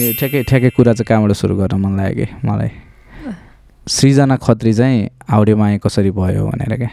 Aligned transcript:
ए 0.00 0.12
ठ्याक्कै 0.18 0.42
ठ्याक्कै 0.48 0.70
कुरा 0.76 0.92
चाहिँ 0.98 1.06
कहाँबाट 1.08 1.32
सुरु 1.36 1.54
गर्न 1.56 1.76
मन 1.84 1.92
लाग्यो 2.00 2.24
कि? 2.24 2.26
मलाई। 2.48 2.70
सृजना 3.86 4.36
खत्री 4.40 4.72
चाहिँ 4.72 4.98
हाउडे 5.30 5.54
माया 5.60 5.78
कसरी 5.84 6.10
भयो 6.16 6.42
भनेर 6.48 6.72
क्या 6.80 6.90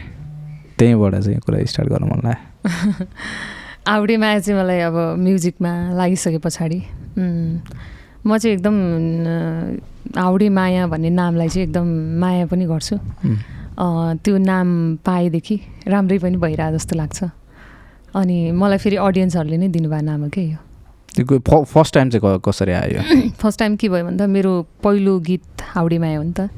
त्यहीँबाट 0.78 1.14
चाहिँ 1.24 1.40
कुरा 1.46 1.58
स्टार्ट 1.72 1.90
गर्न 1.90 2.04
मन 2.12 2.20
लाग्यो। 2.28 3.06
आउडे 3.94 4.16
माया 4.18 4.40
चाहिँ 4.40 4.60
मलाई 4.60 4.80
अब 4.90 4.96
म्युजिकमा 5.24 5.72
लागिसके 5.96 6.38
पछाडि। 6.46 6.80
म 8.28 8.38
चाहिँ 8.38 8.54
एकदम 8.56 8.76
अ, 8.76 10.20
आउडे 10.20 10.48
माया 10.50 10.88
भन्ने 10.92 11.10
नामलाई 11.10 11.50
चाहिँ 11.50 11.68
एकदम 11.68 11.88
माया 12.20 12.46
पनि 12.52 12.66
गर्छु। 12.68 12.96
त्यो 14.24 14.38
नाम 14.44 14.68
पाएदेखि 15.08 15.56
राम्रै 15.88 16.18
पनि 16.20 16.38
भइरहेको 16.44 16.76
जस्तो 16.78 16.94
लाग्छ। 17.00 17.20
अनि 18.20 18.38
मलाई 18.52 18.78
फेरि 18.84 18.96
अडियन्सहरूले 19.08 19.58
नै 19.58 19.68
दिनुभयो 19.72 20.02
नाम 20.04 20.22
हो 20.24 20.30
क्या 20.36 20.44
यो। 20.44 20.58
त्यो 21.16 21.64
फर्स्ट 21.64 21.94
टाइम 21.94 22.10
चाहिँ 22.10 22.40
कसरी 22.46 22.72
आयो? 22.72 23.02
फर्स्ट 23.42 23.60
टाइम 23.60 23.76
के 23.76 23.90
भयो 23.90 24.06
भने 24.06 24.18
त 24.18 24.30
मेरो 24.30 24.52
पहिलो 24.84 25.20
गीत 25.20 25.62
हाउडे 25.74 25.98
माया 25.98 26.18
हो 26.18 26.24
नि 26.24 26.34
त। 26.34 26.50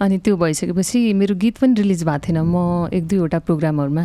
अनि 0.00 0.18
त्यो 0.18 0.36
भइसकेपछि 0.36 1.12
मेरो 1.12 1.34
गीत 1.34 1.58
पनि 1.58 1.74
रिलिज 1.74 2.04
भएको 2.04 2.18
थिएन। 2.28 2.38
म 2.40 2.88
एक 2.92 3.06
दुईवटा 3.06 3.38
प्रोग्रामहरूमा 3.38 4.04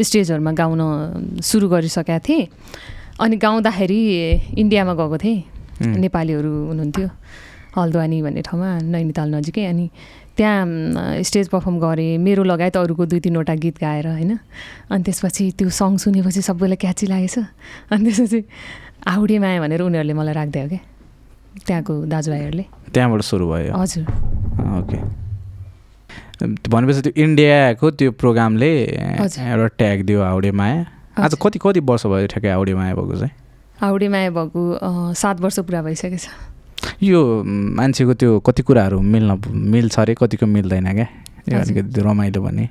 स्टेजहरूमा 0.00 0.52
गाउन 0.52 0.80
सुरु 1.40 1.68
गरिसकेका 1.68 2.18
थिएँ। 2.28 2.46
अनि 3.20 3.36
गाउँदाखेरि 3.36 4.00
इन्डियामा 4.60 4.94
गएको 4.94 5.18
थिएँ। 5.18 5.42
नेपालीहरू 5.82 6.52
हुनुहुन्थ्यो। 6.68 7.08
हल्द्वानी 7.76 8.18
भन्ने 8.22 8.42
ठाउँमा 8.48 8.68
नैनीताल 8.92 9.28
नजिकै। 9.34 9.64
अनि 9.64 9.86
त्यहाँ 10.36 11.22
स्टेज 11.24 11.48
पर्फर्म 11.48 11.76
गरेँ। 11.80 12.16
मेरो 12.20 12.42
लगायत 12.44 12.76
अरूको 12.76 13.04
दुई 13.08 13.20
तिनवटा 13.20 13.54
गीत 13.56 13.76
गाएर 13.80 14.06
होइन। 14.08 14.32
अनि 14.92 15.02
त्यसपछि 15.04 15.44
त्यो 15.56 15.68
सङ 15.68 15.96
सुनेपछि 15.96 16.40
सबैलाई 16.44 16.76
क्याची 16.76 17.06
लागेछ। 17.08 17.36
अनि 17.92 18.04
त्यसपछि 18.04 18.40
आउडे 19.04 19.38
माया 19.38 19.60
भनेर 19.60 19.80
उनीहरूले 19.82 20.14
मलाई 20.14 20.34
राखिदियो 20.34 20.68
क्या 20.68 20.80
त्यहाँको 21.66 21.94
दाजुभाइहरूले। 22.06 22.64
त्यहाँबाट 22.94 23.20
सुरु 23.22 23.46
भयो। 23.48 23.72
हजुर। 23.76 24.04
ओके। 24.78 24.98
भनेपछि 26.68 27.00
त्यो 27.00 27.12
इन्डियाको 27.16 27.90
त्यो 27.90 28.10
प्रोग्रामले। 28.20 28.70
एउटा 29.16 29.66
ट्याग 29.78 29.98
दियो 30.04 30.22
हाउडे 30.22 30.50
माया। 30.52 30.84
आज। 31.16 31.34
कति 31.40 31.58
कति 31.58 31.80
वर्ष 31.80 32.06
भयो 32.06 32.26
ठ्याक्कै 32.28 32.50
हाउडे 32.50 32.74
माया 32.74 32.94
भएको 32.94 33.14
चाहिँ? 33.16 33.32
हाउडे 33.80 34.08
माया 34.08 34.30
भएको 34.30 34.62
सात 35.14 35.40
वर्ष 35.40 35.58
पुरा 35.64 35.82
भइसकेछ 35.82 36.26
यो 37.02 37.20
मान्छेको 37.46 38.14
त्यो 38.14 38.40
कति 38.40 38.62
कुराहरू 38.62 39.00
मिल्न 39.00 39.40
मिल्छ 39.48 39.98
अरे? 39.98 40.14
कतिको 40.14 40.46
मिल्दैन 40.46 40.92
क्या? 40.92 41.08
यो। 41.48 41.58
अलिकति 41.58 42.00
रमाइलो 42.00 42.40
भने 42.42 42.68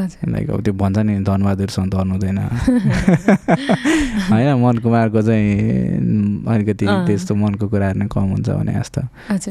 लाइक 0.00 0.50
अब 0.50 0.62
त्यो 0.62 0.74
भन्छ 0.74 0.98
नि 0.98 1.18
धनबहादुरसँग 1.24 1.90
धन 1.90 2.10
हुँदैन। 2.10 2.38
होइन 4.30 4.48
मन 4.62 4.78
कुमारको 4.78 5.22
चाहिँ 5.22 6.46
अलिकति। 6.46 6.86
त्यस्तो 6.86 7.34
मनको 7.34 7.68
कुराहरू 7.68 7.98
नै 7.98 8.06
कम 8.06 8.20
हुन्छ 8.20 8.48
भने 8.50 8.72
जस्तो। 8.72 9.00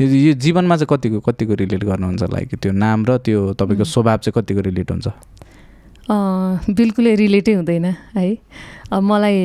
यो 0.01 0.33
जीवनमा 0.33 0.75
चाहिँ 0.77 0.87
कतिको 0.89 1.19
कतिको 1.19 1.53
रिलेट 1.53 1.83
गर्नुहुन्छ? 1.83 2.23
लाइक 2.23 2.55
त्यो 2.55 2.71
नाम 2.71 3.05
र 3.05 3.17
त्यो 3.17 3.53
तपाईँको. 3.53 3.83
स्वभाव 3.83 4.17
चाहिँ 4.17 4.41
कतिको 4.41 4.61
रिलेट 4.61 4.91
हुन्छ? 4.91 5.07
बिल्कुलै 6.71 7.15
रिलेटै 7.15 7.53
हुँदैन 7.53 7.85
है। 7.85 8.37
अब 8.87 9.03
मलाई 9.03 9.39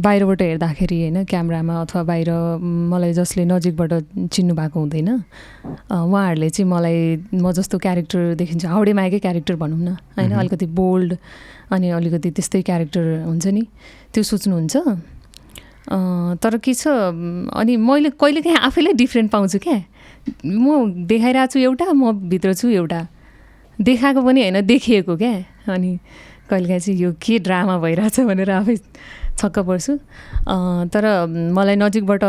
बाहिरबाट 0.00 0.42
हेर्दाखेरि 0.42 0.96
होइन 1.00 1.24
क्यामरामा 1.28 1.74
अथवा 1.80 2.02
बाहिर 2.02 2.30
मलाई 2.88 3.12
जसले 3.12 3.44
नजिकबाट 3.44 3.92
चिन्नु 4.32 4.54
भएको 4.56 4.78
हुँदैन 4.80 5.08
उहाँहरूले 5.92 6.48
चाहिँ 6.48 6.68
मलाई 6.70 6.98
म 7.36 7.52
जस्तो 7.52 7.76
क्यारेक्टर 7.76 8.34
देखिन्छ 8.40 8.64
हाउडे 8.64 8.92
मायाकै 8.96 9.18
क्यारेक्टर 9.20 9.56
भनौँ 9.60 9.78
न 9.78 9.96
होइन। 10.16 10.32
अलिकति 10.32 10.66
बोल्ड 10.72 11.16
अनि 11.70 11.90
अलिकति 11.92 12.30
त्यस्तै 12.32 12.62
क्यारेक्टर 12.62 13.04
हुन्छ 13.28 13.46
नि 13.52 13.62
त्यो 14.16 14.22
सोच्नुहुन्छ। 14.24 14.76
तर 16.40 16.56
के 16.64 16.72
छ 16.72 16.88
अनि 17.52 17.76
मैले 17.76 18.10
कहिलेकाहीँ 18.16 18.58
आफैलाई 18.64 18.92
डिफ्रेन्ट 18.96 19.30
पाउँछु 19.30 19.58
क्या। 19.60 19.76
म 20.40 21.04
देखाइरहेको 21.04 21.52
छु 21.52 21.58
एउटा 21.68 21.92
म 21.92 22.16
भित्र 22.32 22.54
छु 22.56 22.68
एउटा। 22.80 23.00
देखाएको 23.78 24.20
पनि 24.24 24.40
होइन 24.40 24.60
देखिएको 24.66 25.16
क्या 25.16 25.32
अनि 25.68 25.90
कहिलेकाहीँ 26.50 26.80
चाहिँ 26.82 26.98
यो 27.00 27.10
के 27.22 27.38
ड्रामा 27.46 27.78
भइरहेछ 27.78 28.20
भनेर 28.26 28.50
आफै 28.50 28.76
छक्क 29.40 29.58
पर्छु। 29.64 29.92
तर 30.92 31.04
मलाई 31.56 31.76
नजिकबाट 31.78 32.24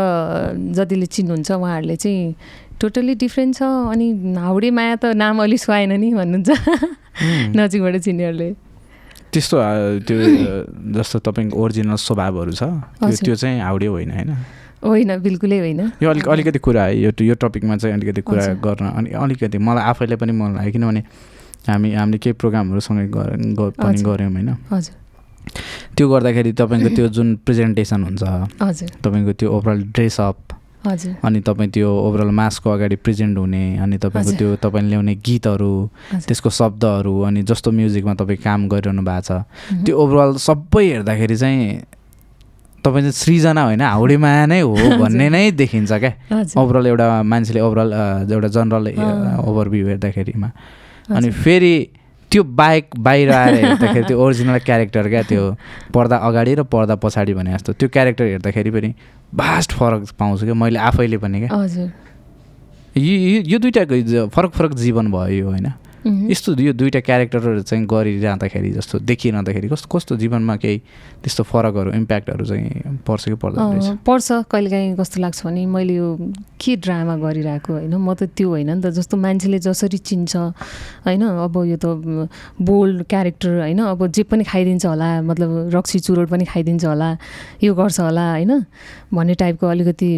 जतिले 0.78 1.06
चिन्नुहुन्छ 1.06 1.50
उहाँहरूले 1.52 1.96
चाहिँ 1.96 2.34
टोटल्ली 2.80 3.14
डिफ्रेन्ट 3.14 3.52
छ 3.56 3.62
अनि 3.92 4.06
हाउडे 4.38 4.70
माया 4.70 4.94
त 4.96 5.04
नाम 5.14 5.42
अलि 5.42 5.58
सुहाएन 5.58 5.92
नि 6.00 6.08
भन्नुहुन्छ. 6.14 6.50
नजिकबाट 7.58 7.96
चिन्नेहरूले। 8.06 8.50
त्यस्तो 9.32 9.56
त्यो 10.08 10.16
जस्तो 10.96 11.18
तपाईँको 11.24 11.56
ओरिजिनल 11.56 11.96
स्वभावहरू 11.96 12.52
छ 12.52 12.62
त्यो 13.00 13.34
चाहिँ 13.34 13.60
हाउडे 13.60 13.86
होइन 13.86 14.10
होइन? 14.12 14.30
होइन 14.82 15.10
बिल्कुलै 15.22 15.58
होइन। 15.58 15.80
यो 16.02 16.08
अलिक 16.10 16.28
अलिकति 16.28 16.58
कुरा 16.58 16.82
है 16.84 16.98
यो 16.98 17.10
यो 17.22 17.34
टपिकमा 17.38 17.76
चाहिँ 17.76 17.94
अलिकति 17.96 18.20
कुरा। 18.26 18.44
गर्न 18.60 18.86
अनि 18.98 19.10
अलिकति 19.14 19.58
मलाई 19.58 19.84
आफैलाई 19.88 20.16
पनि 20.18 20.32
मन 20.32 20.56
लाग्यो 20.56 20.72
किनभने 20.72 21.02
हामी 21.64 21.88
हामीले 21.92 22.18
केही 22.18 22.34
प्रोग्रामहरू 22.34 22.80
सँगै 22.80 23.06
गर- 23.08 23.36
ग- 23.54 23.72
पनि। 23.76 24.02
गऱ्यौँ 24.02 24.30
होइन 24.30 24.48
त्यो 25.96 26.04
गर्दाखेरि 26.08 26.52
तपाईँको 26.52 26.88
त्यो 26.88 27.06
जुन 27.08 27.28
प्रेजेन्टेसन 27.44 28.00
हुन्छ 28.04 28.22
तपाईँको 28.98 29.32
त्यो 29.32 29.48
ओभरअल 29.52 29.80
ड्रेसअप 29.92 30.36
अनि 31.22 31.40
तपाईँ 31.40 31.70
त्यो 31.70 31.88
ओभरअल 32.00 32.30
मासको 32.32 32.70
अगाडि 32.70 32.96
प्रेजेन्ट 32.98 33.38
हुने 33.38 33.62
अनि 33.78 33.96
तपाईँको। 33.98 34.30
त्यो 34.32 34.48
तपाईँले 34.58 34.88
ल्याउने 34.88 35.14
गीतहरू। 35.16 35.74
त्यसको 36.20 36.50
शब्दहरू 36.50 37.14
अनि 37.22 37.42
जस्तो 37.44 37.70
म्युजिकमा 37.70 38.14
तपाईँ 38.14 38.38
काम 38.40 38.60
गरिरहनु 38.68 39.02
भएको 39.02 39.22
छ। 39.22 39.30
त्यो 39.80 39.94
ओभरअल 39.96 40.30
सबै 40.38 40.82
हेर्दाखेरि 40.84 41.36
चाहिँ 41.36 41.62
तपाईँ 42.84 43.02
चाहिँ 43.04 43.12
सृजना 43.14 43.62
होइन 43.62 43.80
हाउडे 43.84 44.16
माया 44.16 44.46
नै 44.46 44.60
हो 44.60 44.74
भन्ने 45.00 45.28
नै 45.28 45.50
देखिन्छ 45.52 45.92
क्या 45.94 46.12
ओभरअल 46.56 46.86
एउटा 46.88 47.06
मान्छेले 47.22 47.60
ओभरअल 47.60 47.90
एउटा 48.26 48.48
जनरल। 48.50 48.84
ओभरभ्यू 49.40 49.86
हेर्दाखेरिमा 49.86 50.48
अनि। 51.10 51.30
फेरि 51.30 51.74
त्यो 52.30 52.42
बाइक 52.44 52.86
बाहिर 52.98 53.30
आएर 53.30 53.54
हेर्दाखेरि 53.54 54.04
त्यो 54.04 54.18
ओरिजिनल 54.18 54.58
क्यारेक्टर 54.58 55.08
क्या 55.08 55.22
त्यो 55.22 55.42
पर्दा 55.94 56.16
अगाडि 56.16 56.54
र 56.54 56.62
पर्दा 56.64 56.94
पछाडि 56.96 57.34
भने 57.34 57.52
जस्तो 57.52 57.72
त्यो 57.72 57.88
क्यारेक्टर 57.88 58.24
हेर्दाखेरि 58.24 58.70
पनि 58.70 58.94
भास्ट 59.34 59.72
फरक 59.72 60.08
पाउँछु 60.18 60.44
क्या 60.44 60.54
मैले 60.54 60.78
आफैले 60.78 61.18
पनि 61.18 61.40
क्या 61.40 61.56
हजुर 61.56 61.90
यो 62.96 63.40
यो- 63.40 63.60
दुइटाको 63.60 64.28
फरक 64.28 64.50
फरक 64.50 64.72
जीवन 64.74 65.10
भयो 65.12 65.28
यो 65.28 65.48
होइन। 65.50 65.72
यस्तो 66.02 66.58
यो 66.58 66.72
दुइटा 66.74 67.00
क्यारेक्टरहरू 67.06 67.62
चाहिँ 67.62 67.86
गरिरहँदाखेरि 67.86 68.70
जस्तो 68.74 68.98
देखिरहँदाखेरि 69.06 69.68
कस्तो 69.70 69.86
कस्तो 69.86 70.16
जीवनमा 70.18 70.56
केही 70.58 70.78
त्यस्तो 71.22 71.42
फरकहरू 71.46 71.90
इम्प्याक्टहरू 71.94 72.44
चाहिँ 72.44 72.98
पर्छ 73.06 73.24
कि 73.30 73.34
पर्दैन 73.38 73.78
रहेछ? 73.78 74.02
पर्छ। 74.02 74.28
कहिलेकाहीँ 74.50 74.96
कस्तो 74.98 75.20
लाग्छ 75.22 75.46
भने 75.46 75.62
मैले 75.66 75.94
यो 75.94 76.08
के 76.58 76.76
ड्रामा 76.82 77.14
गरिरहेको 77.22 77.72
होइन? 77.72 77.94
म 77.94 78.14
त 78.18 78.34
त्यो 78.34 78.48
होइन 78.50 78.70
नि 78.74 78.82
त 78.82 78.90
जस्तो 78.98 79.14
मान्छेले 79.16 79.58
जसरी 79.62 79.98
चिन्छ 80.02 80.36
होइन? 81.06 81.22
अब 81.22 81.54
यो 81.70 81.76
त 81.78 81.86
बोल्ड 82.58 83.06
क्यारेक्टर 83.06 83.62
होइन? 83.62 83.80
अब 83.86 84.06
जे 84.10 84.22
पनि 84.26 84.42
खाइदिन्छ 84.42 84.86
होला 84.86 85.22
मतलब 85.22 85.70
रक्सी 85.70 85.98
चुरोट 86.02 86.28
पनि 86.34 86.44
खाइदिन्छ 86.50 86.84
होला 86.84 87.10
यो 87.62 87.74
गर्छ 87.78 88.00
होला 88.00 88.26
होइन? 88.42 88.52
भन्ने 89.14 89.34
टाइपको 89.38 89.66
अलिकति 89.66 90.10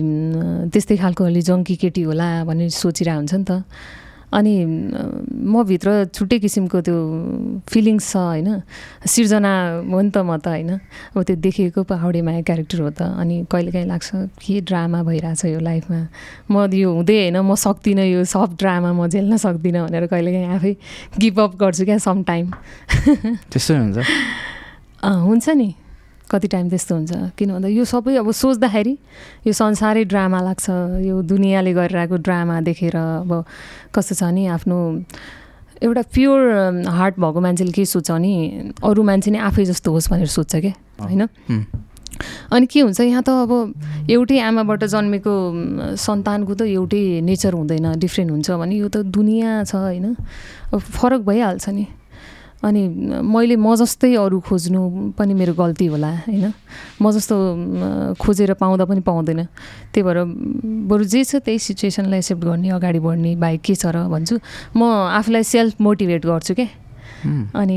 त्यस्तै 0.73 0.97
खालको 0.97 1.25
अलि 1.25 1.43
जङ्की 1.45 1.77
केटी 1.77 2.03
होला 2.09 2.29
भन्ने 2.49 2.73
सोचिरहेको 2.73 3.21
हुन्छ 3.21 3.35
नि 3.35 3.45
त। 3.45 3.53
अनि 4.35 4.55
म 5.31 5.63
भित्र 5.63 6.11
छुट्टै 6.11 6.39
किसिमको 6.43 6.81
त्यो 6.83 6.97
फिलिङ्स 7.71 8.11
छ 8.11 8.17
होइन? 8.17 8.49
सिर्जना 9.07 9.53
हो 9.87 10.01
नि 10.01 10.11
त 10.11 10.19
म 10.27 10.37
त 10.43 10.51
होइन? 10.51 10.71
अब 11.15 11.23
त्यो 11.23 11.37
देखिएको 11.39 11.83
पो 11.87 11.95
हाउडे 11.95 12.21
माया 12.27 12.43
क्यारेक्टर 12.43 12.81
हो 12.83 12.91
त। 12.91 13.15
अनि 13.15 13.47
कहिलेकाहीँ 13.47 13.87
लाग्छ 13.87 14.11
के 14.43 14.61
ड्रामा 14.67 15.03
भइरहेछ 15.07 15.45
यो 15.55 15.61
लाइफमा 15.63 16.01
म 16.51 16.67
यो 16.75 16.91
हुँदै 16.91 17.17
होइन 17.31 17.39
म 17.47 17.55
सक्दिनँ 17.55 18.07
यो 18.11 18.25
सब 18.27 18.59
ड्रामा 18.59 18.91
म 18.91 19.07
झेल्न 19.07 19.37
सक्दिनँ 19.39 19.87
भनेर 19.87 20.07
कहिलेकाहीँ 20.11 20.51
आफै 20.59 20.73
गिभ 21.23 21.41
अप 21.41 21.53
गर्छु 21.63 21.85
क्या 21.85 21.99
सम 22.03 22.23
टाइम 22.27 22.51
त्यस्तै 23.55 23.79
हुन्छ। 23.79 23.99
हुन्छ 25.05 25.49
नि। 25.55 25.84
कति 26.31 26.49
टाइम 26.49 26.69
त्यस्तो 26.69 26.95
हुन्छ। 26.95 27.13
किन 27.39 27.49
भन्दा 27.53 27.69
यो 27.69 27.85
सबै 27.85 28.17
अब 28.17 28.31
सोच्दाखेरि 28.33 28.95
यो 29.47 29.53
संसारै 29.53 30.05
ड्रामा 30.09 30.41
लाग्छ 30.41 30.67
यो 31.05 31.23
दुनियाँले 31.23 31.73
गरिरहेको 31.75 32.17
ड्रामा 32.17 32.61
देखेर 32.65 32.97
अब 32.97 33.31
कस्तो 33.95 34.15
छ 34.15 34.23
नि 34.33 34.47
आफ्नो 34.57 34.79
एउटा 35.85 36.03
प्योर 36.15 36.41
हार्ट 36.89 37.15
भएको 37.21 37.41
मान्छेले 37.41 37.73
के 37.73 37.85
सोच्छ 37.85 38.11
भने 38.11 38.33
अरू 38.83 39.03
मान्छे 39.05 39.31
नै 39.31 39.39
आफै 39.39 39.65
जस्तो 39.69 39.93
होस् 39.93 40.09
भनेर 40.11 40.31
सोध्छ 40.33 40.53
क्या 40.65 40.73
होइन. 41.03 41.29
अनि 42.55 42.67
के 42.71 42.81
हुन्छ 42.81 43.01
यहाँ 43.01 43.23
त 43.27 43.29
अब 43.45 43.53
एउटै 44.09 44.39
आमाबाट 44.39 44.85
जन्मेको 44.87 45.35
सन्तानको 45.99 46.55
त 46.55 46.63
एउटै 46.71 47.21
नेचर 47.27 47.53
हुँदैन 47.53 47.99
डिफ्रेन्ट 47.99 48.31
हुन्छ 48.31 48.51
भने 48.55 48.75
यो 48.79 48.89
त 48.89 49.03
दुनियाँ 49.03 49.65
छ 49.67 49.75
होइन? 49.75 50.15
अब 50.73 50.79
फरक 50.79 51.21
भइहाल्छ 51.21 51.69
नि। 51.69 51.85
अनि 52.65 52.83
मैले 53.21 53.57
म 53.61 53.77
जस्तै 53.77 54.17
अरू 54.17 54.41
खोज्नु 54.41 55.13
पनि 55.13 55.33
मेरो 55.37 55.53
गल्ती 55.53 55.87
होला 55.93 56.11
होइन? 56.25 56.53
म 56.97 57.05
जस्तो 57.13 57.37
खोजेर 58.17 58.53
पाउँदा 58.57 58.85
पनि 58.89 59.01
पाउँदैन। 59.05 59.41
त्यही 59.93 60.03
भएर 60.03 60.19
बरु 60.89 61.05
जे 61.05 61.25
छ 61.29 61.45
त्यही 61.45 61.59
सिचुएसनलाई 61.61 62.19
एक्सेप्ट 62.25 62.43
गर्ने 62.45 62.69
अगाडि 62.73 63.01
बढ्ने 63.05 63.37
बाहेक 63.37 63.61
के 63.61 63.75
छ 63.77 63.93
र 63.93 64.09
भन्छु। 64.09 64.41
म 64.77 64.81
आफूलाई 65.13 65.45
सेल्फ 65.45 65.81
मोटिभेट 65.81 66.23
गर्छु 66.25 66.55
क्या. 66.57 66.69
अनि 67.53 67.77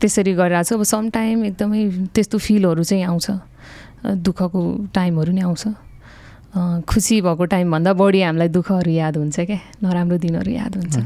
त्यसरी 0.00 0.32
गरिरहेको 0.40 0.68
छु। 0.68 0.74
अब 0.76 0.82
सम 0.88 1.04
टाइम 1.12 1.44
एकदमै 1.52 2.08
त्यस्तो 2.16 2.36
फिलहरू 2.38 2.82
चाहिँ 2.84 3.04
आउँछ। 3.04 3.28
दुःखको 4.24 4.60
टाइमहरू 4.88 5.32
नै 5.32 5.42
आउँछ। 5.44 5.91
खुसी 6.52 7.20
भएको 7.24 7.44
टाइमभन्दा 7.48 7.92
बढी 7.96 8.20
हामीलाई 8.22 8.48
दुःखहरू 8.52 8.90
याद 8.92 9.16
हुन्छ 9.16 9.40
क्या 9.40 9.58
नराम्रो 9.80 10.16
दिनहरू 10.20 10.50
याद 10.52 10.76
हुन्छ। 10.76 10.96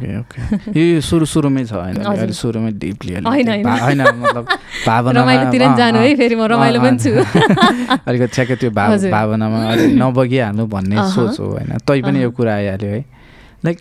यो 0.75 1.01
सुरु 1.01 1.23
सुरुमै 1.23 1.65
छ 1.71 1.73
होइन? 1.79 2.33
सुरुमै 2.35 2.71
डिपली 2.75 3.15
होइन, 3.23 4.03
मतलब 4.27 4.47
रमाइलोतिर 5.15 5.63
जानु 5.79 5.99
है 6.03 6.15
फेरि 6.19 6.35
म 6.35 6.51
रमाइलो 6.51 6.79
पनि 6.83 6.99
छु। 6.99 7.11
अलिकति 8.11 8.27
ठ्याक्कै 8.35 8.57
त्यो 8.59 8.71
भाव। 8.75 8.91
भावनामा 9.07 9.59
अलिक 9.71 9.95
नबगिहाल्नु 9.95 10.67
भन्ने। 10.67 10.97
सोच 11.15 11.39
हो 11.39 11.47
होइन? 11.47 11.79
तै 11.79 12.03
पनि 12.03 12.23
यो। 12.27 12.31
कुरा 12.35 12.53
आइहाल्यो 12.55 12.91
है। 12.91 13.05
लाइक 13.65 13.79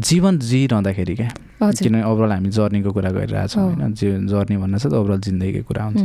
जीवन 0.00 0.38
जिरहँदाखेरि 0.48 1.14
क्या 1.16 1.28
किनभने 1.60 2.02
ओभरअल 2.08 2.32
हामी 2.32 2.48
जर्नीको 2.56 2.90
कुरा 2.96 3.10
गरिरहेछौँ। 3.20 3.62
होइन? 3.62 3.92
जी 3.92 4.06
जर्नी 4.32 4.56
भन्ने 4.64 4.78
चाहिँ 4.80 4.96
ओभरअल 4.96 5.20
जिन्दगीको 5.28 5.68
कुरा 5.68 5.84
हुन्छ। 5.84 6.00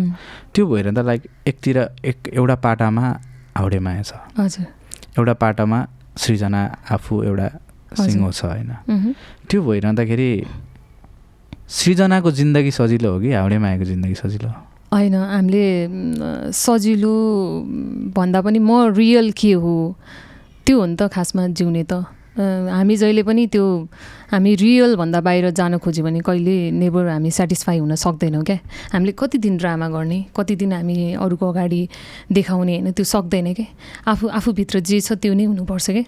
त्यो 0.51 0.63
भएर 0.67 0.91
त 0.91 0.99
लाइक 0.99 1.21
एकतिर 1.47 1.77
एक 2.11 2.17
एउटा 2.35 2.55
पाटामा 2.59 3.03
हाउडे 3.55 3.79
माया 3.79 4.03
छ। 4.03 4.19
हजुर। 4.35 4.80
एउटा 5.17 5.33
पाटामा 5.43 5.79
सृजना 6.17 6.61
आफू 6.91 7.13
एउटा 7.23 7.47
सिङ्गो 7.99 8.29
छ 8.31 8.41
होइन। 8.45 8.71
त्यो 9.49 9.59
भइरहँदाखेरि 9.63 10.31
सृजनाको 11.67 12.29
जिन्दगी 12.39 12.71
सजिलो 12.71 13.09
हो 13.11 13.19
कि? 13.19 13.29
हाउडे 13.31 13.57
मायाको 13.63 13.85
जिन्दगी 13.91 14.15
सजिलो 14.15 14.47
हो? 14.47 14.59
होइन 14.91 15.15
हामीले 15.15 15.65
सजिलो 16.51 17.15
भन्दा 18.15 18.39
पनि 18.43 18.59
म 18.59 18.91
रियल 18.91 19.31
के 19.31 19.53
हो? 19.55 19.75
त्यो 20.65 20.75
हो 20.79 20.85
नि 20.85 20.95
त 20.95 21.07
खासमा 21.07 21.47
जिउने 21.55 21.83
त। 21.83 21.93
हामी 22.71 22.95
जहिले 22.95 23.23
पनि 23.27 23.47
त्यो 23.51 23.65
हामी 24.31 24.55
रियल 24.55 24.95
भन्दा 24.95 25.19
बाहिर 25.21 25.49
जान 25.51 25.77
खोज्यो 25.77 26.03
भने 26.05 26.19
कहिले 26.23 26.55
नेबर 26.71 27.07
हामी 27.07 27.31
सेटिस्फाई 27.31 27.77
हुन 27.79 27.95
सक्दैनौँ 27.95 28.43
क्या। 28.43 28.57
हामीले 28.93 29.11
कति 29.11 29.37
दिन 29.37 29.57
ड्रामा 29.57 29.87
गर्ने 29.89 30.19
कति 30.31 30.55
दिन 30.55 30.73
हामी 30.73 31.13
अरूको 31.19 31.45
अगाडि 31.51 31.81
देखाउने 32.31 32.75
होइन 32.79 32.91
त्यो 32.91 33.05
सक्दैन 33.05 33.53
क्या 33.53 33.65
आफू 34.07 34.27
आफूभित्र 34.29 34.79
जे 34.79 34.99
छ 35.01 35.19
त्यो 35.19 35.33
नै 35.33 35.43
हुनुपर्छ 35.51 35.89
क्या 35.91 36.03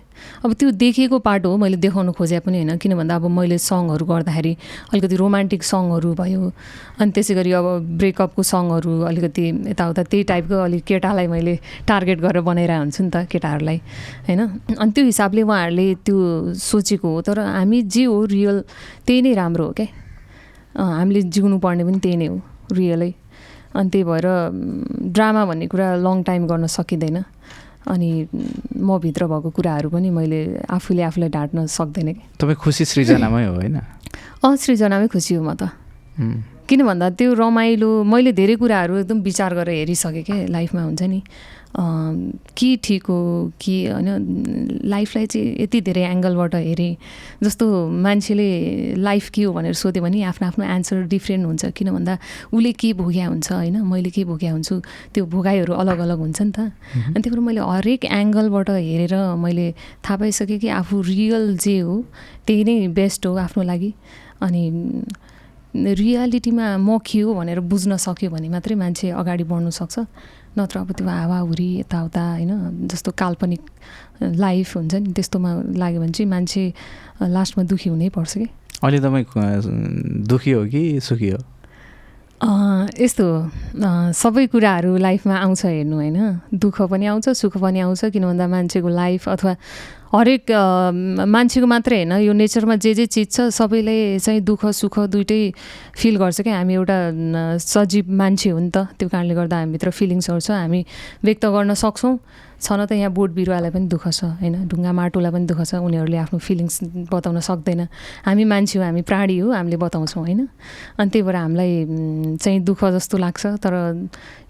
अब 0.45 0.53
त्यो 0.53 0.71
देखिएको 0.71 1.19
पार्ट 1.19 1.45
हो 1.45 1.57
मैले 1.57 1.77
देखाउन 1.77 2.11
खोजे 2.15 2.39
पनि 2.39 2.63
होइन। 2.63 2.77
किन 2.77 2.95
भन्दा 2.95 3.15
अब 3.15 3.27
मैले 3.27 3.57
सङहरू 3.59 4.05
गर्दाखेरि 4.05 4.53
अलिकति 4.93 5.15
रोमान्टिक 5.15 5.63
सङहरू 5.63 6.13
भयो 6.15 6.51
अनि 6.99 7.11
त्यसै 7.11 7.33
गरी 7.35 7.51
अब 7.51 7.67
ब्रेकअपको 7.99 8.43
सङहरू 8.43 8.93
अलिकति 9.03 9.43
यताउता 9.67 10.03
त्यही 10.03 10.23
टाइपको 10.23 10.55
अलिक 10.63 10.83
केटालाई 10.85 11.27
मैले 11.27 11.55
टार्गेट 11.87 12.19
गरेर 12.23 12.41
बनाइरहेको 12.41 12.79
हुन्छु 12.79 13.03
नि 13.03 13.09
त 13.09 13.27
केटाहरूलाई 13.27 13.77
होइन? 14.27 14.41
अनि 14.79 14.91
त्यो 14.95 15.03
हिसाबले 15.05 15.41
उहाँहरूले 15.43 15.87
त्यो 16.05 16.17
सोचेको 16.61 17.07
हो। 17.09 17.21
तर 17.27 17.39
हामी 17.39 17.81
जे 17.83 18.05
हो 18.13 18.25
रियल 18.35 18.57
त्यही 19.05 19.21
नै 19.21 19.33
राम्रो 19.33 19.65
हो 19.67 19.73
क्या? 19.73 19.87
हामीले 20.73 21.21
जिउनु 21.33 21.57
पर्ने 21.59 21.83
पनि 21.83 21.99
त्यही 21.99 22.17
नै 22.17 22.27
हो 22.27 22.37
रियलै 22.71 23.11
अनि 23.77 23.89
त्यही 23.89 24.03
भएर 24.09 24.27
ड्रामा 25.13 25.41
भन्ने 25.49 25.65
कुरा 25.67 25.87
लङ 26.05 26.23
टाइम 26.29 26.41
गर्न 26.47 26.65
सकिँदैन। 26.69 27.17
अनि 27.83 28.09
म 28.79 28.89
भित्र 29.03 29.27
भएको 29.27 29.49
कुराहरू 29.51 29.89
पनि 29.91 30.09
मैले 30.09 30.39
आफूले 30.71 31.01
आफूलाई 31.03 31.29
ढाँट्न 31.29 31.65
सक्दैन 31.67 32.09
कि। 32.13 32.21
तपाईँ 32.39 32.55
खुसी 32.55 32.85
सृजनामै 32.85 33.43
हो 33.45 33.53
होइन? 33.59 33.77
अँ 34.45 34.55
सृजनामै 34.55 35.07
खुसी 35.11 35.35
हो 35.35 35.43
म 35.43 35.51
त। 35.59 35.67
किन 36.63 36.79
भन्दा 36.87 37.09
त्यो 37.19 37.33
रमाइलो 37.35 37.89
मैले 38.07 38.31
धेरै 38.31 38.55
कुराहरू 38.55 38.93
एकदम 39.03 39.19
विचार 39.27 39.51
गरेर 39.53 39.75
हेरिसकेँ 39.83 40.23
क्या 40.23 40.47
लाइफमा 40.47 40.81
हुन्छ 40.87 41.03
नि। 41.11 41.19
के 41.73 42.75
ठिक 42.83 43.03
हो 43.09 43.51
कि 43.61 43.75
होइन 43.89 44.79
लाइफलाई 44.85 45.25
चाहिँ 45.25 45.55
यति 45.61 45.81
धेरै 45.81 46.03
एङ्गलबाट 46.05 46.55
हेरेँ 46.55 46.95
जस्तो 47.43 47.65
मान्छेले 47.89 48.49
लाइफ 49.01 49.29
के 49.33 49.43
हो 49.43 49.53
भनेर 49.53 49.73
सोध्यो 49.73 50.03
भने 50.03 50.21
आफ्नो 50.29 50.47
आफ्नो 50.47 50.65
एन्सर 50.65 51.01
डिफ्रेन्ट 51.09 51.45
हुन्छ। 51.45 51.65
किन 51.73 51.89
भन्दा 51.91 52.17
उसले 52.53 52.71
के 52.77 52.93
भोग्या 52.93 53.27
हुन्छ 53.27 53.51
होइन 53.51 53.81
मैले 53.89 54.09
के 54.13 54.23
भोग्या 54.23 54.51
हुन्छु 54.51 54.75
त्यो 55.13 55.25
भोगाइहरू 55.25 55.73
अलग 55.73 55.97
अलग 56.05 56.17
हुन्छ 56.17 56.41
नि 56.41 56.51
त। 56.51 56.59
अनि 56.59 57.21
त्यही 57.21 57.29
भएर 57.33 57.39
मैले 57.41 57.61
हरेक 57.65 58.05
एङ्गलबाट 58.05 58.69
हेरेर 58.69 59.15
मैले 59.41 59.73
थाहा 60.05 60.17
पाइसकेँ 60.17 60.59
कि 60.61 60.69
आफू 60.69 61.01
रियल 61.01 61.57
जे 61.57 61.79
हो 61.79 62.05
त्यही 62.45 62.63
नै 62.63 62.87
बेस्ट 62.93 63.25
हो 63.25 63.35
आफ्नो 63.49 63.63
लागि। 63.63 63.93
अनि 64.45 64.63
रियालिटीमा 65.73 66.77
म 66.77 67.01
के 67.01 67.19
हो 67.25 67.33
भनेर 67.33 67.59
बुझ्न 67.65 67.97
सक्यो 67.97 68.29
भने 68.29 68.49
मात्रै 68.53 68.75
मान्छे 68.77 69.09
अगाडि 69.09 69.43
बढ्नु 69.49 69.71
सक्छ। 69.73 70.05
नत्र 70.57 70.79
अब 70.79 70.91
त्यो 70.97 71.07
हावाहुरी 71.07 71.69
यताउता 71.79 72.23
होइन 72.31 72.87
जस्तो 72.91 73.11
काल्पनिक 73.17 73.61
लाइफ 74.37 74.75
हुन्छ 74.77 74.93
नि 74.95 75.11
त्यस्तोमा 75.17 75.51
लाग्यो 75.81 75.99
भने 76.01 76.11
चाहिँ 76.13 76.29
मान्छे 76.29 76.63
लास्टमा 77.21 77.63
दुःखी 77.71 77.89
हुनै 77.89 78.09
पर्छ 78.13 78.33
कि? 78.37 78.47
अहिले 78.83 78.99
तपाईँ 78.99 79.25
दुःखी 80.29 80.51
हो 80.51 80.61
कि 80.69 80.83
सुखी 81.01 81.29
हो? 81.29 81.39
यस्तो 82.99 83.25
सबै 84.13 84.45
कुराहरू 84.51 84.97
लाइफमा 84.97 85.35
आउँछ 85.35 85.65
हेर्नु 85.65 85.95
होइन? 85.95 86.17
दुःख 86.53 86.77
पनि 86.91 87.05
आउँछ 87.07 87.29
सुख 87.39 87.57
पनि 87.57 87.79
आउँछ 87.79 88.11
किन 88.13 88.23
भन्दा 88.23 88.47
मान्छेको 88.47 88.89
लाइफ 88.89 89.29
अथवा 89.29 89.53
हरेक 90.13 90.45
मान्छेको 91.25 91.67
मात्रै 91.67 91.97
होइन। 92.05 92.11
यो 92.21 92.33
नेचरमा 92.37 92.75
जे 92.77 92.93
जे 92.93 93.05
चिज 93.09 93.27
छ 93.33 93.37
सबैले 93.49 94.19
चाहिँ 94.21 94.41
दुःख 94.45 94.65
सुख 94.69 95.09
दुइटै 95.09 95.41
फिल 95.97 96.15
गर्छ 96.21 96.41
क्या। 96.45 96.53
हामी 96.53 96.73
एउटा 96.73 96.97
सजीव 97.57 98.13
मान्छे 98.13 98.49
हो 98.53 98.59
नि 98.61 98.69
त। 98.69 98.93
त्यो 98.93 99.09
कारणले 99.09 99.33
गर्दा 99.33 99.57
हामीभित्र 99.57 99.89
फिलिङ्सहरू 99.89 100.39
छ। 100.39 100.51
हामी 100.53 100.85
व्यक्त 101.25 101.45
गर्न 101.49 101.73
सक्छौँ। 101.73 102.13
छ 102.63 102.79
न 102.79 102.87
त 102.87 102.95
यहाँ 102.95 103.11
बोट 103.11 103.31
बिरुवालाई 103.35 103.71
पनि 103.75 103.87
दुःख 103.91 104.07
छ 104.07 104.39
होइन? 104.39 104.55
ढुङ्गा 104.71 104.91
माटोलाई 104.95 105.31
पनि 105.35 105.45
दुःख 105.51 105.61
छ 105.67 105.83
उनीहरूले 105.83 106.17
आफ्नो 106.23 106.39
फिलिङ्स 106.39 106.75
बताउन 107.11 107.39
सक्दैन। 107.43 107.81
हामी 108.23 108.43
मान्छे 108.47 108.79
हो 108.79 108.83
हामी 108.87 109.01
प्राणी 109.03 109.37
हो 109.43 109.51
हामीले 109.51 109.77
बताउँछौँ 109.83 110.23
होइन? 110.23 110.41
अनि 110.95 111.09
त्यही 111.11 111.23
भएर 111.27 111.35
हामीलाई 111.35 111.71
चाहिँ 112.39 112.59
दुःख 112.63 112.81
जस्तो 112.95 113.15
लाग्छ 113.19 113.43
तर 113.59 113.73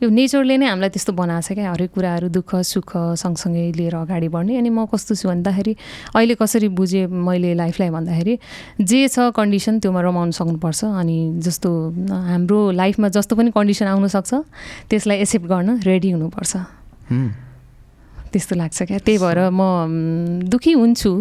यो 0.03 0.07
नेचरले 0.13 0.55
नै 0.61 0.67
हामीलाई 0.69 0.89
त्यस्तो 0.93 1.11
बनाएको 1.17 1.41
छ 1.41 1.57
क्या। 1.57 1.71
हरेक 1.73 1.91
कुराहरू 1.97 2.27
दुःख 2.29 2.51
सुख 2.61 3.17
सँगसँगै 3.17 3.65
लिएर 3.81 3.95
अगाडि 4.05 4.27
बढ्ने। 4.29 4.53
अनि 4.61 4.69
म 4.69 4.85
कस्तो 4.85 5.17
छु 5.17 5.33
भन्दाखेरि 5.33 5.73
अहिले 6.13 6.35
कसरी 6.37 6.67
बुझेँ 6.69 7.09
मैले 7.09 7.53
लाइफलाई 7.57 7.89
भन्दाखेरि 7.89 8.33
जे 8.77 8.99
छ 9.09 9.33
कन्डिसन 9.33 9.81
त्योमा 9.81 10.01
रमाउनु 10.05 10.33
सक्नुपर्छ। 10.37 10.81
अनि 11.01 11.17
जस्तो 11.41 11.69
हाम्रो 12.29 12.59
लाइफमा 12.77 13.07
जस्तो 13.09 13.33
पनि 13.35 13.49
कन्डिसन 13.57 13.87
आउनसक्छ 13.89 14.31
त्यसलाई 14.89 15.17
एक्सेप्ट 15.25 15.45
गर्न 15.49 15.81
रेडी 15.81 16.09
हुनुपर्छ। 16.13 16.53
त्यस्तो 18.33 18.55
लाग्छ 18.55 18.81
क्या? 18.83 18.97
त्यही 18.97 19.17
भएर 19.17 19.39
म 19.53 19.61
दुःखी 20.49 20.71
हुन्छु 20.73 21.11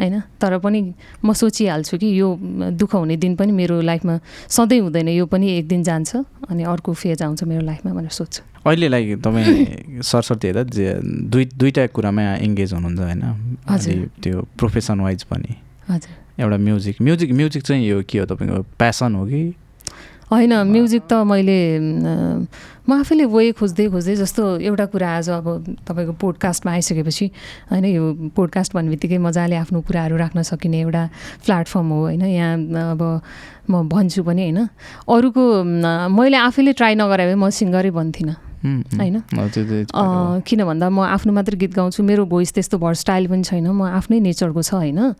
होइन? 0.00 0.20
तर 0.40 0.58
पनि 0.58 0.80
म 1.24 1.32
सोचिहाल्छु 1.32 1.98
कि 1.98 2.08
यो 2.20 2.28
दुःख 2.74 2.94
हुने 2.94 3.16
दिन 3.16 3.36
पनि 3.36 3.52
मेरो 3.52 3.80
लाइफमा 3.80 4.18
सधैँ 4.48 4.80
हुँदैन 4.80 5.08
यो 5.08 5.26
पनि 5.26 5.46
एक 5.58 5.68
दिन 5.68 5.82
जान्छ 5.82 6.16
अनि 6.50 6.62
अर्को 6.64 6.92
फेज 6.92 7.22
आउँछ 7.22 7.44
मेरो 7.44 7.62
लाइफमा 7.62 7.92
भनेर 7.94 8.10
सोध्छु। 8.10 8.42
अहिले 8.66 8.88
लाइक 8.88 9.20
तपाईँ 9.20 10.02
सरस्वती 10.10 10.46
हेर्दा 10.48 10.62
जे 10.72 10.86
दुई 11.30 11.44
दुईवटा 11.54 11.86
कुरामा 11.86 12.22
इङ्गेज 12.42 12.72
हुनुहुन्छ 12.72 13.00
होइन? 13.00 13.22
हजुर। 13.68 14.08
त्यो 14.22 14.48
प्रोफेसन 14.58 15.00
वाइज 15.00 15.22
पनि। 15.30 15.52
हजुर। 15.88 16.42
एउटा 16.42 16.56
म्युजिक 16.58 16.96
म्युजिक 17.02 17.32
म्युजिक 17.32 17.62
चाहिँ 17.62 17.86
यो 17.86 18.02
के 18.08 18.18
हो 18.18 18.26
तपाईँको? 18.26 18.62
प्यासन 18.78 19.14
हो 19.14 19.24
कि? 19.26 19.42
होइन 20.32 20.52
म्युजिक 20.66 21.02
त 21.06 21.12
मैले 21.28 21.58
म, 22.84 23.00
आफैले 23.00 23.24
वे 23.24 23.52
खोज्दै 23.56 23.88
खोज्दै 23.88 24.14
जस्तो 24.20 24.42
एउटा 24.60 24.86
कुरा 24.92 25.08
आज 25.08 25.28
अब 25.40 25.46
तपाईँको 25.88 26.12
पोडकास्टमा 26.20 26.72
आइसकेपछि 26.72 27.26
होइन 27.72 27.84
यो 27.88 28.04
पोडकास्ट 28.36 28.76
भन्ने 28.76 28.90
बित्तिकै 28.92 29.18
मजाले 29.24 29.56
आफ्नो 29.56 29.80
कुराहरू 29.88 30.16
राख्न 30.20 30.42
सकिने 30.44 30.80
एउटा 30.84 31.02
प्लेटफर्म 31.48 31.88
हो 31.88 32.00
होइन। 32.04 32.24
यहाँ 32.28 32.92
अब 32.92 33.02
म 33.72 33.88
भन्छु 33.88 34.20
पनि 34.28 34.42
होइन। 34.52 34.68
अरूको 35.08 35.42
मैले 36.12 36.36
आफैले 36.36 36.72
ट्राई 36.76 36.94
नगरे 37.00 37.24
भए 37.24 37.34
म 37.40 37.48
सिङ्गरै 37.48 37.88
उम्, 37.88 38.43
होइन? 38.64 39.20
किन 40.48 40.64
भन्दा 40.64 40.88
म 40.88 41.00
आफ्नो 41.04 41.32
मात्र 41.32 41.56
गीत 41.60 41.72
गाउँछु। 41.76 42.02
मेरो 42.02 42.24
भोइस 42.24 42.52
त्यस्तो 42.54 42.78
भर 42.78 42.94
स्टाइल 42.96 43.26
पनि 43.28 43.42
छैन। 43.44 43.68
म 43.68 43.84
आफ्नै 43.84 44.20
नेचरको 44.24 44.62
छ 44.62 44.74
होइन? 44.74 45.14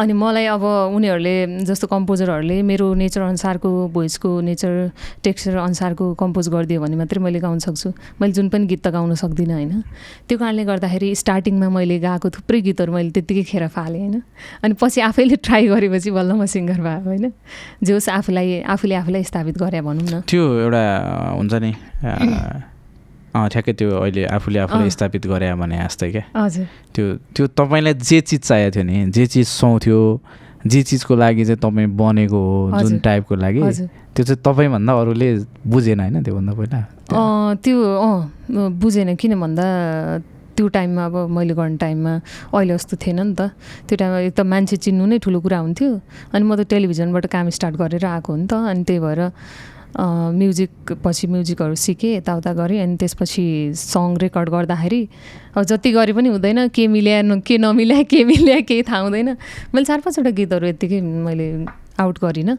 अनि 0.00 0.12
मलाई 0.12 0.46
अब 0.56 0.64
उनीहरूले 0.96 1.36
जस्तो 1.68 1.86
कम्पोजरहरूले 1.86 2.62
मेरो 2.62 2.86
नेचर 2.94 3.20
अनुसारको 3.20 3.70
भोइसको 3.92 4.30
नेचर 4.40 4.72
टेक्स्चर 5.24 5.56
अनुसारको 5.56 6.14
कम्पोज 6.16 6.48
गरिदियो 6.48 6.80
भने 6.80 6.96
मात्रै 6.96 7.20
मैले 7.20 7.40
गाउन 7.40 7.58
सक्छु। 7.60 7.92
मैले 8.20 8.32
जुन 8.32 8.48
पनि 8.48 8.66
गीत 8.66 8.80
त 8.86 8.88
गाउन 8.96 9.14
सक्दिनँ 9.14 9.54
होइन? 9.54 9.82
त्यो 10.28 10.38
कारणले 10.38 10.64
गर्दाखेरि 10.64 11.14
स्टार्टिङमा 11.14 11.68
मैले 11.68 11.98
गाएको 12.00 12.28
थुप्रै 12.32 12.60
गीतहरू 12.64 12.92
मैले 12.92 13.10
त्यत्तिकै 13.12 13.44
खेर 13.44 13.68
फालेँ 13.76 14.00
होइन? 14.00 14.22
अनि 14.64 14.74
पछि 14.80 15.00
आफैले 15.04 15.36
ट्राई 15.46 15.68
गरेपछि 15.68 16.10
बल्ल 16.16 16.32
म 16.32 16.46
सिङ्गर 16.48 16.80
भयो 16.80 17.04
होइन? 17.04 17.32
जे 17.84 17.92
होस् 17.92 18.08
आफूलाई 18.08 18.64
आफूले 18.64 18.94
आफूलाई 19.04 19.22
स्थापित 19.22 19.58
गरे 19.58 19.80
भनौँ 19.84 20.08
न। 20.08 20.20
त्यो 20.24 20.42
एउटा 20.64 20.82
हुन्छ 21.36 21.54
नि 21.60 21.72
ठ्याक्कै 23.52 23.72
त्यो 23.78 23.88
अहिले 24.00 24.22
आफूले 24.36 24.58
आफूले। 24.64 24.90
स्थापित 24.90 25.26
गरे 25.26 25.52
भने 25.60 25.76
जस्तै 25.84 26.10
क्या। 26.10 26.24
हजुर। 26.34 26.66
त्यो 26.94 27.04
त्यो 27.34 27.44
तपाईँलाई 27.58 27.94
जे 27.94 28.18
चिज 28.20 28.40
चाहिएको 28.40 28.74
थियो 28.74 28.84
नि 28.84 28.96
जे 29.12 29.24
चिज 29.26 29.46
सुहाउँथ्यो 29.46 30.00
जे 30.66 30.80
चिजको 30.82 31.14
लागि 31.14 31.44
चाहिँ 31.44 31.60
तपाईँ 31.62 31.88
बनेको 31.94 32.38
हो 32.38 32.80
जुन। 32.82 32.98
टाइपको 32.98 33.34
लागि 33.36 33.60
त्यो 34.16 34.22
चाहिँ 34.24 34.40
तपाईँभन्दा 34.42 34.92
अरूले 35.00 35.28
बुझेन 35.68 36.00
होइन 36.00 36.16
त्योभन्दा 36.24 36.52
पहिला? 36.58 36.80
त्यो 37.62 37.76
अँ 37.76 38.70
बुझेन 38.80 39.14
किन 39.14 39.32
भन्दा 39.40 39.66
त्यो 40.56 40.66
टाइममा 40.72 41.04
अब 41.04 41.16
मैले 41.36 41.54
गर्ने 41.54 41.76
टाइममा 41.76 42.12
अहिले 42.48 42.74
जस्तो 42.74 42.96
थिएन 42.96 43.20
नि 43.20 43.34
त। 43.36 43.52
त्यो 43.86 43.96
टाइममा 44.00 44.18
एक 44.24 44.34
त 44.34 44.40
मान्छे 44.40 44.76
चिन्नु 44.80 45.04
नै 45.06 45.18
ठुलो 45.20 45.38
कुरा 45.44 45.58
हुन्थ्यो। 45.60 45.90
अनि 46.32 46.44
म 46.48 46.56
त 46.56 46.64
टेलिभिजनबाट 46.64 47.26
काम 47.28 47.46
स्टार्ट 47.52 47.76
गरेर 47.76 48.04
आएको 48.08 48.32
हो 48.32 48.36
नि 48.40 48.46
त। 48.48 48.52
अनि 48.56 48.82
त्यही 48.88 49.00
भएर 49.04 49.20
म्युजिक 49.96 50.92
पछि 51.04 51.26
म्युजिकहरू 51.26 51.74
सिकेँ 51.74 52.16
यताउता 52.16 52.52
गरेँ 52.52 52.80
अनि 52.82 52.96
त्यसपछि 53.00 53.44
सङ 53.74 54.16
रेकर्ड 54.22 54.48
गर्दाखेरि 54.50 55.02
अब 55.56 55.62
जति 55.62 55.90
गरे 55.92 56.12
पनि 56.12 56.28
हुँदैन 56.28 56.68
के 56.68 56.86
मिल्या 56.86 57.22
न 57.22 57.40
के 57.40 57.58
नमिल्या 57.58 58.02
के 58.04 58.24
मिल्या 58.24 58.60
केही 58.60 58.82
थाहा 58.82 59.00
हुँदैन। 59.00 59.28
मैले 59.74 59.84
चार 59.84 60.00
पाँचवटा 60.00 60.30
गीतहरू 60.30 60.66
यत्तिकै 60.66 61.00
मैले 61.00 61.48
आउट 61.96 62.18
गरिनँ। 62.20 62.56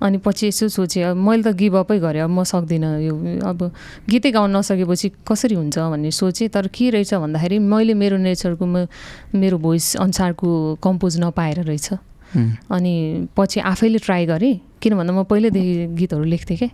अनि 0.00 0.18
पछि 0.24 0.46
यसो 0.48 0.68
सोचेँ 0.72 1.04
अब 1.12 1.16
मैले 1.16 1.42
त 1.44 1.52
गिभअपै 1.52 1.98
गरेँ 2.00 2.22
अब 2.24 2.30
म 2.32 2.42
सक्दिनँ 2.48 2.96
यो 3.04 3.14
अब 3.44 3.60
गीतै 4.08 4.30
गाउन 4.32 4.56
नसकेपछि 4.56 5.08
कसरी 5.28 5.54
हुन्छ 5.54 5.78
भन्ने 5.78 6.10
सोचेँ 6.10 6.48
तर 6.48 6.66
के 6.72 6.88
रहेछ 6.96 7.12
भन्दाखेरि 7.14 7.58
मैले 7.60 7.92
मेरो 7.92 8.16
नेचरको 8.16 8.64
म 8.64 8.88
मेरो 9.36 9.58
भोइस 9.60 9.96
अनुसारको 10.00 10.48
कम्पोज 10.80 11.20
नपाएर 11.20 11.60
रहेछ। 11.60 12.08
अनि 12.70 13.26
पछि 13.36 13.60
आफैले 13.60 13.98
ट्राई 13.98 14.26
गरेँ 14.26 14.54
किन 14.82 14.94
भन्दा 14.96 15.12
म 15.12 15.22
पहिल्यैदेखि 15.24 15.86
गीतहरू 15.98 16.24
लेख्थेँ 16.24 16.56
क्या 16.56 16.70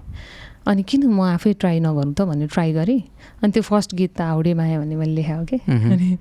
अनि 0.66 0.82
किन 0.82 1.06
म 1.06 1.20
आफै 1.38 1.52
ट्राई 1.62 1.78
नगरौँ 1.80 2.12
त 2.12 2.26
भन्ने 2.26 2.46
ट्राई 2.50 2.72
गरेँ। 2.74 3.00
अनि 3.42 3.50
त्यो 3.54 3.62
फर्स्ट 3.62 3.94
गीत 3.94 4.12
त 4.18 4.20
हाउडे 4.26 4.54
माया 4.58 4.78
भन्ने 4.82 4.96
मैले 4.98 5.14
लेखाएको 5.14 5.44
कि। 5.46 5.58
अनि 5.62 6.18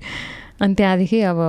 अनि 0.62 0.74
त्यहाँदेखि 0.78 1.20
अब 1.34 1.40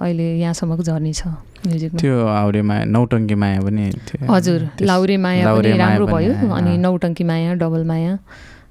अहिले 0.00 0.26
यहाँसम्मको 0.40 0.82
जर्नी 0.82 1.12
छ 1.12 1.36
म्युजिकमा। 1.68 2.00
त्यो 2.00 2.16
हाउडे 2.26 2.62
माया 2.64 2.84
नौटङ्की 2.88 3.34
माया 3.36 3.60
पनि 3.60 3.84
थियो। 4.08 4.32
हजुर 4.32 4.60
लाउरे 4.80 5.16
माया 5.20 5.42
पनि 5.52 5.76
राम्रो 5.76 6.06
भयो। 6.06 6.32
अनि 6.48 6.72
नौटङ्की 6.80 7.24
माया 7.24 7.54
डबल 7.60 7.84
माया 7.84 8.18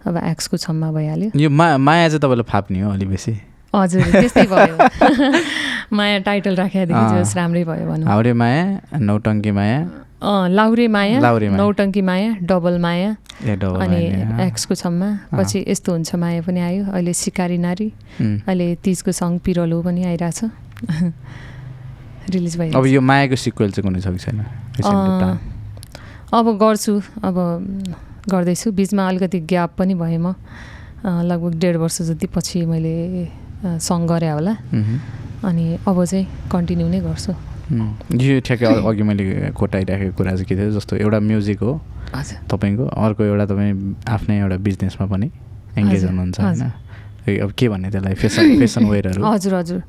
अब 0.05 0.17
एक्सको 0.17 0.57
छम्मा 0.57 0.91
भइहाल्यो। 0.91 1.29
यो 1.37 1.49
मा 1.49 1.77
माया 1.77 2.09
चाहिँ 2.09 2.21
तपाईँलाई 2.25 2.49
फाप्ने 2.49 2.81
हो 2.81 2.89
अलि 2.91 3.05
बेसी? 3.05 3.33
हजुर 3.81 4.01
त्यस्तै 4.11 4.45
भयो। 4.53 4.75
माया 5.95 6.19
टाइटल 6.27 6.55
राखेदेखि। 6.55 7.21
जस 7.21 7.35
राम्रै 7.37 7.63
भयो 7.63 7.85
भनौँ। 7.91 8.33
माया 8.33 8.63
नौटङ्की 8.99 9.51
माया। 9.51 9.79
लाउरे 10.57 10.87
माया। 10.87 11.19
नौटङ्की 11.57 12.01
माया 12.01 12.29
डबल 12.41 12.79
माया। 12.79 13.15
अनि। 13.43 14.01
एक्सको 14.47 14.75
छम्मा 14.75 15.09
पछि 15.33 15.65
यस्तो 15.67 15.91
हुन्छ 15.91 16.15
माया 16.15 16.41
पनि 16.47 16.59
आयो। 16.59 16.83
अहिले 16.91 17.13
सिकारी 17.13 17.57
नारी। 17.57 17.91
अहिले 18.21 18.67
तिजको 18.83 19.11
सङ 19.11 19.37
पिरलो 19.45 19.81
पनि 19.81 20.03
आइरहेछ। 20.11 20.39
रिलिज 22.33 22.57
भयो 22.57 22.79
अब 22.79 22.85
यो 22.85 23.01
मायाको 23.01 23.35
सिक्वेल 23.37 23.71
चाहिँ 23.71 23.85
कुनै 23.85 24.01
छ 24.01 24.07
कि 24.07 24.19
छैन? 24.25 24.39
अब 26.33 26.45
गर्छु 26.57 26.93
अब 27.23 27.35
गर्दैछु। 28.29 28.71
बिचमा 28.71 29.07
अलिकति 29.07 29.39
ग्याप 29.51 29.71
पनि 29.77 29.93
भएँ 29.93 30.17
म। 30.17 30.33
लगभग 31.05 31.53
डेढ 31.61 31.75
वर्ष 31.77 32.01
जति 32.01 32.27
पछि 32.33 32.65
मैले 32.65 33.44
सङ 33.63 33.99
गरेँ 34.07 34.31
होला। 34.31 34.53
अनि 35.45 35.65
अब 35.87 35.97
चाहिँ 36.05 36.25
कन्टिन्यू 36.51 36.87
नै 36.87 36.99
गर्छु। 36.99 37.33
यो 38.13 38.39
ठ्याक्कै 38.45 38.65
अघि 38.85 39.03
मैले 39.03 39.23
कोटाइराखेको 39.57 40.13
कुरा 40.17 40.31
चाहिँ 40.31 40.45
के 40.45 40.55
थियो 40.55 40.71
जस्तो 40.77 40.95
एउटा 41.01 41.19
म्युजिक 41.19 41.59
हो 41.59 41.73
तपाईँको 42.49 42.83
अर्को 42.85 43.23
एउटा 43.23 43.45
तपाईँ 43.49 43.73
आफ्नै 44.05 44.35
एउटा 44.39 44.57
बिजनेसमा 44.61 45.05
पनि 45.09 45.27
एङ्गेज 45.77 46.03
हुनुहुन्छ। 46.05 46.39
होइन। 46.39 46.71
अब 47.25 47.51
के 47.57 47.65
भन्ने 47.69 47.89
त्यसलाई? 47.89 48.13
फेसन 48.21 48.45
फेसन 48.61 48.85
वेयरहरू 48.85 49.21
हजुर 49.25 49.53
हजुर। 49.55 49.79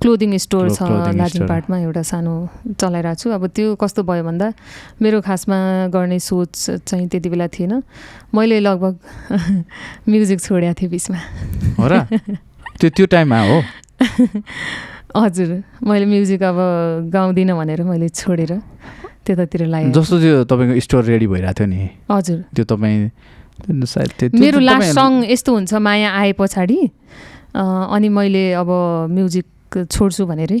क्लोदिङ 0.00 0.30
स्टोर 0.40 0.72
छ 0.72 0.88
store। 0.88 1.12
लाजिमपाटमा 1.20 1.76
एउटा 1.84 2.02
सानो 2.02 2.32
चलाइरहेको 2.80 3.20
छु। 3.20 3.28
अब 3.36 3.46
त्यो 3.52 3.76
कस्तो 3.76 4.02
भयो 4.08 4.24
भन्दा 4.24 4.48
मेरो 4.96 5.20
खासमा 5.20 5.92
गर्ने 5.92 6.18
सोच 6.18 6.88
चाहिँ 6.88 7.06
त्यति 7.12 7.28
बेला 7.28 7.46
थिएन। 7.52 7.84
मैले 8.32 8.60
लगभग 8.64 8.94
म्युजिक 10.08 10.40
छोडेको 10.40 10.74
थिएँ 10.80 10.90
बिचमा। 10.90 11.18
हो 11.76 11.86
र? 11.92 12.08
त्यो 12.78 12.90
त्यो 12.94 13.06
टाइममा 13.10 13.38
हो? 13.48 13.58
हजुर। 15.22 15.50
मैले 15.82 16.06
म्युजिक 16.06 16.42
अब 16.42 16.58
गाउँदिनँ 17.10 17.56
भनेर 17.58 17.82
मैले 17.82 18.08
छोडेर 18.08 18.52
त्यतातिर 19.26 19.66
लागेँ 19.66 19.92
जस्तो 19.92 20.16
त्यो 20.22 20.44
तपाईँको 20.46 20.80
स्टोर 20.86 21.02
रेडी 21.04 21.26
भइरहेको 21.26 21.58
थियो 21.58 21.66
नि। 21.66 21.80
हजुर। 22.06 22.38
त्यो 22.54 22.64
तपाईँ 22.70 23.10
सायद 23.82 24.30
मेरो 24.38 24.58
लास्ट 24.62 24.94
सङ 24.94 25.10
यस्तो 25.26 25.50
हुन्छ 25.54 25.74
माया 25.74 26.08
आए 26.14 26.32
पछाडि। 26.38 26.78
अनि 27.54 28.08
मैले 28.08 28.44
अब 28.54 28.70
म्युजिक 29.10 29.90
छोड्छु 29.90 30.26
भनेरै 30.30 30.60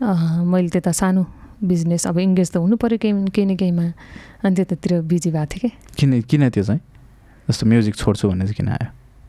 मैले 0.00 0.68
त्यता 0.72 0.92
सानो 0.96 1.22
बिजनेस 1.60 2.06
अब 2.08 2.18
इङ्गेज 2.18 2.48
त 2.54 2.56
हुनु 2.56 2.76
पऱ्यो 2.80 2.98
केही 3.02 3.12
केही 3.34 3.46
न 3.46 3.56
केहीमा। 3.60 3.86
अनि 4.48 4.54
त्यतातिर 4.56 5.04
बिजी 5.04 5.30
भएको 5.34 5.46
थिएँ 5.52 5.60
कि? 5.60 5.70
किन 5.98 6.10
किन 6.24 6.48
त्यो 6.54 6.64
चाहिँ? 6.64 6.80
जस्तो 7.50 7.66
म्युजिक 7.66 7.94
छोड्छु 8.00 8.24
भन्ने 8.28 8.44
चाहिँ 8.46 8.56
किन 8.56 8.68
आयो? 8.72 8.88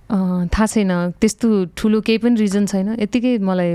थाहा 0.09 0.65
छैन। 0.65 0.91
त्यस्तो 1.21 1.47
ठुलो 1.77 2.01
केही 2.01 2.17
पनि 2.17 2.35
रिजन 2.35 2.65
छैन। 2.65 2.87
यत्तिकै 2.99 3.37
मलाई 3.45 3.71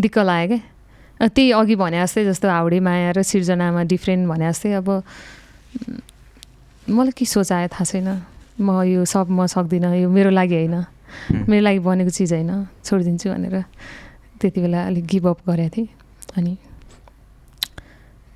दिक्क 0.00 0.18
लाग्यो 0.18 0.56
क्या 0.56 1.28
त्यही 1.28 1.50
अघि 1.52 1.74
भने 1.76 2.00
जस्तै 2.00 2.24
जस्तो 2.24 2.48
हाउडे 2.48 2.80
माया 2.80 3.10
र 3.12 3.22
सिर्जनामा 3.22 3.82
डिफ्रेन्ट 3.92 4.22
भने 4.28 4.46
जस्तै 4.50 4.72
अब 4.80 4.88
मलाई 6.88 7.12
के 7.12 7.24
सोचायो 7.24 7.68
थाहा 7.68 7.84
छैन। 7.84 8.08
म 8.60 8.68
यो 8.88 9.04
सब 9.04 9.28
म 9.28 9.46
सक्दिनँ 9.46 10.00
यो 10.00 10.08
मेरो 10.08 10.30
लागि 10.32 10.56
होइन। 10.56 10.76
मेरो 11.48 11.62
लागि 11.64 11.78
बनेको 11.84 12.10
चिज 12.16 12.32
होइन 12.32 12.52
छोडिदिन्छु 12.84 13.28
भनेर 13.28 13.56
त्यति 14.40 14.60
बेला 14.64 14.80
अलिक 14.88 15.04
गिभअप 15.04 15.38
गरेको 15.44 15.70
थिएँ। 15.76 15.88
अनि 16.36 16.52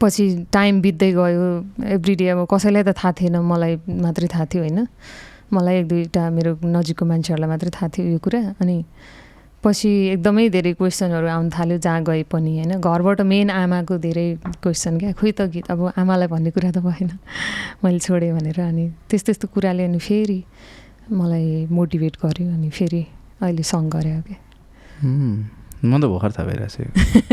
पछि 0.00 0.24
टाइम 0.52 0.80
बित्दै 0.84 1.10
गयो। 1.16 1.44
एभ्री 1.96 2.14
डे 2.20 2.28
अब 2.28 2.44
कसैलाई 2.52 2.82
त 2.84 2.92
थाहा 2.92 3.12
थिएन 3.16 3.36
मलाई 3.40 3.74
मात्रै 3.88 4.28
थाहा 4.28 4.44
थियो 4.44 4.62
होइन। 4.62 4.78
मलाई 5.56 5.76
एक 5.80 5.86
दुईवटा 5.88 6.22
मेरो 6.36 6.50
नजिकको 6.66 7.04
मान्छेहरूलाई 7.06 7.48
मात्रै 7.50 7.70
थाहा 7.76 7.88
थियो 7.94 8.06
यो 8.12 8.18
कुरा। 8.18 8.40
अनि 8.60 8.76
पछि 9.64 9.90
एकदमै 10.14 10.44
धेरै 10.52 10.72
क्वेसनहरू 10.76 11.26
आउनु 11.34 11.50
थाल्यो 11.56 11.78
जहाँ 11.80 12.02
गए 12.04 12.22
पनि 12.28 12.52
होइन? 12.58 12.72
घरबाट 12.84 13.20
मेन 13.32 13.50
आमाको 13.50 13.96
धेरै 13.96 14.26
क्वेसन 14.60 14.98
क्या 15.00 15.12
खोइ 15.16 15.32
त 15.32 15.48
गीत 15.54 15.70
अब 15.72 15.80
आमालाई 15.96 16.28
भन्ने 16.28 16.50
कुरा 16.52 16.70
त 16.76 16.78
भएन 16.84 17.10
मैले 17.80 17.98
छोडेँ 18.04 18.32
भनेर। 18.36 18.60
अनि 18.60 18.84
त्यस्तो 19.08 19.26
त्यस्तो 19.32 19.46
कुराले 19.54 19.84
अनि 19.88 19.98
फेरि 20.04 20.40
मलाई 21.08 21.66
मोटिभेट 21.72 22.14
गर्यो 22.20 22.48
अनि 22.52 22.68
फेरि 22.68 23.02
अहिले 23.40 23.64
सङ 23.64 23.88
गरे 23.88 24.12
क्या। 24.28 24.38
म 25.84 26.00
त 26.00 26.04
भर्खर 26.08 26.30
थाहा 26.32 26.46
भइरहेको 26.48 26.68
छु। 26.74 26.82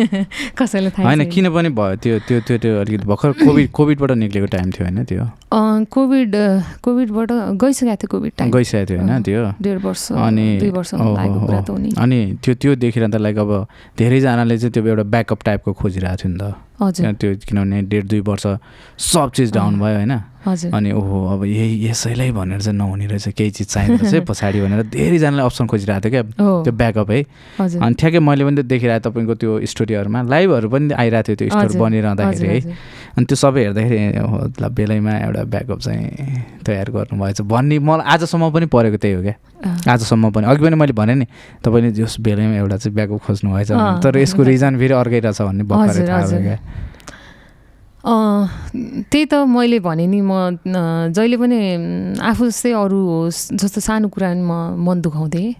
कसैलाई 0.59 0.91
थाहा 0.91 1.07
होइन 1.07 1.23
छैन। 1.23 1.31
किन 1.31 1.45
पनि 1.55 1.69
भयो 1.71 1.95
त्यो 2.03 2.19
त्यो 2.27 2.39
त्यो 2.47 2.57
त्यो 2.63 2.71
अलिकति 2.81 3.05
भर्खर 3.07 3.31
कोभिड 3.41 3.71
कोभिडबाट 3.71 4.11
निक्लेको 4.23 4.47
टाइम 4.55 4.71
थियो 4.75 4.83
होइन 4.85 5.03
त्यो। 5.07 5.23
कोभिड 5.95 6.31
कोभिडबाट 6.83 7.31
गइसकेको 7.63 7.95
थियो 7.95 8.09
कोभिड 8.11 8.31
टाइम। 8.37 8.51
गइसकेको 8.51 8.85
थियो 8.91 8.99
होइन 9.01 9.23
त्यो। 9.23 9.41
डेढ 9.61 9.77
वर्ष 9.85 10.03
अनि 10.13 10.47
अनि 12.03 12.19
त्यो 12.43 12.53
त्यो 12.61 12.75
देखेर 12.83 13.07
त 13.07 13.15
लाइक 13.23 13.37
अब 13.39 13.51
धेरैजनाले 13.97 14.57
चाहिँ 14.57 14.71
त्यो 14.73 14.85
एउटा 14.87 15.03
ब्याकअप 15.15 15.39
टाइपको 15.45 15.73
खोजिरहेको 15.73 16.17
थियो 16.23 16.31
नि 16.33 16.39
त। 16.39 16.53
त्यो 16.81 17.35
किनभने 17.47 17.81
डेढ 17.91 18.03
दुई 18.09 18.19
वर्ष 18.25 18.45
सब 18.97 19.31
चिज 19.35 19.53
डाउन। 19.53 19.79
भयो 19.79 19.95
होइन। 19.95 20.19
अनि 20.41 20.91
ओहो 20.97 21.17
अब 21.33 21.43
यही 21.45 21.85
यसैलाई 21.85 22.31
भनेर 22.33 22.61
चाहिँ 22.61 22.77
नहुने 22.77 23.05
रहेछ 23.07 23.27
केही 23.37 23.51
चिज 23.51 23.67
चाहिँदो 23.67 23.97
रहेछ 24.01 24.25
पछाडि 24.29 24.61
भनेर 24.61 24.81
धेरैजनाले 24.89 25.41
अप्सन 25.45 25.65
खोजिरहेको 25.69 26.09
थियो 26.09 26.11
क्या 26.11 26.63
त्यो 26.65 26.73
ब्याकअप 26.73 27.09
है। 27.11 27.21
अनि 27.77 27.93
ठ्याक्कै 27.93 28.19
मैले 28.25 28.43
पनि 28.45 28.63
देखिरहेको 28.65 29.09
तपाईँको 29.09 29.35
त्यो 29.37 29.51
स्टोरीहरूमा 29.69 30.21
लाइभहरू 30.33 30.69
पनि 30.73 30.93
आइरहेको 30.97 31.27
थियो 31.29 31.35
त्यो 31.37 31.49
स्टोर 31.53 31.77
बनिरहँदाखेरि 31.77 32.47
है। 32.49 32.59
अनि 33.17 33.25
त्यो 33.29 33.37
सबै 33.37 33.61
हेर्दाखेरि 33.69 34.69
बेलैमा 34.73 35.13
एउटा 35.29 35.43
ब्याकअप 35.53 35.79
चाहिँ 35.85 36.09
तयार 36.65 36.89
गर्नुभएछ 36.89 37.41
भन्ने 37.45 37.77
मलाई 37.77 38.05
आजसम्म 38.09 38.49
पनि 38.49 38.65
परेको 38.65 38.97
त्यही 38.97 39.13
हो 39.13 39.21
क्या। 39.21 39.35
आजसम्म 39.93 40.33
पनि। 40.33 40.45
अघि 40.49 40.61
पनि 40.65 40.75
मैले 40.81 40.93
भनेँ 40.97 41.15
नि 41.21 41.25
तपाईँले 41.61 41.91
जस 42.01 42.17
बेलैमा 42.17 42.55
एउटा 42.65 42.77
चाहिँ 42.81 42.95
ब्याकअप 42.97 43.21
खोज्नु 43.29 43.49
भएछ 43.53 43.71
तर 44.01 44.17
यसको 44.17 44.41
रिजन 44.41 44.73
फेरि 44.81 44.93
अर्कै 44.97 45.19
रहेछ 45.21 45.41
भन्ने 45.41 45.63
भर्खरै 45.69 46.07
थाहा 46.09 46.25
भयो। 46.25 46.41
क्या। 46.41 46.57
त्यही 48.01 49.25
त 49.29 49.33
मैले 49.45 49.77
भने 49.79 50.05
नि 50.09 50.21
म 50.25 50.33
जहिले 51.13 51.37
पनि 51.37 51.57
आफू 52.17 52.43
जस्तै 52.49 52.71
अरू 52.73 52.97
होस् 52.97 53.53
जस्तो 53.61 53.79
सानो 53.81 54.07
कुरा 54.09 54.29
म 54.41 54.51
मन 54.81 54.97
दुखाउँथेँ। 55.05 55.53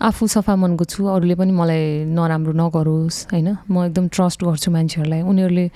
आफू 0.00 0.24
सफा 0.32 0.56
मनको 0.56 0.84
छु 0.88 1.04
अरूले 1.04 1.34
पनि 1.36 1.52
मलाई 1.52 2.08
नराम्रो 2.16 2.52
नगरोस् 2.56 3.18
होइन? 3.28 3.48
म 3.68 3.92
एकदम 3.92 4.08
ट्रस्ट 4.08 4.40
गर्छु 4.40 4.68
मान्छेहरूलाई। 4.72 5.20
उनीहरूले 5.20 5.66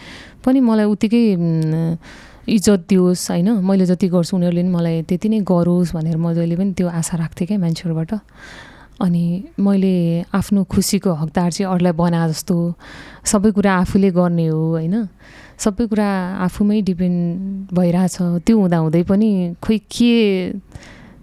पनि 0.40 0.58
मलाई 0.64 0.86
उत्तिकै 0.88 1.22
इज्जत 2.48 2.80
दियोस् 2.88 3.24
होइन? 3.30 3.48
मैले 3.60 3.84
जति 3.84 4.08
गर्छु 4.08 4.32
उनीहरूले 4.40 4.62
पनि 4.64 4.72
मलाई 4.72 4.96
त्यति 5.04 5.28
नै 5.28 5.38
गरोस् 5.44 5.92
भनेर 5.92 6.16
म 6.16 6.32
जहिले 6.32 6.56
पनि 6.56 6.72
त्यो 6.72 6.88
आशा 6.88 7.14
राख्थेँ 7.20 7.46
क्या 7.48 7.60
मान्छेहरूबाट। 7.60 8.12
अनि 9.00 9.24
मैले 9.60 10.22
आफ्नो 10.34 10.64
खुसीको 10.64 11.12
हकदार 11.12 11.50
चाहिँ 11.52 11.72
अरूलाई 11.72 11.92
बना 11.92 12.28
जस्तो 12.28 12.56
सबै 13.26 13.50
कुरा 13.50 13.72
आफूले 13.82 14.10
गर्ने 14.10 14.46
हो 14.46 14.60
होइन? 14.78 15.08
सबै 15.58 15.86
कुरा 15.86 16.08
आफूमै 16.46 16.80
डिपेन्ड 16.82 17.74
भइरहेछ। 17.74 18.16
त्यो 18.46 18.54
हुँदाहुँदै 18.58 19.02
पनि 19.02 19.54
खोइ 19.62 19.78
के 19.78 20.14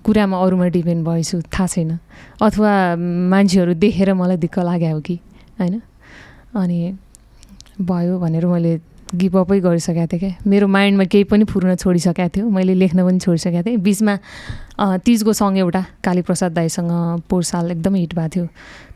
कुरामा 0.04 0.38
अरूमा 0.38 0.68
डिपेन्ड 0.68 1.08
भएछु 1.08 1.42
थाहा 1.42 1.68
छैन। 1.68 2.00
अथवा 2.42 2.72
मान्छेहरू 3.32 3.74
देखेर 3.74 4.13
मलाई 4.13 4.38
दिक्क 4.38 4.60
लाग्यो 4.60 4.94
हो 4.96 5.01
कि 5.01 5.16
होइन? 5.60 5.82
अनि 6.56 6.80
भयो 7.82 8.20
भनेर 8.20 8.46
मैले 8.46 8.74
गिभअपै 9.15 9.60
गरिसकेको 9.60 10.08
थिएँ 10.08 10.20
क्या 10.20 10.32
मेरो 10.48 10.68
माइन्डमा 10.68 11.03
केही 11.12 11.24
पनि 11.32 11.44
फुर्न 11.44 11.75
छोडिसकेको 11.75 12.30
थियो। 12.36 12.50
मैले 12.50 12.74
लेख्न 12.74 13.03
पनि 13.06 13.20
छोडिसकेको 13.20 13.63
थिएँ। 13.68 13.77
बिचमा 13.77 14.15
तिजको 15.06 15.34
सङ 15.34 15.58
एउटा 15.58 15.82
कालीप्रसाद 16.03 16.51
दाईसँग 16.53 16.91
पोहोर 17.30 17.44
साल 17.44 17.72
एकदमै 17.72 18.00
हिट 18.00 18.13
भएको 18.15 18.30
थियो। 18.36 18.48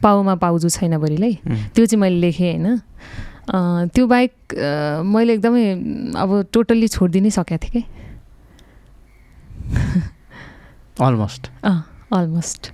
पाउमा 0.01 0.35
पाउजु 0.39 0.69
छैन 0.69 0.97
बरीलाई 0.97 1.37
उम्, 1.45 1.57
त्यो 1.75 1.85
चाहिँ 1.85 2.01
मैले 2.01 2.19
लेखेँ 2.19 2.51
होइन। 2.51 2.67
त्यो 3.91 4.07
बाहेक 4.07 4.33
मैले 5.05 5.33
एकदमै 5.33 5.63
अब 6.17 6.29
टोटल्ली 6.53 6.87
छोडिदिनै 6.87 7.29
सकेको 7.29 7.57
थिएँ 7.63 7.71
कि? 7.75 7.83
अलमोस्ट 11.01 11.49
अँ 11.63 11.79
अलमोस्ट 12.13 12.71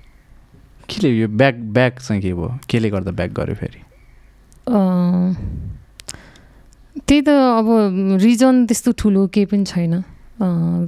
केले 0.88 1.08
यो 1.10 1.28
ब्याक 1.28 1.54
ब्याक 1.74 1.98
चाहिँ 2.00 2.22
के 2.22 2.32
भयो? 2.34 2.48
केले 2.68 2.90
गर्दा 2.90 3.10
ब्याक 3.10 3.30
गर्यो 3.32 3.54
फेरि? 3.54 3.80
त्यही 7.08 7.20
त 7.26 7.28
अब 7.30 7.68
रिजन 8.22 8.54
त्यस्तो 8.68 8.90
ठुलो 9.00 9.20
केही 9.34 9.46
पनि 9.50 9.64
छैन। 9.64 9.94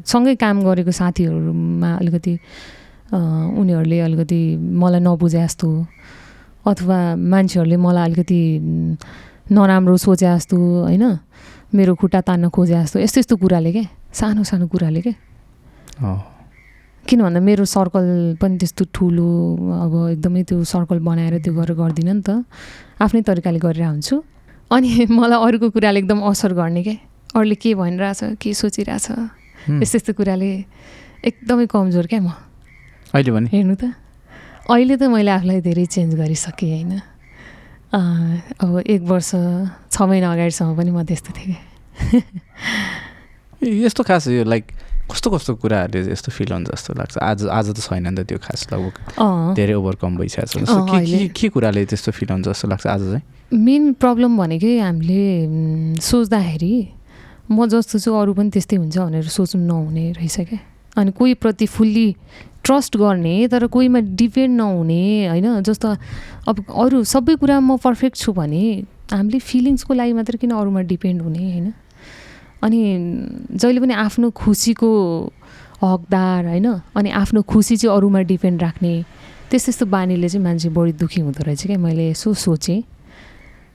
सँगै 0.02 0.34
काम 0.40 0.56
गरेको 0.66 0.92
साथीहरूमा 1.00 1.90
अलिकति 2.00 2.34
उनीहरूले 3.60 3.98
अलिकति 4.00 4.40
मलाई 4.80 5.00
नबुझे 5.06 5.40
जस्तो 5.44 5.68
अथवा 6.66 6.98
मान्छेहरूले 7.20 7.76
मलाई 7.76 8.04
अलिकति 8.08 8.40
नराम्रो 9.52 9.96
सोचे 10.00 10.26
जस्तो 10.26 10.56
होइन? 10.88 11.04
मेरो 11.74 11.92
खुट्टा 12.00 12.20
तान्न 12.26 12.48
खोजे 12.54 12.74
जस्तो 12.74 12.98
यस्तो 13.04 13.18
यस्तो 13.20 13.34
कुराले 13.36 13.70
क्या 13.74 13.84
सानो 14.14 14.42
सानो 14.46 14.66
कुराले 14.70 15.00
क्या 15.04 15.14
अँ। 16.00 16.18
किन 17.06 17.18
भन्दा 17.22 17.40
मेरो 17.42 17.64
सर्कल 17.68 18.38
पनि 18.40 18.56
त्यस्तो 18.62 18.84
ठुलो 18.94 19.28
अब 19.84 19.92
एकदमै 20.16 20.42
त्यो 20.48 20.64
सर्कल 20.64 20.98
बनाएर 21.04 21.34
त्यो 21.44 21.52
गरेर 21.52 21.76
गर्दिनँ 21.76 22.14
नि 22.14 22.22
त। 22.24 22.48
आफ्नै 23.02 23.20
तरिकाले 23.28 23.58
गरेर 23.60 23.84
हुन्छु 23.84 24.16
अनि 24.72 25.06
मलाई 25.18 25.38
अरूको 25.46 25.70
कुराले 25.70 25.98
एकदम 26.00 26.20
असर 26.30 26.52
गर्ने 26.54 26.82
क्या 26.82 26.96
अरूले 27.34 27.54
के 27.54 27.74
भनिरहेछ 27.74 28.38
के 28.40 28.54
सोचिरहेछ। 28.54 29.06
यस्तो 29.82 29.96
यस्तो 29.96 30.12
कुराले 30.14 30.50
एकदमै 31.24 31.66
कमजोर 31.66 32.06
क्या 32.06 32.20
म। 32.20 32.30
अहिले 33.14 33.30
भने 33.32 33.48
हेर्नु 33.52 33.74
त। 33.74 33.92
अहिले 34.70 34.96
त 34.96 35.02
मैले 35.10 35.30
आफूलाई 35.30 35.60
धेरै 35.60 35.86
चेन्ज 35.86 36.14
गरिसकेँ 36.14 36.70
होइन? 36.70 36.92
अब 37.94 38.82
एक 38.86 39.02
वर्ष 39.02 39.30
छ 39.92 39.96
महिना 40.02 40.32
अगाडिसम्म 40.32 40.76
पनि 40.76 40.90
म 40.90 41.04
त्यस्तो 41.04 41.30
थिएँ। 41.36 41.58
यस्तो 43.84 44.02
खास 44.02 44.28
यो 44.28 44.44
लाइक 44.44 44.64
कस्तो 45.04 45.30
कस्तो 45.30 45.54
कुराहरूले 45.60 46.12
यस्तो 46.12 46.30
फिल 46.32 46.52
हुन्छ 46.52 46.68
जस्तो 46.72 46.94
लाग्छ? 46.96 47.18
आज 47.20 47.44
आज 47.52 47.66
त 47.76 47.78
छैन 47.84 48.08
नि 48.08 48.16
त 48.16 48.24
त्यो 48.24 48.38
खास 48.40 48.72
लगभग। 48.72 49.54
धेरै 49.54 49.74
ओभरकम 49.76 50.16
भइसकेको 50.16 50.64
छ। 50.64 51.28
के 51.36 51.48
कुराले 51.52 51.84
त्यस्तो 51.84 52.10
फिल 52.12 52.28
हुन्छ 52.32 52.48
जस्तो 52.48 52.68
लाग्छ 52.72 52.86
आज 52.88 53.02
चाहिँ? 53.12 53.22
मेन 53.52 53.92
प्रब्लम 54.00 54.32
भनेकै 54.40 54.80
हामीले 54.80 56.00
सोच्दाखेरि 56.00 56.74
म 57.52 57.68
जस्तो 57.68 58.00
छु 58.00 58.10
अरू 58.16 58.32
पनि 58.32 58.48
त्यस्तै 58.48 58.76
हुन्छ 58.80 58.96
भनेर 58.96 59.28
सोच्नु 59.28 59.60
नहुने 59.60 60.04
रहेछ 60.16 60.36
क्या 60.48 60.60
अनि 60.96 61.10
कोहीप्रति 61.12 61.66
फुल्ली 61.68 62.08
ट्रस्ट 62.64 62.96
गर्ने 62.96 63.36
तर 63.52 63.66
कोहीमा 63.68 64.00
डिपेन्ड 64.16 64.56
नहुने 64.56 65.28
होइन? 65.28 65.60
जस्तो 65.68 65.88
अब 66.48 66.56
अरू 66.64 67.04
सबै 67.04 67.36
कुरा 67.36 67.60
म 67.60 67.76
पर्फेक्ट 67.76 68.16
छु 68.16 68.32
भने 68.32 68.64
हामीले 69.12 69.38
फिलिङ्सको 69.38 69.92
लागि 69.94 70.12
मात्रै 70.16 70.38
किन 70.40 70.50
अरूमा 70.56 70.80
डिपेन्ड 70.88 71.22
हुने 71.22 71.44
होइन? 71.52 71.66
अनि 72.64 72.80
जहिले 73.60 73.80
पनि 73.80 73.94
आफ्नो 73.94 74.30
खुसीको 74.32 74.90
हकदार 75.84 76.40
होइन? 76.48 76.68
अनि 76.96 77.10
आफ्नो 77.12 77.40
खुसी 77.44 77.76
चाहिँ 77.76 77.92
अरूमा 77.96 78.20
डिपेन्ड 78.32 78.62
राख्ने 78.62 78.92
त्यस्तो 79.50 79.66
त्यस्तो 79.70 79.86
बानीले 79.86 80.28
चाहिँ 80.28 80.44
मान्छे 80.44 80.68
बढी 80.72 80.92
दुःखी 80.96 81.20
हुँदो 81.20 81.42
रहेछ 81.44 81.62
क्या 81.66 81.78
मैले 81.78 82.10
यसो 82.10 82.34
सोचेँ। 82.34 82.80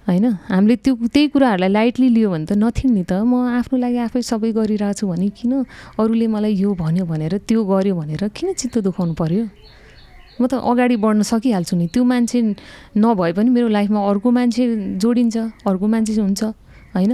होइन? 0.10 0.26
हामीले 0.50 0.76
त्यो 0.82 0.94
त्यही 1.06 1.28
कुराहरूलाई 1.30 1.70
लाइटली 1.70 2.08
लियो 2.10 2.30
भने 2.34 2.46
त 2.50 2.58
नथिङ 2.58 2.90
नि 2.98 3.04
त। 3.06 3.22
म 3.22 3.46
आफ्नो 3.62 3.78
लागि 3.78 3.98
आफै 4.10 4.22
सबै 4.26 4.52
गरिरहेको 4.58 4.98
छु 4.98 5.06
भने 5.06 5.30
किन 5.38 5.54
अरूले 6.02 6.28
मलाई 6.34 6.54
यो 6.58 6.74
भन्यो 6.74 7.06
भनेर 7.06 7.38
त्यो 7.46 7.62
गर्यो 7.62 7.94
भनेर 7.94 8.22
किन 8.34 8.58
चित्त 8.58 8.82
दुखाउनु 8.82 9.14
पर्यो? 9.14 9.44
म 10.42 10.48
त 10.50 10.58
अगाडि 10.58 10.96
बढ्न 10.98 11.22
सकिहाल्छु 11.22 11.76
नि। 11.78 11.86
त्यो 11.94 12.04
मान्छे 12.04 12.38
नभए 12.98 13.32
पनि 13.38 13.50
मेरो 13.54 13.68
लाइफमा 13.70 14.00
अर्को 14.10 14.30
मान्छे 14.34 14.64
जोडिन्छ 14.98 15.38
अर्को 15.70 15.86
मान्छे 15.86 16.12
हुन्छ 16.18 16.42
होइन? 16.98 17.14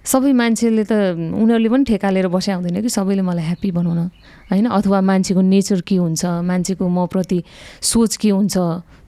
सबै 0.00 0.32
मान्छेले 0.32 0.84
त 0.88 0.92
उनीहरूले 1.16 1.68
पनि 1.68 1.84
ठेका 1.84 2.08
लिएर 2.10 2.28
बस्या 2.32 2.56
हुँदैन 2.56 2.80
कि 2.80 2.88
सबैले 2.88 3.22
मलाई 3.22 3.44
ह्याप्पी 3.52 3.70
बनाउन। 3.70 4.00
होइन? 4.48 4.66
अथवा 4.72 4.98
मान्छेको 5.00 5.40
नेचर 5.40 5.80
के 5.84 5.96
हुन्छ? 6.00 6.22
मान्छेको 6.40 6.84
म 6.88 7.06
प्रति 7.06 7.38
सोच 7.84 8.16
के 8.16 8.30
हुन्छ? 8.32 8.56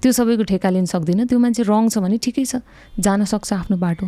त्यो 0.03 0.11
सबैको 0.13 0.45
ठेका 0.53 0.69
लिन 0.69 0.87
सक्दिनँ। 0.87 1.27
त्यो 1.27 1.39
मान्छे 1.39 1.63
रङ 1.65 1.89
छ 1.89 1.99
भने 2.05 2.17
ठिकै 2.21 2.45
छ। 2.45 2.61
जान 3.01 3.25
सक्छ 3.25 3.53
आफ्नो 3.65 3.77
बाटो। 3.81 4.07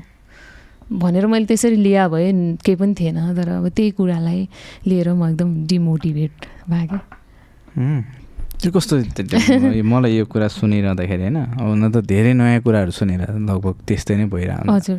भनेर 0.93 1.27
मैले 1.27 1.47
त्यसरी 1.49 1.77
लिया 1.81 2.09
भए 2.13 2.61
केही 2.61 2.77
पनि 2.77 2.93
थिएन। 2.93 3.17
तर 3.33 3.49
अब 3.65 3.69
त्यही 3.73 3.91
कुरालाई 3.97 4.41
लिएर 4.85 5.09
म 5.17 5.33
एकदम 5.33 5.65
डिमोटिभेट 5.65 6.69
भएँ 6.69 6.87
क्या 6.87 7.01
हुँ। 7.81 8.01
त्यो 8.61 8.71
कस्तो 8.71 8.95
मलाई 9.83 10.13
यो 10.21 10.25
कुरा 10.29 10.49
सुनिरहँदाखेरि 10.53 11.23
होइन? 11.23 11.39
अब 11.59 11.71
न 11.81 11.85
त 11.91 12.05
धेरै 12.05 12.33
नयाँ 12.37 12.61
कुराहरू 12.61 12.93
सुनेर 12.93 13.41
लगभग 13.41 13.75
त्यस्तै 13.89 14.15
नै 14.21 14.27
भइरहन्छ। 14.29 14.69
हजुर। 14.69 14.99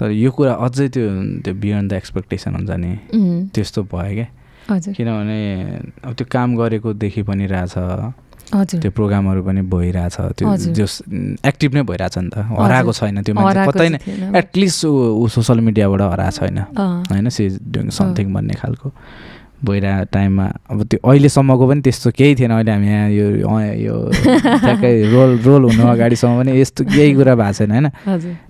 तर 0.00 0.10
यो 0.10 0.30
कुरा 0.30 0.52
अझै 0.66 0.88
त्यो 0.88 1.06
त्यो 1.44 1.54
बियोन्ड 1.54 1.90
द 1.90 1.94
एक्सपेक्टेसन 1.94 2.54
हुन्छ 2.54 2.70
नि। 2.70 2.92
त्यस्तो 3.54 3.82
भयो 3.92 4.14
क्या। 4.14 4.28
किनभने 4.96 5.40
अब 6.04 6.12
त्यो 6.18 6.26
काम 6.30 6.48
गरेको 6.56 6.92
देखि 6.98 7.22
पनि 7.22 7.46
रहेछ। 7.46 7.74
त्यो 8.54 8.90
प्रोग्रामहरू 8.90 9.42
पनि 9.42 9.62
भइरहेछ। 9.62 10.16
त्यो। 10.38 10.56
जस 10.74 11.02
एक्टिभ 11.46 11.74
नै 11.74 11.82
भइरहेछ 11.82 12.18
नि 12.18 12.30
त। 12.34 12.36
हराएको 12.58 12.92
छैन 12.92 13.22
त्यो 13.22 13.34
मान्छे। 13.34 13.66
कतै 13.70 13.88
नै। 13.88 13.98
एटलिस्ट 14.38 14.84
ऊ 14.84 15.26
सोसियल 15.28 15.60
मिडियाबाट 15.60 16.00
हराएको 16.00 16.36
छैन। 16.38 16.58
होइन 17.10 17.28
सि 17.28 17.44
डुइङ 17.62 17.88
समथिङ 17.90 18.26
भन्ने 18.34 18.54
खालको। 18.54 18.88
भइरहेको 19.64 20.04
टाइममा। 20.12 20.46
अब 20.70 20.82
त्यो 20.90 20.98
अहिलेसम्मको 21.08 21.64
पनि 21.68 21.80
त्यस्तो 21.80 22.10
केही 22.10 22.34
थिएन। 22.34 22.50
अहिले 22.52 22.72
हामी 22.72 22.88
यहाँ 22.88 23.08
यो 23.10 23.26
यो 23.86 23.96
ठ्याक्कै 24.10 24.92
रोल 25.12 25.30
रोल 25.46 25.62
हुनु 25.70 25.84
अगाडिसम्म 25.94 26.32
पनि 26.40 26.60
यस्तो 26.60 26.84
केही 26.84 27.14
कुरा 27.14 27.34
भएको 27.34 27.52
छैन 27.58 27.70
होइन? 27.70 27.88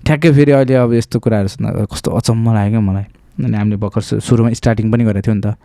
ठ्याक्कै 0.05 0.31
फेरि 0.33 0.51
अहिले 0.51 0.75
अब 0.75 0.93
यस्तो 0.93 1.19
कुराहरू 1.19 1.47
सुन्दा 1.53 1.85
कस्तो 1.91 2.11
अचम्म 2.11 2.45
लाग्यो 2.53 2.71
क्या 2.71 2.87
मलाई। 2.89 3.05
अनि 3.35 3.51
हामीले 3.51 3.75
भर्खर 3.83 4.23
सुरुमा 4.23 4.49
स्टार्टिङ 4.55 4.91
पनि 4.91 5.03
गरेको 5.03 5.27
थियो 5.27 5.35
नि 5.35 5.43
त। 5.43 5.59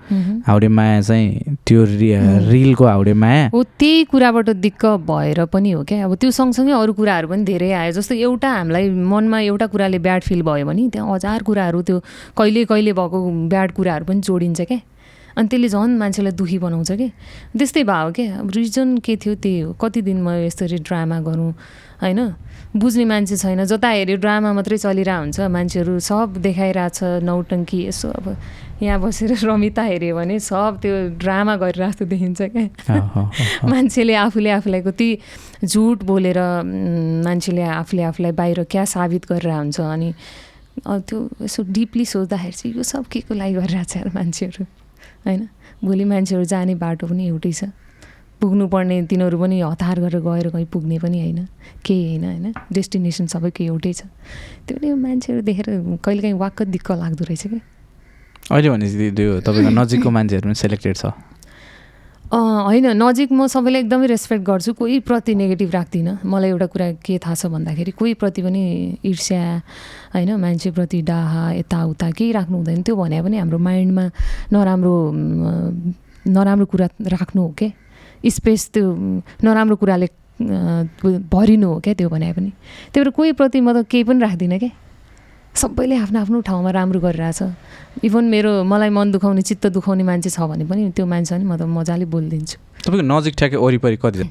हाउडे 0.46 0.68
माया 0.68 1.00
चाहिँ 1.06 1.54
त्यो 1.62 1.84
रि 1.86 2.10
रिलको 2.50 2.84
हाउडे 2.86 3.14
माया। 3.14 3.54
हो 3.54 3.62
त्यही 3.78 4.04
कुराबाट 4.10 4.48
दिक्क 4.58 4.84
भएर 5.06 5.44
पनि 5.46 5.70
हो 5.70 5.82
क्या। 5.86 6.04
अब 6.04 6.14
त्यो 6.18 6.30
सँगसँगै 6.30 6.74
अरू 6.74 6.92
कुराहरू 6.98 7.28
पनि 7.30 7.44
धेरै 7.46 7.70
आयो। 7.70 7.92
जस्तो 7.94 8.14
एउटा 8.14 8.48
हामीलाई 8.50 8.90
मनमा 8.90 9.38
एउटा 9.54 9.66
कुराले 9.70 9.98
ब्याड 10.02 10.22
फिल 10.26 10.42
भयो 10.42 10.66
भने 10.66 10.88
त्यहाँ 10.90 11.14
हजार 11.14 11.42
कुराहरू 11.46 11.82
त्यो 11.86 11.98
कहिले 12.34 12.64
कहिले 12.66 12.92
भएको 12.92 13.18
ब्याड 13.46 13.70
कुराहरू 13.78 14.04
पनि 14.04 14.20
जोडिन्छ 14.26 14.60
क्या। 14.66 14.78
अनि 15.36 15.46
त्यसले 15.48 15.68
झन् 15.68 15.98
मान्छेलाई 15.98 16.32
दुःखी 16.32 16.58
बनाउँछ 16.58 16.90
कि? 16.92 17.08
त्यस्तै 17.58 17.82
भयो 17.84 18.10
क्या 18.16 18.38
अब 18.40 18.50
रिजन 18.50 18.98
के 19.04 19.16
थियो 19.16 19.34
त्यही 19.34 19.60
हो। 19.60 19.72
कति 19.80 20.00
दिन 20.02 20.18
म 20.22 20.28
यसरी 20.46 20.78
ड्रामा 20.82 21.18
गरौँ 21.26 21.52
होइन? 22.02 22.20
बुझ्ने 22.70 23.04
मान्छे 23.04 23.36
छैन। 23.36 23.64
जता 23.66 23.88
हेऱ्यो 23.88 24.16
ड्रामा 24.22 24.52
मात्रै 24.54 24.76
चलिरहेको 24.78 25.20
हुन्छ। 25.20 25.38
मान्छेहरू 25.50 25.98
सब 25.98 26.28
देखाइरहेछ 26.42 26.98
नौटङ्की 27.26 27.78
यसो 27.86 28.08
अब 28.10 28.26
यहाँ 28.82 28.98
बसेर 29.00 29.36
रमिता 29.48 29.82
हेऱ्यो 29.82 30.16
भने 30.16 30.38
सब 30.40 30.78
त्यो 30.82 30.94
ड्रामा 31.18 31.56
गरिरहेको 31.62 31.92
जस्तो 31.92 32.04
देखिन्छ 32.10 32.40
क्या। 32.56 33.68
मान्छेले 33.68 34.14
आफूले 34.14 34.50
आफूलाई 34.50 34.80
कति 34.86 35.08
झुट 35.64 35.98
बोलेर 36.10 36.38
मान्छेले 37.26 37.62
आफूले 37.62 38.02
आफूलाई 38.02 38.32
बाहिर 38.32 38.64
क्या 38.70 38.84
साबित 38.84 39.26
गरेर 39.30 39.50
हुन्छ 39.50 39.80
अनि 39.80 40.12
त्यो 40.80 41.18
यसो 41.42 41.62
डिपली 41.68 42.04
सोच्दाखेरि 42.06 42.52
चाहिँ 42.56 42.76
यो 42.76 42.82
सब 42.82 43.04
के 43.12 43.20
को 43.28 43.34
लागि 43.34 43.54
गरिरहेको 43.54 43.84
छ 43.84 43.96
यार 43.96 44.08
मान्छेहरू? 44.14 44.64
होइन? 45.26 45.48
भोलि 45.84 46.04
मान्छेहरू 46.04 46.44
जाने 46.44 46.74
बाटो 46.74 47.06
पनि 47.06 47.26
एउटै 47.26 47.52
छ। 47.52 47.64
पुग्नुपर्ने 48.40 48.96
तिनीहरू 49.04 49.36
पनि 49.38 49.60
हतार 49.60 50.00
गरेर 50.00 50.20
गएर 50.20 50.48
कहीँ 50.50 50.66
पुग्ने 50.72 50.98
पनि 50.98 51.18
होइन। 51.20 51.40
केही 51.84 52.04
होइन 52.08 52.24
होइन? 52.24 52.46
डेस्टिनेसन 52.72 53.26
सबैको 53.26 53.64
एउटै 53.64 53.92
छ। 53.92 54.08
त्यो 54.66 54.76
पनि 54.78 54.94
मान्छेहरू 54.96 55.40
देखेर 55.44 55.66
कहिलेकाहीँ 56.04 56.36
वाक्क 56.40 56.62
दिक्क 56.72 56.88
लाग्दो 56.92 57.24
रहेछ 57.24 57.46
क्या 57.46 57.60
अहिले 58.50 58.68
भनेपछि 58.70 59.10
त्यो 59.12 59.40
तपाईँको 59.44 59.70
नजिकको 59.70 60.10
मान्छेहरू 60.10 60.44
पनि 60.48 60.54
सेलेक्टेड 60.56 60.96
छ। 60.96 61.04
होइन 62.32 62.86
नजिक 62.94 63.32
म 63.32 63.46
सबैलाई 63.50 63.80
एकदमै 63.82 64.06
रेस्पेक्ट 64.06 64.44
गर्छु 64.46 64.72
कोही 64.78 64.98
प्रति 65.02 65.34
नेगेटिभ 65.34 65.70
राख्दिनँ। 65.74 66.22
मलाई 66.22 66.50
एउटा 66.50 66.66
कुरा 66.70 66.86
के 67.02 67.18
थाहा 67.18 67.34
छ 67.34 67.46
भन्दाखेरि 67.50 67.90
कोही 67.90 68.14
प्रति 68.14 68.42
पनि 68.42 68.62
ईर्ष्या 69.02 69.42
होइन 70.14 70.30
मान्छेप्रति 70.38 71.00
डाहा 71.10 71.42
यताउता 71.52 72.10
केही 72.14 72.30
राख्नु 72.38 72.56
हुँदैन। 72.56 72.82
त्यो 72.86 72.94
भने 72.94 73.18
पनि 73.22 73.36
हाम्रो 73.42 73.58
माइन्डमा 73.58 74.04
नराम्रो 74.54 74.94
नराम्रो 76.30 76.66
कुरा 76.70 76.88
राख्नु 77.18 77.42
हो 77.42 77.50
क्या 77.58 78.30
स्पेस 78.30 78.70
त्यो 78.78 78.86
नराम्रो 79.42 79.76
कुराले 79.82 80.08
भरिनु 81.34 81.66
हो 81.66 81.80
क्या 81.82 81.94
त्यो 81.98 82.08
भने 82.14 82.32
पनि। 82.32 82.50
त्यही 82.94 83.02
भएर 83.02 83.10
कोही 83.10 83.32
प्रति 83.34 83.58
म 83.60 83.74
त 83.74 83.82
केही 83.90 84.04
पनि 84.06 84.20
राख्दिनँ 84.22 84.58
क्या 84.62 84.70
सबैले 85.54 85.96
आफ्नो 85.96 86.20
आफ्नो 86.20 86.40
ठाउँमा 86.46 86.70
राम्रो 86.70 87.00
गरिरहेछ। 87.00 87.42
इभन 88.06 88.24
मेरो 88.30 88.64
मलाई 88.64 88.90
मन 88.90 89.10
दुखाउने 89.12 89.42
चित्त 89.42 89.66
दुखाउने 89.74 90.02
मान्छे 90.06 90.30
छ 90.30 90.40
भने 90.46 90.64
पनि 90.64 90.90
त्यो 90.94 91.06
मान्छे 91.06 91.38
नि 91.38 91.44
म 91.44 91.56
त 91.56 91.62
मजाले 91.66 92.04
बोलिदिन्छु। 92.06 92.56
तपाईँको 92.86 93.04
नजिक 93.04 93.34
ठ्याक्कै 93.34 93.58
वरिपरि 93.58 93.96
कति 93.98 94.30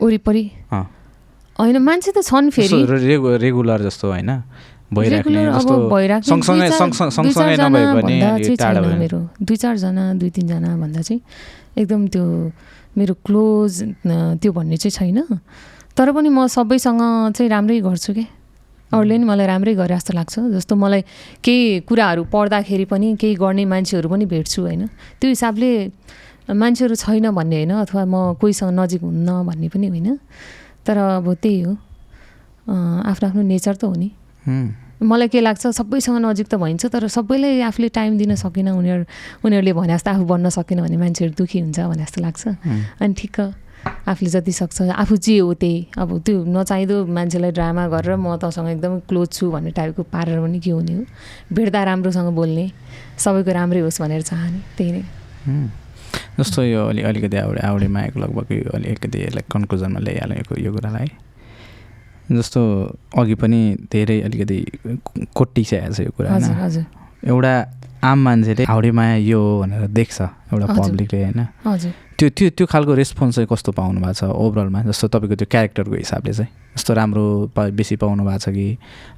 वरिपरि। 0.00 0.50
होइन 1.58 1.76
मान्छे 1.82 2.12
त 2.16 2.18
छन् 2.22 2.50
फेरि। 2.54 2.86
रेगुलर 3.42 3.82
जस्तो 3.88 4.06
होइन? 4.12 4.30
मेरो। 4.86 5.18
दुई 9.42 9.56
चारजना 9.58 10.14
दुई 10.14 10.30
तिनजना 10.30 10.70
भन्दा 10.78 11.02
चाहिँ 11.02 11.18
एकदम 11.74 12.06
त्यो 12.06 12.22
मेरो 12.94 13.14
क्लोज 13.26 14.06
त्यो 14.06 14.50
भन्ने 14.54 14.78
चाहिँ 14.78 14.94
छैन। 14.94 15.42
तर 15.98 16.06
पनि 16.14 16.30
म 16.30 16.46
सबैसँग 16.46 17.02
चाहिँ 17.34 17.50
राम्रै 17.50 17.82
गर्छु 17.82 18.14
क्या 18.14 18.30
अरूले 18.92 19.14
नि 19.18 19.24
मलाई 19.24 19.46
राम्रै 19.46 19.74
गरे 19.74 19.94
जस्तो 19.94 20.12
लाग्छ। 20.14 20.34
जस्तो 20.54 20.74
मलाई 20.76 21.02
केही 21.42 21.80
कुराहरू 21.88 22.22
पढ्दाखेरि 22.30 22.84
पनि 22.86 23.06
केही 23.18 23.34
गर्ने 23.34 23.64
मान्छेहरू 23.66 24.08
पनि 24.08 24.24
भेट्छु 24.24 24.62
होइन? 24.62 24.86
त्यो 25.18 25.28
हिसाबले 25.28 25.70
मान्छेहरू 26.54 26.94
छैन 26.94 27.30
भन्ने 27.34 27.56
होइन? 27.56 27.72
अथवा 27.82 28.02
म 28.06 28.38
कोहीसँग 28.38 28.70
नजिक 28.70 29.02
हुन्न 29.02 29.28
भन्ने 29.42 29.68
पनि 29.74 29.86
होइन। 29.90 30.08
तर 30.86 30.96
अब 31.18 31.26
त्यही 31.34 31.60
हो। 31.66 31.72
आफ्नो 33.10 33.26
आफ्नो 33.28 33.42
नेचर 33.42 33.74
त 33.74 33.84
हो 33.84 33.94
नि। 33.94 34.08
मलाई 35.02 35.28
के 35.28 35.40
लाग्छ 35.40 35.66
सबैसँग 35.76 36.16
नजिक 36.24 36.46
त 36.46 36.54
भइन्छ 36.56 36.86
तर 36.86 37.10
सबैलाई 37.10 37.60
आफूले 37.68 37.88
टाइम 37.90 38.16
दिन 38.16 38.34
सकेन 38.38 38.68
उनीहरू 38.70 39.04
उनीहरूले 39.44 39.72
भने 39.76 39.92
जस्तो 39.92 40.10
आफू 40.10 40.24
बन्न 40.24 40.48
सकेन 40.48 40.78
भने 40.86 40.96
मान्छेहरू 40.96 41.34
दुःखी 41.34 41.58
हुन्छ 41.60 41.78
भने 41.90 42.04
जस्तो 42.06 42.22
लाग्छ। 42.22 42.42
अनि 43.02 43.12
ठिक्क। 43.12 43.65
आफूले 43.86 44.30
जति 44.30 44.52
सक्छ 44.52 44.82
आफू 44.92 45.16
जे 45.16 45.38
हो 45.38 45.54
त्यही। 45.54 45.86
अब 45.98 46.10
त्यो 46.26 46.44
नचाहिँदो 46.44 46.96
मान्छेलाई 47.06 47.52
ड्रामा 47.52 47.86
गरेर 47.88 48.16
म 48.16 48.36
तँसँग 48.36 48.68
एकदमै 48.68 49.00
क्लोज 49.08 49.28
छु 49.32 49.50
भन्ने 49.50 49.70
टाइपको 49.78 50.02
पारेर 50.14 50.38
पनि 50.40 50.58
के 50.60 50.70
हुने 50.70 50.94
हो? 50.94 51.02
भेट्दा 51.52 51.82
राम्रोसँग 51.84 52.30
बोल्ने 52.34 52.66
सबैको 53.18 53.50
राम्रै 53.52 53.80
होस् 53.86 54.00
भनेर 54.02 54.22
चाहने 54.22 54.60
त्यही 54.78 54.90
नै। 54.92 55.02
जस्तो 56.38 56.62
यो 56.62 56.86
अलि 56.86 57.02
अलिकति 57.02 57.36
आउडे 57.36 57.60
आउडे 57.66 57.88
माएको 57.88 58.20
लगभग 58.20 58.52
यो 58.52 58.70
अलिकति 58.74 59.18
यसलाई 59.22 59.44
कन्क्लुजनमा 59.52 60.00
ल्याइहाल्यो 60.00 60.54
यो 60.64 60.70
कुरालाई। 60.72 61.08
जस्तो 62.30 62.60
अघि 63.18 63.34
पनि 63.38 63.60
धेरै 63.92 64.20
अलिकति 64.26 64.58
कोटिसकेको 65.34 65.92
छ 65.94 66.00
यो 66.00 66.10
कुरा 66.16 66.28
एउटा 67.26 67.54
आम 68.04 68.18
मान्छेले 68.24 68.64
हाउडे 68.64 68.90
माया 68.90 69.16
यो 69.16 69.40
हो 69.40 69.60
भनेर 69.62 69.86
देख्छ 69.90 70.20
एउटा। 70.52 70.66
पब्लिकले 70.66 71.22
होइन? 71.22 71.40
हजुर। 71.66 71.92
त्यो 72.18 72.28
त्यो 72.32 72.48
त्यो 72.56 72.66
खालको 72.66 72.92
रेस्पोन्स 72.96 73.34
चाहिँ 73.34 73.48
कस्तो 73.52 73.72
पाउनु 73.76 74.00
भएको 74.00 74.12
छ 74.16 74.24
ओभरअलमा 74.24 74.82
जस्तो 74.88 75.08
तपाईँको 75.12 75.36
त्यो 75.36 75.48
क्यारेक्टरको 75.52 75.94
हिसाबले 76.00 76.32
चाहिँ। 76.32 76.48
जस्तो 76.76 76.92
राम्रो 76.96 77.24
बेसी 77.76 77.96
पाउनु 78.00 78.24
भएको 78.24 78.40
छ 78.40 78.48
कि? 78.56 78.66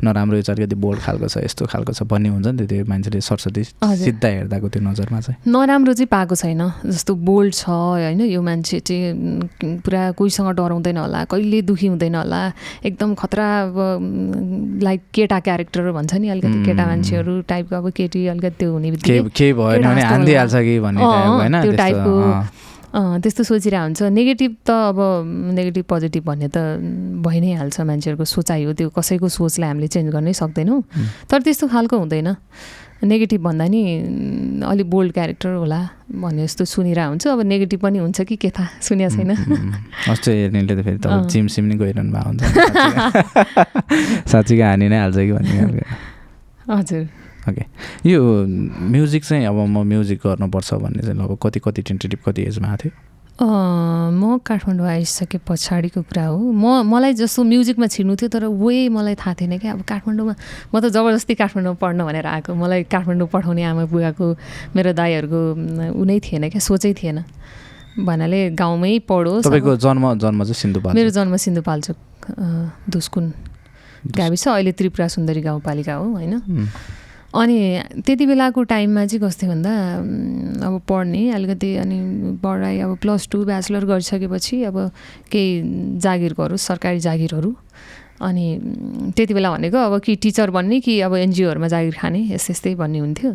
नराम्रो 0.03 0.37
यो 0.37 0.43
चाहिँ 0.43 0.59
अलिकति 0.59 0.77
बोल्ड 0.83 1.01
खालको 1.07 1.27
छ 1.31 1.39
यस्तो 1.47 1.67
खालको 1.71 1.93
छ 1.95 2.03
भन्ने 2.11 2.29
हुन्छ 2.35 2.47
नि 2.59 2.67
त्यो 2.67 2.85
मान्छेले 2.91 3.21
सरस्वती। 3.23 3.63
सिधा 4.03 4.29
हेर्दाको 4.29 4.69
त्यो 4.69 4.83
नजरमा 4.83 5.21
चाहिँ। 5.21 5.39
नराम्रो 5.47 5.93
चाहिँ 5.95 6.11
पाएको 6.11 6.35
छैन। 6.35 6.63
जस्तो 6.91 7.15
बोल्ड 7.15 7.55
छ 7.55 7.71
होइन? 7.71 8.21
यो 8.35 8.43
मान्छे 8.43 8.79
चाहिँ 8.83 9.79
पुरा 9.87 10.03
कोहीसँग 10.19 10.51
डराउँदैन 10.59 10.99
होला 10.99 11.25
कहिले 11.31 11.63
दुःखी 11.71 11.87
हुँदैन 11.87 12.15
होला। 12.19 12.43
एकदम 12.83 13.15
खतरा 13.15 13.47
अब 13.63 13.79
लाइक 14.83 15.01
केटा 15.15 15.39
क्यारेक्टर 15.47 15.91
भन्छ 15.95 16.15
नि 16.19 16.29
अलिकति 16.35 16.59
केटा। 16.67 16.87
मान्छेहरू 16.87 17.41
टाइपको 17.47 17.75
अब 17.79 17.91
केटी 17.95 18.27
अलिकति 18.27 18.55
त्यो 18.59 18.73
हुने 18.75 18.91
बित्तिकै 18.91 19.19
केही 19.23 19.53
केटा 19.55 19.87
भने 19.87 20.03
हानिदिइहाल्छ 20.03 20.55
कि 20.67 20.79
भन्ने 20.83 21.63
त्यो 21.63 21.73
टाइपको 21.79 22.15
त्यस्तो 22.95 23.43
सोचिरहेको 23.45 23.85
हुन्छ। 23.85 24.03
नेगेटिभ 24.03 24.53
त 24.67 24.71
अब 24.71 24.99
नेगेटिभ 25.55 25.85
पोजिटिभ 25.85 26.25
भन्ने 26.25 26.49
त 26.49 26.59
भइ 27.27 27.41
नै 27.41 27.53
हाल्छ 27.61 27.81
मान्छेहरूको 27.81 28.25
सोचाइ 28.25 28.65
हो। 28.65 28.73
त्यो 28.73 28.89
कसैको 28.89 29.29
सोचलाई 29.29 29.69
हामीले 29.69 29.89
चेन्ज 29.89 30.09
गर्नै 30.13 30.33
सक्दैनौँ. 30.33 30.81
तर 31.31 31.39
त्यस्तो 31.43 31.69
खालको 31.69 31.99
हुँदैन। 31.99 32.37
नेगेटिभ 33.05 33.41
भन्दा 33.43 33.65
नि 33.71 33.83
अलिक 34.67 34.91
बोल्ड 34.91 35.13
क्यारेक्टर 35.13 35.55
होला 35.55 35.81
भन्ने 36.11 36.43
जस्तो 36.49 36.65
सुनिरहेको 36.65 37.09
हुन्छ। 37.09 37.27
अब 37.29 37.41
नेगेटिभ 37.41 37.81
पनि 37.81 37.99
हुन्छ 37.99 38.21
कि 38.27 38.37
के 38.37 38.51
थाहा? 38.51 38.69
सुनेको 38.83 39.11
छैन। 39.15 39.31
अस्ति 40.09 40.31
हेर्नेले 40.31 40.75
त 40.75 40.83
फेरि 40.83 40.97
अँ। 40.97 41.03
तपाईँ 41.05 41.29
जिम 41.29 41.47
सिम 41.47 41.65
नि 41.65 41.75
गइरहनु 41.77 42.11
भएको 42.11 42.29
हुन्छ। 42.29 42.43
साँच्चीकै- 44.27 44.67
हानि 44.67 44.89
नै 44.89 44.99
हाल्छ 44.99 45.17
कि 45.17 45.33
भन्ने 45.33 45.83
हजुर। 46.73 47.05
ओके 47.49 47.65
यो 48.11 48.21
म्युजिक 48.93 49.25
चाहिँ 49.25 49.47
अब 49.47 49.55
म 49.55 49.83
म्युजिक 49.87 50.19
गर्नुपर्छ 50.27 50.75
भन्ने 50.75 51.03
चाहिँ 51.03 51.19
लगभग 51.19 51.39
कति 51.43 51.61
कति 51.65 51.83
टेन्टेटिभ 51.83 52.21
कति 52.27 52.43
एजमा 52.43 52.69
आएको 52.69 52.89
थियो? 52.89 52.93
म 53.39 54.39
काठमाडौँ 54.47 54.87
आइसके 54.89 55.39
पछाडिको 55.47 56.03
कुरा 56.03 56.27
हो। 56.27 56.39
म 56.39 56.83
मलाई 56.83 57.15
जस्तो 57.23 57.43
म्युजिकमा 57.47 57.87
छिर्नु 57.87 58.15
थियो 58.19 58.29
तर 58.35 58.45
वे 58.51 58.89
मलाई 58.91 59.15
थाहा 59.15 59.35
थिएन 59.39 59.59
क्या। 59.63 59.73
अब 59.79 59.83
काठमाडौँमा 59.87 60.35
म 60.75 60.81
त 60.83 60.91
जबरजस्ती 60.91 61.35
काठमाडौँ 61.39 61.75
पढ्न 61.79 62.03
भनेर 62.03 62.27
आएको। 62.27 62.51
मलाई 62.55 62.83
काठमाडौँ 62.91 63.29
पठाउने 63.31 63.63
आमा 63.63 63.85
बुवाको 63.87 64.27
मेरो 64.75 64.91
दाईहरूको 64.99 65.41
उम्, 65.55 65.95
ऊ 65.95 66.03
नै 66.05 66.19
थिएन 66.19 66.51
क्या 66.51 66.59
सोचै 66.59 66.93
थिएन। 66.99 67.19
भन्नाले 68.03 68.59
गाउँमै 68.59 68.99
पढोस् 69.07 69.47
अब- 69.47 69.55
तपाईँको 69.55 69.77
जन्म 69.87 70.05
जन्म 70.19 70.41
चाहिँ 70.43 70.59
सिन्धुपाल्चोक? 70.59 70.99
मेरो 70.99 71.11
जन्म 71.11 71.35
सिन्धुपाल्चोक 71.37 71.99
धुस्कुन 72.91 73.25
गाविस 74.19 74.49
अहिले 74.49 74.73
त्रिपुरा 74.79 75.07
सुन्दरी 75.15 75.41
गाउँपालिका 75.43 75.95
हो 75.95 76.07
होइन? 76.19 76.35
अनि 77.35 78.03
त्यति 78.07 78.27
बेलाको 78.27 78.63
टाइममा 78.65 79.05
चाहिँ 79.07 79.21
कस्तो 79.21 79.47
भन्दा 79.47 79.73
अब 80.67 80.81
पढ्ने 80.89 81.31
अलिकति 81.31 81.75
अनि 81.77 81.99
पढाइ 82.41 82.79
अब 82.81 82.97
प्लस 82.99 83.29
टू 83.31 83.45
ब्याचलर 83.45 83.85
गरिसकेपछि 83.85 84.63
अब 84.65 84.77
केही 85.31 85.99
जागिर 86.01 86.33
गरोस् 86.35 86.67
सरकारी 86.67 87.01
जागिरहरू। 87.01 87.55
अनि 88.19 89.13
त्यति 89.17 89.35
बेला 89.35 89.51
भनेको 89.51 89.79
अब 89.79 90.01
कि 90.03 90.17
टिचर 90.17 90.51
बन्ने 90.51 90.81
कि 90.81 91.01
अब 91.05 91.15
एनजिओहरूमा 91.17 91.69
जागिर 91.69 91.95
खाने 92.01 92.21
यस्तै 92.33 92.53
यस्तै 92.53 92.75
भन्ने 92.75 92.99
हुन्थ्यो। 92.99 93.35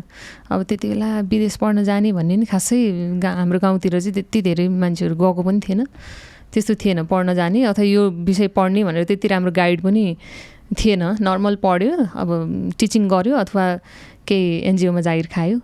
अब 0.50 0.62
त्यति 0.68 0.88
बेला 0.88 1.20
विदेश 1.30 1.56
पढ्न 1.56 1.84
जाने 1.84 2.12
भन्ने 2.12 2.36
नि 2.36 2.44
खासै 2.44 2.78
गा 3.22 3.30
हाम्रो 3.30 3.58
गाउँतिर 3.58 4.00
चाहिँ 4.00 4.12
त्यति 4.12 4.42
धेरै 4.42 4.68
मान्छेहरू 4.68 5.14
गएको 5.16 5.42
पनि 5.42 5.60
थिएन। 5.64 5.86
त्यस्तो 6.52 6.74
थिएन 6.74 7.04
पढ्न 7.06 7.34
जाने 7.34 7.64
अथवा 7.64 7.84
यो 7.84 8.02
विषय 8.28 8.48
पढ्ने 8.52 8.84
भनेर 8.84 9.04
त्यति 9.04 9.28
राम्रो 9.28 9.52
गाइड 9.52 9.80
पनि 9.80 10.04
थिएन। 10.72 11.02
नर्मल 11.20 11.54
पढ्यो 11.64 11.94
अब 12.16 12.28
टिचिङ 12.78 13.08
गर्यो 13.08 13.34
अथवा 13.36 13.64
केही 14.28 14.46
एनजिओमा 14.70 15.00
जागिर 15.00 15.26
खायो। 15.34 15.60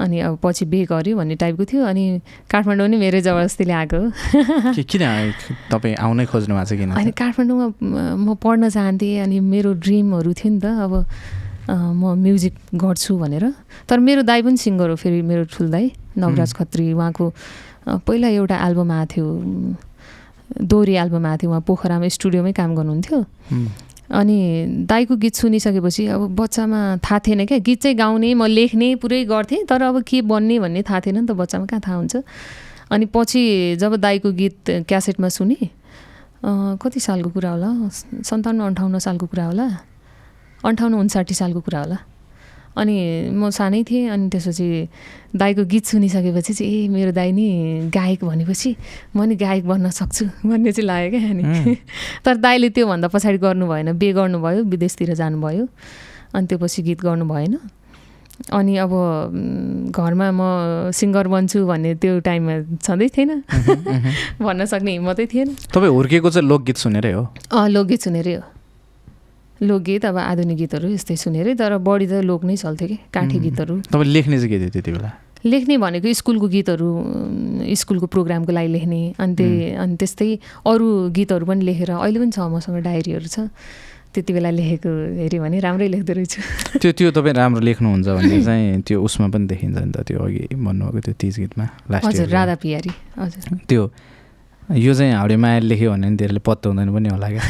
अनि 0.00 0.16
अब 0.26 0.38
पछि 0.42 0.64
बे 0.64 0.84
गर्यो 0.88 1.16
भन्ने 1.16 1.36
टाइपको 1.36 1.64
थियो। 1.70 1.84
अनि 1.84 2.04
काठमाडौँ 2.48 2.88
नि 2.88 2.96
मेरै 2.96 3.20
जबरजस्तीले 3.20 3.72
आएको 3.72 4.00
किन 4.90 5.04
तपाईँ 5.68 5.94
आउनै 6.00 6.24
खोज्नु 6.32 6.54
भएको 6.56 6.64
छ 6.64 6.78
किन? 6.80 6.90
अनि 6.96 7.10
काठमाडौँमा 7.12 7.66
म 8.16 8.34
पढ्न 8.40 8.68
चाहन्थेँ 8.72 9.20
अनि 9.28 9.36
मेरो 9.44 9.70
ड्रिमहरू 9.76 10.32
थियो 10.32 10.50
नि 10.56 10.60
त। 10.64 10.66
अब 10.88 10.92
म 11.70 12.16
म्युजिक 12.16 12.54
गर्छु 12.80 13.12
भनेर। 13.20 13.44
तर 13.86 13.98
मेरो 14.00 14.22
दाई 14.24 14.42
पनि 14.42 14.56
सिङ्गर 14.56 14.88
हो 14.90 14.96
फेरि 14.96 15.20
मेरो 15.22 15.44
ठुल 15.52 15.70
दाई 15.70 15.92
नवराज 16.16 16.52
खत्री। 16.56 16.92
उहाँको 16.96 17.24
पहिला 18.08 18.28
एउटा 18.40 18.56
एल्बम 18.56 18.90
आएको 18.90 19.06
थियो। 19.12 19.26
दोहोरी 20.64 20.94
एल्बम 21.04 21.26
आएको 21.26 21.38
थियो। 21.40 21.50
उहाँ 21.50 21.62
पोखरामा 21.68 22.08
स्टुडियोमै 22.08 22.52
काम 22.56 22.74
गर्नुहुन्थ्यो। 22.74 23.18
अनि 24.10 24.86
दाईको 24.90 25.16
गीत 25.16 25.34
सुनिसकेपछि 25.34 26.06
अब 26.10 26.34
बच्चामा 26.34 26.80
थाहा 26.98 27.18
थिएन 27.26 27.46
क्या। 27.46 27.58
गीत 27.62 27.82
चाहिँ 27.82 27.96
गाउने 27.96 28.34
म 28.34 28.46
लेख्ने 28.50 28.94
पुरै 28.98 29.24
गर्थेँ 29.24 29.64
तर 29.70 29.82
अब 29.82 30.02
के 30.02 30.22
बन्ने 30.26 30.58
भन्ने 30.58 30.82
थाहा 30.82 31.00
थिएन 31.00 31.18
नि 31.20 31.26
त 31.26 31.38
बच्चामा 31.38 31.66
कहाँ 31.70 31.80
थाहा 31.86 31.96
हुन्छ? 31.96 32.16
अनि 32.90 33.06
पछि 33.14 33.76
जब 33.78 33.94
दाईको 34.02 34.32
गीत 34.34 34.90
क्यासेटमा 34.90 35.28
सुने 35.30 35.58
कति 36.42 37.00
सालको 37.00 37.30
कुरा 37.30 37.50
होला? 37.50 37.70
सन्ताउन्न 38.26 38.60
अन्ठाउन्न 38.66 38.98
सालको 38.98 39.26
कुरा 39.30 39.44
होला? 39.46 39.66
अन्ठाउन्न 40.64 40.94
उन्साठी 40.98 41.34
सालको 41.34 41.60
कुरा 41.62 41.80
होला। 41.80 41.98
अनि 42.76 43.30
म 43.34 43.50
सानै 43.50 43.82
थिएँ 43.84 44.08
अनि 44.08 44.28
त्यसपछि 44.30 44.66
दाईको 45.36 45.64
गीत 45.64 45.84
सुनिसकेपछि 45.86 46.52
चाहिँ 46.54 46.84
ए 46.84 46.88
मेरो 46.88 47.12
दाई 47.12 47.32
नि 47.32 47.90
गायक 47.90 48.24
भनेपछि 48.24 48.76
म 49.16 49.22
नि 49.26 49.34
गायक 49.36 49.66
बन्न 49.66 49.90
सक्छु 49.90 50.24
भन्ने 50.48 50.72
चाहिँ 50.72 50.86
लाग्यो 50.86 51.10
क्या 51.10 51.30
अनि। 51.30 51.76
तर 52.24 52.36
दाइले 52.36 52.70
त्योभन्दा 52.70 53.08
पछाडि 53.08 53.38
गर्नु 53.38 53.66
भएन 53.66 53.92
बे 53.98 54.12
गर्नुभयो 54.12 54.62
विदेशतिर 54.70 55.14
जानुभयो 55.14 55.66
अनि 56.34 56.46
त्यो 56.46 56.58
पछि 56.58 56.82
गीत 56.82 57.00
गर्नु 57.02 57.24
भएन। 57.26 57.58
अनि 58.52 58.76
अब 58.76 58.92
घरमा 59.92 60.30
म 60.32 60.40
सिङ्गर 60.94 61.28
बन्छु 61.28 61.66
भन्ने 61.66 61.94
त्यो 62.00 62.20
टाइममा 62.24 62.54
छँदै 62.80 63.08
थिएन। 63.12 63.30
भन्न 64.40 64.64
सक्ने 64.64 64.90
हिम्मतै 64.92 65.26
थिएन। 65.26 65.48
तपाईँ 65.74 65.92
हुर्किएको 65.92 66.30
चाहिँ 66.30 66.48
लोकगीत 66.48 66.76
सुनेरै 66.76 67.12
हो? 67.12 67.22
अँ 67.52 67.68
लोकगीत 67.68 68.00
सुनेरै 68.00 68.34
हो। 68.34 68.59
लोकगीत 69.62 70.04
अब 70.06 70.16
आधुनिक 70.16 70.56
गीतहरू 70.56 70.88
यस्तै 70.88 71.16
सुनेरै 71.16 71.54
तर 71.54 71.76
बढी 71.78 72.06
त 72.06 72.24
लोक 72.24 72.44
नै 72.44 72.56
चल्थ्यो 72.56 72.88
कि 72.88 72.98
काठी. 73.12 73.38
गीतहरू। 73.38 73.74
तपाईँ 73.92 74.12
लेख्ने 74.12 74.36
चाहिँ 74.40 74.50
के 74.50 74.58
थियो 74.58 74.70
त्यति 74.72 74.90
बेला? 74.92 75.10
लेख्ने 75.44 75.76
भनेको 75.80 76.12
स्कुलको 76.20 76.46
गीतहरू 76.48 76.88
स्कुलको 77.72 78.06
प्रोग्रामको 78.12 78.52
लागि 78.52 78.68
लेख्ने 78.76 79.00
अनि 79.20 79.34
त्यही 79.36 79.72
अनि 79.82 79.94
त्यस्तै 80.00 80.30
अरू 80.68 80.86
गीतहरू 81.16 81.44
पनि 81.48 81.64
लेखेर 81.64 81.90
अहिले 81.96 82.18
पनि 82.20 82.32
छ 82.36 82.38
मसँग 82.44 82.76
डायरीहरू 82.84 83.28
छ। 83.28 83.48
त्यति 84.10 84.32
बेला 84.32 84.50
लेखेको 84.50 84.90
हेऱ्यो 85.22 85.40
भने 85.40 85.58
राम्रै 85.62 85.88
लेख्दो 85.88 86.12
रहेछु। 86.18 86.40
त्यो 86.82 86.90
त्यो 86.98 87.10
तपाईँ 87.14 87.34
राम्रो 87.40 87.62
लेख्नुहुन्छ 87.62 88.08
भन्ने 88.18 88.38
चाहिँ 88.42 88.82
त्यो 88.82 88.98
उसमा 89.00 89.26
पनि 89.32 89.46
देखिन्छ 89.46 89.76
नि 89.80 89.92
त 89.94 90.02
त्यो 90.02 90.18
अघि 90.18 90.44
भन्नुभएको 90.50 91.00
त्यो 91.00 91.14
तिज 91.14 91.34
गीतमा 91.40 91.66
लास्ट 91.88 92.06
हजुर 92.10 92.28
राधा 92.28 92.54
पियारी 92.58 92.92
हजुर। 93.16 93.64
त्यो 93.70 93.82
यो 94.70 94.94
चाहिँ 94.94 95.12
हाउडे 95.12 95.36
माया 95.36 95.58
लेख्यो 95.66 95.90
भने 95.90 96.08
नि 96.10 96.16
धेरैले 96.16 96.40
पत्तो 96.46 96.70
हुँदैन 96.70 96.88
पनि 96.94 97.08
होला 97.10 97.28
क्या 97.30 97.42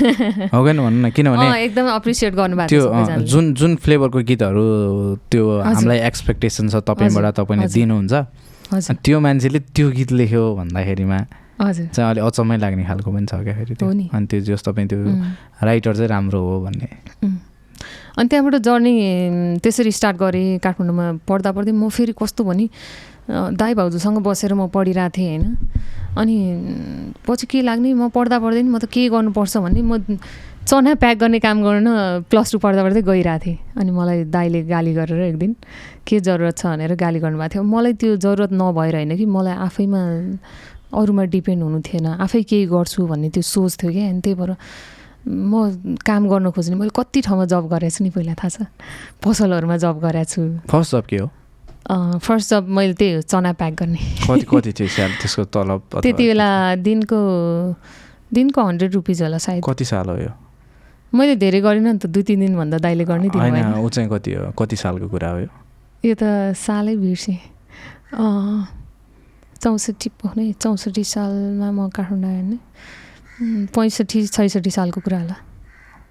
हो 0.54 0.64
कि 0.64 0.72
भन्नु 0.72 1.00
न 1.04 1.10
किनभने 1.12 1.46
एकदम 1.64 1.86
अप्रिसिएट 1.92 2.34
गर्नुभएको 2.34 2.68
त्यो। 2.68 3.26
जुन 3.28 3.44
जुन 3.54 3.76
फ्लेभरको 3.76 4.18
गीतहरू 4.24 4.64
त्यो। 5.28 5.44
हामीलाई 5.60 5.98
एक्सपेक्टेसन 6.08 6.68
छ 6.72 6.80
तपाईँबाट 6.80 7.26
तपाईँले। 7.36 7.68
दिनुहुन्छ 7.68 8.12
त्यो 9.04 9.20
मान्छेले 9.20 9.58
त्यो 9.76 9.86
गीत 9.90 10.10
लेख्यो 10.16 10.42
भन्दाखेरिमा 10.56 11.18
चाहिँ 11.60 12.08
अलिक 12.10 12.24
अचम्मै 12.24 12.56
लाग्ने 12.56 12.84
खालको 12.88 13.10
पनि 13.12 13.26
छ 13.28 13.44
क्या 13.44 13.54
फेरि 13.60 13.74
त्यो। 13.76 13.88
अनि 14.16 14.26
त्यो 14.26 14.40
जस 14.48 14.62
तपाईँ 14.64 14.88
त्यो 14.88 14.98
राइटर 15.60 15.92
चाहिँ 15.96 16.08
राम्रो 16.08 16.40
हो 16.40 16.56
भन्ने। 16.64 16.88
अनि 18.16 18.28
त्यहाँबाट 18.28 18.54
जर्नी 18.64 18.94
त्यसरी 19.60 19.92
स्टार्ट 19.92 20.16
गरेँ 20.16 20.58
काठमाडौँमा 20.64 21.06
पढ्दा 21.28 21.50
पढ्दै 21.52 21.72
म 21.72 21.88
फेरि 21.88 22.12
कस्तो 22.16 22.44
भने 22.44 22.66
दाई 23.30 23.74
भाउजूसँग 23.74 24.18
बसेर 24.26 24.54
म 24.54 24.68
पढिरहेको 24.68 25.10
थिएँ 25.16 25.38
होइन। 25.38 25.56
अनि 26.18 26.36
पछि 27.26 27.46
के 27.46 27.62
लाग्ने 27.62 27.94
म 27.94 28.08
पढ्दा 28.10 28.38
पढ्दै 28.38 28.62
नि 28.62 28.70
म 28.70 28.78
त 28.78 28.90
के 28.90 29.08
गर्नुपर्छ 29.08 29.56
भन्ने 29.56 29.82
म 29.82 30.18
चना 30.66 30.94
प्याक 30.98 31.16
गर्ने 31.18 31.38
काम 31.40 31.62
गर्न 31.62 31.88
प्लस 32.30 32.52
टू 32.52 32.58
पढ्दा 32.58 32.82
पढ्दै 32.84 33.02
गइरहेको 33.02 33.38
थिएँ। 33.46 33.58
अनि 33.78 33.90
मलाई 33.90 34.24
दाइले 34.30 34.62
गाली 34.66 34.92
गरेर 34.94 35.22
एक 35.30 35.36
दिन 35.38 35.54
के 36.06 36.20
जरुरत 36.20 36.58
छ? 36.58 36.66
भनेर 36.66 36.94
गाली 36.94 37.18
गर्नुभएको 37.18 37.54
थियो। 37.54 37.62
मलाई 37.62 37.92
त्यो 37.94 38.16
जरुरत 38.18 38.50
नभएर 38.52 38.94
होइन 38.94 39.16
कि 39.16 39.26
मलाई 39.26 39.54
आफैमा 39.66 40.00
अरूमा 40.90 41.24
डिपेन्ड 41.30 41.62
हुनु 41.62 41.80
थिएन। 41.86 42.06
आफै 42.18 42.42
केही 42.42 42.66
गर्छु 42.66 43.06
भन्ने 43.06 43.30
त्यो 43.30 43.42
सोच 43.42 43.72
थियो 43.82 43.90
क्या। 43.90 44.08
अनि 44.10 44.20
त्यही 44.20 44.34
भएर 44.34 44.52
म 45.26 45.96
काम 46.02 46.22
गर्न 46.28 46.50
खोज्ने। 46.50 46.76
मैले 46.76 46.92
कति 46.94 47.20
ठाउँमा 47.22 47.44
जब 47.46 47.64
गरेको 47.70 47.94
छु 47.96 48.04
नि 48.04 48.10
पहिला 48.10 48.34
थाहा 48.34 48.50
छ। 48.50 48.66
पसलहरूमा 49.22 49.76
जब 49.78 49.96
गरेको 50.02 50.28
छु। 50.28 50.42
फर्स्ट 50.66 50.92
जब 50.92 51.04
के 51.06 51.16
हो? 51.18 51.26
फर्स्ट 51.88 52.50
जब 52.50 52.68
मैले 52.68 52.94
त्यही 52.94 53.12
हो 53.14 53.20
चना 53.22 53.52
प्याक 53.56 53.74
गर्ने। 53.80 53.98
कति 54.28 54.46
कति 54.46 54.72
थियो 54.72 54.88
त्यसको 55.20 55.44
तलब 55.48 55.82
त्यति 56.02 56.12
बेला 56.12 56.76
दिनको 56.76 57.18
दिनको 58.32 58.60
हन्ड्रेड 58.62 58.94
रुपिज 58.94 59.22
होला 59.22 59.38
सायद। 59.38 59.62
कति 59.64 59.84
साल 59.84 60.08
हो 60.08 60.16
यो? 60.16 60.32
मैले 61.14 61.34
धेरै 61.36 61.60
गरिनँ 61.60 61.92
नि 61.92 61.98
त 61.98 62.06
दुई 62.06 62.22
तिन 62.22 62.40
दिनभन्दा 62.40 62.78
दाइले 62.78 63.04
गर्नै 63.04 63.28
ऊ 63.80 63.88
चाहिँ 63.88 64.08
कति 64.10 64.30
हो? 64.34 64.52
कति 64.54 64.76
सालको 64.76 65.08
कुरा 65.08 65.30
हो 65.30 65.38
यो? 65.38 65.50
यो 66.04 66.14
त 66.14 66.54
सालै 66.54 66.96
बिर्सेँ। 66.96 67.38
चौसठी 69.60 70.10
नै 70.36 70.52
चौसठी 70.62 71.04
सालमा 71.04 71.68
म 71.70 71.88
काठमाडौँ 71.90 72.30
आएँ 72.30 72.44
होइन 73.40 73.66
पैँसठी 73.74 74.26
छैसठी 74.26 74.70
सालको 74.70 75.00
कुरा 75.00 75.18
होला। 75.20 75.36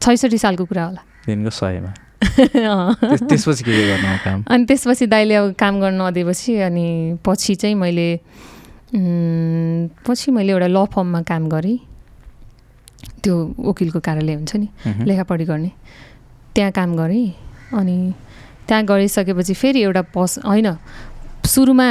छैसठी 0.01 0.37
सालको 0.37 0.65
कुरा 0.65 0.83
होला। 0.85 1.01
दिनको 1.25 1.49
सयमा। 1.49 1.93
त्यसपछि 2.19 3.63
के 3.63 3.71
गर्नु 3.87 4.17
काम? 4.23 4.43
अनि 4.47 4.65
त्यसपछि 4.65 5.05
दाइले 5.07 5.35
अब 5.35 5.53
काम 5.55 5.79
गर्न 5.79 6.01
नदिएपछि 6.01 6.55
अनि 6.67 7.17
पछि 7.25 7.55
चाहिँ 7.55 7.75
मैले 7.75 8.09
पछि 10.03 10.31
मैले 10.31 10.51
एउटा 10.51 10.67
ल 10.67 10.85
फर्ममा 10.91 11.21
काम 11.23 11.43
गरेँ। 11.49 11.77
त्यो 13.23 13.35
वकिलको 13.59 13.99
कार्यालय 13.99 14.33
हुन्छ 14.35 14.55
नि। 14.55 14.67
लेखापढी 15.07 15.45
गर्ने। 15.45 15.71
त्यहाँ 16.55 16.71
काम 16.71 16.95
गरेँ 16.97 17.27
अनि 17.79 17.97
त्यहाँ 18.67 18.83
गरिसकेपछि 18.85 19.53
फेरि 19.53 19.79
एउटा 19.81 20.01
पस 20.13 20.39
होइन 20.45 20.75
सुरुमा 21.45 21.87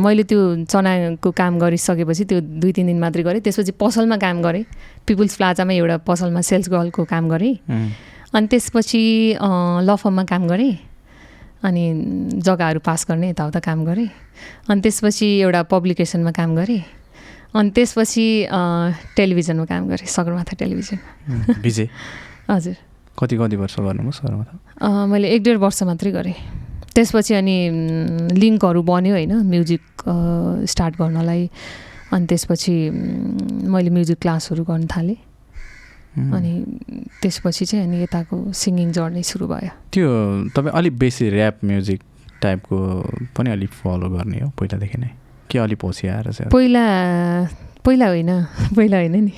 मैले 0.00 0.22
त्यो 0.24 0.64
चनाको 0.70 1.30
काम 1.30 1.58
गरिसकेपछि 1.58 2.24
त्यो 2.24 2.40
दुई 2.62 2.72
तिन 2.72 2.86
दिन 2.86 2.98
मात्रै 3.00 3.22
गरेँ। 3.22 3.40
त्यसपछि 3.42 3.72
पसलमा 3.76 4.16
काम 4.16 4.42
गरेँ। 4.42 4.64
पिपुल्स 5.06 5.36
प्लाजामा 5.36 5.72
एउटा 5.72 5.96
पसलमा 6.06 6.40
सेल्स 6.40 6.68
गर्लको 6.70 7.04
काम 7.04 7.28
गरेँ। 7.28 7.54
अनि 8.36 8.46
त्यसपछि 8.46 9.02
ल 9.80 9.96
फर्ममा 9.96 10.24
काम 10.24 10.46
गरेँ। 10.46 10.74
अनि 11.64 11.84
जग्गाहरू 12.44 12.80
पास 12.84 13.06
गर्ने 13.08 13.30
यताउता 13.30 13.60
काम 13.64 13.84
गरेँ। 13.84 14.08
अनि 14.68 14.80
त्यसपछि 14.80 15.26
एउटा 15.40 15.62
पब्लिकेसनमा 15.72 16.32
काम 16.36 16.50
गरेँ। 16.56 16.82
अनि 17.56 17.70
त्यसपछि 17.70 18.26
टेलिभिजनमा 19.16 19.64
काम 19.64 19.82
गरेँ 19.88 20.06
सगरमाथा 20.06 20.54
टेलिभिजन। 20.60 20.98
विजय? 21.64 21.88
हजुर। 22.50 22.76
कति 23.18 23.36
कति 23.36 23.56
वर्ष 23.56 23.76
गर्नुभयो 23.80 24.44
अँ, 24.80 25.06
मैले 25.08 25.28
एक 25.32 25.42
डेढ 25.42 25.56
वर्ष 25.56 25.82
मात्रै 25.82 26.10
गरेँ। 26.12 26.36
त्यसपछि 26.94 27.34
अनि 27.34 27.56
लिङ्कहरू 28.36 28.82
बन्यो 28.82 29.12
होइन 29.16 29.32
म्युजिक 29.48 29.82
स्टार्ट 30.68 30.94
गर्नलाई। 31.00 31.50
अनि 32.12 32.26
त्यसपछि 32.26 32.74
मैले 33.72 33.90
म्युजिक 33.90 34.18
क्लासहरू 34.20 34.64
गर्न 34.64 34.86
थालेँ। 34.86 35.16
अनि 36.16 36.52
त्यसपछि 37.22 37.64
चाहिँ 37.64 37.84
अनि 37.86 38.02
यताको 38.02 38.36
सिङ्गिङ 38.52 38.92
जर्नी 38.92 39.22
सुरु 39.22 39.46
भयो। 39.46 39.70
त्यो 39.92 40.08
तपाईँ 40.56 40.72
अलिक 40.72 40.98
बेसी 40.98 41.24
ऱ्याप 41.30 41.64
म्युजिक 41.64 42.00
टाइपको 42.42 42.76
पनि 43.36 43.50
अलिक 43.50 43.70
फलो 43.70 44.08
गर्ने 44.08 44.38
हो 44.40 44.48
पहिलादेखि 44.58 44.98
नै? 44.98 45.10
के 45.50 45.58
अलिक 45.58 45.78
पछि 45.78 46.08
आएर 46.08 46.32
चाहिँ? 46.32 46.50
पहिला 46.50 46.84
पहिला 47.84 48.06
होइन 48.08 48.30
पहिला 48.76 48.96
होइन 48.96 49.16
नि। 49.24 49.32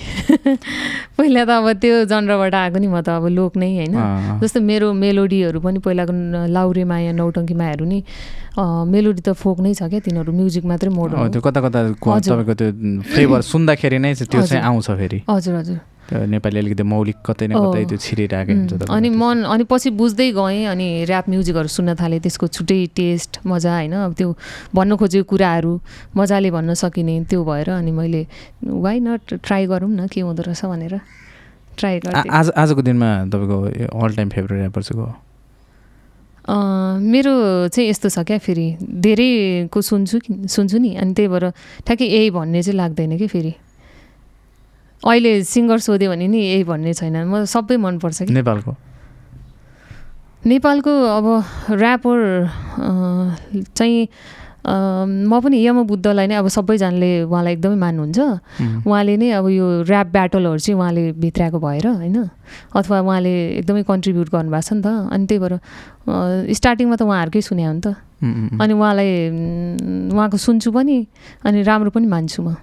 पहिला 1.18 1.44
त 1.44 1.50
अब 1.50 1.66
त्यो 1.82 2.04
जनरबाट 2.08 2.54
आएको 2.54 2.78
नि 2.78 2.88
म 2.88 3.00
त 3.02 3.08
अब 3.20 3.26
लोक 3.28 3.56
नै 3.58 3.68
होइन। 3.76 3.94
जस्तो 4.40 4.60
मेरो 4.62 4.92
मेलोडीहरू 4.94 5.60
पनि 5.60 5.78
पहिलाको 5.84 6.12
लाउरे 6.48 6.84
माया 6.84 7.12
नौटङ्की 7.12 7.54
मायाहरू 7.54 7.84
नि 7.84 7.98
मेलोडी 8.88 9.20
त 9.20 9.36
फोक 9.36 9.60
नै 9.60 9.74
छ 9.74 9.90
क्या 9.92 10.00
तिनीहरू 10.00 10.32
म्युजिक 10.32 10.64
मात्रै 10.64 10.90
त्यो 11.34 11.40
कता 11.44 11.60
कता 11.60 11.78
त्यो 12.54 12.72
फ्लेभर 13.02 13.40
सुन्दाखेरि 13.52 13.98
नै 13.98 14.14
त्यो 14.14 14.40
चाहिँ। 14.46 14.62
आउँछ 14.64 14.86
फेरि। 14.90 15.18
हजुर 15.28 15.54
हजुर। 15.54 15.78
नेपाली 16.12 16.58
अलिकति 16.58 16.82
मौलिक 16.82 17.16
कतै 17.26 17.46
न 17.46 17.52
कतै। 17.54 17.84
त्यो 17.84 17.98
छिरिरहेको 17.98 18.52
हुन्छ 18.52 18.88
अनि। 18.88 19.08
मन 19.10 19.36
अनि 19.44 19.64
पछि 19.68 19.90
बुझ्दै 20.00 20.28
गएँ 20.32 20.64
अनि 20.72 20.86
ऱ्याप 21.04 21.28
म्युजिकहरू 21.28 21.68
सुन्न 21.68 21.94
थालेँ 22.00 22.20
त्यसको 22.24 22.46
छुट्टै 22.48 22.80
टेस्ट 22.96 23.44
मजा 23.46 23.72
होइन 23.76 23.94
अब 24.08 24.12
त्यो 24.18 24.28
भन्न 24.74 24.96
खोजेको 24.96 25.28
कुराहरू 25.28 25.72
मजाले 26.16 26.50
भन्न 26.50 26.74
सकिने 26.74 27.14
त्यो 27.30 27.44
भएर 27.44 27.70
अनि 27.70 27.92
मैले 27.92 28.26
वाइ 28.64 28.96
नट 29.00 29.34
ट्राई 29.44 29.66
गरौँ 29.66 29.90
न 29.90 30.06
के 30.08 30.20
हुँदो 30.20 30.42
रहेछ 30.42 30.64
भनेर 30.64 30.94
ट्राई 31.78 31.98
गरेँ 32.00 32.24
आज 32.30 32.50
आजको 32.56 32.82
दिनमा 32.82 33.10
तपाईँको 33.30 33.58
अल 33.92 34.10
टाइम 34.16 34.28
फेभरेट 34.28 34.60
ऱ्यापर 34.60 34.82
चाहिँ 34.82 34.98
को 34.98 35.08
मेरो 36.48 37.32
चाहिँ 37.68 37.88
यस्तो 37.90 38.08
छ 38.08 38.24
क्या 38.24 38.38
फेरि 38.40 38.66
धेरैको 38.80 39.80
सुन्छु 39.82 40.18
कि 40.18 40.48
सुन्छु 40.48 40.78
नि 40.78 40.94
अनि 40.96 41.12
त्यही 41.12 41.28
भएर 41.28 41.44
ठ्याक्कै 41.84 42.06
यही 42.06 42.30
भन्ने 42.32 42.62
चाहिँ 42.62 42.76
लाग्दैन 42.76 43.16
कि 43.18 43.26
फेरि 43.28 43.52
अहिले 45.04 45.32
सिङ्गर 45.44 45.78
सोध्यो 45.78 46.10
भने 46.10 46.26
नि 46.26 46.38
यही 46.38 46.64
भन्ने 46.64 46.92
छैन। 46.94 47.16
म 47.26 47.44
सबै 47.46 47.76
मनपर्छ 47.76 48.22
कि? 48.26 48.32
नेपालको? 48.34 48.72
नेपालको 50.46 50.92
अब 51.18 51.26
ऱ्यापर 51.74 52.16
चाहिँ 53.74 54.08
म 54.68 55.32
पनि 55.40 55.56
यम 55.64 55.86
बुद्धलाई 55.88 56.26
नै 56.28 56.34
अब 56.44 56.48
सबैजनाले 56.52 57.30
उहाँलाई 57.30 57.52
एकदमै 57.56 57.78
मान्नुहुन्छ। 57.78 58.18
उहाँले 58.84 59.14
नै 59.16 59.28
अब 59.38 59.46
यो 59.48 59.66
ऱ्याप 59.86 60.06
ब्याटलहरू 60.12 60.58
चाहिँ 60.60 60.76
उहाँले 60.76 61.02
भित्राएको 61.16 61.58
भएर 61.58 61.86
होइन? 61.88 62.18
अथवा 62.76 62.96
उहाँले 63.00 63.32
एकदमै 63.64 63.82
कन्ट्रिब्युट 63.88 64.28
गर्नुभएको 64.28 64.66
छ 64.68 64.72
नि 64.76 64.82
त। 64.82 64.88
अनि 65.08 65.24
त्यही 65.24 65.40
भएर 65.40 65.54
स्टार्टिङमा 66.52 66.96
त 67.00 67.02
उहाँहरूकै 67.08 67.40
सुने 67.40 67.64
हो 67.64 67.72
नि 67.72 67.80
त 67.80 67.96
अनि 68.60 68.72
उहाँलाई 68.76 69.10
उहाँको 70.12 70.36
सुन्छु 70.36 70.68
पनि 70.74 70.96
अनि 71.48 71.58
राम्रो 71.64 71.90
पनि 71.94 72.06
मान्छु 72.06 72.40
म। 72.44 72.60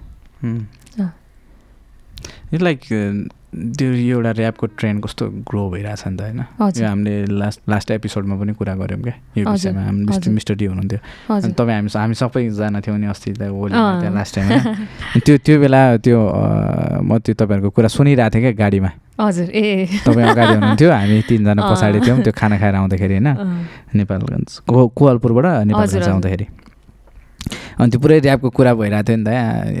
यो 2.52 2.58
लाइक 2.64 2.80
अ, 2.92 3.28
त्यो 3.56 3.88
यो 3.88 4.16
एउटा 4.20 4.30
ऱ्यापको 4.36 4.66
ट्रेन्ड 4.76 5.00
कस्तो 5.04 5.24
ग्रो 5.48 5.62
भइरहेछ 5.70 6.02
नि 6.06 6.16
त 6.16 6.20
होइन? 6.20 6.40
यो 6.76 6.86
हामीले 6.86 7.14
लास्ट 7.40 7.60
लास्ट 7.68 7.90
एपिसोडमा 7.90 8.34
पनि 8.36 8.52
कुरा 8.52 8.74
गऱ्यौँ 8.76 9.00
क्या 9.02 9.14
यो 9.36 9.44
विषयमा। 9.48 9.80
हामी 9.80 10.28
मिस्टर 10.36 10.54
डी 10.60 10.66
हुनुहुन्थ्यो। 10.66 10.98
अनि 11.32 11.52
तपाईँ 11.56 11.76
हामी 11.76 11.90
हामी 11.96 12.14
सबैजना 12.20 12.80
थियौँ 12.84 12.98
नि 13.00 13.06
अस्ति। 13.06 13.32
त्यहाँ 13.40 14.12
लास्ट 14.12 14.34
टाइम 14.36 14.48
त्यो 15.24 15.34
त्यो 15.40 15.56
बेला 15.60 15.80
त्यो 16.04 16.18
म 17.00 17.18
त्यो 17.24 17.34
तपाईँहरूको 17.40 17.70
कुरा 17.72 17.88
सुनिरहेको 17.96 18.34
थिएँ 18.34 18.42
क्या 18.44 18.52
गाडीमा। 18.60 18.90
हजुर 19.24 19.48
ए। 19.56 19.64
तपाईँ 20.04 20.26
अगाडि 20.36 20.54
हुनुहुन्थ्यो 20.60 20.90
हामी 20.92 21.16
तिनजना। 21.24 21.62
पछाडि 21.64 21.98
थियौँ 22.04 22.18
त्यो 22.28 22.32
खाना 22.36 22.56
खाएर 22.60 22.74
आउँदाखेरि 22.76 23.14
होइन? 23.16 23.28
नेपालगञ्ज 23.96 24.50
कोवलपुरबाट 24.68 25.46
नेपालगञ्ज। 25.64 26.08
आउँदाखेरि। 26.12 26.46
अनि 27.76 27.90
त्यो 27.90 28.00
पुरै 28.00 28.20
ऱ्यापको 28.20 28.48
कुरा 28.50 28.72
भइरहेको 28.74 29.04
थियो 29.06 29.16
नि 29.16 29.24
त 29.24 29.28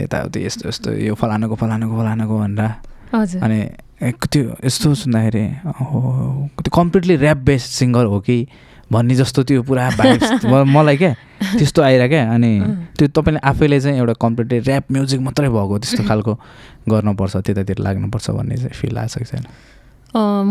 यताउति 0.04 0.38
यस्तो 0.46 0.68
यस्तो 0.68 0.88
यो 1.08 1.14
फलानुको 1.16 1.54
फलानुको 1.56 1.94
फलानुको 1.96 2.34
भनेर। 2.38 2.70
हजुर। 3.14 3.40
अनि 3.42 3.58
त्यो 3.96 4.42
यस्तो 4.64 4.94
सुन्दाखेरि 5.02 5.44
हो 5.64 6.00
त्यो 6.60 6.70
कम्प्लिटली 6.70 7.14
ऱ्याप 7.16 7.38
बेस्ड 7.48 7.68
सिङ्गर 7.80 8.04
हो 8.12 8.20
कि 8.20 8.36
भन्ने 8.92 9.14
जस्तो 9.16 9.42
त्यो 9.42 9.62
पुरा 9.64 9.88
भाइब्स 9.96 10.44
मलाई 10.76 10.96
क्या 10.96 11.12
त्यस्तो 11.56 11.82
आइरह्यो 11.82 12.08
क्या। 12.08 12.22
अनि। 12.34 12.52
त्यो 12.96 13.08
तपाईँले 13.16 13.40
आफैले 13.40 13.80
चाहिँ 13.80 13.98
एउटा 13.98 14.14
कम्प्लिटली 14.20 14.58
ऱ्याप 14.60 14.84
म्युजिक 14.92 15.20
मात्रै 15.20 15.48
भएको 15.48 15.78
त्यस्तो 15.78 16.02
खालको 16.04 16.32
गर्नुपर्छ 16.88 17.36
त्यतातिर 17.36 17.78
लाग्नुपर्छ 17.80 18.30
भन्ने 18.30 18.56
चाहिँ 18.56 18.76
फिल 18.76 18.98
आएको 18.98 19.08
छ 19.08 19.18
कि 19.18 19.24
छैन? 19.24 19.44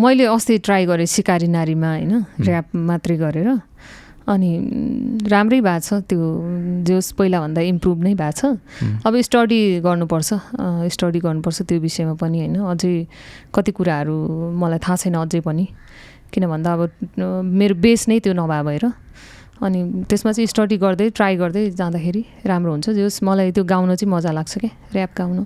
मैले 0.01 0.25
अस्ति 0.25 0.57
ट्राई 0.65 0.85
गरेँ 0.85 1.05
सिकारी 1.05 1.47
नारीमा 1.47 1.89
होइन 1.89 2.13
ऱ्याप 2.41 2.75
मात्रै 2.75 3.17
गरेर। 3.17 3.49
अनि 4.27 4.49
राम्रै 5.29 5.61
भएको 5.61 5.79
छ 5.85 5.93
त्यो 6.09 6.21
जोस् 6.83 7.13
पहिलाभन्दा 7.13 7.61
इम्प्रुभ 7.61 7.97
नै 8.03 8.13
भएको 8.17 8.33
छ। 8.33 8.43
अब 9.05 9.13
स्टडी 9.21 9.79
गर्नुपर्छ 9.85 10.29
स्टडी 10.93 11.19
गर्नुपर्छ 11.19 11.61
त्यो 11.61 11.79
विषयमा 11.79 12.13
पनि 12.17 12.37
होइन। 12.39 12.55
अझै 12.57 12.93
कति 13.53 13.71
कुराहरू 13.71 14.15
मलाई 14.57 14.79
थाहा 14.81 14.95
छैन 14.95 15.15
अझै 15.21 15.39
पनि। 15.45 15.65
किन 16.33 16.43
भन्दा 16.49 16.73
अब 16.73 16.81
मेरो 17.45 17.75
बेस 17.75 18.07
नै 18.09 18.19
त्यो 18.19 18.33
नभए 18.33 18.61
भएर। 18.65 18.85
अनि 19.61 19.79
त्यसमा 20.09 20.31
चाहिँ 20.31 20.47
स्टडी 20.47 20.77
गर्दै 20.77 21.09
ट्राई 21.09 21.35
गर्दै 21.37 21.63
जाँदाखेरि 21.79 22.21
राम्रो 22.45 22.71
हुन्छ। 22.71 22.89
जस 22.89 23.23
मलाई 23.23 23.51
त्यो 23.55 23.63
गाउन 23.63 23.95
चाहिँ 23.95 24.11
मजा 24.11 24.31
लाग्छ 24.31 24.53
क्या 24.57 24.71
ऱ्याप 24.95 25.11
गाउनु 25.17 25.43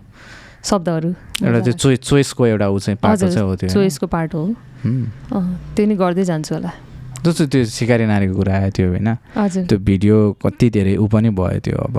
शब्दहरू। 0.63 1.09
एउटा 1.45 1.59
त्यो 1.67 1.95
चोइसको 1.95 2.45
एउटा 2.45 2.67
ऊ 2.67 2.79
चाहिँ 2.79 2.97
चाहिँ 2.97 3.43
हो? 3.43 3.55
चोइसको 3.55 4.07
पार्ट 4.07 4.33
हो। 4.33 4.43
उम्, 4.85 5.05
अँ, 5.35 5.75
त्यो 5.75 5.85
नि 5.85 5.95
गर्दै 5.95 6.23
जान्छु 6.23 6.55
होला। 6.55 6.71
जस्तो 7.25 7.45
त्यो 7.51 7.65
सिकारी 7.65 8.05
नारीको 8.05 8.34
कुरा 8.36 8.53
आयो 8.55 8.69
त्यो 8.71 8.88
होइन? 8.89 9.10
त्यो 9.67 9.77
भिडियो 9.77 10.17
कति 10.43 10.69
धेरै 10.69 10.95
ऊ 10.97 11.08
पनि 11.08 11.29
भयो 11.29 11.60
त्यो 11.60 11.77
अब 11.77 11.97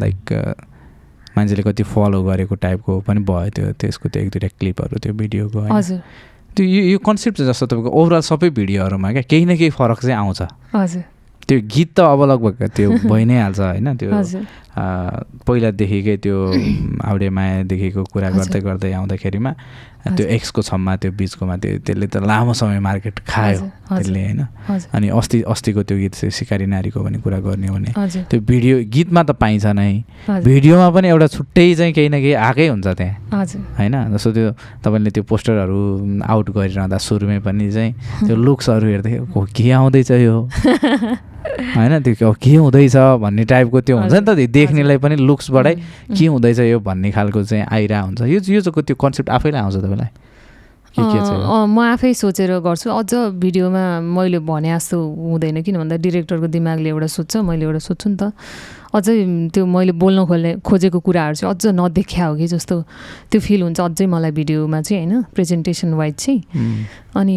लाइक 0.00 0.32
मान्छेले 1.36 1.62
कति 1.62 1.82
फलो 1.82 2.22
गरेको 2.24 2.54
टाइपको 2.54 3.00
पनि 3.06 3.20
भयो 3.22 3.50
त्यो 3.54 3.72
त्यसको 3.80 4.08
त्यो 4.08 4.22
एक 4.22 4.28
दुईवटा 4.30 4.48
क्लिपहरू 4.58 4.98
त्यो 4.98 5.12
भिडियोको 5.14 5.60
त्यो 6.56 6.64
यो 6.66 6.82
यो 6.90 6.98
कन्सेप्ट 6.98 7.38
जस्तो 7.46 7.66
तपाईँको 7.66 7.90
ओभरअल 7.90 8.22
सबै 8.26 8.50
भिडियोहरूमा 8.50 9.12
क्या 9.12 9.22
केही 9.22 9.44
न 9.44 9.56
केही 9.56 9.70
फरक 9.70 10.00
चाहिँ 10.02 10.16
आउँछ। 10.16 10.42
हजुर। 10.74 11.02
त्यो 11.48 11.58
गीत 11.64 11.90
त 11.96 12.00
अब 12.00 12.22
लगभग 12.28 12.62
त्यो 12.76 12.90
भइ 13.06 13.24
नै 13.24 13.38
हाल्छ 13.40 13.60
होइन 13.60 13.96
त्यो 13.96 14.10
पहिलादेखिकै 15.46 16.16
त्यो 16.22 16.36
हाउडे 17.06 17.28
मायादेखिको 17.30 18.02
कुरा 18.12 18.28
गर्दै 18.30 18.60
गर्दै 18.60 18.92
आउँदाखेरिमा 18.92 19.52
त्यो 20.08 20.24
एक्सको 20.26 20.62
छममा 20.62 20.94
त्यो 20.96 21.10
बिचकोमा 21.12 21.56
त्यो 21.58 21.78
त्यसले 21.84 22.06
त 22.06 22.16
लामो 22.22 22.52
समय 22.54 22.78
मार्केट 22.80 23.16
खायो। 23.28 23.60
त्यसले 23.90 24.20
होइन। 24.24 24.40
अनि 24.94 25.08
अस्ति 25.10 25.38
अस्तिको 25.44 25.82
त्यो 25.82 25.96
गीत 25.98 26.14
चाहिँ 26.14 26.30
सिकारी 26.32 26.66
नारीको 26.66 26.98
भने 27.02 27.18
कुरा 27.20 27.38
गर्ने 27.44 27.66
हो 27.66 27.74
भने 27.74 27.90
त्यो 28.24 28.40
भिडियो 28.40 28.76
गीतमा 28.88 29.22
त 29.22 29.30
पाइन्छ 29.36 29.66
नै। 29.74 29.90
भिडियोमा 30.46 30.88
पनि 30.90 31.08
एउटा 31.08 31.26
छुट्टै 31.28 31.66
चाहिँ 31.74 31.92
केही 31.92 32.08
न 32.08 32.16
केही 32.24 32.32
आएकै 32.40 32.66
हुन्छ 32.68 32.86
त्यहाँ। 32.88 33.16
होइन 33.76 33.94
जस्तो 34.14 34.30
त्यो 34.32 34.48
तपाईँले 34.80 35.10
त्यो 35.10 35.22
पोस्टरहरू 35.28 35.80
आउट 36.24 36.46
गरिरहँदा 36.56 36.98
सुरुमै 36.98 37.38
पनि 37.44 37.66
चाहिँ 37.68 37.92
त्यो 38.24 38.36
लुक्सहरू 38.46 38.86
हेर्दै 38.88 39.12
"ओ, 39.28 39.44
के 39.44 39.66
आउँदैछ 39.72 40.10
यो? 40.24 40.36
होइन 41.48 42.02
त्यो 42.02 42.32
के 42.34 42.54
हुँदैछ? 42.56 42.96
भन्ने 43.20 43.44
टाइपको 43.44 43.80
त्यो 43.80 43.96
हुन्छ 43.98 44.12
नि 44.14 44.20
त 44.20 44.30
देख्नेलाई 44.68 44.98
पनि 45.00 45.16
लुक्सबाटै 45.16 45.74
के 46.12 46.26
हुँदैछ 46.28 46.58
यो 46.68 46.78
भन्ने 46.84 47.10
खालको 47.16 47.40
चाहिँ 47.48 47.64
आइरहेको 47.64 48.06
हुन्छ 48.06 48.20
यो 48.28 48.38
यो 48.44 48.60
चाहिँ 48.60 48.84
त्यो 48.84 48.96
कन्सेप्ट 49.00 49.28
आफैलाई 49.32 49.60
आउँछ 49.64 49.76
तपाईँलाई? 49.80 50.10
म 50.98 51.78
आफै 51.94 52.10
सोचेर 52.14 52.58
गर्छु। 52.58 52.90
अझ 52.90 53.38
भिडियोमा 53.38 54.00
मैले 54.02 54.38
भने 54.42 54.74
जस्तो 54.74 54.98
हुँदैन 54.98 55.62
किन 55.62 55.76
भन्दा 55.78 55.96
डिरेक्टरको 56.02 56.46
दिमागले 56.50 56.88
एउटा 56.90 57.06
सोध्छ 57.06 57.36
मैले 57.46 57.64
एउटा 57.70 57.78
सोध्छु 57.86 58.08
नि 58.10 58.16
त। 58.18 58.34
अझै 58.90 59.14
त्यो 59.54 59.62
मैले 59.62 59.92
बोल्न 59.94 60.26
खोल्ने 60.26 60.50
खोजेको 60.64 60.98
कुराहरू 60.98 61.34
चाहिँ 61.38 61.54
अझ 61.54 61.70
नदेखिया 61.70 62.24
हो 62.26 62.34
कि 62.34 62.46
जस्तो 62.50 62.74
त्यो 63.30 63.40
फिल 63.46 63.62
हुन्छ 63.62 63.78
अझै 63.78 64.06
मलाई 64.10 64.32
भिडियोमा 64.32 64.80
चाहिँ 64.82 65.06
होइन 65.06 65.22
प्रेजेन्टेसन 65.38 65.94
वाइज 65.94 66.14
चाहिँ। 66.18 66.40
उम्, 66.56 66.82
अनि 67.14 67.36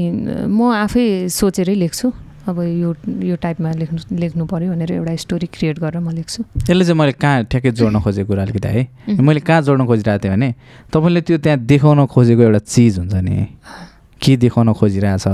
म 0.50 0.60
आफै 0.72 1.30
सोचेरै 1.30 1.76
लेख्छु। 1.76 2.08
अब 2.48 2.58
यो 2.62 2.90
यो 3.22 3.36
टाइपमा 3.38 3.72
लेख्नु 3.78 4.18
लेख्नु 4.18 4.46
पऱ्यो 4.50 4.70
भनेर 4.74 4.92
एउटा 4.92 5.16
स्टोरी 5.16 5.48
क्रिएट 5.54 5.80
गरेर 5.80 6.02
म 6.02 6.10
लेख्छु। 6.10 6.44
यसले 6.58 6.84
चाहिँ 6.86 6.98
मैले 6.98 7.14
कहाँ 7.14 7.44
ठ्याक्कै 7.46 7.72
जोड्न 7.78 8.00
खोजेको 8.06 8.28
कुरा 8.28 8.42
अलिकति 8.44 8.68
है. 8.68 8.82
मैले 9.22 9.40
कहाँ 9.46 9.62
जोड्न 9.62 9.86
खोजिरहेको 9.86 10.24
थिएँ 10.24 10.34
भने 10.34 10.50
तपाईँले 10.90 11.22
त्यो 11.22 11.38
त्यहाँ 11.38 11.60
देखाउन 11.70 12.06
खोजेको 12.10 12.42
एउटा 12.42 12.60
चिज 12.66 12.98
हुन्छ 13.00 13.14
नि। 13.14 13.48
के 14.22 14.38
देखाउन 14.38 14.74
खोजिरहेछ? 14.74 15.26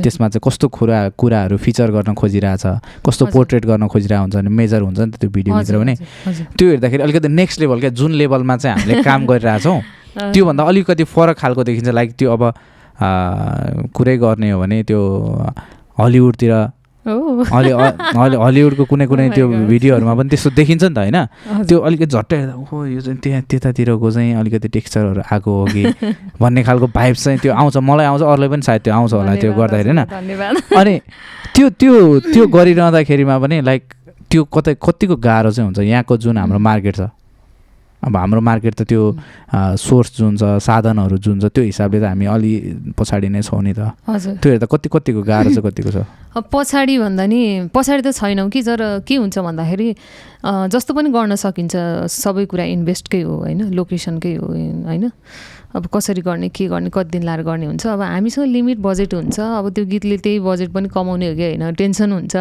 त्यसमा 0.00 0.28
चाहिँ 0.32 0.40
कस्तो 0.44 0.68
कुरा 0.68 0.98
कुराहरू 1.20 1.56
फिचर 1.60 1.90
गर्न 1.92 2.14
खोजिरहेछ? 2.16 2.64
कस्तो। 3.04 3.24
पोर्ट्रेट 3.32 3.64
गर्न 3.64 3.88
खोजिरहेको 3.88 4.22
हुन्छ 4.24 4.36
भने 4.36 4.48
मेजर 4.48 4.80
हुन्छ 4.80 4.98
नि 5.00 5.10
त 5.12 5.16
त्यो 5.20 5.30
भिडियोभित्र 5.30 5.76
हजुर। 6.28 6.46
त्यो 6.56 6.66
हेर्दाखेरि 6.68 7.02
अलिकति 7.04 7.28
नेक्स्ट 7.28 7.60
लेभल 7.60 7.80
क्या 7.80 7.90
जुन 8.00 8.12
लेभलमा 8.20 8.56
चाहिँ 8.56 8.80
हामीले 8.80 9.02
काम 9.02 9.26
गरिरहेछौँ 9.32 9.80
त्योभन्दा 10.32 10.62
अलिकति 10.64 11.04
फरक 11.04 11.36
खालको 11.36 11.64
देखिन्छ। 11.64 11.88
लाइक 11.88 12.12
त्यो 12.16 12.32
अब 12.32 12.42
कुरै 13.92 14.16
गर्ने 14.18 14.50
हो 14.50 14.60
भने 14.60 14.82
त्यो 14.88 15.00
हलिउडतिर 15.98 16.52
हलि- 17.04 18.38
हलिउडको 18.44 18.84
कुनै 18.90 19.06
कुनै 19.06 19.24
Oh 19.28 19.34
त्यो. 19.34 19.46
भिडियोहरूमा 19.68 20.14
पनि 20.18 20.28
त्यस्तो 20.32 20.50
देखिन्छ 20.56 20.84
नि 20.88 20.94
त 20.94 20.98
होइन। 21.04 21.18
त्यो 21.68 21.78
अलिकति 21.84 22.06
झट्टै 22.16 22.36
हेर्दा 22.36 22.54
ओहो 22.64 22.76
यो 22.96 23.00
चाहिँ 23.04 23.18
त्यहाँ 23.20 23.42
त्यतातिरको 23.44 24.08
चाहिँ 24.10 24.32
अलिकति 24.40 24.68
टेक्स्चरहरू 24.72 25.20
आएको 25.32 25.50
हो 25.52 25.64
कि? 25.68 25.82
भन्ने 26.40 26.62
खालको 26.64 26.86
भाइब्स 26.96 27.24
चाहिँ 27.24 27.38
त्यो 27.44 27.52
आउँछ। 27.52 27.76
मलाई 27.84 28.06
आउँछ 28.08 28.22
अरूलाई 28.24 28.48
पनि 28.48 28.62
सायद 28.64 28.80
त्यो 28.88 28.92
आउँछ 28.94 29.12
होला 29.12 29.34
त्यो 29.36 29.52
गर्दाखेरि 29.52 29.90
होइन? 29.92 30.00
अनि 30.80 30.94
त्यो 31.54 31.66
त्यो 31.80 31.92
त्यो 32.32 32.42
गरिरहँदाखेरिमा 32.56 33.36
पनि 33.44 33.56
लाइक 33.68 33.82
त्यो 34.30 34.40
कतै 34.48 34.72
कतिको 34.80 35.16
गाह्रो 35.20 35.50
चाहिँ 35.52 35.66
हुन्छ। 35.68 35.78
यहाँको 35.84 36.14
जुन 36.24 36.36
हाम्रो 36.40 36.58
मार्केट 36.58 36.96
छ। 36.96 37.12
अब 38.04 38.16
हाम्रो 38.16 38.40
मार्केट 38.40 38.74
त 38.74 38.82
त्यो 38.84 39.02
सोर्स 39.80 40.08
जुन 40.16 40.36
छ 40.36 40.44
साधनहरू 40.60 41.16
जुन 41.24 41.40
छ 41.40 41.44
त्यो 41.48 41.64
हिसाबले 41.64 41.98
त 42.00 42.04
हामी 42.12 42.26
अलि 42.28 42.52
पछाडि 42.92 43.28
नै 43.32 43.40
छौँ 43.40 43.62
नि 43.64 43.72
त। 43.72 43.96
हजुर। 44.04 44.36
त्यो 44.44 44.50
हेर्दा 44.52 44.66
कति 44.68 44.88
कतिको 44.92 45.20
गाह्रो 45.24 45.50
चाहिँ 45.56 45.64
कतिको 45.72 45.90
छ? 45.90 45.98
पछाडि 46.52 46.94
भन्दा 46.98 47.24
नि 47.26 47.40
पछाडि 47.72 48.02
त 48.04 48.12
छैनौँ 48.12 48.48
कि 48.52 48.60
तर 48.62 49.04
के 49.08 49.14
हुन्छ 49.16 49.38
भन्दाखेरि 49.38 49.88
जस्तो 50.44 50.90
पनि 50.94 51.08
गर्न 51.16 51.34
सकिन्छ 51.40 51.74
सबै 52.12 52.44
कुरा 52.52 52.64
इन्भेस्टकै 52.76 53.22
हो 53.24 53.34
होइन? 53.48 53.72
लोकेसनकै 53.72 54.34
हो 54.36 54.46
होइन? 54.52 55.10
अब 55.74 55.86
कसरी 55.90 56.22
गर्ने 56.22 56.48
के 56.54 56.66
गर्ने 56.70 56.90
कति 56.92 57.10
दिन 57.10 57.22
लाएर 57.24 57.42
गर्ने 57.42 57.66
हुन्छ? 57.66 57.86
अब 57.86 58.00
हामीसँग 58.02 58.46
लिमिट 58.46 58.78
बजेट 58.78 59.14
हुन्छ। 59.14 59.40
अब 59.40 59.64
त्यो 59.74 59.84
गीतले 59.90 60.16
त्यही 60.22 60.38
बजेट 60.44 60.70
पनि 60.70 60.88
कमाउने 60.92 61.28
हो 61.30 61.34
कि 61.34 61.44
होइन? 61.44 61.64
टेन्सन 61.74 62.12
हुन्छ। 62.12 62.34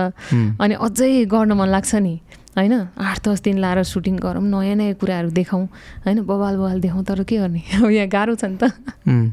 अनि 0.61 0.73
अझै 0.75 1.25
गर्न 1.25 1.51
मन 1.57 1.67
लाग्छ 1.71 1.95
नि। 1.95 2.15
होइन? 2.53 2.73
आठ 2.97 3.17
दस 3.27 3.41
दिन 3.41 3.57
लाएर 3.57 3.83
सुटिङ 3.83 4.15
गरौँ 4.21 4.43
नयाँ 4.43 4.75
नयाँ 4.75 4.93
कुराहरू 5.01 5.29
देखाउँ। 5.33 5.65
होइन? 6.05 6.21
बवाल 6.21 6.55
बवाल 6.57 6.79
देखाउँ 6.81 7.03
तर 7.03 7.23
के 7.25 7.37
गर्ने? 7.37 7.61
अब 7.81 7.89
यहाँ 7.97 8.07
गाह्रो 8.07 8.35
छ 8.35 8.45
नि 8.45 8.57
त। 8.61 8.69
उम्, 9.09 9.31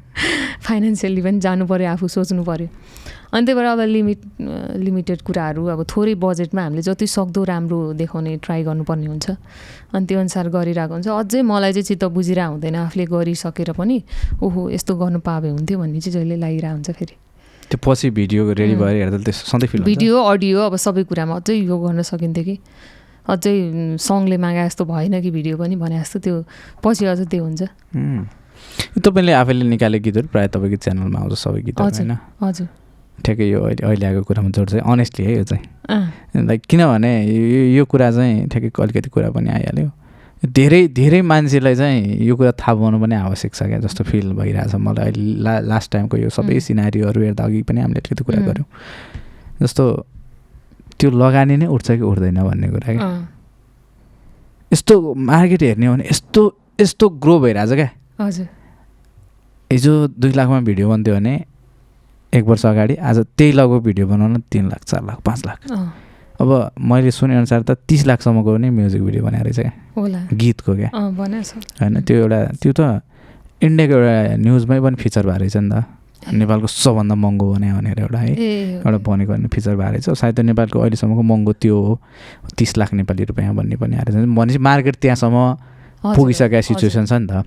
फाइनेन्सियली 0.64 1.22
पनि 1.22 1.40
जानु 1.40 1.66
पऱ्यो 1.68 1.88
आफू 2.00 2.08
सोच्नु 2.08 2.44
पऱ्यो 2.44 2.68
अनि 3.30 3.46
त्यही 3.46 3.54
भएर 3.54 3.66
अब 3.66 3.80
लिमिट 3.80 4.20
लिमिटेड 4.82 5.20
कुराहरू 5.22 5.62
अब 5.70 5.80
थोरै 5.86 6.14
बजेटमा 6.18 6.62
हामीले 6.62 6.82
जति 6.82 7.06
सक्दो 7.06 7.44
राम्रो 7.44 7.92
देखाउने 7.94 8.36
ट्राई 8.42 8.62
गर्नुपर्ने 8.66 9.06
हुन्छ। 9.06 9.30
अनि 9.94 10.06
त्यो 10.06 10.18
अनुसार 10.18 10.48
गरिरहेको 10.50 10.94
हुन्छ। 10.94 11.08
अझै 11.08 11.42
मलाई 11.46 11.72
चाहिँ 11.72 11.86
चित्त 11.94 12.04
बुझिरहेको 12.10 12.52
हुँदैन। 12.58 12.76
आफूले 12.90 13.04
गरिसकेर 13.06 13.70
पनि 13.78 13.96
ओहो 14.42 14.70
यस्तो 14.74 14.92
गर्नु 14.96 15.18
पाए 15.22 15.48
हुन्थ्यो 15.54 15.78
भन्ने 15.78 16.00
चाहिँ 16.00 16.14
जहिले 16.16 16.36
लागिरहेको 16.42 16.74
हुन्छ 16.74 16.90
फेरि। 16.90 17.14
त्यो 17.70 17.78
पछि 17.78 18.10
भिडियो 18.10 18.42
रेडी. 18.50 18.74
भएर 18.74 18.96
हेर्दा 18.98 19.30
सधैँ 19.30 19.84
भिडियो 19.86 20.14
अडियो 20.18 20.58
अब 20.66 20.74
सबै 20.74 21.04
कुरामा 21.06 21.34
अझै 21.38 21.54
यो 21.54 21.76
गर्न 21.78 22.02
सकिन्थ्यो 22.02 22.44
कि। 22.44 22.56
अझै 23.28 23.54
सङले 24.00 24.36
मागे 24.36 24.64
जस्तो 24.66 24.84
भएन 24.84 25.20
कि 25.20 25.30
भिडियो 25.30 25.56
पनि 25.56 25.76
भने 25.76 25.98
जस्तो 26.00 26.18
त्यो 26.24 26.44
पछि 26.84 27.04
अझ 27.04 27.20
त्यो 27.28 27.44
हुन्छ। 27.44 27.62
तपाईँले 29.04 29.32
आफैले 29.32 29.64
निकालेको 29.68 30.04
गीतहरू 30.04 30.28
प्रायः 30.32 30.48
तपाईँको 30.54 30.76
च्यानलमा 30.80 31.18
आउँछ 31.20 31.34
सबै 31.36 31.60
हजुर। 31.60 32.06
होइन? 32.06 32.12
हजुर। 32.40 32.68
ठ्याक्कै 33.20 33.46
यो 33.50 33.60
अहिले 33.60 33.84
अहिले 33.84 34.06
आएको 34.06 34.22
कुरामा 34.24 34.50
जोड्छ 34.56 34.74
अनेस्टली 34.80 35.24
है 35.26 35.32
यो 35.36 35.44
चाहिँ। 35.44 36.44
लाइक 36.48 36.60
किनभने 36.64 37.12
यो 37.28 37.62
यो 37.76 37.84
कुरा 37.84 38.10
चाहिँ 38.16 38.48
ठ्याक्कै 38.48 38.82
अलिकति 38.82 39.08
कुरा 39.12 39.30
पनि 39.36 39.48
आइहाल्यो। 39.50 39.90
धेरै 40.40 40.88
धेरै 40.96 41.20
मान्छेलाई 41.20 41.74
चाहिँ 41.76 42.16
यो 42.24 42.36
कुरा 42.36 42.52
थाहा 42.56 42.72
पाउनु 42.74 42.96
पनि 42.96 43.14
आवश्यक 43.14 43.52
छ 43.54 43.62
क्या 43.68 43.78
जस्तो 43.84 44.04
फिल 44.08 44.32
भइरहेछ 44.32 44.74
मलाई 44.74 45.12
अहिले 45.12 45.44
ला 45.44 45.52
लास्ट 45.68 45.92
टाइमको 45.92 46.16
यो 46.16 46.28
सबै. 46.32 46.60
सिनारीहरू 46.64 47.20
हेर्दा 47.20 47.44
अघि 47.44 47.62
पनि 47.68 47.80
हामीले 47.80 48.00
अलिकति 48.00 48.24
कुरा. 48.24 48.40
गऱ्यौँ। 48.48 48.68
जस्तो 49.60 49.84
त्यो 51.00 51.10
लगानी 51.10 51.56
नै 51.56 51.66
उठ्छ 51.66 51.88
कि 51.90 52.04
उठ्दैन 52.04 52.38
भन्ने 52.44 52.68
कुरा 52.68 52.92
क्या। 52.92 53.08
यस्तो 54.72 54.94
मार्केट 55.16 55.62
हेर्ने 55.62 55.86
हो 55.86 55.92
भने 55.94 56.04
यस्तो 56.10 56.42
यस्तो 56.80 57.08
ग्रो 57.18 57.34
भइरहेछ 57.40 57.72
क्या। 57.72 57.88
हजुर। 58.20 58.46
हिजो 59.70 59.92
दुई 60.20 60.32
लाखमा 60.32 60.60
भिडियो 60.68 60.88
बन्थ्यो 60.88 61.14
भने 61.14 61.34
एक 62.32 62.44
वर्ष 62.44 62.66
अगाडि 62.66 62.94
आज 63.00 63.18
त्यही 63.38 63.52
लगभग 63.52 63.80
भिडियो 63.82 64.06
बनाउन 64.06 64.42
तिन 64.52 64.68
लाख 64.68 64.82
चार 64.84 65.02
लाख 65.04 65.18
पाँच 65.26 65.40
लाख। 65.46 65.58
अब 66.40 66.50
मैले 66.78 67.10
सुनेअनुसार 67.10 67.62
त 67.62 67.70
तिस 67.88 68.06
लाखसम्मको 68.06 68.50
पनि 68.54 68.70
म्युजिक 68.70 69.02
भिडियो 69.02 69.22
बनाएर 69.24 69.44
रहेछ 69.44 69.60
क्या। 69.60 70.26
गीतको 70.32 70.74
क्या। 70.74 70.90
होइन 70.94 72.00
त्यो 72.00 72.16
एउटा 72.16 72.40
त्यो 72.62 72.72
त 72.72 73.02
इन्डियाको 73.62 73.94
एउटा 73.94 74.36
न्युजमै 74.36 74.78
पनि 74.80 74.96
फिचर 74.96 75.26
भएको 75.26 75.38
रहेछ 75.38 75.56
नि 75.56 75.70
त। 75.70 75.84
नेपालको 76.28 76.66
सबभन्दा 76.66 77.14
महँगो 77.14 77.52
बनायो 77.54 77.74
भनेर 77.76 78.00
एउटा 78.00 78.18
है 78.18 78.30
एउटा 78.84 78.98
बनेको 78.98 79.32
भने 79.32 79.48
फिचर 79.48 79.76
भएको 79.76 79.90
रहेछ 79.90 80.10
सायद 80.10 80.34
त्यो 80.34 80.44
नेपालको 80.44 80.78
अहिलेसम्मको 80.80 81.22
महँगो 81.22 81.52
त्यो 81.52 81.76
हो 81.80 82.00
तिस 82.58 82.76
लाख 82.78 82.92
नेपाली 82.92 83.24
रुपियाँ 83.24 83.54
भन्ने 83.54 83.76
पनि 83.76 83.96
आएको 83.96 84.12
रहेछ 84.12 84.28
भनेपछि 84.28 84.58
मार्केट 84.58 84.96
त्यहाँसम्म 85.00 85.56
पुगिसकेको। 86.00 86.62
सिचुएसन 86.62 87.04
छ 87.04 87.12
नि 87.12 87.26
त। 87.28 87.44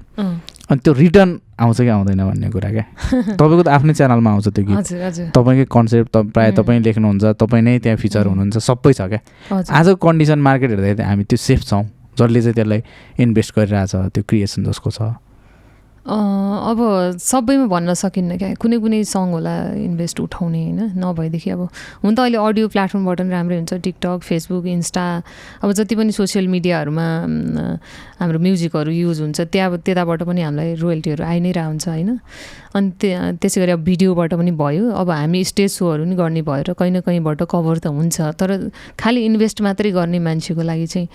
अनि 0.69 0.79
त्यो 0.85 0.93
रिटर्न 0.93 1.39
आउँछ 1.59 1.77
कि 1.81 1.87
आउँदैन 1.87 2.21
भन्ने 2.21 2.49
कुरा 2.49 2.69
क्या? 2.69 2.85
तपाईँको 3.39 3.63
त 3.63 3.67
आफ्नै 3.67 3.93
च्यानलमा 3.93 4.29
आउँछ 4.29 4.47
त्यो 4.53 4.65
गीत। 4.65 5.33
तपाईँकै 5.33 5.65
कन्सेप्ट 5.65 6.09
त 6.13 6.17
प्रायः. 6.29 6.51
तपाईँ 6.53 6.79
लेख्नुहुन्छ 6.85 7.23
तपाईँ 7.33 7.63
नै 7.65 7.79
त्यहाँ 7.81 7.97
फिचर. 7.97 8.27
हुनुहुन्छ 8.29 8.57
सबै 8.61 8.93
छ 8.93 9.01
क्या? 9.09 9.21
आजको 9.49 9.95
कन्डिसन 9.97 10.39
मार्केट 10.39 10.69
हेर्दाखेरि 10.69 11.01
हामी 11.01 11.23
त्यो 11.25 11.37
सेफ 11.37 11.61
छौँ। 11.65 11.83
जसले 12.13 12.41
चाहिँ 12.41 12.53
त्यसलाई 12.53 12.81
इन्भेस्ट 13.19 13.51
गरिरहेछ 13.57 13.93
त्यो 14.13 14.23
क्रिएसन 14.29 14.63
जसको 14.69 14.89
छ। 14.93 15.01
अब 16.03 16.79
सबैमा 17.15 17.65
भन्न 17.71 17.93
सकिन्न 17.95 18.37
क्या? 18.37 18.53
कुनै 18.59 18.77
कुनै 18.83 19.03
सङ 19.07 19.31
होला 19.31 19.55
इन्भेस्ट 19.87 20.19
उठाउने 20.19 20.63
होइन 20.63 20.99
नभएदेखि 20.99 21.49
अब 21.49 21.61
हुन 22.03 22.15
त 22.15 22.19
अहिले 22.19 22.37
अडियो 22.43 22.67
प्लेटफर्मबाट 22.67 23.17
पनि 23.23 23.31
राम्रै 23.31 23.57
हुन्छ 23.57 23.73
टिकटक 23.87 24.19
फेसबुक 24.27 24.65
इन्स्टा 24.67 25.05
अब 25.63 25.71
जति 25.71 25.95
पनि 25.95 26.11
सोसियल 26.11 26.47
मिडियाहरूमा 26.51 27.07
हाम्रो 28.19 28.39
म्युजिकहरू 28.39 28.91
युज 28.91 29.21
हुन्छ 29.21 29.39
त्यहाँ 29.47 29.77
त्यताबाट 29.79 30.23
पनि 30.27 30.41
हामीलाई 30.43 30.75
रोयल्टीहरू 30.83 31.23
आइ 31.23 31.39
नै 31.39 31.51
रहन्छ 31.55 31.87
होइन। 31.87 32.19
अनि 32.75 32.89
त्य 32.99 33.37
त्यसै 33.39 33.61
गरी 33.61 33.71
अब 33.71 33.83
भिडियोबाट 33.87 34.33
पनि 34.33 34.51
भयो 34.59 34.91
अब 34.91 35.09
हामी 35.09 35.43
स्टेज 35.45 35.71
सोहरू 35.71 36.03
पनि 36.03 36.15
गर्ने 36.19 36.41
भएर 36.43 36.73
कहीँ 36.73 36.91
न 36.91 36.99
कहीँबाट 37.07 37.47
कभर 37.47 37.77
त 37.79 37.87
हुन्छ 37.95 38.35
तर 38.35 38.49
खालि 38.99 39.23
इन्भेस्ट 39.25 39.61
मात्रै 39.61 39.91
गर्ने 39.95 40.19
मान्छेको 40.19 40.61
लागि 40.67 40.87
चाहिँ 40.91 41.07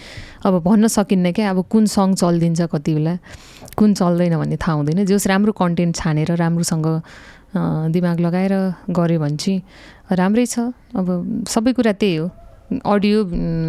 अब 0.49 0.63
भन्न 0.65 0.89
सकिन्न 0.97 1.33
क्या 1.37 1.51
अब 1.51 1.65
कुन 1.69 1.87
सङ 1.93 2.15
चलिदिन्छ 2.15 2.61
कति 2.73 2.95
बेला 2.95 3.17
कुन 3.79 3.95
चल्दैन 3.95 4.37
भन्ने 4.39 4.57
थाहा 4.57 4.78
हुँदैन 4.79 5.05
जस 5.07 5.27
राम्रो 5.27 5.53
कन्टेन्ट 5.53 5.97
छानेर 5.97 6.31
राम्रोसँग 6.37 6.87
दिमाग 7.93 8.21
लगाएर 8.21 8.55
गऱ्यो 8.91 9.19
भने 9.21 9.37
चाहिँ 9.37 9.63
राम्रै 10.13 10.47
छ। 10.47 10.73
अब 10.95 11.07
सबै 11.49 11.73
कुरा 11.73 11.93
त्यही 11.97 12.17
हो। 12.17 12.27
अडियो 12.85 13.19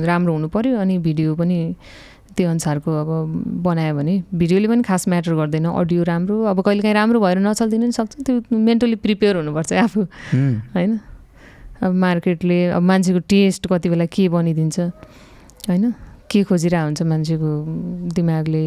राम्रो 0.05 0.31
हुनु 0.33 0.47
पऱ्यो 0.51 0.77
अनि 0.77 0.97
भिडियो 0.99 1.35
पनि 1.35 1.57
त्यो 2.35 2.49
अनुसारको 2.49 2.91
अब 2.91 3.09
बनायो 3.63 3.93
भने 3.95 4.13
भिडियोले 4.31 4.67
पनि 4.67 4.83
खास 4.83 5.07
म्याटर 5.07 5.33
गर्दैन। 5.35 5.65
अडियो 5.65 6.03
राम्रो 6.03 6.35
अब 6.51 6.61
कहिलेकाहीँ 6.61 6.95
राम्रो 6.95 7.19
भएर 7.19 7.39
नचल्दिन 7.39 7.83
नि 7.83 7.91
सक्छ। 7.91 8.13
त्यो 8.19 8.43
मेन्टली 8.51 8.95
प्रिपेयर 8.99 9.35
हुनुपर्छ 9.35 9.73
आफू. 9.73 10.01
होइन? 10.75 10.91
अब 11.79 11.91
मार्केटले 11.95 12.59
अब 12.75 12.83
मान्छेको 12.83 13.19
टेस्ट 13.31 13.67
कति 13.71 13.89
बेला 13.89 14.05
के 14.11 14.27
बनिदिन्छ 14.29 14.79
होइन? 15.67 15.85
के 16.29 16.43
खोजिरहेको 16.45 16.85
हुन्छ 16.85 17.01
मान्छेको 17.09 17.49
दिमागले? 18.13 18.63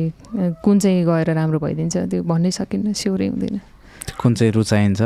कुन 0.63 0.77
चाहिँ 0.83 1.05
गएर 1.07 1.29
राम्रो 1.31 1.59
भइदिन्छ? 1.63 1.97
त्यो 2.11 2.23
भन्नै 2.27 2.51
सकिन्न 2.51 2.93
स्योरै 2.93 3.27
हुँदैन। 3.33 3.57
कुन 4.19 4.35
चाहिँ 4.35 4.53
रुचाइन्छ? 4.53 5.01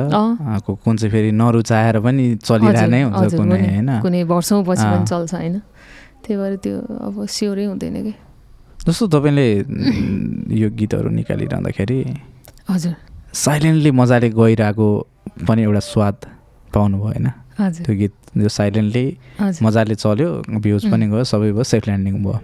कुन 0.65 0.95
चाहिँ 0.97 1.13
फेरि 1.13 1.31
नरुचाएर 1.37 1.97
पनि 2.01 2.25
चलिरहने 2.41 2.89
नै 2.89 3.03
हुन्छ 3.13 3.35
कुनै 3.37 3.61
होइन? 3.61 3.91
कुनै 4.01 4.23
वर्षौँपछि 4.25 4.85
अँ। 4.85 4.93
पनि 4.93 5.05
चल्छ 5.05 5.33
होइन? 5.37 5.57
त्यही 6.25 6.37
भएर 6.41 6.55
त्यो 6.65 6.77
अब 6.81 7.15
स्योरै 7.29 7.65
हुँदैन 7.71 7.97
कि? 8.03 8.15
जस्तो 8.89 9.05
तपाईँले 9.15 9.47
यो 10.57 10.69
गीतहरू 10.73 11.09
निकालिरहँदाखेरि 11.13 11.99
हजुर। 12.73 12.95
साइलेन्टली 13.37 13.91
मजाले 14.01 14.29
गइरहेको 14.33 14.89
पनि 15.45 15.61
एउटा 15.63 15.83
स्वाद 15.93 16.17
पाउनु 16.73 16.97
भयो 16.97 17.05
होइन? 17.05 17.27
त्यो 17.87 17.95
गीत 17.97 18.13
जो 18.37 18.49
साइलेन्टली 18.49 19.05
मजाले 19.65 19.95
चल्यो 19.97 20.29
भ्युज 20.61 20.83
पनि 20.93 21.07
गयो 21.09 21.25
सबै 21.25 21.51
भयो 21.57 21.65
सेफ 21.65 21.83
ल्यान्डिङ 21.89 22.15
भयो। 22.25 22.37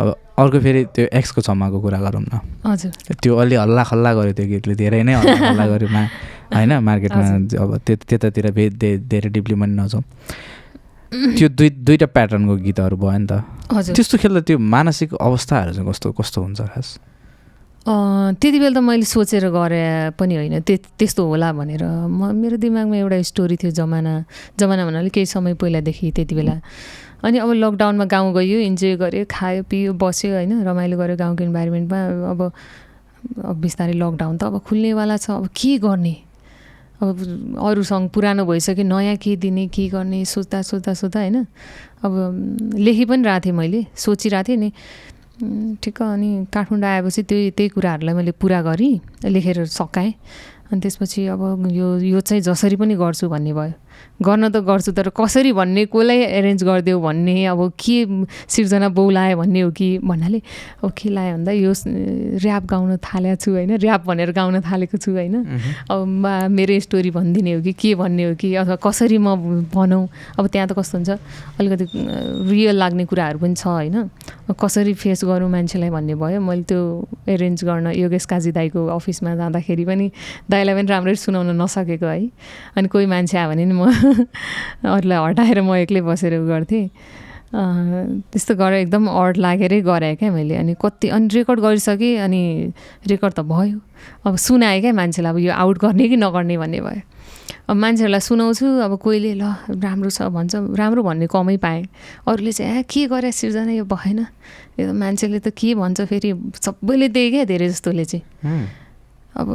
अब 0.00 0.06
अर्को 0.38 0.58
फेरि 0.60 0.82
त्यो 0.94 1.04
एक्सको 1.18 1.40
छम्माको 1.48 1.78
कुरा 1.80 1.98
गरौँ 2.04 2.22
न। 2.22 2.40
हजुर। 2.66 3.16
त्यो 3.22 3.32
अलि 3.42 3.54
हल्ला 3.56 3.82
खल्ला 3.90 4.10
गर्यो 4.14 4.32
त्यो 4.36 4.46
गीतले 4.52 4.74
धेरै 4.76 5.02
नै 5.08 5.12
हल्ला 5.14 5.36
खल्ला 5.40 5.66
गर्यो 5.72 5.88
मा 5.88 6.02
होइन 6.52 6.72
मार्केटमा 6.84 7.24
अब 7.64 7.70
त्यो 7.86 7.94
त्यतातिर 8.08 8.50
भे 8.52 8.64
धे- 8.76 9.00
धेरै 9.08 9.28
डिपली 9.32 9.54
पनि 9.56 9.72
नजाउँ। 9.80 10.04
त्यो 11.36 11.48
दुई 11.48 11.68
दुईवटा 11.86 12.06
प्याटर्नको 12.12 12.54
गीतहरू 12.66 12.96
भयो 13.00 13.18
नि 13.18 13.26
त। 13.30 13.32
त्यस्तो 13.96 14.16
खेल्दा 14.20 14.40
त्यो 14.48 14.58
मानसिक 14.58 15.14
अवस्थाहरू 15.16 15.72
चाहिँ 15.72 15.86
कस्तो 15.88 16.12
कस्तो 16.12 16.38
हुन्छ 16.44 16.60
खास? 16.76 16.88
त्यति 17.86 18.58
बेला 18.58 18.74
त 18.74 18.82
मैले 18.82 19.06
सोचेर 19.06 19.46
गरे 19.54 20.10
पनि 20.18 20.34
होइन 20.36 20.58
त्य 20.66 20.76
त्यस्तो 20.98 21.22
होला 21.22 21.52
भनेर। 21.54 21.82
म 22.10 22.34
मेरो 22.34 22.56
दिमागमा 22.58 22.96
एउटा 22.98 23.22
स्टोरी 23.30 23.56
थियो 23.62 23.70
जमाना 23.70 24.12
जमाना 24.58 24.82
भन्नाले 24.86 25.10
केही 25.14 25.26
समय 25.26 25.54
पहिलादेखि 25.54 26.10
त्यति 26.10 26.34
बेला। 26.34 26.58
अनि 27.22 27.38
अब 27.38 27.50
लकडाउनमा 27.62 28.04
गाउँ 28.10 28.32
गयो 28.34 28.58
इन्जोय 28.58 28.96
गऱ्यो 28.98 29.24
खायो 29.30 29.62
पियो 29.70 29.92
बस्यो 30.02 30.34
होइन 30.34 30.66
रमाइलो 30.66 30.96
गऱ्यो 30.98 31.16
गाउँको 31.16 31.42
इन्भाइरोमेन्टमा 31.46 31.98
अब 32.34 32.40
अब 33.46 33.56
बिस्तारै 33.62 33.94
लकडाउन 33.94 34.34
त 34.38 34.42
अब 34.50 34.58
खुल्नेवाला 34.66 35.16
छ 35.22 35.30
अब 35.38 35.46
के 35.54 35.78
गर्ने? 35.78 36.14
अब 37.02 37.16
अरूसँग 37.60 38.08
पुरानो 38.10 38.42
भइसक्यो 38.50 38.84
नयाँ 38.84 39.16
के 39.22 39.36
दिने 39.36 39.66
के 39.70 39.88
गर्ने 39.94 40.24
सोच्दा 40.24 40.62
सोच्दा 40.62 40.92
सोच्दा 40.94 41.20
होइन। 41.20 41.46
अब 42.02 42.12
लेखि 42.74 43.04
पनि 43.04 43.22
रहेको 43.22 43.44
थिएँ 43.46 43.54
मैले 43.54 43.80
सोचिरहेको 43.94 44.48
थिएँ 44.48 44.58
नि। 44.58 44.70
ठिक्क 45.36 46.02
अनि 46.02 46.46
काठमाडौँ 46.52 46.88
आएपछि 46.88 47.22
त्यही 47.22 47.50
त्यही 47.50 47.68
कुराहरूलाई 47.68 48.14
मैले 48.14 48.30
पुरा 48.40 48.62
गरेँ 48.62 49.28
लेखेर 49.28 49.64
सकाएँ। 49.66 50.12
अनि 50.72 50.80
त्यसपछि 50.80 51.26
अब 51.26 51.68
यो 51.70 51.98
यो 51.98 52.20
चाहिँ 52.20 52.42
जसरी 52.42 52.76
पनि 52.76 52.94
गर्छु 52.96 53.28
भन्ने 53.28 53.52
भयो। 53.52 53.72
गर्न 54.16 54.48
त 54.48 54.56
गर्छु 54.64 54.92
तर 54.96 55.08
कसरी 55.12 55.52
भन्ने 55.52 55.84
कसलाई 55.92 56.18
एरेन्ज 56.40 56.64
गरिदेऊ 56.64 57.00
भन्ने 57.00 57.34
अब 57.46 57.60
के 57.76 57.96
सिर्जना 58.48 58.88
बौलायो 58.88 59.36
भन्ने 59.36 59.60
हो 59.60 59.70
कि 59.76 59.88
भन्नाले 60.00 60.40
अब 60.84 60.90
के 60.96 61.08
लायो 61.12 61.32
भन्दा 61.36 61.52
यो 61.52 61.72
ऱ्याप 62.40 62.64
गाउन 62.64 62.96
थालेको 62.96 63.36
छु 63.36 63.50
होइन 63.52 63.76
ऱ्याप 63.76 64.02
भनेर 64.06 64.32
गाउन 64.32 64.60
थालेको 64.64 64.96
छु 64.96 65.12
होइन। 65.12 65.36
अब 65.90 66.48
मेरो 66.48 66.80
स्टोरी 66.80 67.10
भनिदिने 67.10 67.52
हो 67.52 67.60
कि 67.62 67.72
के 67.76 67.94
भन्ने 67.94 68.24
हो 68.24 68.34
कि 68.40 68.54
अथवा 68.56 68.76
कसरी 68.80 69.18
म 69.18 69.36
भनौँ 69.68 70.08
अब 70.38 70.46
त्यहाँ 70.48 70.68
त 70.68 70.72
कस्तो 70.78 70.96
हुन्छ 70.96 71.10
अलिकति 71.60 71.84
रियल 72.48 72.76
लाग्ने 72.76 73.04
कुराहरू 73.04 73.38
पनि 73.38 73.54
छ 73.54 73.66
होइन। 73.68 74.08
कसरी 74.56 74.94
फेस 74.96 75.24
गरौँ 75.28 75.50
मान्छेलाई 75.50 75.90
भन्ने 75.90 76.14
भयो 76.16 76.40
मैले 76.40 76.62
त्यो 76.64 76.80
एरेन्ज 77.28 77.64
गर्न 77.64 77.92
योगेश 77.92 78.24
काजी 78.32 78.50
दाईको 78.56 78.80
अफिसमा 78.96 79.34
जाँदाखेरि 79.36 79.84
पनि 79.84 80.06
दाईलाई 80.50 80.74
पनि 80.74 80.88
राम्ररी 80.88 81.16
सुनाउन 81.20 81.52
नसकेको 81.60 82.06
है। 82.06 82.24
अनि 82.76 82.88
कोही 82.88 83.06
मान्छे 83.06 83.38
आयो 83.38 83.48
भने 83.50 83.64
नि 83.64 83.74
म 83.74 83.85
अरूलाई 83.86 85.18
हटाएर 85.30 85.60
म 85.62 85.74
एक्लै 85.86 86.00
बसेर 86.02 86.34
उ 86.38 86.46
गर्थेँ। 86.46 86.86
त्यस्तो 87.54 88.54
गरेर 88.58 88.90
एकदम 88.90 89.06
अड 89.06 89.36
लागेरै 89.38 89.80
गरेँ 89.80 90.14
क्या 90.18 90.30
मैले। 90.34 90.56
अनि 90.56 90.74
कति 90.82 91.08
अनि 91.08 91.28
रेकर्ड 91.32 91.60
गरिसकेँ 91.60 92.18
अनि 92.18 92.42
रेकर्ड 93.06 93.32
त 93.32 93.40
भयो। 93.46 93.78
अब 94.26 94.36
सुनाएँ 94.36 94.80
क्या 94.80 94.92
मान्छेलाई 94.92 95.32
अब 95.32 95.38
यो 95.38 95.52
आउट 95.54 95.78
गर्ने 95.78 96.08
कि 96.08 96.16
नगर्ने 96.16 96.56
भन्ने 96.58 96.80
भयो। 96.82 97.02
अब 97.70 97.76
मान्छेहरूलाई 97.76 98.20
सुनाउँछु 98.20 98.66
अब 98.86 98.92
कोहीले 98.98 99.32
ल 99.38 99.44
राम्रो 99.78 100.10
छ 100.10 100.22
भन्छ 100.30 100.54
राम्रो 100.74 101.02
भन्ने 101.02 101.26
कमै 101.26 101.56
पाएँ। 101.62 101.86
अरूले 102.26 102.52
चाहिँ 102.52 102.78
ए 102.78 102.82
के 102.82 103.06
गरे 103.10 103.30
सिर्जना 103.32 103.72
यो 103.72 103.84
भएन। 103.86 104.26
यो 104.78 104.92
मान्छेले 104.92 105.38
त 105.38 105.48
के 105.50 105.74
भन्छ 105.74 106.00
फेरि 106.10 106.30
सबैले 106.62 107.08
त्यही 107.14 107.30
क्या 107.30 107.44
धेरै 107.46 107.68
जस्तोले 107.70 108.04
चाहिँ। 108.04 108.22
अब 109.38 109.48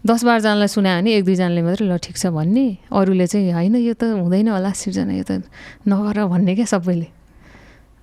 दस 0.00 0.24
बाह्रजनालाई 0.24 0.68
सुनायो 0.72 0.96
भने 1.00 1.10
एक 1.20 1.24
दुईजनाले 1.28 1.60
मात्रै 1.60 1.84
ल 1.84 1.96
ठिक 2.00 2.16
छ 2.16 2.32
भन्ने। 2.32 2.88
अरूले 2.88 3.26
चाहिँ 3.28 3.52
होइन 3.52 3.76
यो 3.84 3.94
त 4.00 4.16
हुँदैन 4.16 4.48
होला 4.48 4.72
सिर्जना 4.72 5.12
यो 5.12 5.24
त 5.28 5.44
नगर 5.84 6.24
भन्ने 6.24 6.56
क्या 6.56 6.64
सबैले। 6.72 7.08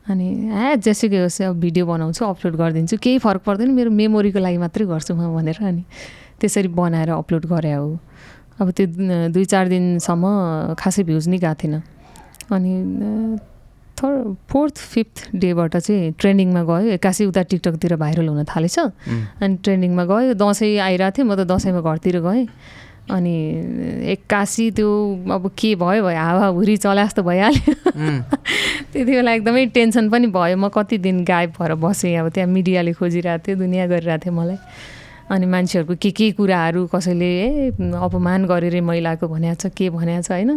अनि 0.06 0.26
ए 0.54 0.78
जेसुकै 0.78 1.26
होस् 1.26 1.42
अब 1.50 1.58
भिडियो 1.58 1.84
बनाउँछु 1.90 2.22
अपलोड 2.22 2.54
गरिदिन्छु 2.54 2.96
केही 3.02 3.18
फरक 3.18 3.42
पर्दैन 3.50 3.74
मेरो 3.74 3.90
मेमोरीको 3.90 4.40
लागि 4.40 4.58
मात्रै 4.62 4.86
गर्छु 4.86 5.18
म 5.18 5.34
भनेर। 5.42 5.58
अनि 5.58 5.84
त्यसरी 6.38 6.70
बनाएर 6.70 7.18
अपलोड 7.18 7.44
गरे 7.50 7.74
हो। 7.82 7.98
अब 8.62 8.68
त्यो 8.78 8.86
दुई 9.34 9.46
चार 9.50 9.66
दिनसम्म 9.68 10.78
खासै 10.78 11.02
भ्युज 11.02 11.26
नै 11.34 11.38
गएको 11.42 11.58
थिएन। 11.58 11.76
अनि 12.54 12.72
थर्ड 13.98 14.36
फोर्थ 14.50 14.78
फिफ्थ 14.78 15.30
डेबाट 15.36 15.78
चाहिँ 15.78 16.12
ट्रेन्डिङमा 16.20 16.64
गयो। 16.64 16.92
एक्कासी 16.98 17.26
उता 17.26 17.42
टिकटकतिर 17.52 17.96
भाइरल 17.98 18.28
हुन 18.28 18.44
थालेछ। 18.46 18.80
अनि 18.80 19.56
ट्रेन्डिङमा 19.64 20.04
गयो। 20.06 20.34
दसैँ 20.38 20.78
आइरहेको 20.78 21.16
थियो 21.18 21.26
म 21.26 21.36
त 21.36 21.48
दसैँमा 21.50 21.82
घरतिर 21.82 22.20
गएँ। 22.22 22.46
अनि 23.08 23.36
एक्कासी 24.12 24.70
त्यो 24.78 24.90
अब 25.32 25.50
के 25.58 25.76
भयो? 25.76 26.04
भयो 26.04 26.18
हावाहुरी 26.18 26.76
चला 26.78 27.06
जस्तो 27.06 27.24
भइहाल्यो। 27.24 27.74
त्यति 28.92 29.12
बेला 29.12 29.32
एकदमै 29.34 29.66
टेन्सन 29.72 30.10
पनि 30.12 30.28
भयो। 30.28 30.58
म 30.58 30.68
कति 30.70 30.98
दिन 30.98 31.24
गायब 31.24 31.54
भएर 31.60 31.74
बसेँ। 31.80 32.16
अब 32.20 32.30
त्यहाँ 32.36 32.50
मिडियाले 32.52 32.94
खोजिरहेको 33.00 33.44
थियो 33.48 33.56
दुनियाँ 33.58 33.88
गरिरहेको 33.88 34.24
थियो 34.26 34.34
मलाई। 34.36 34.58
अनि 35.28 35.46
मान्छेहरूको 35.46 35.96
के 36.00 36.12
के 36.12 36.32
कुराहरू 36.40 36.88
कसैले 36.88 37.30
ए 37.44 37.70
अपमान 38.00 38.46
गरेर 38.48 38.80
महिलाको 38.80 39.28
भनेको 39.28 39.56
छ 39.60 39.68
के 39.76 39.90
भनेको 39.92 40.22
छ 40.24 40.32
होइन? 40.32 40.52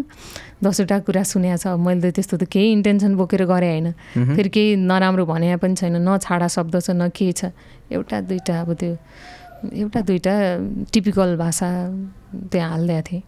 दसवटा 0.63 0.99
कुरा 1.03 1.23
सुनेको 1.27 1.59
छ। 1.59 1.67
मैले 1.75 2.11
त 2.11 2.15
त्यस्तो 2.15 2.37
त 2.39 2.45
केही 2.47 2.71
इन्टेन्सन 2.79 3.19
बोकेर 3.19 3.45
गरेँ 3.51 3.71
होइन। 3.71 3.89
फेरि 4.37 4.49
केही 4.49 4.77
नराम्रो 4.79 5.27
भने 5.27 5.57
पनि 5.59 5.75
छैन 5.75 5.99
न 5.99 6.19
छाडा 6.23 6.47
शब्द 6.47 6.75
छ 6.87 6.95
न 6.95 7.11
के 7.11 7.33
छ। 7.35 7.51
एउटा 7.91 8.17
दुइटा 8.31 8.55
अब 8.63 8.71
त्यो 8.79 8.95
एउटा 9.75 10.01
दुइटा 10.07 10.35
टिपिकल 10.93 11.37
भाषा 11.37 11.69
त्यहाँ 12.49 12.71
हालिदिएको 12.71 13.03
थिएँ। 13.11 13.23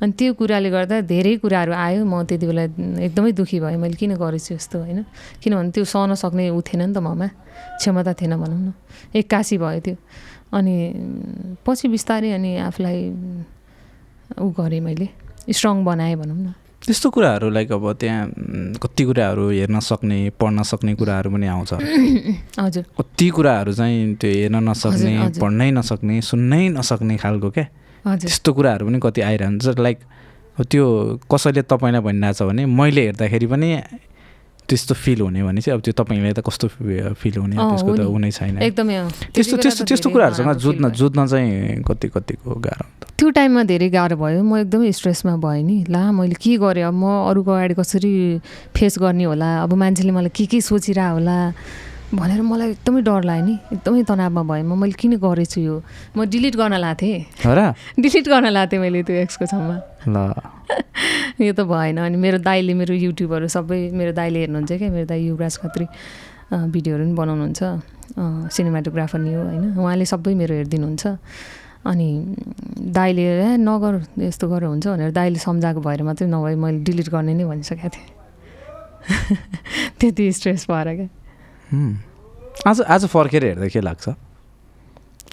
अनि 0.00 0.12
त्यो 0.14 0.32
कुराले 0.38 0.70
गर्दा 0.70 1.00
धेरै 1.10 1.36
कुराहरू 1.42 1.72
आयो। 1.74 2.04
म 2.06 2.22
त्यति 2.22 2.46
बेला 2.46 2.64
एकदमै 3.02 3.32
दुःखी 3.34 3.58
भएँ। 3.60 3.76
मैले 3.82 3.96
किन 3.98 4.14
गरेछु 4.14 4.54
यस्तो 4.54 4.78
होइन? 4.78 5.04
किनभने 5.42 5.70
त्यो 5.74 5.84
सहन 5.84 6.14
सक्ने 6.14 6.50
ऊ 6.54 6.60
थिएन 6.62 6.82
नि 6.88 6.94
त 6.94 6.98
ममा। 7.02 7.28
क्षमता 7.82 8.12
थिएन 8.14 8.32
भनौँ 8.38 8.60
न। 8.62 8.72
एक्कासी 9.12 9.58
भयो 9.58 9.80
त्यो। 9.80 9.96
अनि 10.54 10.74
पछि 11.66 11.88
बिस्तारै 11.88 12.30
अनि 12.32 12.56
आफूलाई 12.58 12.98
ऊ 14.40 14.48
गरेँ 14.50 14.80
मैले। 14.80 15.08
स्ट्रङ 15.50 15.84
बनाएँ 15.84 16.16
भनौँ 16.16 16.36
न। 16.36 16.54
त्यस्तो 16.86 17.10
कुराहरू 17.10 17.48
लाइक 17.50 17.72
अब 17.72 17.92
त्यहाँ 17.92 18.24
कति 18.76 19.04
कुराहरू 19.04 19.44
हेर्न 19.50 19.80
सक्ने 19.80 20.18
पढ्न 20.40 20.62
सक्ने 20.62 20.94
कुराहरू 20.94 21.30
पनि 21.30 21.46
आउँछ। 21.46 21.72
हजुर। 22.60 22.84
कति 22.98 23.28
कुराहरू 23.28 23.72
चाहिँ 23.72 24.14
त्यो 24.14 24.30
हेर्न 24.30 24.56
नसक्ने। 24.68 25.12
पढ्नै 25.40 25.70
नसक्ने 25.70 26.20
सुन्नै 26.20 26.68
नसक्ने 26.76 27.16
खालको 27.16 27.50
क्या? 27.50 27.66
हजुर। 28.04 28.28
त्यस्तो 28.28 28.52
कुराहरू 28.52 28.86
पनि 28.86 28.98
कति 29.02 29.20
आइरहन्छ। 29.20 29.78
लाइक 29.78 29.98
त्यो 30.60 30.84
कसैले 31.26 31.62
तपाईँलाई 31.62 32.02
भनिरहेछ 32.02 32.42
भने 32.42 32.66
मैले 32.66 33.02
हेर्दाखेरि 33.02 33.46
पनि 33.46 33.68
त्यस्तो 34.68 34.94
फिल 34.94 35.20
हुने 35.20 35.42
भने 35.44 35.60
चाहिँ 35.60 35.76
अब 35.76 35.82
त्यो 35.84 35.92
तपाईँलाई 35.92 36.32
त 36.32 36.40
कस्तो 36.40 36.66
फिल 37.20 37.34
हुने 37.36 37.56
त्यसको 37.56 37.90
त 37.96 38.00
नि। 38.00 38.04
हुनै 38.08 38.30
छैन। 38.30 38.58
एकदमै। 38.64 38.96
त्यस्तो 39.34 39.56
त्यस्तो 39.60 39.84
त्यस्तो 39.84 40.08
कुराहरूसँग 40.10 40.52
जुझ्न 40.56 40.84
भयो। 40.88 40.96
जुझ्न 40.96 41.26
चाहिँ 41.26 41.82
कति 41.84 42.08
कतिको 42.08 42.50
गाह्रो 42.64 42.84
हुन्छ। 42.88 43.12
त्यो 43.18 43.28
टाइममा 43.30 43.62
धेरै 43.68 43.88
गाह्रो 43.92 44.16
भयो। 44.16 44.40
म 44.42 44.64
एकदमै 44.64 44.92
स्ट्रेसमा 44.92 45.36
भएँ 45.36 45.62
नि। 45.62 45.76
ला 45.88 46.12
मैले 46.12 46.34
के 46.40 46.56
गरेँ? 46.56 46.84
अब 46.88 46.94
म 46.96 47.04
अरूको 47.28 47.50
अगाडि 47.52 47.74
कसरी 47.76 48.12
फेस 48.72 48.94
गर्ने 49.04 49.24
होला? 49.24 49.68
अब 49.68 49.72
मान्छेले 49.76 50.12
मलाई 50.16 50.32
के 50.32 50.44
के 50.48 50.60
सोचिरह 50.60 51.20
होला? 51.20 51.38
भनेर 52.14 52.40
मलाई 52.42 52.70
एकदमै 52.70 53.00
डर 53.02 53.22
लाग्यो 53.24 53.44
नि। 53.46 53.54
एकदमै 53.72 54.02
तनावमा 54.02 54.42
भएँ। 54.42 54.62
म 54.62 54.78
मैले 54.78 54.94
किन 54.94 55.16
गरेछु 55.18 55.60
यो? 55.60 55.82
म 56.16 56.24
डिलिट 56.24 56.54
गर्न 56.56 56.74
र? 57.46 57.74
डिलिट 58.02 58.26
गर्न 58.28 58.46
थिएँ 58.70 58.80
मैले 58.80 59.02
त्यो 59.02 59.16
एक्सको 59.16 59.46
छेउमा 59.46 59.76
ल। 60.06 60.16
यो 61.46 61.52
त 61.52 61.60
भएन। 61.66 61.98
अनि 61.98 62.16
मेरो 62.16 62.38
दाइले 62.38 62.74
मेरो 62.74 62.94
युट्युबहरू 62.94 63.48
सबै 63.48 63.90
मेरो 63.90 64.12
दाइले 64.12 64.38
हेर्नुहुन्छ 64.40 64.72
क्या? 64.72 64.90
मेरो 64.90 65.06
दाइ 65.06 65.20
युवराज 65.26 65.54
खत्री 65.58 65.86
भिडियोहरू 66.70 67.04
पनि 67.04 67.14
बनाउनुहुन्छ। 67.14 67.62
सिनेमाटोग्राफर 68.52 69.18
नि 69.18 69.32
हो 69.34 69.42
होइन? 69.42 69.64
उहाँले 69.74 70.06
सबै 70.06 70.34
मेरो 70.34 70.54
हेरिदिनुहुन्छ। 70.54 71.06
अनि 71.84 72.08
दाइले 72.94 73.24
ए 73.42 73.56
नगर 73.58 74.22
यस्तो 74.22 74.48
गरेर 74.48 74.68
हुन्छ 74.70 74.86
भनेर 74.86 75.10
दाइले 75.10 75.38
सम्झाएको 75.38 75.80
भएर 75.80 76.02
मात्रै 76.02 76.28
नभए 76.30 76.54
मैले 76.54 76.78
डिलिट 76.84 77.08
गर्ने 77.10 77.34
नै 77.34 77.44
भनिसकेको 77.44 77.88
थिएँ। 77.88 78.08
त्यति 80.00 80.32
स्ट्रेस 80.32 80.66
भएर 80.70 80.88
क्या। 80.96 81.23
आज 82.66 82.80
आज 82.80 83.06
फर्केर 83.06 83.44
हेर्दा 83.44 83.68
के 83.68 83.80
लाग्छ? 83.80 84.08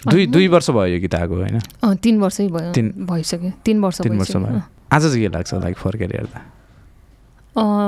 दुई 0.08 0.26
दुई 0.26 0.48
वर्ष 0.48 0.70
भयो 0.70 0.86
यो 0.86 1.00
गीत 1.00 1.14
आएको 1.14 1.34
होइन? 1.34 1.60
तिन 1.94 2.20
वर्षै 2.20 2.48
भयो। 2.48 2.72
तिन- 2.72 3.10
भइसक्यो। 3.10 3.52
तिन 3.64 3.80
वर्ष 3.80 4.00
तिन 4.00 4.18
वर्ष 4.18 4.36
भयो। 4.36 4.62
आज 4.92 5.02
चाहिँ 5.02 5.20
के 5.20 5.28
लाग्छ 5.28 5.54
लाइक 5.54 5.76
फर्केर 5.76 6.16
हेर्दा? 6.16 6.40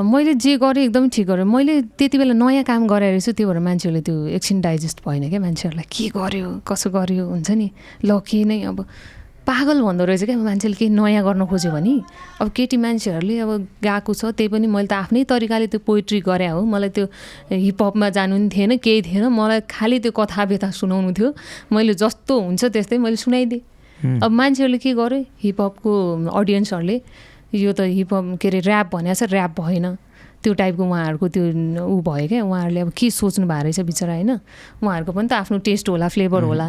मैले 0.02 0.34
जे 0.34 0.58
गरेँ 0.58 0.84
एकदमै 0.84 1.08
ठिक 1.08 1.26
गरेँ। 1.26 1.44
मैले 1.44 1.82
त्यति 1.82 2.18
बेला 2.18 2.34
नयाँ 2.34 2.64
काम 2.64 2.86
गराएर 2.86 3.10
रहेछु 3.10 3.32
त्यो 3.32 3.48
भएर 3.48 3.58
मान्छेहरूले 3.58 4.02
त्यो 4.02 4.26
एकछिन 4.26 4.60
डाइजेस्ट 4.60 5.08
भएन 5.08 5.30
क्या 5.30 5.40
मान्छेहरूलाई। 5.40 5.84
के 5.92 6.08
गर्यो 6.08 6.60
कसो 6.68 6.90
गर्यो 6.90 7.28
हुन्छ 7.28 7.50
नि? 7.50 7.70
ल 8.04 8.20
के 8.20 8.44
नै 8.44 8.62
अब 8.62 8.86
पागल 9.44 9.80
भन्दो 9.82 10.04
रहेछ 10.08 10.24
क्या? 10.24 10.36
मान्छेले 10.40 10.74
केही 10.74 10.90
नयाँ 10.90 11.22
गर्न 11.24 11.44
खोज्यो 11.46 11.70
भने? 11.72 11.94
अब 12.40 12.48
केटी 12.56 12.76
मान्छेहरूले 12.80 13.38
अब 13.44 13.50
गएको 13.84 14.12
छ 14.16 14.32
त्यही 14.32 14.48
पनि 14.48 14.66
मैले 14.66 14.88
त 14.88 14.92
आफ्नै 15.04 15.24
तरिकाले 15.28 15.66
त्यो 15.68 15.80
पोइट्री 15.84 16.20
गरे 16.24 16.48
हो। 16.48 16.64
मलाई 16.64 16.90
त्यो 16.96 17.06
हिपहपमा 17.52 18.08
जानु 18.16 18.34
पनि 18.36 18.48
थिएन 18.48 18.72
केही 18.80 19.02
थिएन। 19.04 19.24
मलाई 19.28 19.60
खालि 19.68 19.98
त्यो 20.00 20.12
कथा 20.16 20.42
व्यथा 20.48 20.70
सुनाउनु 20.80 21.12
थियो। 21.12 21.28
मैले 21.72 21.92
जस्तो 21.92 22.32
हुन्छ 22.40 22.64
त्यस्तै 22.72 22.98
मैले 23.04 23.16
सुनाइदिएँ। 23.20 23.62
अब 24.24 24.30
मान्छेहरूले 24.32 24.78
के 24.80 24.92
गर्यो 24.96 25.20
हिपहपको 25.44 25.92
अडियन्सहरूले 26.32 26.96
यो 27.54 27.72
त 27.72 27.80
हिपहप 27.84 28.40
के 28.40 28.48
अरे 28.48 28.60
ऱ्याप 28.64 28.86
भनेको 28.96 29.14
छ 29.14 29.22
ऱ्याप 29.28 29.60
भएन। 29.60 29.86
त्यो 30.44 30.52
टाइपको 30.54 30.84
उहाँहरूको 30.84 31.26
त्यो 31.34 31.44
ऊ 31.80 32.00
भयो 32.04 32.28
क्या 32.28 32.42
उहाँहरूले 32.44 32.80
अब 32.84 32.90
के 32.92 33.08
सोच्नु 33.10 33.46
भएको 33.48 33.62
रहेछ 33.64 33.80
बिचरा 33.80 34.14
होइन? 34.14 34.30
उहाँहरूको 34.84 35.12
पनि 35.16 35.28
त 35.28 35.32
आफ्नो 35.40 35.58
टेस्ट 35.64 35.88
होला 35.88 36.08
फ्लेभर 36.12 36.42
होला। 36.44 36.66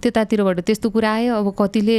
त्यतातिरबाट 0.00 0.60
त्यस्तो 0.64 0.88
कुरा 0.96 1.10
आयो 1.12 1.34
अब 1.36 1.48
कतिले 1.60 1.96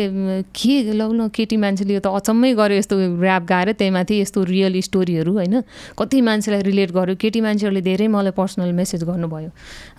के 0.57 0.75
लौ 0.97 1.11
न 1.13 1.29
केटी 1.29 1.57
मान्छेले 1.61 1.93
यो 1.93 2.01
त 2.01 2.09
अचम्मै 2.09 2.53
गर्यो 2.57 2.77
यस्तो 2.81 2.95
ऱ्याप 3.21 3.43
गाएर 3.45 3.71
त्यहीमाथि 3.77 4.15
यस्तो 4.21 4.43
रियल 4.49 4.73
स्टोरीहरू 4.81 5.31
होइन? 5.37 5.61
कति 5.93 6.17
मान्छेलाई 6.21 6.61
रिलेट 6.65 6.89
गर्यो 6.97 7.15
केटी 7.21 7.39
मान्छेहरूले 7.45 7.81
धेरै 7.85 8.07
मलाई 8.09 8.33
पर्सनल 8.33 8.71
मेसेज 8.73 9.03
गर्नुभयो 9.05 9.49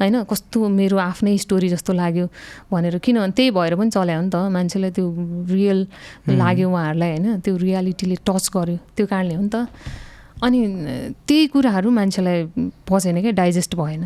होइन? 0.02 0.16
कस्तो 0.26 0.58
मेरो 0.66 0.96
आफ्नै 0.98 1.36
स्टोरी 1.46 1.68
जस्तो 1.78 1.92
लाग्यो 1.94 2.26
भनेर। 2.72 2.98
किनभने 2.98 3.32
त्यही 3.38 3.50
भएर 3.54 3.74
पनि 3.78 3.90
चल्यो 3.94 4.20
नि 4.26 4.30
त 4.34 4.36
मान्छेलाई 4.50 4.90
त्यो 4.98 5.06
रियल 5.54 5.78
लाग्यो 6.42 6.66
उहाँहरूलाई 6.68 7.10
होइन? 7.14 7.40
त्यो 7.46 7.54
रियालिटीले 7.56 8.16
टच 8.26 8.44
गर्यो 8.56 8.76
त्यो 8.96 9.06
कारणले 9.06 9.34
हो 9.38 9.42
नि 9.46 9.50
त। 9.54 9.56
अनि 10.42 10.58
त्यही 11.26 11.46
कुराहरू 11.52 11.90
मान्छेलाई 11.90 12.44
पचेन 12.88 13.20
क्या 13.20 13.32
डाइजेस्ट 13.32 13.74
भएन। 13.74 14.04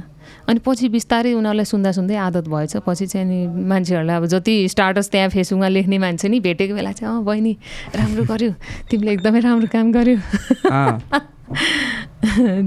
अनि 0.49 0.59
पछि 0.65 0.89
बिस्तारै 0.89 1.33
उनीहरूलाई 1.33 1.65
सुन्दा 1.65 1.91
सुन्दै 1.93 2.17
आदत 2.17 2.49
भएछ। 2.49 2.77
पछि 2.87 3.07
चाहिँ 3.07 3.27
अनि 3.27 3.39
मान्छेहरूलाई 3.69 4.17
अब 4.17 4.27
जति 4.33 4.55
स्टाटस 4.69 5.11
त्यहाँ 5.11 5.29
फेसबुकमा 5.29 5.69
लेख्ने 5.69 5.99
मान्छे 5.99 6.29
नि 6.29 6.41
भेटेको 6.41 6.75
बेला 6.75 6.93
चाहिँ 6.93 7.17
अँ 7.17 7.25
बहिनी 7.25 7.53
राम्रो 7.97 8.25
गर्यो। 8.25 8.53
तिमीले 8.91 9.13
एकदमै 9.13 9.41
राम्रो 9.41 9.69
काम 9.73 9.93
गर्यो। 9.93 10.19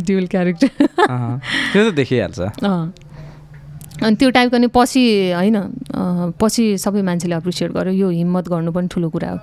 ड्युल 0.05 0.25
क्यारेक्टर 0.27 0.69
त्यो 1.73 1.81
त 1.89 1.93
देखिहाल्छ। 1.95 2.39
अँ। 2.63 3.04
अनि 4.03 4.15
त्यो 4.15 4.29
टाइपको 4.29 4.57
नि 4.57 4.67
पछि 4.67 5.03
होइन 5.35 5.57
पछि 6.39 6.63
सबै 6.77 7.01
मान्छेले 7.01 7.35
एप्रिसिएट 7.35 7.71
गर्यो 7.71 7.93
यो 7.93 8.09
हिम्मत 8.09 8.45
गर्नु 8.51 8.71
पनि 8.75 8.87
ठुलो 8.91 9.09
कुरा 9.09 9.29
हो। 9.31 9.39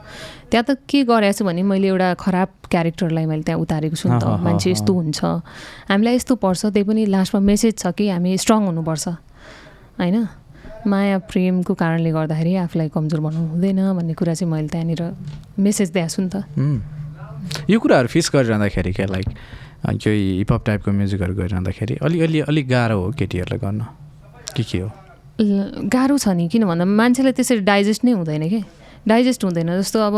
त्यहाँ 0.53 0.65
त 0.69 0.77
के 0.85 1.05
गरेको 1.09 1.33
छु 1.33 1.45
भने 1.45 1.63
मैले 1.65 1.89
एउटा 1.89 2.09
खराब 2.21 2.49
क्यारेक्टरलाई 2.69 3.27
मैले 3.27 3.43
त्यहाँ 3.49 3.61
उतारेको 3.61 3.97
छु 3.97 4.09
नि 4.13 4.21
त। 4.21 4.25
मान्छे 4.45 4.71
यस्तो 4.77 4.93
हुन्छ। 4.93 5.21
हामीलाई 5.89 6.15
यस्तो 6.21 6.35
पर्छ 6.37 6.61
त्यही 6.69 6.85
पनि 6.85 7.03
लास्टमा 7.09 7.41
मेसेज 7.41 7.75
छ 7.81 7.97
कि 7.97 8.13
हामी 8.13 8.37
स्ट्रङ 8.37 8.61
हुनुपर्छ। 8.69 9.09
होइन? 9.97 10.17
माया 10.83 11.19
प्रेमको 11.31 11.73
कारणले 11.79 12.11
गर्दाखेरि 12.13 12.53
आफूलाई 12.67 12.89
कमजोर 12.91 13.21
बनाउनु 13.23 13.49
हुँदैन 13.55 13.81
भन्ने 13.97 14.15
कुरा 14.19 14.35
चाहिँ 14.35 14.51
मैले 14.53 14.69
त्यहाँनिर 14.69 15.03
मेसेज 15.57 15.89
दिएको 15.97 16.11
छु 16.13 16.21
नि 16.23 16.29
त। 16.29 16.37
यो 17.71 17.79
कुराहरू 17.81 18.09
फिस 18.11 18.31
गरिरहँदाखेरि 18.35 18.93
क्या 18.93 19.07
लाइक 19.07 19.29
यो 19.97 20.11
हिपहप 20.13 20.63
टाइपको 20.67 20.91
म्युजिकहरू 20.91 21.35
गरिरहँदाखेरि 21.39 21.95
अलि 22.03 22.19
अलि 22.21 22.39
अलिक 22.51 22.67
गाह्रो 22.69 22.99
हो 22.99 23.11
केटीहरूलाई 23.15 23.59
गर्न। 23.63 23.81
के 24.57 24.63
के 24.63 24.79
हो? 24.79 24.89
गाह्रो 25.89 26.19
छ 26.19 26.29
नि 26.37 26.49
किन 26.49 26.65
भन्दा 26.65 26.85
मान्छेलाई 26.85 27.33
त्यसरी 27.33 27.61
डाइजेस्ट 27.67 28.05
नै 28.05 28.13
हुँदैन 28.13 28.49
कि? 28.49 28.63
डाइजेस्ट 29.09 29.45
हुँदैन 29.45 29.83
जस्तो 29.83 29.99
अब 29.99 30.17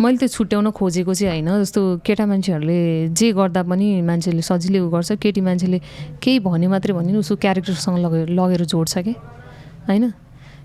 मैले 0.00 0.16
त्यो 0.18 0.28
छुट्याउन 0.28 0.70
खोजेको 0.74 1.14
चाहिँ 1.14 1.30
होइन 1.30 1.62
जस्तो 1.62 1.80
केटा 2.02 2.26
मान्छेहरूले 2.26 2.78
जे 3.14 3.30
गर्दा 3.30 3.62
पनि 3.62 4.02
मान्छेले 4.02 4.42
सजिलै 4.42 4.80
उ 4.82 4.90
गर्छ 4.90 5.12
केटी 5.22 5.40
मान्छेले 5.40 5.78
केही 6.18 6.38
भन्यो 6.42 6.68
मात्रै 6.70 6.92
भने 6.98 7.12
नि 7.14 7.18
उसको 7.22 7.36
क्यारेक्टरसँग 7.38 7.98
लगेर 8.02 8.28
लगेर 8.34 8.64
जोड्छ 8.66 8.98
कि? 9.06 9.14
होइन? 9.86 10.04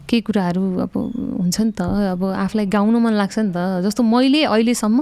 केही 0.09 0.21
कुराहरू 0.25 0.61
अब 0.89 0.93
हुन्छ 0.97 1.57
नि 1.61 1.71
त 1.77 1.81
अब 2.17 2.23
आफूलाई 2.25 2.65
गाउनु 2.73 2.97
मन 3.05 3.13
लाग्छ 3.13 3.37
नि 3.45 3.51
त 3.53 3.85
जस्तो 3.85 4.01
मैले 4.01 4.49
अहिलेसम्म 4.49 4.97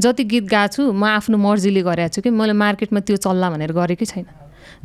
जति 0.00 0.24
गीत 0.24 0.44
गाएको 0.48 0.72
छु 0.72 0.82
म 0.96 1.04
आफ्नो 1.20 1.36
मर्जीले 1.36 1.82
गरेको 1.84 2.14
छु 2.16 2.20
कि? 2.24 2.30
मैले 2.32 2.56
मार्केटमा 2.56 3.00
त्यो 3.04 3.16
चल्ला 3.20 3.50
भनेर 3.52 3.72
गरेकै 3.76 4.06
छैन। 4.08 4.24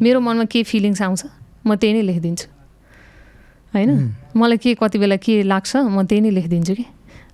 मेरो 0.03 0.19
मनमा 0.19 0.51
के 0.51 0.67
फिलिङ्स 0.67 1.01
आउँछ 1.07 1.21
म 1.63 1.79
त्यही 1.79 1.93
नै 1.95 2.03
लेखिदिन्छु। 2.11 2.60
होइन? 3.73 3.89
मलाई 4.35 4.57
के 4.57 4.73
कति 4.75 4.97
बेला 4.99 5.15
के 5.15 5.43
लाग्छ 5.43 5.71
म 5.87 6.03
त्यही 6.03 6.21
नै 6.21 6.31
लेखिदिन्छु 6.37 6.73
कि। 6.75 6.85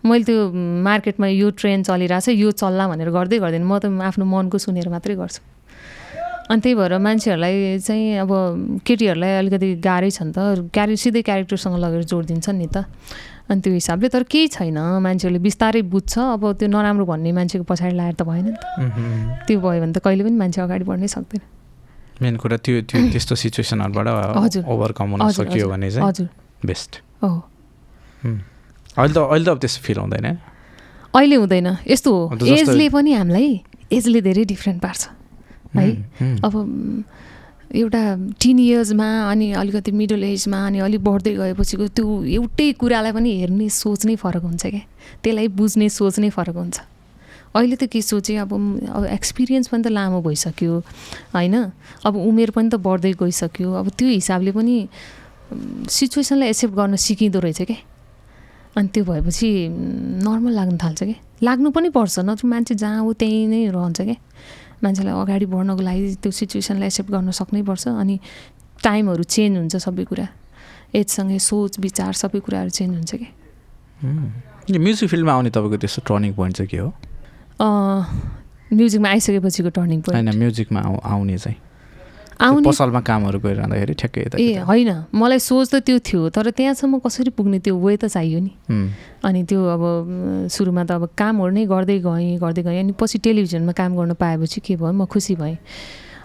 मैले 0.06 0.24
त्यो 0.24 0.40
मार्केटमा 0.86 1.28
यो 1.28 1.50
ट्रेन्ड 1.58 1.86
चलिरहेछ 1.86 2.30
यो 2.38 2.52
चल्ला 2.54 2.88
भनेर 2.88 3.10
गर्दै 3.10 3.38
गर्दैन। 3.42 3.64
म 3.66 3.82
त 3.82 3.90
आफ्नो 3.90 4.26
मनको 4.26 4.58
सुनेर 4.62 4.90
मात्रै 4.94 5.16
गर्छु। 5.18 5.42
अनि 6.48 6.62
त्यही 6.62 6.76
भएर 6.80 6.94
मान्छेहरूलाई 7.04 7.80
चाहिँ 7.84 8.24
अब 8.24 8.32
केटीहरूलाई 8.86 9.32
अलिकति 9.42 9.68
गाह्रै 9.84 10.10
छ 10.14 10.22
नि 10.24 10.32
त। 10.32 10.70
क्यारे 10.72 10.96
सिधै 10.96 11.22
क्यारेक्टरसँग 11.28 11.76
लगेर 11.76 12.04
जोडिदिन्छ 12.08 12.48
नि 12.56 12.68
त। 12.72 12.88
अनि 13.52 13.60
त्यो 13.60 13.74
हिसाबले 13.74 14.08
तर 14.08 14.24
केही 14.24 14.48
छैन। 14.56 14.78
मान्छेहरूले 15.04 15.42
बिस्तारै 15.44 15.82
बुझ्छ। 15.92 16.14
अब 16.40 16.44
त्यो 16.56 16.68
नराम्रो 16.72 17.04
भन्ने 17.04 17.32
मान्छेको 17.36 17.66
पछाडि 17.68 17.96
लाएर 18.00 18.16
त 18.16 18.24
भएन 18.24 18.46
नि 18.48 18.54
त। 18.56 18.64
त्यो 19.44 19.60
भयो 19.60 19.80
भने 19.84 19.92
त 19.92 20.00
कहिले 20.00 20.24
पनि 20.24 20.38
मान्छे 20.40 20.62
अगाडि 20.62 20.86
बढ्नै 20.88 21.10
सक्दैन। 21.12 21.57
मेन 22.22 22.36
कुरा 22.42 22.58
त्यो 22.58 22.82
त्यो 22.90 23.00
त्यस्तो 23.14 23.36
सिचुएसनहरूबाट। 23.36 24.08
ओभरकम 24.66 25.08
हुन 25.12 25.22
सकियो। 25.32 25.68
भने 25.70 25.90
चाहिँ 25.92 26.28
बेस्ट। 26.66 27.02
हो। 27.24 27.30
अहिले 28.98 29.14
त 29.14 29.18
अहिले 29.18 29.46
त 29.46 29.50
अब 29.50 29.60
त्यस्तो 29.60 29.82
फिल 29.86 29.98
हुँदैन। 29.98 30.28
अहिले 31.16 31.36
हुँदैन। 31.36 31.68
यस्तो 31.88 32.10
हो। 32.12 32.46
एजले 32.46 32.90
पनि 32.90 33.14
हामीलाई 33.14 33.62
एजले 33.92 34.22
धेरै 34.22 34.44
डिफ्रेन्ट 34.46 34.82
पार्छ। 34.82 35.02
है? 35.78 35.92
अब 36.42 36.54
एउटा 37.76 38.02
टिन 38.42 38.60
इयर्समा 38.60 39.08
अनि 39.32 39.52
अलिकति 39.52 39.92
मिडल 39.92 40.24
एजमा 40.24 40.60
अनि 40.68 40.80
अलिक 40.80 41.04
बढ्दै 41.04 41.34
गएपछिको 41.36 41.88
त्यो 41.88 42.24
एउटै 42.24 42.72
कुरालाई 42.80 43.12
पनि 43.12 43.32
हेर्ने 43.40 43.68
सोच 43.70 44.06
नै 44.06 44.16
फरक 44.16 44.44
हुन्छ 44.44 44.66
क्या? 44.66 44.84
त्यसलाई 45.24 45.48
बुझ्ने 45.52 45.90
सोच 45.90 46.20
नै 46.20 46.30
फरक 46.30 46.56
हुन्छ। 46.56 46.78
अहिले 47.58 47.76
त 47.76 47.84
के 47.90 48.02
सोचेँ 48.02 48.38
अब 48.38 48.54
अब 48.54 49.04
एक्सपिरियन्स 49.18 49.68
पनि 49.68 49.82
त 49.84 49.88
लामो 49.90 50.22
भइसक्यो 50.22 50.74
होइन? 51.34 51.56
अब 52.06 52.14
उमेर 52.16 52.50
पनि 52.54 52.70
त 52.70 52.76
बढ्दै 52.78 53.14
गइसक्यो। 53.18 53.74
अब 53.74 53.88
त्यो 53.98 54.08
हिसाबले 54.08 54.52
पनि 54.54 54.76
सिचुएसनलाई 55.90 56.50
एक्सेप्ट 56.50 56.74
गर्न 56.76 56.96
सिकिँदो 56.96 57.40
रहेछ 57.40 57.62
क्या 57.62 57.80
अनि 58.78 58.88
त्यो 58.94 59.04
भएपछि 59.04 59.50
नर्मल 60.22 60.54
लाग्न 60.54 60.78
थाल्छ 60.78 61.04
क्या 61.04 61.18
लाग्नु 61.44 61.70
पनि 61.72 61.90
पर्छ 61.90 62.20
नत्र 62.30 62.48
मान्छे 62.48 62.76
जहाँ 62.76 63.02
हो 63.02 63.14
त्यहीँ 63.18 63.48
नै 63.48 63.62
रहन्छ 63.74 64.02
क्या 64.02 64.18
मान्छेलाई 64.84 65.14
अगाडि 65.18 65.46
बढ्नको 65.50 65.82
लागि 65.82 66.16
त्यो 66.22 66.32
सिचुएसनलाई 66.32 66.88
एक्सेप्ट 66.88 67.10
गर्न 67.12 67.32
सक्नै 67.34 67.62
पर्छ 67.66 67.88
अनि 67.88 68.20
टाइमहरू 68.84 69.24
चेन्ज 69.24 69.58
हुन्छ 69.58 69.76
सबै 69.82 70.04
कुरा। 70.06 70.28
एजसँगै 70.94 71.40
सोच 71.42 71.80
विचार 71.80 72.14
सबै 72.14 72.40
कुराहरू 72.46 72.70
चेन्ज 72.70 72.94
हुन्छ 72.96 73.14
कि? 73.16 73.28
उम्। 74.06 74.30
यो 74.70 74.80
म्युजिक 74.80 75.10
फिल्डमा 75.10 75.34
आउने 75.34 75.50
तपाईँको 75.50 75.78
त्यस्तो 75.82 76.02
टर्निङ 76.06 76.34
पोइन्ट 76.38 76.56
चाहिँ 76.58 76.70
के 76.70 76.78
हो? 76.78 76.94
म्युजिकमा 77.62 79.10
आइसकेपछिको 79.10 79.70
टर्निङ 79.70 80.02
पोइन्ट 80.02 80.18
होइन 80.18 80.38
म्युजिकमा 80.38 80.80
आउ 80.80 80.96
आउने 81.04 81.38
चाहिँ। 81.38 81.58
आउने? 82.38 82.70
पसलमा 82.70 83.02
कामहरू 83.02 83.40
गरिरहँदाखेरि 83.42 83.94
ठ्याक्कै 83.98 84.22
यता 84.22 84.36
ए 84.38 84.62
होइन। 84.62 85.10
मलाई 85.10 85.40
सोच 85.42 85.66
त 85.74 85.76
त्यो 85.82 85.98
थियो 86.06 86.30
तर 86.30 86.54
त्यहाँसम्म 86.54 87.02
कसरी 87.02 87.34
पुग्ने 87.34 87.60
त्यो 87.66 87.74
वे 87.74 87.98
त 87.98 88.06
चाहियो 88.14 88.40
नि। 88.46 88.54
अनि 89.26 89.42
त्यो 89.50 89.58
अब 89.58 89.84
सुरुमा 90.54 90.84
त 90.86 90.92
अब 91.02 91.18
कामहरू 91.18 91.52
नै 91.58 91.66
गर्दै 91.66 91.98
गएँ 92.06 92.38
गर्दै 92.38 92.62
गएँ। 92.62 92.78
अनि 92.78 92.94
पछि 92.94 93.18
टेलिभिजनमा 93.26 93.74
काम 93.74 93.92
गर्न 93.98 94.14
पाएपछि 94.22 94.60
के 94.62 94.76
भयो 94.78 94.94
म 94.94 95.10
खुसी 95.10 95.34
भएँ। 95.42 95.58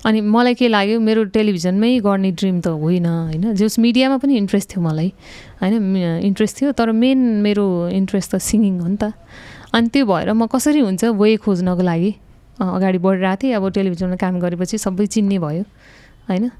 अनि 0.04 0.20
मलाई 0.20 0.54
के 0.58 0.68
लाग्यो 0.68 1.00
मेरो 1.00 1.30
टेलिभिजनमै 1.32 1.90
गर्ने 2.04 2.30
ड्रिम 2.36 2.60
त 2.60 2.76
होइन 2.76 3.06
होइन। 3.06 3.54
जस 3.56 3.78
मिडियामा 3.78 4.16
पनि 4.20 4.36
इन्ट्रेस्ट 4.36 4.76
थियो 4.76 4.82
मलाई। 4.84 5.08
होइन 5.62 5.96
इन्ट्रेस्ट 6.28 6.54
थियो 6.60 6.72
तर 6.76 6.92
मेन 6.92 7.18
मेरो 7.40 7.88
इन्ट्रेस्ट 7.88 8.34
त 8.34 8.42
सिङ्गिङ 8.42 8.74
हो 8.84 8.88
नि 8.92 8.98
त। 9.00 9.16
अनि 9.72 9.88
त्यो 9.88 10.04
भएर 10.06 10.28
म 10.32 10.46
कसरी 10.46 10.80
हुन्छ 10.80 11.04
वे 11.16 11.36
खोज्नको 11.44 11.82
लागि 11.82 12.10
अगाडि 12.60 12.98
बढिरहेको 12.98 13.36
थिएँ। 13.42 13.54
अब 13.56 13.64
टेलिभिजनमा 13.72 14.16
काम 14.16 14.34
गरेपछि 14.44 14.76
सबै 14.78 15.06
चिन्ने 15.08 15.38
भयो 15.40 15.64
होइन? 16.28 16.50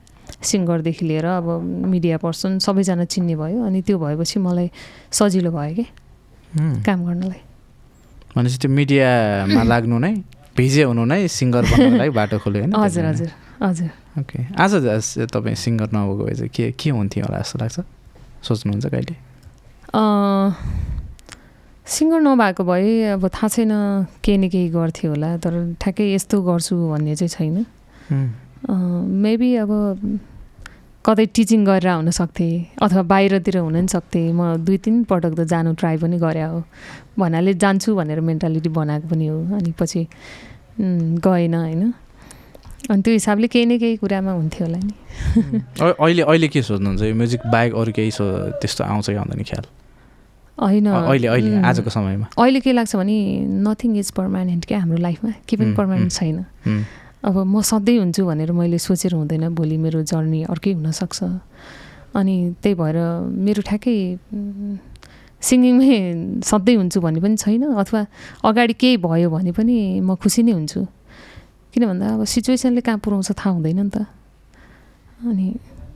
सिङ्गरदेखि 0.43 1.05
लिएर 1.07 1.27
अब 1.39 1.47
मिडिया 1.93 2.17
पर्सन 2.25 2.59
सबैजना 2.65 3.05
चिन्ने 3.05 3.35
भयो 3.37 3.59
अनि 3.69 3.81
त्यो 3.87 3.99
भएपछि 3.99 4.39
मलाई 4.41 4.69
सजिलो 5.13 5.51
भयो 5.53 5.75
कि। 5.77 5.85
काम 6.87 6.99
गर्नलाई। 7.07 7.41
भनेपछि 8.35 8.59
त्यो 8.59 8.71
मिडियामा 8.71 9.63
लाग्नु 9.73 9.99
नै 9.99 10.13
भिजे 10.57 10.83
हुनु 10.89 11.05
नै 11.05 11.29
सिङ्गर 11.29 11.63
बन्नको 11.69 11.97
लागि 12.01 12.13
बाटो 12.17 12.37
खोल्यो 12.43 12.61
होइन 12.65 12.73
हजुर 12.77 13.05
हजुर 13.05 13.31
हजुर। 13.63 13.91
ओके। 14.21 14.39
आज 14.57 14.73
तपाईँ 15.33 15.57
सिङ्गर 15.65 15.89
नभएको 15.93 16.25
भए 16.25 16.35
चाहिँ 16.35 16.51
के 16.57 16.65
के 16.81 16.91
हुन्थ्यो 16.91 17.25
होला 17.25 17.39
जस्तो 17.41 17.57
लाग्छ? 17.61 17.79
सोच्नुहुन्छ 18.43 18.87
कहिले? 18.89 19.15
सिङ्गर 21.87 22.20
नभएको 22.22 22.62
भए 22.64 23.18
अब 23.18 23.26
थाहा 23.28 23.49
छैन 23.49 23.72
केही 24.24 24.39
न 24.39 24.49
केही 24.49 24.68
गर्थ्यो 24.70 25.11
होला 25.11 25.37
तर 25.43 25.55
ठ्याक्कै 25.83 26.07
यस्तो 26.14 26.37
गर्छु 26.43 26.74
भन्ने 26.78 27.14
चाहिँ 27.18 27.28
छैन। 27.28 27.57
मेबी 29.22 29.51
अब 29.66 29.70
कतै 31.03 31.26
टिचिङ 31.35 31.64
गरेर 31.66 31.91
हुन 31.91 32.11
सक्थेँ 32.14 32.78
अथवा 32.78 33.03
बाहिरतिर 33.03 33.57
हुन 33.59 33.74
पनि 33.74 33.89
सक्थेँ 33.91 34.30
म 34.30 34.62
दुई 34.62 34.78
तिन 34.78 35.03
पटक 35.11 35.35
त 35.35 35.41
जानु 35.51 35.74
ट्राई 35.74 35.97
पनि 35.99 36.16
गरे 36.22 36.43
हो। 36.47 36.62
भन्नाले 37.18 37.55
जान्छु 37.59 37.95
भनेर 37.99 38.20
मेन्टालिटी 38.30 38.70
बनाएको 38.70 39.07
पनि 39.11 39.26
हो 39.26 39.39
अनि 39.59 39.70
पछि 39.74 40.07
गएन 40.78 41.55
होइन। 41.55 41.83
अनि 42.91 43.03
त्यो 43.03 43.12
हिसाबले 43.12 43.47
केही 43.51 43.66
न 43.66 43.78
केही 43.83 43.97
कुरामा 43.99 44.33
हुन्थ्यो 44.39 44.66
होला 44.66 44.78
नि। 44.78 44.95
अहिले 45.83 46.22
अहिले 46.22 46.49
के 46.49 46.62
सोच्नुहुन्छ 46.62 47.03
यो 47.03 47.14
म्युजिक 47.14 47.41
बाहेक 47.51 47.74
अरू 47.74 47.93
केही 47.93 48.11
त्यस्तो 48.62 48.85
आउँछ 48.85 49.07
कि 49.11 49.18
आउँदैन 49.18 49.43
ख्याल? 49.43 49.66
होइन। 50.59 50.86
अहिले 50.86 51.28
अहिले 51.28 51.57
आजको 51.64 51.90
समयमा। 51.90 52.26
अहिले 52.38 52.61
के 52.61 52.72
लाग्छ 52.72 52.96
भने 52.96 53.16
नथिङ 53.64 53.96
इज 53.98 54.11
पर्मानेन्ट 54.18 54.62
क्या 54.66 54.78
हाम्रो 54.80 54.98
लाइफमा 54.98 55.32
के 55.48 55.57
पनि 55.57 55.72
पर्मानेन्ट। 55.74 56.12
छैन। 56.12 56.44
अब 57.24 57.36
म 57.46 57.61
सधैँ 57.62 57.98
हुन्छु 57.98 58.22
भनेर 58.26 58.53
मैले 58.53 58.78
सोचेर 58.78 59.14
हुँदैन 59.14 59.55
भोलि 59.55 59.76
मेरो 59.78 60.03
जर्नी 60.03 60.42
अर्कै 60.50 60.72
हुनसक्छ। 60.72 61.22
अनि 62.18 62.34
त्यही 62.62 62.74
भएर 62.74 62.96
मेरो 63.30 63.62
ठ्याक्कै 63.62 63.96
सिङ्गिङमै 65.40 66.42
सधैँ 66.44 66.76
हुन्छु 66.76 66.98
भन्ने 67.00 67.20
पनि 67.22 67.36
छैन 67.36 67.62
अथवा 67.72 68.00
अगाडि 68.44 68.74
केही 68.74 68.96
भयो 69.00 69.30
भने 69.30 69.53
पनि 69.55 70.00
म 70.00 70.14
खुसी 70.18 70.42
नै 70.42 70.53
हुन्छु। 70.53 70.80
किन 71.72 71.82
भन्दा 71.88 72.07
अब 72.14 72.24
सिचुएसनले 72.28 72.80
कहाँ 72.84 72.98
पुऱ्याउँछ 73.00 73.30
थाहा 73.32 73.50
हुँदैन 73.57 73.80
नि 73.80 73.90
त। 73.90 74.07
अनि 75.24 75.46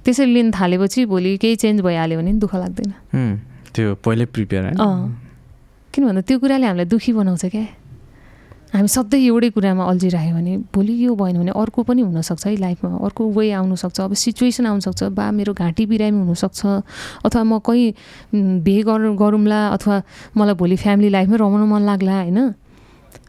त्यसरी 0.07 0.30
लिन 0.32 0.50
थालेपछि 0.54 1.04
भोलि 1.04 1.36
केही 1.36 1.57
चेन्ज 1.59 1.82
भइहाल्यो 1.82 2.16
भने 2.18 2.32
दुःख 2.38 2.54
लाग्दैन। 2.54 2.90
त्यो 3.77 3.95
पहिल्यै 4.05 4.27
प्रिपेयर 4.33 4.62
होइन 4.64 5.12
किन 5.93 6.03
भन्दा 6.09 6.20
त्यो 6.29 6.37
कुराले 6.41 6.66
हामीलाई 6.66 6.89
दुःखी 6.93 7.12
बनाउँछ 7.12 7.45
क्या। 7.53 7.64
हामी 8.72 8.89
सधैँ 8.89 9.20
एउटै 9.20 9.49
कुरामा 9.57 9.85
अल्झिरह्यो 9.89 10.35
भने 10.37 10.53
भोलि 10.74 10.95
यो 11.05 11.14
भएन 11.16 11.37
भने 11.41 11.53
अर्को 11.57 11.81
पनि 11.89 12.03
हुनसक्छ 12.03 12.47
है 12.47 12.57
लाइफमा। 12.57 12.91
अर्को 13.07 13.22
वे 13.33 13.45
आउनसक्छ। 13.57 14.01
अब 14.01 14.12
सिचुएसन 14.12 14.66
आउनसक्छ। 14.66 15.03
बा 15.16 15.31
मेरो 15.31 15.53
घाँटी 15.55 15.87
बिरामी 15.87 16.20
हुनसक्छ। 16.27 16.61
अथवा 17.24 17.43
म 17.45 17.59
कहीँ 17.64 17.95
बिहे 18.66 18.83
गर 18.83 19.16
गरौँला 19.16 19.61
अथवा 19.77 19.97
मलाई 20.37 20.55
भोलि 20.61 20.77
फ्यामिली 20.77 21.09
लाइफमै 21.16 21.37
रमाउन 21.41 21.62
मन 21.72 21.83
लाग्ला 21.89 22.14
होइन? 22.20 22.39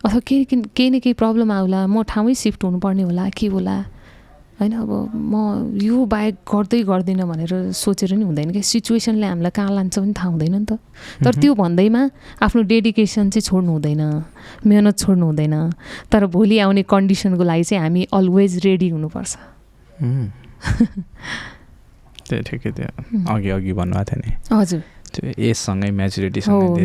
अथवा 0.04 0.20
केही 0.28 0.43
केही 0.76 0.89
न 0.89 1.00
केही 1.00 1.14
प्रब्लम 1.14 1.52
आउला 1.52 1.80
म 1.88 2.04
ठाउँमै 2.04 2.34
सिफ्ट 2.34 2.64
हुनुपर्ने 2.64 3.04
होला 3.08 3.30
के 3.32 3.48
होला? 3.48 3.78
होइन 4.60 4.74
अब 4.74 4.91
म 5.14 5.34
यो 5.82 6.05
बाहेक 6.05 6.36
गर्दै 6.49 6.82
गर्दिनँ 6.84 7.28
भनेर 7.30 7.72
सोचेर 7.72 8.14
नि 8.18 8.26
हुँदैन 8.26 8.49
कि 8.51 8.62
सिचुएसनले 8.62 9.26
हामीलाई 9.26 9.53
कहाँ 9.53 9.72
लान्छ 9.72 9.99
पनि 9.99 10.14
थाहा 10.18 10.30
हुँदैन 10.30 10.55
नि 10.55 10.66
त। 10.66 10.82
तर 11.22 11.34
त्यो 11.38 11.53
भन्दैमा 11.53 12.01
आफ्नो 12.41 12.62
डेडिकेसन 12.66 13.30
चाहिँ 13.30 13.45
छोड्नु 13.45 13.72
हुँदैन 13.72 14.01
मेहनत 14.66 14.97
छोड्नु 14.97 15.26
हुँदैन। 15.26 15.55
तर 16.10 16.26
भोलि 16.26 16.58
आउने 16.60 16.84
कन्डिसनको 16.89 17.43
लागि 17.43 17.64
चाहिँ 17.64 17.82
हामी 17.84 18.01
अलवेज 18.14 18.66
रेडी 18.66 18.89
हुनुपर्छ। 18.89 19.38
उम्। 20.01 20.26
त्यो 22.28 22.41
ठिकै 22.41 22.72
त्यो 22.72 22.89
अघि 23.30 23.49
अघि 23.49 23.74
भन्नुभएको 23.74 24.10
थियो 24.10 24.20
नि। 24.26 24.32
हजुर। 24.51 24.82
त्यो 25.18 25.34
एजसँगै 25.38 25.89
म्याचुरिटीसँग 25.91 26.53
हो, 26.53 26.78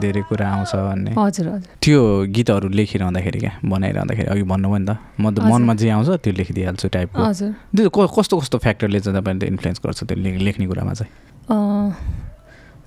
धेरै- 0.00 0.24
कुरा 0.24 0.46
आउँछ 0.48 0.72
भन्ने। 0.76 1.10
हजुर 1.12 1.46
हजुर। 1.48 1.76
त्यो 1.82 2.00
गीतहरू 2.32 2.68
लेखिरहँदाखेरि 2.68 3.38
क्या 3.38 3.52
बनाइरहँदाखेरि 3.64 4.28
अघि 4.32 4.42
भन्नुभयो 4.42 4.78
नि 4.78 4.86
त 4.88 4.98
म 5.20 5.24
त। 5.30 5.40
मनमा 5.40 5.74
जे 5.74 5.90
आउँछ 5.90 6.08
त्यो 6.24 6.32
लेखिदिइहाल्छु 6.32 6.88
टाइपको 6.88 7.22
हजुर। 7.22 7.50
त्यो 7.76 7.88
कस्तो 7.90 8.34
कस्तो 8.40 8.58
फ्याक्टरले 8.58 9.00
चाहिँ 9.00 9.20
तपाईँले 9.20 9.46
इन्फ्लुएन्स 9.46 9.78
गर्छ 9.86 10.00
त्यो 10.04 10.16
लेख्ने 10.16 10.66
कुरामा 10.66 10.92
चाहिँ? 10.92 11.12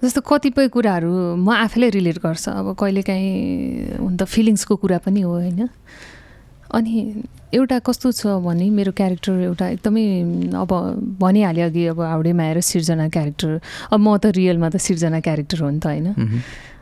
जस्तो 0.03 0.21
कतिपय 0.21 0.67
कुराहरू 0.67 1.35
म 1.35 1.49
आफैलाई 1.49 1.89
रिलेट 1.89 2.17
गर्छ। 2.17 2.49
अब 2.49 2.75
कहिलेकाहीँ 2.77 3.97
हुन 3.97 4.17
त 4.17 4.23
फिलिङ्सको 4.23 4.75
कुरा 4.75 4.97
पनि 4.97 5.21
हो 5.21 5.31
होइन? 5.31 5.69
अनि 6.73 7.23
एउटा 7.53 7.77
कस्तो 7.79 8.11
छ 8.11 8.27
भने 8.43 8.69
मेरो 8.69 8.91
क्यारेक्टर 8.91 9.31
एउटा 9.47 9.67
एकदमै 9.79 10.03
अब 10.51 10.71
भनिहालेँ 11.19 11.63
अघि 11.63 11.85
अब 11.95 11.99
हाउडे 12.01 12.33
माएर 12.33 12.59
सिर्जना 12.61 13.07
क्यारेक्टर 13.07 13.51
अब 13.93 13.99
म 13.99 14.17
त 14.19 14.35
रियलमा 14.35 14.69
त 14.69 14.77
सिर्जना 14.77 15.19
क्यारेक्टर 15.23 15.57
हो 15.63 15.69
नि 15.69 15.79
त 15.79 15.85
होइन। 15.87 16.07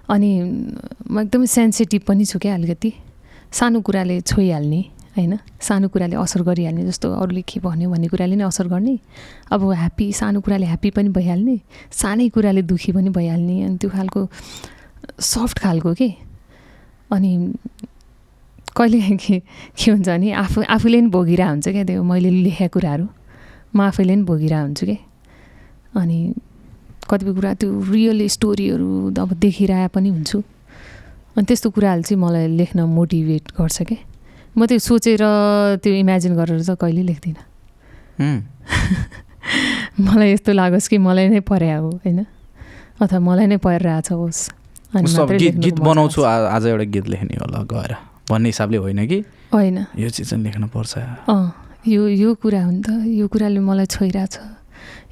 अनि 0.09 0.30
म 1.09 1.16
एकदमै 1.22 1.47
सेन्सिटिभ 1.47 2.01
पनि 2.07 2.26
छु 2.26 2.39
क्या 2.41 2.53
अलिकति। 2.57 2.91
सानो 3.53 3.82
कुराले 3.86 4.22
छोइहाल्ने 4.22 4.82
होइन? 5.18 5.34
सानो 5.61 5.88
कुराले 5.93 6.16
असर 6.18 6.41
गरिहाल्ने 6.43 6.84
जस्तो 6.89 7.07
अरूले 7.13 7.41
के 7.45 7.59
भन्यो 7.61 7.89
भन्ने 7.89 8.07
कुराले 8.09 8.36
नै 8.36 8.45
असर 8.49 8.68
गर्ने। 8.68 8.97
अब 9.53 9.61
ह्याप्पी 9.72 10.05
सानो 10.11 10.41
कुराले 10.41 10.66
ह्याप्पी 10.66 10.89
पनि 10.97 11.09
भइहाल्ने 11.13 11.55
सानै 11.93 12.30
कुराले 12.36 12.61
दुःखी 12.66 12.91
पनि 12.91 13.09
भइहाल्ने 13.13 13.55
अनि 13.63 13.78
त्यो 13.78 13.89
खालको 13.89 14.22
सफ्ट 15.22 15.57
खालको 15.61 15.93
के? 15.93 16.09
अनि 17.13 17.32
कहिले 18.76 18.99
के 19.26 19.41
हुन्छ 19.91 20.07
भने 20.09 20.32
आफू 20.32 20.61
आफूले 20.67 20.99
पनि 21.01 21.09
भोगिरहेको 21.09 21.51
हुन्छ 21.51 21.67
क्या 21.69 21.84
त्यो 21.84 22.03
मैले 22.03 22.30
लेखेका 22.30 22.67
कुराहरू। 22.67 23.07
म 23.76 23.82
आफैले 23.82 24.13
पनि 24.15 24.23
भोगिरहेको 24.23 24.65
हुन्छु 24.65 24.86
कि? 24.86 24.97
अनि 25.95 26.17
कतिपय 27.09 27.34
कुरा 27.34 27.53
त्यो 27.59 27.69
रियल 27.91 28.28
स्टोरीहरू 28.28 28.89
अब 29.15 29.30
देखिरहेको 29.39 29.93
पनि 29.95 30.09
हुन्छु। 30.09 30.39
अनि 31.36 31.45
त्यस्तो 31.45 31.69
कुराहरू 31.69 32.01
चाहिँ 32.01 32.19
मलाई 32.21 32.47
लेख्न 32.47 32.80
मोटिभेट 32.84 33.43
गर्छ 33.59 33.82
क्या 33.84 33.97
म 34.57 34.65
त्यो 34.65 34.80
सोचेर 34.80 35.23
त्यो 35.84 35.93
इमेजिन 35.93 36.36
गरेर 36.36 36.63
चाहिँ 36.63 36.78
कहिले 36.80 37.03
लेख्दिनँ। 37.03 37.43
मलाई 40.05 40.32
यस्तो 40.32 40.51
लागोस् 40.51 40.88
कि 40.89 40.97
मलाई 40.97 41.28
नै 41.30 41.39
पर्या 41.43 41.78
हो 41.78 41.89
होइन? 42.03 42.26
अथवा 43.03 43.19
मलाई 43.19 43.45
नै 43.51 43.57
परिरहेछ 43.59 44.11
होस्। 44.11 44.49
अनि 44.95 45.51
गीत 45.59 45.80
बनाउँछु 45.80 46.23
आज 46.23 46.65
एउटा 46.65 46.84
गीत 46.91 47.07
लेख्ने 47.07 47.36
होला 47.39 47.63
गएर। 47.67 48.14
भन्ने 48.30 48.49
हिसाबले 48.49 48.78
होइन 48.78 49.07
कि? 49.07 49.19
होइन। 49.53 49.78
यो 49.97 50.09
चिज 50.09 50.30
चाहिँ 50.30 50.43
लेख्नुपर्छ 50.43 50.93
अँ 51.30 51.45
यो 51.88 52.07
यो 52.07 52.34
कुरा 52.41 52.61
हो 52.65 52.71
नि 52.71 52.82
त। 52.82 52.89
यो 53.05 53.28
कुराले 53.28 53.59
मलाई 53.61 53.86
छोइरहेछ। 53.86 54.36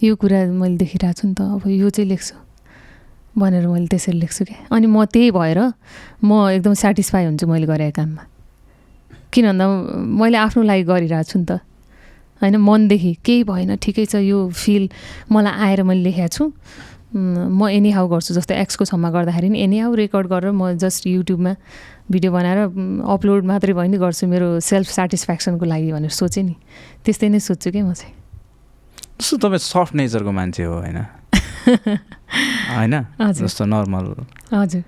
यो 0.03 0.16
कुरा 0.18 0.39
मैले 0.49 0.78
देखिरहेको 0.78 1.14
छु 1.14 1.28
नि 1.28 1.34
त। 1.38 1.41
अब 1.41 1.68
यो 1.70 1.89
चाहिँ 1.89 2.09
लेख्छु 2.09 2.36
भनेर 3.38 3.66
मैले 3.68 3.88
त्यसरी 3.88 4.18
लेख्छु 4.18 4.45
क्या 4.45 4.74
अनि 4.74 4.88
म 4.89 5.05
त्यही 5.05 5.32
भएर 5.32 5.59
म 6.26 6.30
एकदम 6.57 6.74
सेटिस्फाई 6.74 7.26
हुन्छु 7.26 7.45
मैले 7.47 7.66
गरेको 7.70 7.93
काममा। 7.93 8.24
किन 9.30 9.45
भन्दा 9.53 9.66
मैले 10.22 10.38
आफ्नो 10.38 10.61
लागि 10.66 10.84
गरिरहेको 10.84 11.30
छु 11.30 11.38
नि 11.39 11.45
त। 11.45 11.51
होइन 12.41 12.55
मनदेखि 12.59 13.11
केही 13.26 13.43
भएन 13.45 13.76
ठिकै 13.78 14.05
छ 14.05 14.22
यो 14.22 14.49
फिल 14.51 14.89
मलाई 15.32 15.53
आएर 15.53 15.84
मैले 15.86 16.01
लेखेको 16.09 16.30
छु। 16.30 16.43
म 17.16 17.68
एनी 17.70 17.91
हाउ 17.91 18.07
गर्छु 18.07 18.34
जस्तो 18.34 18.53
एक्सको 18.53 18.86
छेउमा 18.86 19.09
गर्दाखेरि 19.09 19.49
नि 19.49 19.59
एनी 19.61 19.80
हाउ 19.80 19.93
रेकर्ड 19.95 20.28
गरेर 20.28 20.51
म 20.51 20.74
जस्ट 20.76 21.07
युट्युबमा 21.07 21.53
भिडियो 22.11 22.32
बनाएर 22.32 22.59
अपलोड 23.05 23.43
मात्रै 23.45 23.74
भयो 23.74 23.89
नि 23.89 23.97
गर्छु 23.97 24.28
मेरो 24.28 24.59
सेल्फ 24.59 24.89
सेटिस्फ्याक्सनको 24.89 25.66
लागि 25.66 25.91
भनेर 25.91 26.09
सोचेँ 26.09 26.43
नि। 26.43 26.55
त्यस्तै 27.05 27.30
नै 27.30 27.39
सोध्छु 27.39 27.70
क्या 27.72 27.86
म 27.86 27.93
चाहिँ? 27.93 28.14
जस्तो 29.22 29.38
तपाईँ 29.38 29.61
सफ्ट 29.61 29.93
नेचरको 29.95 30.32
मान्छे 30.32 30.64
हो 30.64 30.74
होइन? 30.82 30.99
होइन? 32.78 32.95
जस्तो 33.39 33.66
नर्मल 33.66 34.05
हजुर। 34.51 34.84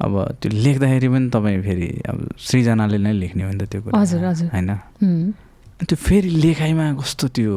अब 0.00 0.14
त्यो 0.40 0.50
लेख्दाखेरि 0.50 1.08
पनि 1.08 1.28
तपाईँ 1.30 1.60
फेरि 1.62 1.88
अब 2.06 2.18
सृजनाले 2.38 2.98
नै 2.98 3.12
लेख्ने 3.12 3.42
हो 3.44 3.50
नि 3.50 3.58
त 3.58 3.70
त्यो 3.70 3.80
कुरा 3.82 3.98
हजुर, 3.98 4.24
हजुर। 4.24 4.48
होइन? 4.54 4.70
त्यो 5.82 5.96
फेरि 5.96 6.28
लेखाइमा 6.38 6.86
कस्तो 7.02 7.28
त्यो 7.28 7.52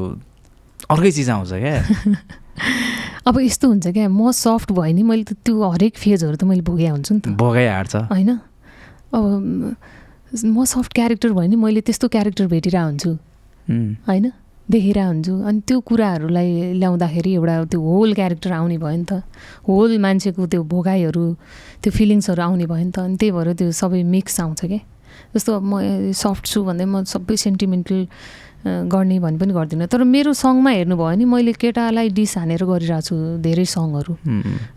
अर्कै 0.89 1.11
चिज 1.11 1.29
आउँछ 1.29 1.51
क्या? 1.53 1.77
अब 3.27 3.39
यस्तो 3.43 3.67
हुन्छ 3.67 3.87
क्या 3.91 4.07
म 4.07 4.31
सफ्ट 4.31 4.71
भएँ 4.71 4.93
नि 4.95 5.03
मैले 5.03 5.23
त 5.27 5.35
त्यो 5.43 5.59
हरेक 5.59 5.93
फेजहरू 5.99 6.35
त 6.39 6.43
मैले 6.47 6.63
भोगे 6.63 6.87
हुन्छु 6.87 7.11
नि 7.13 7.19
त। 7.19 7.35
बगाइहाल्छ 7.35 7.95
होइन? 8.07 8.29
अब 9.11 9.23
म 10.47 10.63
सफ्ट 10.63 10.91
क्यारेक्टर 10.95 11.35
भयो 11.35 11.47
नि 11.51 11.55
मैले 11.59 11.81
त्यस्तो 11.83 12.07
क्यारेक्टर 12.07 12.47
भेटिरहेको 12.47 12.87
हुन्छु। 12.87 13.11
होइन? 14.07 14.25
देखिरहेको 14.71 15.11
हुन्छु। 15.11 15.33
अनि 15.43 15.59
त्यो 15.67 15.79
कुराहरूलाई 15.79 16.79
ल्याउँदाखेरि 16.79 17.31
एउटा 17.35 17.55
त्यो 17.67 17.79
होल 17.83 18.13
क्यारेक्टर 18.15 18.51
आउने 18.51 18.77
भयो 18.79 18.95
नि 18.95 19.05
त। 19.11 19.23
होल 19.67 19.91
मान्छेको 19.99 20.47
त्यो 20.47 20.63
भोगाइहरू 20.63 21.25
त्यो 21.83 21.91
फिलिङ्सहरू 21.91 22.41
आउने 22.47 22.65
भयो 22.67 22.83
नि 22.83 22.91
त। 22.95 22.99
अनि 22.99 23.15
त्यही 23.19 23.31
भएर 23.35 23.49
त्यो 23.59 23.71
सबै 23.71 24.03
मिक्स 24.07 24.39
आउँछ 24.39 24.61
क्या। 24.71 24.81
जस्तो 25.35 25.51
म 25.59 25.71
सफ्ट 26.15 26.43
छु 26.47 26.63
भन्दै 26.63 26.85
म 26.87 27.03
सबै 27.03 27.35
सेन्टिमेन्टल 27.35 27.99
गर्ने 28.65 29.19
भन्ने 29.19 29.37
पनि 29.37 29.53
गर्दिनँ। 29.53 29.87
तर 29.87 30.03
मेरो 30.03 30.33
सङमा 30.33 30.71
हेर्नुभयो 30.71 31.05
भने 31.05 31.25
मैले 31.25 31.53
केटालाई 31.53 32.09
डिस 32.09 32.37
हानेर 32.37 32.63
गरिरहेको 32.65 33.01
छु 33.01 33.15
धेरै 33.43 33.65
सङहरू। 33.65 34.13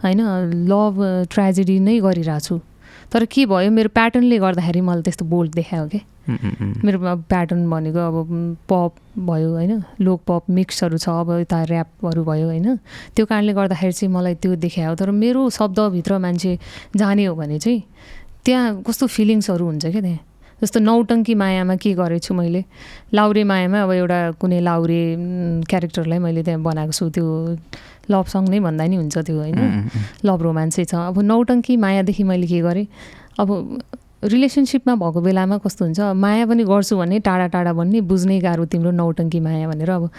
होइन 0.04 0.20
लभ 0.68 0.94
ट्रेजेडी 1.32 1.78
नै 1.80 1.98
गरिरहेको 2.00 2.40
छु। 2.40 2.60
तर 3.10 3.24
के 3.26 3.46
भयो 3.46 3.70
मेरो 3.70 3.88
प्याटर्नले 3.90 4.38
गर्दाखेरि 4.38 4.80
मलाई 4.80 5.02
त्यस्तो 5.02 5.24
बोल्ड 5.26 5.50
देखायो 5.54 5.86
क्या 5.90 6.02
मेरो 6.86 6.98
प्याटर्न 7.26 7.66
भनेको 7.66 7.98
अब 7.98 8.16
पप 8.70 8.92
भयो 9.18 9.50
होइन। 9.50 9.82
लोक 9.98 10.20
पप 10.22 10.42
मिक्सहरू 10.46 10.98
छ 11.02 11.08
अब 11.10 11.42
यता 11.42 11.58
ऱ्यापहरू 11.66 12.22
भयो 12.22 12.46
होइन। 12.46 12.78
त्यो 13.18 13.26
कारणले 13.26 13.52
गर्दाखेरि 13.58 13.92
चाहिँ 13.98 14.12
मलाई 14.14 14.34
त्यो 14.38 14.54
देखायो। 14.54 14.94
तर 14.94 15.10
मेरो 15.10 15.50
शब्दभित्र 15.50 16.18
मान्छे 16.22 16.58
जाने 16.94 17.24
हो 17.26 17.34
भने 17.34 17.58
चाहिँ 17.58 17.82
त्यहाँ 18.46 18.82
कस्तो 18.86 19.06
फिलिङ्सहरू 19.10 19.64
हुन्छ 19.66 19.86
क्या 19.90 20.02
त्यहाँ? 20.06 20.29
जस्तो 20.62 20.80
नौटङ्की 20.80 21.34
मायामा 21.34 21.74
के 21.76 21.94
गरेको 21.94 22.24
छु 22.26 22.34
मैले? 22.34 22.64
लाउरे 23.14 23.44
मायामा 23.44 23.78
अब 23.82 23.90
एउटा 23.92 24.20
कुनै 24.40 24.60
लाउरे 24.60 25.00
क्यारेक्टरलाई 25.70 26.18
मैले 26.18 26.42
त्यहाँ 26.42 26.62
बनाएको 26.62 26.92
छु। 26.92 27.08
त्यो 27.08 27.26
लभ 28.10 28.26
सङ 28.26 28.42
नै 28.50 28.60
भन्दा 28.60 28.84
नि 28.86 28.96
हुन्छ 28.96 29.18
त्यो 29.18 29.36
होइन? 29.40 29.58
लभ 30.24 30.40
रोमान्सै 30.42 30.84
छ। 30.84 30.94
अब 31.10 31.16
नौटङ्की 31.22 31.76
मायादेखि 31.76 32.24
मैले 32.24 32.46
के 32.46 32.60
गरेँ? 32.60 32.86
अब 33.40 33.48
रिलेसनसिपमा 34.20 34.94
भएको 35.00 35.20
बेलामा 35.24 35.56
कस्तो 35.64 35.84
हुन्छ? 35.84 36.00
माया 36.12 36.44
पनि 36.46 36.64
गर्छु 36.68 36.96
भने 37.00 37.18
टाढा 37.24 37.46
टाढा 37.56 37.72
भन्ने 37.72 38.00
बुझ्नै 38.04 38.38
गाह्रो 38.44 38.64
तिम्रो 38.68 38.90
नौटङ्की 38.92 39.40
माया 39.40 39.68
भनेर 39.72 39.90
अब 39.90 40.10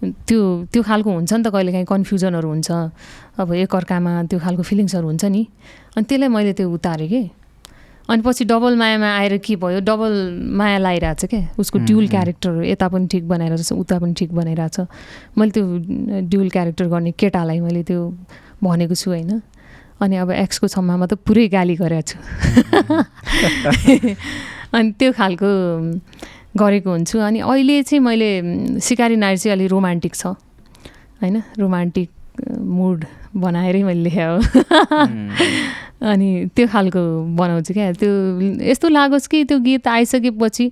त्यो 0.00 0.40
त्यो 0.72 0.82
खालको 0.86 1.10
हुन्छ 1.10 1.32
नि 1.32 1.42
त 1.42 1.48
कहिलेकाहीँ 1.50 1.86
कन्फ्युजनहरू 1.90 2.48
हुन्छ। 2.48 2.70
अब 3.42 3.48
एकअर्कामा 3.52 4.12
त्यो 4.30 4.38
खालको 4.38 4.62
फिलिङ्सहरू 4.62 5.06
हुन्छ 5.10 5.24
नि। 5.34 5.42
अनि 5.98 6.04
त्यसलाई 6.06 6.28
मैले 6.30 6.52
त्यो 6.54 6.70
उतारेँ 6.70 7.08
कि? 7.10 7.22
अनि 8.08 8.22
पछि 8.22 8.44
डबल 8.44 8.76
मायामा 8.76 9.06
आएर 9.18 9.36
के 9.38 9.56
भयो? 9.56 9.80
डबल 9.80 10.14
माया 10.56 10.78
लगाइरहेछ 10.78 11.24
क्या 11.24 11.40
उसको 11.58 11.78
ड्युल 11.86 12.08
क्यारेक्टर 12.08 12.64
यता 12.64 12.88
पनि 12.88 13.06
ठिक 13.06 13.28
बनाइरहेछ 13.28 13.72
उता 13.72 13.98
पनि 13.98 14.14
ठिक 14.18 14.32
बनाइरहेछ। 14.34 14.80
मैले 15.38 15.50
त्यो 15.50 15.64
ड्युल 16.26 16.48
क्यारेक्टर 16.50 16.86
गर्ने 16.88 17.12
केटालाई 17.12 17.60
मैले 17.60 17.82
त्यो 17.86 18.00
भनेको 18.62 18.94
छु 18.94 19.10
होइन। 19.10 19.42
अनि 20.00 20.16
अब 20.16 20.30
एक्सको 20.32 20.68
सम्मामा 20.68 21.06
त 21.06 21.14
पुरै 21.22 21.48
गाली 21.52 21.76
गरेको 21.76 22.02
छु। 22.02 22.16
अनि 24.74 24.92
त्यो 24.98 25.12
खालको 25.12 25.50
गरेको 26.56 26.90
हुन्छु। 26.90 27.18
अनि 27.20 27.38
अहिले 27.46 27.82
चाहिँ 27.82 28.00
मैले 28.02 28.80
सिकारी 28.80 29.16
नारी 29.16 29.36
चाहिँ 29.36 29.54
अलिक 29.54 29.70
रोमान्टिक 29.70 30.14
छ। 30.14 30.26
होइन? 31.20 31.36
रोमान्टिक 31.58 32.08
मुड 32.58 33.04
बनाएरै 33.36 33.82
मैले 33.84 34.02
लेखेँ 34.02 34.24
हो। 34.24 34.38
अनि 36.02 36.46
त्यो 36.56 36.66
खालको 36.66 37.00
बनाउँछु 37.36 37.72
क्या। 37.74 37.92
त्यो 37.92 38.10
यस्तो 38.64 38.88
लागोस् 38.88 39.28
कि 39.28 39.44
त्यो 39.44 39.58
गीत 39.60 39.88
आइसकेपछि 39.88 40.66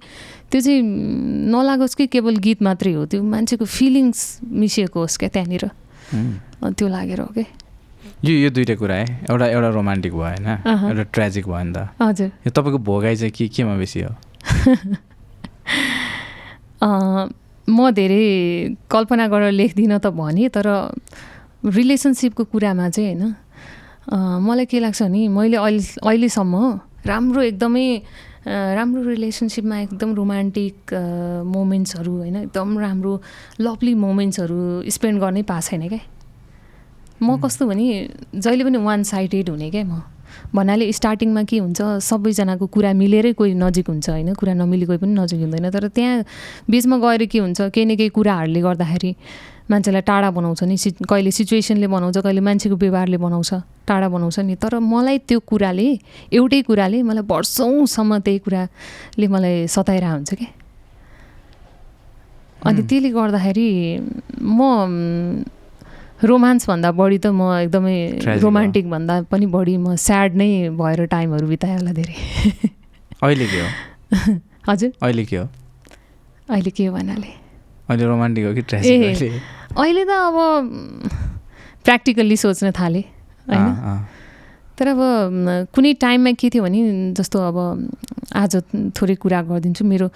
त्यो 0.51 0.61
चाहिँ 0.61 0.83
नलागोस् 1.53 1.95
कि 1.95 2.07
केवल 2.07 2.37
गीत 2.37 2.63
मात्रै 2.63 2.93
हो। 2.93 3.07
त्यो 3.07 3.23
मान्छेको 3.23 3.65
फिलिङ्स 3.65 4.41
मिसिएको 4.45 5.01
होस् 5.01 5.19
क्या 5.19 5.29
त्यहाँनिर। 5.29 5.65
त्यो 6.73 6.89
लागेर 6.89 7.21
हो 7.21 7.27
क्या 7.27 7.45
यो 8.25 8.35
यो 8.35 8.51
दुइटा 8.51 8.75
कुरा 8.75 8.95
है। 8.95 9.07
एउटा 9.31 9.47
एउटा 9.47 9.69
रोमान्टिक 9.69 10.13
भयो 10.13 10.23
होइन। 10.23 10.47
एउटा 10.67 11.03
ट्रेजिक 11.13 11.45
भयो 11.47 11.65
नि 11.65 11.73
त। 11.73 11.89
हजुर। 12.03 12.27
यो 12.27 12.51
तपाईँको 12.51 12.79
भोगाइ 12.79 13.17
चाहिँ 13.17 13.33
के 13.33 13.49
केमा 13.49 13.77
बेसी 13.77 14.01
हो? 14.01 14.15
म 17.69 17.91
धेरै 17.91 18.77
कल्पना 18.91 19.29
गरेर 19.29 19.53
लेख्दिनँ 19.53 19.99
त 20.01 20.07
भने 20.09 20.49
तर 20.49 20.67
रिलेसनसिपको 21.69 22.45
कुरामा 22.45 22.89
चाहिँ 22.89 23.15
होइन। 23.15 23.35
मलाई 24.09 24.67
के 24.67 24.81
लाग्छ 24.81 25.03
नि 25.03 25.29
मैले 25.29 25.57
अहिले 25.57 25.85
अहिलेसम्म 26.01 26.55
राम्रो 27.07 27.43
एकदमै 27.43 27.87
राम्रो 28.49 29.03
रिलेसनसिपमा 29.05 29.79
एकदम 29.79 30.15
रोमान्टिक 30.15 30.95
मोमेन्ट्सहरू 31.47 32.13
होइन 32.17 32.37
एकदम 32.37 32.79
राम्रो 32.79 33.13
लभली 33.61 33.95
मोमेन्ट्सहरू 33.95 34.59
स्पेन्ड 34.89 35.21
गर्नै 35.21 35.43
पाएको 35.43 35.67
छैन 35.69 35.89
क्या। 35.89 36.01
म 37.23 37.37
कस्तो 37.43 37.67
भने 37.69 37.87
जहिले 38.35 38.65
पनि 38.65 38.79
वान 38.79 39.03
साइडेड 39.05 39.51
हुने 39.51 39.71
क्या 39.71 39.85
म। 39.85 40.01
भन्नाले 40.55 40.93
स्टार्टिङमा 40.93 41.43
के 41.45 41.59
हुन्छ 41.59 41.81
सबैजनाको 42.05 42.67
कुरा 42.73 42.93
मिलेरै 42.95 43.33
कोही 43.33 43.55
नजिक 43.55 43.89
हुन्छ 43.91 44.09
होइन 44.11 44.33
कुरा 44.35 44.55
नमिली 44.55 44.87
कोही 44.87 44.99
पनि 45.05 45.13
नजिक 45.21 45.41
हुँदैन। 45.41 45.71
तर 45.71 45.89
त्यहाँ 45.89 46.25
बिचमा 46.71 46.97
गएर 47.05 47.25
के 47.27 47.39
हुन्छ 47.39 47.61
केही 47.75 47.85
न 47.85 47.97
केही 47.97 48.09
कुराहरूले 48.17 48.61
गर्दाखेरि 48.61 49.13
मान्छेलाई 49.71 50.03
टाढा 50.03 50.31
बनाउँछ 50.31 50.63
नि 50.65 50.77
सि 50.77 50.91
कहिले 51.05 51.31
सिचुएसनले 51.31 51.87
बनाउँछ 51.87 52.19
कहिले 52.25 52.41
मान्छेको 52.41 52.77
व्यवहारले 52.77 53.17
बनाउँछ 53.17 53.51
टाढा 53.89 54.09
बनाउँछ 54.09 54.39
नि। 54.49 54.55
तर 54.57 54.79
मलाई 54.81 55.19
त्यो 55.29 55.39
कुराले 55.45 55.89
एउटै 56.33 56.61
कुराले 56.69 57.03
मलाई 57.03 57.25
वर्षौँसम्म 57.29 58.19
त्यही 58.25 58.39
कुराले 58.45 59.27
मलाई 59.29 59.67
सताएर 59.69 60.05
हुन्छ 60.05 60.35
क्या 60.35 60.51
अनि 62.67 62.83
त्यसले 62.89 63.11
गर्दाखेरि 63.13 63.69
म 64.43 64.61
रोमान्सभन्दा 66.25 66.91
बढी 66.99 67.19
त 67.19 67.27
म 67.31 67.55
एकदमै 67.63 67.97
Tragic 68.19 68.43
रोमान्टिक 68.43 68.91
भन्दा 68.91 69.15
पनि 69.31 69.47
बढी 69.47 69.77
म 69.77 69.95
स्याड 69.95 70.35
नै 70.35 70.75
भएर 70.75 71.05
टाइमहरू 71.07 71.47
बिताएँ 71.47 71.79
होला 71.79 71.93
धेरै। 71.95 72.17
अहिले 73.23 73.47
के 73.47 73.61
हो? 73.63 73.69
हजुर? 74.69 74.91
अहिले 75.03 75.25
के 75.25 75.37
हो? 75.37 75.47
अहिले 76.51 76.71
के 76.71 76.87
हो 76.87 76.93
भन्नाले? 76.95 77.31
अहिले 77.89 78.05
रोमान्टिक 78.05 78.45
हो 78.47 78.53
कि 78.55 78.63
ए, 78.75 79.31
अहिले 79.79 80.05
त 80.05 80.11
अब 80.11 80.37
प्र्याक्टिकल्ली 81.85 82.37
सोच्न 82.37 82.71
थालेँ 82.75 83.05
होइन। 83.49 83.67
तर 84.79 84.87
अब 84.89 85.01
कुनै 85.75 85.93
टाइममा 86.03 86.33
के 86.39 86.49
थियो 86.51 86.63
भने 86.63 87.15
जस्तो 87.15 87.39
अब 87.39 87.57
आज 88.35 88.53
थोरै 88.95 89.15
कुरा 89.23 89.41
गरिदिन्छु। 89.49 89.85
मेरो 89.85 90.09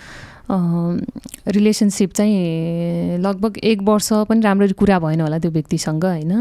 रिलेसनसिप 1.48 2.10
चाहिँ 2.12 3.18
लगभग 3.22 3.58
एक 3.62 3.82
वर्ष 3.82 4.08
पनि 4.28 4.40
राम्ररी 4.42 4.74
कुरा 4.74 4.98
भएन 4.98 5.20
होला 5.20 5.38
त्यो 5.38 5.50
व्यक्तिसँग 5.50 6.04
होइन? 6.04 6.32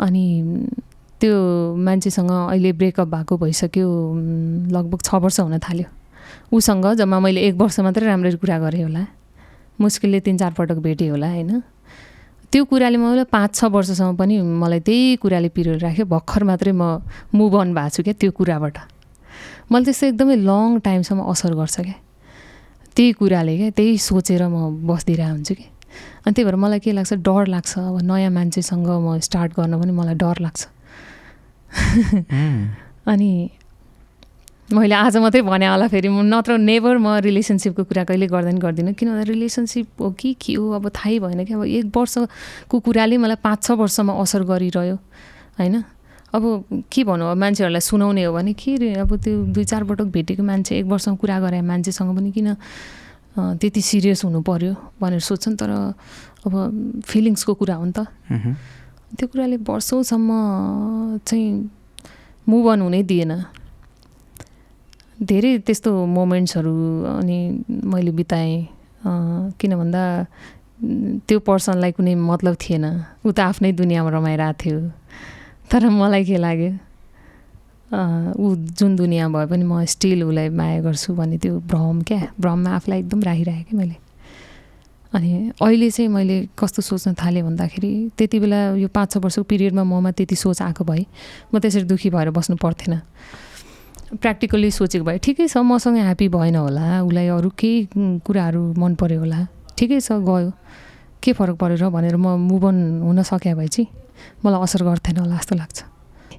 अनि 0.00 0.24
त्यो 1.20 1.34
मान्छेसँग 1.76 2.30
अहिले 2.30 2.72
ब्रेकअप 2.72 3.08
भएको 3.08 3.36
भइसक्यो 3.36 3.88
लगभग 4.72 5.00
छ 5.04 5.14
वर्ष 5.20 5.40
हुन 5.40 5.58
थाल्यो। 5.60 5.88
उसँग 6.52 6.86
जम्मा 6.96 7.18
मैले 7.20 7.40
एक 7.48 7.54
वर्ष 7.60 7.80
मात्रै 7.80 8.06
राम्ररी 8.06 8.36
कुरा 8.40 8.58
गरेँ 8.58 8.82
होला। 8.82 9.04
मुस्किलले 9.80 10.20
तिन 10.20 10.36
चार 10.36 10.52
पटक 10.56 10.78
भेटेँ 10.84 11.08
होला 11.08 11.28
होइन? 11.28 11.62
त्यो 12.52 12.64
कुराले 12.64 12.96
मलाई 12.98 13.24
पाँच 13.30 13.54
छ 13.54 13.64
वर्षसम्म 13.70 14.16
पनि 14.16 14.40
मलाई 14.42 14.80
त्यही 14.82 15.16
कुराले 15.22 15.48
पिरियड 15.54 15.82
राख्यो 15.82 16.04
भर्खर 16.06 16.42
मात्रै 16.44 16.72
म 16.74 16.98
मुभ 17.30 17.54
अन 17.56 17.74
भएको 17.74 17.90
छु 17.94 18.02
क्या 18.02 18.14
त्यो 18.18 18.30
कुराबाट। 18.34 18.76
मलाई 19.70 19.84
त्यस्तो 19.86 20.06
एकदमै 20.06 20.36
लङ 20.50 20.78
टाइमसम्म 20.82 21.20
असर 21.30 21.54
गर्छ 21.54 21.76
क्या। 21.80 21.94
त्यही 22.96 23.12
कुराले 23.12 23.56
क्या 23.56 23.70
त्यही 23.70 23.98
सोचेर 24.02 24.42
म 24.50 24.82
बसिदिरहेको 24.82 25.30
हुन्छु 25.30 25.54
कि। 25.54 25.66
अनि 26.26 26.32
त्यही 26.34 26.44
भएर 26.44 26.56
मलाई 26.58 26.78
के 26.82 26.90
लाग्छ 26.92 27.12
डर 27.22 27.46
लाग्छ। 27.54 27.72
अब 27.78 27.96
नयाँ 28.02 28.30
मान्छेसँग 28.34 28.88
म 28.98 29.18
स्टार्ट 29.22 29.50
गर्न 29.54 29.72
पनि 29.80 29.92
मलाई 29.94 30.14
डर 30.18 30.36
लाग्छ। 30.42 30.60
अनि 33.12 33.30
मैले 34.70 34.94
आज 34.94 35.16
मात्रै 35.18 35.42
भने 35.42 35.66
होला 35.66 35.86
फेरि। 35.90 36.08
म 36.08 36.22
नत्र 36.22 36.54
नेभर 36.62 37.02
म 37.02 37.18
रिलेसनसिपको 37.26 37.82
कुरा 37.90 38.04
कहिले 38.06 38.26
गर्दैन 38.30 38.58
गर्दिनँ। 38.62 38.94
किन 38.94 39.08
भन्दा 39.10 39.26
रिलेसनसिप 39.26 39.98
हो 39.98 40.10
कि 40.14 40.38
के 40.38 40.54
हो? 40.54 40.78
अब 40.78 40.94
थाहै 40.94 41.18
भएन 41.18 41.42
कि 41.42 41.54
अब 41.58 41.66
एक 41.66 41.90
वर्षको 41.90 42.76
कुराले 42.78 43.18
मलाई 43.18 43.42
पाँच 43.42 43.58
छ 43.66 43.70
वर्षमा 43.74 44.14
असर 44.14 44.42
गरिरह्यो 44.46 44.96
होइन? 45.58 45.74
अब 46.30 46.42
के 46.86 47.02
भनौँ 47.02 47.34
अब 47.34 47.38
मान्छेहरूलाई 47.42 47.82
सुनाउने 47.82 48.22
हो 48.22 48.32
भने 48.32 48.52
के 48.54 48.70
रे? 48.78 48.94
अब 49.02 49.10
त्यो 49.18 49.50
दुई 49.50 49.64
चार 49.66 49.82
पटक 49.90 50.06
भेटेको 50.14 50.42
मान्छे 50.46 50.78
एक 50.78 50.86
वर्षमा 50.86 51.18
कुरा 51.18 51.36
गरे 51.42 51.60
मान्छेसँग 51.66 52.14
पनि 52.14 52.30
किन 52.30 52.54
त्यति 53.34 53.80
सिरियस 53.82 54.22
हुनु 54.22 54.38
पर्यो 54.46 55.02
भनेर 55.02 55.18
सोध्छन्। 55.18 55.58
तर 55.58 55.70
अब 56.46 56.54
फिलिङ्सको 57.10 57.52
कुरा 57.58 57.74
हो 57.74 57.84
नि 57.90 57.92
त। 57.98 58.06
त्यो 59.18 59.26
कुराले 59.26 59.56
वर्षौँसम्म 59.66 60.30
चाहिँ 61.26 61.48
मुभ 62.46 62.66
अन 62.70 62.80
हुनै 62.86 63.02
दिएन। 63.02 63.58
धेरै 65.20 65.58
त्यस्तो 65.68 65.90
मोमेन्ट्सहरू 66.16 66.72
अनि 67.20 67.38
मैले 67.68 68.12
बिताएँ 68.16 68.56
किन 69.60 69.72
भन्दा 69.76 70.02
त्यो 71.28 71.38
पर्सनलाई 71.44 71.92
कुनै 71.92 72.14
मतलब 72.16 72.54
थिएन। 72.56 72.84
ऊ 73.24 73.28
त 73.32 73.38
आफ्नै 73.40 73.72
दुनियाँमा 73.76 74.10
रमाइरहेको 74.16 74.56
थियो। 74.60 74.78
तर 75.68 75.82
मलाई 75.92 76.24
के 76.24 76.36
लाग्यो 76.40 76.70
ऊ 78.40 78.46
जुन 78.78 78.96
दुनियाँ 78.96 79.28
भए 79.28 79.46
पनि 79.50 79.64
म 79.64 79.84
स्टिल 79.84 80.24
उसलाई 80.24 80.48
माया 80.56 80.80
गर्छु 80.88 81.12
भन्ने 81.14 81.36
त्यो 81.42 81.58
भ्रम 81.68 82.00
क्या 82.08 82.20
भ्रममा 82.40 82.70
आफूलाई 82.80 82.98
एकदम 83.04 83.20
राखिरहेँ 83.28 83.64
क्या 83.68 83.76
मैले। 83.76 83.96
अनि 85.10 85.30
अहिले 85.60 85.90
चाहिँ 85.90 86.08
मैले 86.08 86.36
कस्तो 86.54 86.80
सोच्न 86.86 87.14
थालेँ 87.18 87.42
भन्दाखेरि 87.42 87.92
त्यति 88.16 88.38
बेला 88.40 88.60
यो 88.78 88.88
पाँच 88.88 89.08
छ 89.12 89.16
वर्षको 89.20 89.42
पिरियडमा 89.42 89.84
ममा 89.84 90.10
त्यति 90.16 90.36
सोच 90.38 90.62
आएको 90.62 90.84
भए 90.86 91.04
म 91.52 91.58
त्यसरी 91.58 91.84
दुःखी 91.90 92.08
भएर 92.14 92.30
बस्नु 92.30 92.56
पर्थेन। 92.56 92.94
प्र्याक्टिकल्ली 94.10 94.70
सोचेको 94.70 95.04
भए 95.04 95.18
ठिकै 95.22 95.46
छ 95.46 95.56
मसँग 95.62 95.96
ह्याप्पी 95.96 96.28
भएन 96.34 96.56
होला 96.56 97.02
उसलाई 97.06 97.26
अरू 97.30 97.50
केही 97.54 98.20
कुराहरू 98.26 98.62
मन 98.74 98.94
पऱ्यो 98.98 99.18
होला। 99.22 99.40
ठिकै 99.78 100.00
छ 100.00 100.18
गयो। 100.26 100.50
के 101.22 101.32
फरक 101.36 101.56
परेर 101.60 101.88
भनेर 101.94 102.16
म 102.16 102.34
मुभ 102.40 102.64
अन 102.66 102.76
हुन 103.06 103.22
सके 103.22 103.54
भए 103.54 103.68
चाहिँ 103.70 103.86
मलाई 104.44 104.60
असर 104.66 104.82
गर्थेन 104.82 105.16
होला 105.22 105.36
जस्तो 105.36 105.54
लाग्छ। 105.56 105.78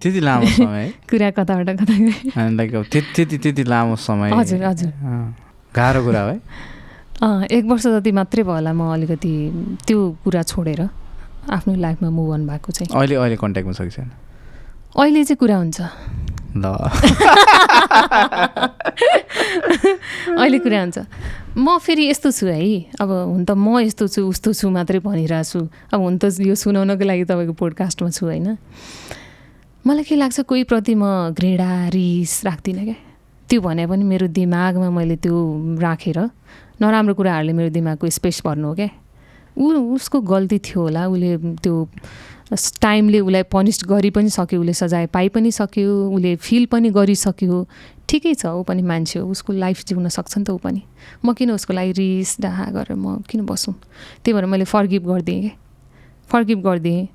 त्यति 0.02 0.20
लामो 0.20 0.48
समय? 0.58 0.86
कुरा 1.10 1.30
कताबाट 1.38 1.70
कता 1.80 2.82
त्यति 2.92 3.38
त्यति 3.38 3.64
लामो 3.64 3.96
समय। 3.96 4.32
हजुर 4.34 4.64
हजुर। 4.66 4.92
गाह्रो 5.76 6.02
कुरा 6.04 6.22
हो 6.28 7.30
एक 7.46 7.64
वर्ष 7.70 7.88
जति 7.88 8.12
मात्रै 8.12 8.44
भयो 8.44 8.54
होला 8.54 8.74
म 8.74 8.92
अलिकति 8.94 9.34
त्यो 9.88 9.98
कुरा 10.26 10.42
छोडेर 10.44 10.82
आफ्नो 11.56 11.76
लाइफमा 11.78 12.10
मुभ 12.10 12.34
अन 12.34 12.42
भएको 12.48 12.72
चाहिँ। 12.74 12.90
अहिले 12.90 13.16
अहिले 13.16 13.38
कन्ट्याक्टमा 13.38 13.74
छ 13.74 13.82
कि 13.86 13.94
छैन 13.96 14.10
अहिले 14.98 15.24
चाहिँ 15.24 15.38
कुरा 15.38 15.58
हुन्छ। 15.58 15.80
ल। 16.56 16.66
अहिले 20.42 20.60
कुरा 20.60 20.82
हुन्छ। 20.82 20.98
म 21.58 21.78
फेरि 21.78 22.10
यस्तो 22.10 22.32
छु 22.32 22.48
है। 22.48 22.86
अब 23.00 23.12
हुन 23.12 23.46
त 23.46 23.52
म 23.52 23.80
यस्तो 23.84 24.08
छु 24.08 24.28
उस्तो 24.28 24.54
छु 24.54 24.70
मात्रै 24.70 25.00
भनिरहेको 25.00 25.44
छु। 25.44 25.68
अब 25.92 26.00
हुन 26.00 26.18
त 26.18 26.32
यो 26.40 26.56
सुनाउनको 26.56 27.04
लागि 27.04 27.24
तपाईँको 27.28 27.54
पोडकास्टमा 27.54 28.10
छु 28.10 28.26
होइन। 28.26 28.58
मलाई 29.88 30.04
के 30.04 30.16
लाग्छ 30.16 30.40
कोही 30.48 30.64
प्रति 30.64 30.96
म 30.96 31.36
घृणा 31.36 31.88
रिस 31.92 32.46
राख्दिनँ 32.46 32.84
क्या। 32.86 32.96
त्यो 33.50 33.62
भने 33.62 33.88
पनि 33.88 34.04
मेरो 34.04 34.28
दिमागमा 34.32 34.90
मैले 34.96 35.16
त्यो 35.20 35.36
राखेर 35.80 36.20
नराम्रो 36.82 37.14
कुराहरूले 37.14 37.54
मेरो 37.54 37.70
दिमागको 37.76 38.10
स्पेस 38.10 38.42
भर्नु 38.46 38.68
हो 38.68 38.74
क्या। 38.76 38.90
ऊ 39.58 39.96
उसको 39.96 40.22
गल्ती 40.22 40.60
थियो 40.60 40.82
होला। 40.82 41.08
उसले 41.08 41.38
त्यो 41.60 41.90
टाइमले 42.52 43.20
उसलाई 43.20 43.44
पनिस 43.48 43.78
गरि 43.88 44.10
पनि 44.12 44.30
सक्यो 44.30 44.60
उसले 44.60 44.74
सजाय 44.74 45.06
पाइ 45.08 45.30
पनि 45.32 45.52
सक्यो 45.52 45.90
उसले 46.12 46.36
फिल 46.36 46.66
पनि 46.68 46.90
गरिसक्यो। 46.92 47.66
ठिकै 48.10 48.34
छ 48.36 48.46
ऊ 48.52 48.64
पनि 48.68 48.82
मान्छे 48.84 49.20
हो 49.20 49.32
उसको 49.32 49.54
लाइफ 49.56 49.88
जिउन 49.88 50.08
सक्छ 50.12 50.38
नि 50.38 50.44
त 50.44 50.50
ऊ 50.52 50.60
पनि। 50.60 50.84
म 51.24 51.32
किन 51.32 51.56
उसको 51.56 51.72
लागि 51.72 51.92
रिस 51.96 52.44
डाहा 52.44 52.66
गरेर 52.76 53.00
म 53.00 53.24
किन 53.24 53.48
बसौँ? 53.48 53.74
त्यही 54.24 54.34
भएर 54.36 54.46
मैले 54.52 54.66
फर्गिभ 54.68 55.04
गरिदिएँ। 55.08 55.42
क्या 55.42 55.56
फर्गिभ 56.28 56.60
गरिदिएँ 56.60 57.08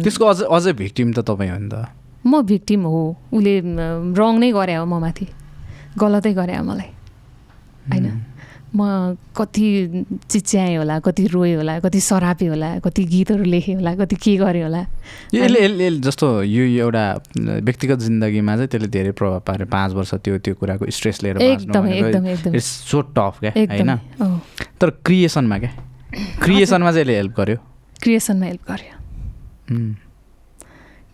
त्यसको 0.00 0.24
अझ 0.24 0.40
अझै 0.48 0.72
भिक्टिम 0.80 1.12
त 1.12 1.20
तपाईँ 1.28 1.50
हो 1.52 1.58
नि 1.60 1.68
त। 1.68 1.92
म 2.24 2.40
भिक्टिम 2.40 2.82
हो। 2.88 3.02
उसले 3.36 3.54
रङ 4.16 4.32
नै 4.40 4.50
गरे 4.56 4.74
हो 4.80 4.84
म 4.88 4.96
माथि 4.96 5.26
गलतै 6.00 6.32
गरे 6.32 6.56
हो 6.56 6.64
मलाई। 6.64 6.90
होइन? 7.92 8.06
म 8.72 9.16
कति 9.36 10.04
चिच्याएँ 10.32 10.76
होला 10.76 10.98
कति 11.04 11.26
रोएँ 11.28 11.54
होला 11.56 11.78
कति 11.84 12.00
सरापेँ 12.00 12.48
होला 12.48 12.78
कति 12.80 13.04
गीतहरू 13.04 13.44
लेखेँ 13.44 13.74
होला 13.74 13.94
कति 14.00 14.16
के 14.16 14.36
गरेँ 14.36 14.62
होला। 14.62 14.80
यसले 15.34 15.60
यसले 15.64 15.90
जस्तो 16.00 16.26
यो 16.42 16.64
एउटा 16.88 17.04
व्यक्तिगत 17.68 17.98
जिन्दगीमा 18.00 18.56
चाहिँ 18.56 18.68
त्यसले 18.72 18.88
धेरै 18.88 19.12
प्रभाव 19.12 19.40
पार्यो। 19.44 19.66
पाँच 19.68 19.92
वर्ष 19.92 20.14
त्यो 20.24 20.38
त्यो 20.40 20.54
कुराको 20.56 20.88
स्ट्रेस 20.88 21.22
लिएर 21.22 21.36
एकदमै 21.42 21.92
एकदमै 21.98 22.32
एकदमै। 22.32 22.56
इट्स 22.56 22.70
सो 22.88 23.00
टफ 23.12 23.44
क्या 23.44 23.52
होइन? 23.52 23.90
तर 24.80 24.88
क्रिएसनमा 25.04 25.58
क्या? 25.58 25.72
क्रिएसनमा 26.40 26.90
चाहिँ 26.92 27.04
यसले 27.04 27.16
हेल्प 27.16 27.34
गर्यो? 27.36 27.56
क्रिएसनमा 28.02 28.46
हेल्प 28.46 28.64
गर्यो। 28.70 28.94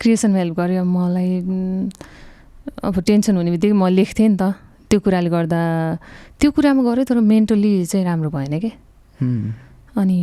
क्रिएसनमा 0.01 0.39
हेल्प 0.39 0.55
गर्यो। 0.55 0.85
मलाई 0.85 1.31
अब 2.87 2.95
टेन्सन 3.03 3.37
हुने 3.37 3.51
बित्तिकै 3.51 3.75
म 3.75 3.87
लेख्थेँ 3.91 4.29
नि 4.29 4.37
त। 4.39 4.55
त्यो 4.89 5.01
कुराले 5.05 5.29
गर्दा 5.29 5.61
त्यो 6.41 6.51
कुरामा 6.51 6.82
गऱ्यो 6.82 7.05
तर 7.05 7.18
मेन्टली 7.20 7.72
चाहिँ 7.86 8.05
राम्रो 8.07 8.30
भएन 8.30 8.59
क्या 8.59 8.74
अनि 10.01 10.18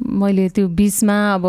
मैले 0.00 0.48
त्यो 0.54 0.68
बिचमा 0.78 1.16
अब 1.34 1.44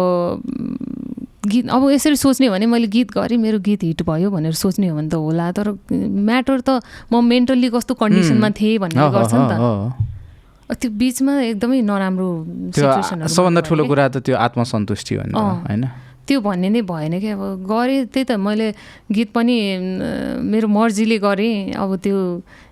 गीत 1.48 1.70
अब 1.70 1.90
यसरी 1.90 2.16
सोच्ने 2.16 2.48
हो 2.48 2.54
भने 2.54 2.66
मैले 2.66 2.88
गीत 2.88 3.12
गरेँ 3.12 3.38
मेरो 3.38 3.60
गीत 3.66 3.84
हिट 3.84 4.02
भयो 4.06 4.30
भनेर 4.30 4.54
सोच्ने 4.54 4.88
हो 4.88 4.96
भने 4.98 5.10
त 5.10 5.16
होला 5.16 5.52
तर 5.58 5.72
म्याटर 5.90 6.60
त 6.62 6.70
म 7.14 7.22
मेन्टल्ली 7.26 7.70
कस्तो 7.70 7.94
कन्डिसनमा 8.02 8.50
थिएँ 8.60 8.78
भन्ने 8.82 9.10
गर्छ 9.16 9.34
नि 9.34 9.46
त। 9.50 9.54
त्यो 10.72 10.90
बिचमा 10.92 11.34
एकदमै 11.42 11.82
नराम्रो 11.82 12.28
सबभन्दा 12.72 13.62
ठुलो। 13.68 13.84
कुरा 13.86 14.06
त 14.08 14.18
त्यो 14.26 14.36
आत्मसन्तुष्टि। 14.38 15.16
होइन 15.16 15.84
त्यो 16.32 16.40
भन्ने 16.40 16.70
नै 16.72 16.82
भएन 16.88 17.20
कि 17.20 17.28
अब 17.36 17.68
गरेँ 17.68 18.08
त्यही 18.08 18.24
त 18.24 18.40
मैले 18.40 18.72
गीत 19.12 19.30
पनि 19.36 19.56
मेरो 20.48 20.68
मर्जीले 20.72 21.18
गरेँ। 21.20 21.76
अब 21.76 21.92
त्यो 22.00 22.18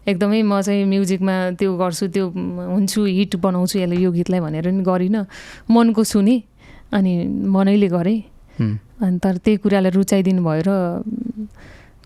एकदमै 0.08 0.42
म 0.48 0.64
चाहिँ 0.64 0.88
म्युजिकमा 0.88 1.60
त्यो 1.60 1.70
गर्छु 1.76 2.08
त्यो 2.08 2.26
हुन्छु 2.72 3.00
हिट 3.04 3.36
बनाउँछु 3.36 3.76
यसलाई 3.84 4.00
यो 4.00 4.12
गीतलाई 4.16 4.40
भनेर 4.40 4.72
नि 4.72 4.84
गरिनँ। 4.88 5.28
मनको 5.68 6.02
सुने 6.08 6.36
अनि 6.96 7.12
मनैले 7.52 7.88
गरेँ। 7.92 8.20
अनि 9.04 9.18
तर 9.20 9.36
त्यही 9.44 9.58
कुरालाई 9.60 9.92
रुचाइदिनु 9.92 10.40
भयो 10.40 10.64
र 10.64 10.72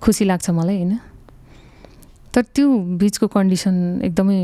खुसी 0.01 0.25
लाग्छ 0.25 0.49
मलाई 0.57 0.77
होइन। 0.81 0.93
तर 2.33 2.43
त्यो 2.49 2.65
बिचको 2.97 3.29
कन्डिसन 3.29 4.01
एकदमै 4.09 4.39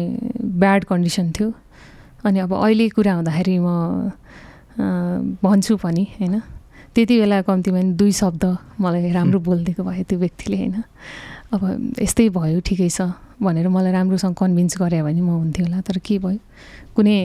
ब्याड 0.61 0.81
कन्डिसन 0.85 1.25
थियो। 1.33 1.49
अनि 2.21 2.37
अब 2.45 2.53
अहिले 2.53 2.85
कुरा 2.93 3.13
हुँदाखेरि 3.17 3.57
म 3.65 3.67
भन्छु 5.41 5.73
पनि 5.81 6.05
होइन। 6.21 6.58
त्यति 6.95 7.15
बेला 7.19 7.41
कम्तीमा 7.47 7.79
नि 7.79 7.93
दुई 7.93 8.11
शब्द 8.11 8.43
मलाई 8.81 9.11
राम्रो 9.11 9.39
बोलिदिएको 9.39 9.83
भए 9.83 10.03
त्यो 10.09 10.17
व्यक्तिले 10.19 10.57
होइन? 10.57 10.75
अब 11.53 11.61
यस्तै 12.01 12.29
भयो 12.29 12.59
ठिकै 12.65 12.89
छ 12.89 13.13
भनेर 13.41 13.67
मलाई 13.69 13.91
राम्रोसँग 13.91 14.35
कन्भिन्स 14.35 14.77
गरे 14.81 15.01
भने 15.05 15.21
म 15.21 15.29
हुन्थ्यो 15.41 15.65
होला। 15.65 15.79
तर 15.81 15.97
के 16.01 16.17
भयो? 16.19 16.39
कुनै 16.95 17.17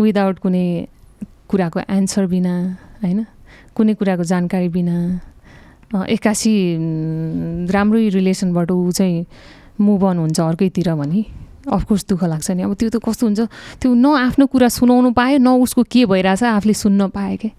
विदाउट 0.00 0.36
कुनै 0.44 0.66
कुराको 1.48 1.78
एन्सर 1.88 2.26
बिना 2.26 2.54
होइन? 3.02 3.20
कुनै 3.76 3.92
कुराको 3.94 4.24
जानकारी 4.24 4.68
बिना 4.68 4.96
एक्कासी 5.92 6.54
राम्रै 7.68 8.08
रिलेसनबाट 8.08 8.70
ऊ 8.72 8.90
चाहिँ 8.90 9.26
मुभ 9.80 10.02
अन 10.04 10.16
हुन्छ 10.18 10.40
अर्कैतिर 10.40 10.88
भने। 10.96 11.20
अफकोर्स 11.68 12.02
दुःख 12.08 12.22
लाग्छ 12.24 12.50
नि। 12.50 12.62
अब 12.62 12.74
त्यो 12.74 12.88
त 12.90 12.96
कस्तो 12.98 13.26
हुन्छ? 13.26 13.40
त्यो 13.80 13.90
न 13.94 14.06
आफ्नो 14.32 14.46
कुरा 14.50 14.68
सुनाउनु 14.68 15.10
पायो 15.14 15.38
न 15.38 15.48
उसको 15.62 15.82
के 15.86 16.04
भइरहेछ 16.10 16.42
आफूले 16.42 16.74
सुन्न 16.74 17.08
पायो 17.14 17.36
क्या 17.38 17.50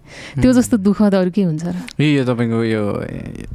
त्यो 0.42 0.50
जस्तो 0.52 0.76
दुःख 0.76 0.98
त 1.08 1.14
अरू 1.14 1.30
के 1.32 1.42
हुन्छ 1.48 1.64
र? 1.64 1.76
यो 2.00 2.08
यो 2.20 2.22
तपाईँको 2.28 2.58
यो 2.64 2.82
ए, 3.00 3.48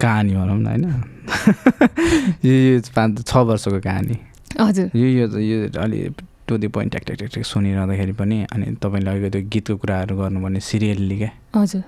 कहानी 0.00 0.32
भनौँ 0.34 0.58
न 0.58 0.66
होइन? 0.66 0.84
यो 2.48 2.80
पाँच 2.96 3.28
छ 3.28 3.32
वर्षको 3.36 3.80
कहानी। 3.84 4.16
हजुर। 4.60 4.90
यो 4.96 5.06
यो 5.06 5.26
यो 5.38 5.58
अलि 5.76 5.98
टु 6.48 6.56
दि 6.58 6.68
पोइन्ट 6.74 6.90
ट्याक 6.90 7.04
ट्याक 7.06 7.30
ट्याक 7.30 7.44
सुनिरहँदाखेरि 7.46 8.12
पनि 8.18 8.36
अनि 8.50 8.66
तपाईँले 8.82 9.10
अघि 9.10 9.28
त्यो 9.30 9.42
गीतको 9.52 9.76
कुराहरू 9.76 10.16
गर्नुपर्ने 10.16 10.60
सिरियल्ली 10.60 11.16
क्या 11.18 11.30
हजुर। 11.60 11.82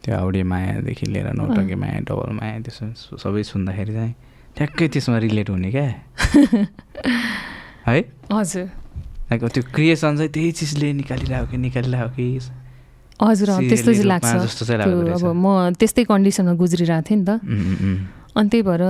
त्यो 0.00 0.16
औडे 0.16 0.42
मायादेखि 0.42 1.06
लिएर 1.12 1.28
नौटके 1.36 1.74
माया 1.76 1.98
डबल 2.08 2.30
माया 2.38 2.58
त्यसो 2.64 3.18
सबै 3.20 3.42
सुन्दाखेरि 3.44 3.92
चाहिँ 3.92 4.14
ठ्याक्कै 4.56 4.88
त्यसमा 4.88 5.18
रिलेट 5.18 5.50
हुने 5.50 5.70
क्या? 5.70 5.86
है? 7.88 8.00
हजुर। 8.32 8.66
लाइक 9.30 9.44
त्यो 9.44 9.62
क्रिएसन 9.74 10.16
चाहिँ 10.16 10.30
त्यही 10.32 10.52
चिजले 10.52 10.92
निकालिरहेको 10.92 11.46
कि 11.50 11.56
निकालिरहेको 11.56 12.12
कि? 12.16 12.26
हजुर 13.22 13.48
त्यस्तो 13.68 13.92
चाहिँ 13.92 14.08
लाग्छ। 14.08 14.26
अब 15.16 15.24
म 15.36 15.72
त्यस्तै 15.78 16.04
कन्डिसनमा 16.10 16.52
गुज्रिरहेको 16.56 17.06
थिएँ 17.10 17.18
नि 17.20 17.24
त। 17.24 17.30
अनि 18.36 18.48
त्यही 18.48 18.62
भएर 18.62 18.82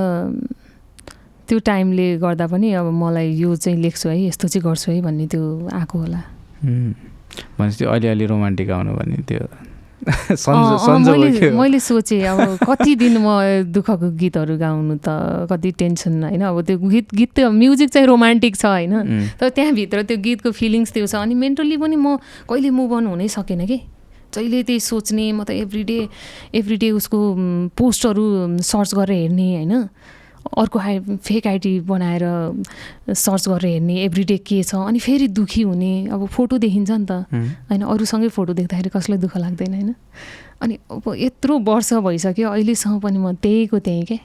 त्यो 1.49 1.59
टाइमले 1.59 2.07
गर्दा 2.23 2.47
पनि 2.47 2.69
अब 2.79 2.87
मलाई 2.95 3.29
यो 3.43 3.55
चाहिँ 3.57 3.79
लेख्छु 3.83 4.09
है 4.09 4.17
यस्तो 4.31 4.49
चाहिँ 4.49 4.63
गर्छु 4.65 4.93
है 4.93 5.01
भन्ने 5.03 5.27
त्यो 5.27 5.43
आएको 5.67 5.97
होला। 5.99 6.21
भनेपछि 6.63 7.79
त्यो 7.79 7.89
अलिअलि 7.91 8.27
रोमान्टिक 8.27 8.71
आउनु 8.71 8.93
भने 8.95 9.17
त्यो 9.29 9.43
मैले 11.61 11.79
सोचेँ 11.81 12.23
अब 12.25 12.59
कति 12.65 12.95
दिन 12.97 13.17
म 13.21 13.29
दुःखको 13.69 14.11
गीतहरू 14.17 14.57
गाउनु 14.57 14.97
त 15.05 15.09
कति 15.51 15.71
टेन्सन 15.79 16.25
होइन? 16.25 16.41
अब 16.41 16.61
त्यो 16.65 16.79
गीत 16.79 17.15
गीत 17.15 17.31
त 17.37 17.41
म्युजिक 17.53 17.91
चाहिँ 17.91 18.07
रोमान्टिक 18.07 18.57
छ 18.57 18.65
होइन? 18.65 18.95
तर 19.41 19.49
त्यहाँभित्र 19.49 20.03
त्यो 20.03 20.17
गीतको 20.17 20.51
फिलिङ्स 20.51 20.93
त्यो 20.93 21.07
छ। 21.07 21.15
अनि 21.21 21.35
मेन्टल्ली 21.35 21.77
पनि 21.77 21.97
म 21.97 22.17
कहिले 22.49 22.71
मुभ 22.71 22.93
अन 22.97 23.07
हुनै 23.07 23.29
सकेन 23.29 23.67
कि? 23.67 23.79
जहिले 24.35 24.63
त्यही 24.63 24.81
सोच्ने 24.81 25.33
म 25.33 25.45
त 25.45 25.51
एभ्री 25.51 25.83
डे 25.85 26.09
एभ्री 26.55 26.77
डे 26.77 26.91
उसको 26.91 27.19
पोस्टहरू 27.77 28.25
सर्च 28.63 28.95
गरेर 28.95 29.17
हेर्ने 29.17 29.49
होइन? 29.57 29.75
अर्को 30.41 30.79
आइ 30.79 30.99
फेक 31.21 31.47
आइडी 31.47 31.81
बनाएर 31.85 32.25
सर्च 33.09 33.49
गरेर 33.49 33.73
हेर्ने 33.73 33.97
एभ्री 34.05 34.25
डे 34.25 34.37
के 34.39 34.63
छ 34.63 34.75
अनि 34.75 34.99
फेरि 34.99 35.29
दुःखी 35.29 35.63
हुने 35.63 35.93
अब 36.09 36.27
फोटो 36.27 36.59
देखिन्छ 36.59 36.91
नि 36.91 37.07
त। 37.07 37.13
होइन 37.71 37.83
अरूसँगै 37.85 38.29
फोटो 38.29 38.53
देख्दाखेरि 38.57 38.89
कसलाई 38.89 39.19
दुःख 39.19 39.37
लाग्दैन 39.37 39.75
होइन? 39.75 39.95
अनि 40.61 40.75
अब 40.91 41.05
यत्रो 41.17 41.59
वर्ष 41.61 41.93
भइसक्यो 42.01 42.49
अहिलेसम्म 42.51 42.99
पनि 43.01 43.19
म 43.19 43.33
त्यहीको 43.37 43.79
त्यहीँ 43.79 44.05
के। 44.05 44.19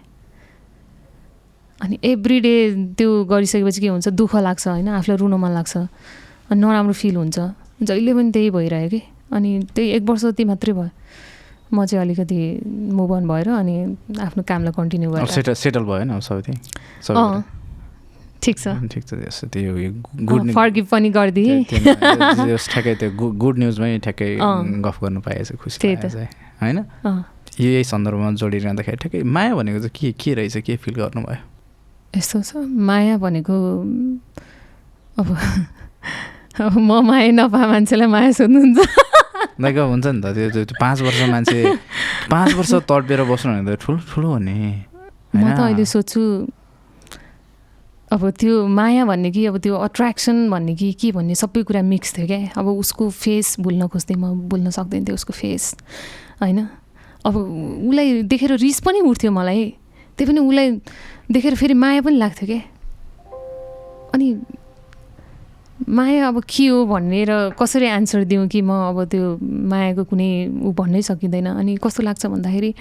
अनि 1.80 1.99
एभ्री 2.03 2.39
डे 2.39 2.55
त्यो 2.97 3.09
गरिसकेपछि 3.26 3.82
के 3.82 3.88
हुन्छ 3.88 4.07
दुःख 4.09 4.36
लाग्छ 4.36 4.68
होइन? 4.68 4.88
आफूलाई 4.88 5.18
रुन 5.18 5.34
मन 5.36 5.51
लाग्छ 5.51 5.78
अनि 5.78 6.59
नराम्रो 6.59 6.93
फिल 6.93 7.16
हुन्छ। 7.16 7.38
जहिले 7.84 8.13
पनि 8.13 8.32
त्यही 8.32 8.49
भइरह्यो 8.49 8.89
कि। 8.89 9.01
अनि 9.32 9.51
त्यही 9.76 9.89
एक 9.89 10.03
वर्ष 10.07 10.22
जति 10.26 10.43
मात्रै 10.45 10.74
भयो। 10.74 10.89
म 11.74 11.86
चाहिँ 11.86 12.01
अलिकति 12.05 12.39
मुभ 12.93 13.11
अन 13.16 13.28
भएर 13.28 13.49
अनि 13.49 13.76
आफ्नो 14.22 14.43
कामलाई 14.43 14.74
कन्टिन्यू 14.78 15.11
गरेर। 15.11 15.28
सेटल 15.28 15.53
सेटल 15.53 15.84
भयो 15.84 16.05
अँ। 17.16 17.43
ठिक 18.43 18.57
छ। 18.59 18.68
ठिक 18.93 19.03
छ 19.05 19.45
त्यो 19.49 19.74
गुड 20.30 20.51
फर्गिभ 20.53 20.86
पनि 20.86 21.09
गरिदिएँ। 21.09 21.63
ठ्याक्कै 21.66 22.95
त्यो 22.95 23.09
गुड 23.34 23.57
न्युजमै 23.57 23.97
ठ्याक्कै। 24.05 24.38
गफ 24.86 24.97
गर्नु 25.01 25.20
पाएछ 25.26 25.55
खुसी। 25.57 25.97
होइन? 26.61 26.78
यही 27.59 27.84
सन्दर्भमा 27.84 28.32
जोडिरहँदाखेरि 28.36 28.97
ठ्याक्कै 28.97 29.24
माया 29.24 29.55
भनेको 29.55 29.80
चाहिँ 29.80 29.95
के 29.95 30.11
के 30.13 30.34
रहेछ 30.34 30.57
के 30.57 30.76
फिल 30.76 30.95
गर्नुभयो? 30.95 31.38
यस्तो 32.18 32.41
छ 32.41 32.55
माया 32.61 33.18
भनेको 33.18 33.55
अब 35.20 35.28
अब 36.61 36.78
म 36.78 37.01
माया 37.01 37.32
नपाए 37.32 37.66
मान्छेलाई 37.68 38.07
माया 38.07 38.32
सोध्नुहुन्छ। 38.32 39.05
लाइक 39.56 39.76
हुन्छ 39.78 40.06
नि 40.06 40.20
त। 40.22 40.26
त्यो 40.36 40.64
त्यो 40.68 40.76
पाँच 40.80 40.97
वर्ष 41.01 41.22
मान्छे 41.32 41.60
पाँच 42.32 42.49
वर्ष 42.53 42.74
तडपेर 42.89 43.24
बस्नु 43.24 43.51
भने 43.56 43.76
त 43.76 43.80
ठुलो 43.80 43.99
ठुलो 44.03 44.28
हो 44.28 44.38
नि। 44.38 44.56
म? 45.36 45.47
त 45.56 45.60
अहिले 45.64 45.86
सोध्छु 45.86 46.22
अब 48.12 48.22
त्यो 48.38 48.68
माया 48.68 49.03
भन्ने 49.06 49.32
कि 49.32 49.45
अब 49.49 49.58
त्यो 49.64 49.76
अट्र्याक्सन 49.76 50.49
भन्ने 50.49 50.76
कि 50.76 50.91
के 50.99 51.12
भन्ने 51.12 51.36
सबै 51.36 51.64
कुरा 51.64 51.82
मिक्स 51.82 52.10
थियो 52.18 52.28
क्या। 52.28 52.39
अब 52.60 52.68
उसको 52.68 53.10
फेस 53.10 53.60
भुल्न 53.60 53.88
खोज्थेँ 53.88 54.18
म 54.20 54.45
भुल्न 54.45 54.70
सक्दैन 54.70 55.06
थियो 55.08 55.16
उसको 55.16 55.34
फेस 55.34 55.64
होइन? 56.41 56.60
अब 57.26 57.34
उसलाई 57.36 58.22
देखेर 58.30 58.51
रिस 58.62 58.80
पनि 58.86 58.99
उठ्थ्यो 59.01 59.32
मलाई। 59.32 59.64
त्यही 60.16 60.32
पनि 60.32 60.39
उसलाई 60.39 60.68
देखेर 61.32 61.56
फेरि 61.56 61.74
माया 61.74 62.01
पनि 62.06 62.18
लाग्थ्यो 62.22 62.45
क्या। 62.45 62.62
अनि 64.14 64.28
माया 65.88 66.28
अब 66.28 66.42
के 66.50 66.66
हो 66.68 66.86
भनेर 66.86 67.30
कसरी 67.60 67.86
एन्सर 67.86 68.24
दिउँ 68.26 68.48
कि 68.50 68.62
म 68.62 68.72
अब 68.90 69.04
त्यो 69.06 69.38
मायाको 69.42 70.04
कुनै 70.10 70.30
ऊ 70.66 70.72
भन्नै 70.74 71.02
सकिँदैन? 71.02 71.48
अनि 71.62 71.76
कस्तो 71.78 72.04
लाग्छ 72.04 72.26
भन्दाखेरि 72.26 72.72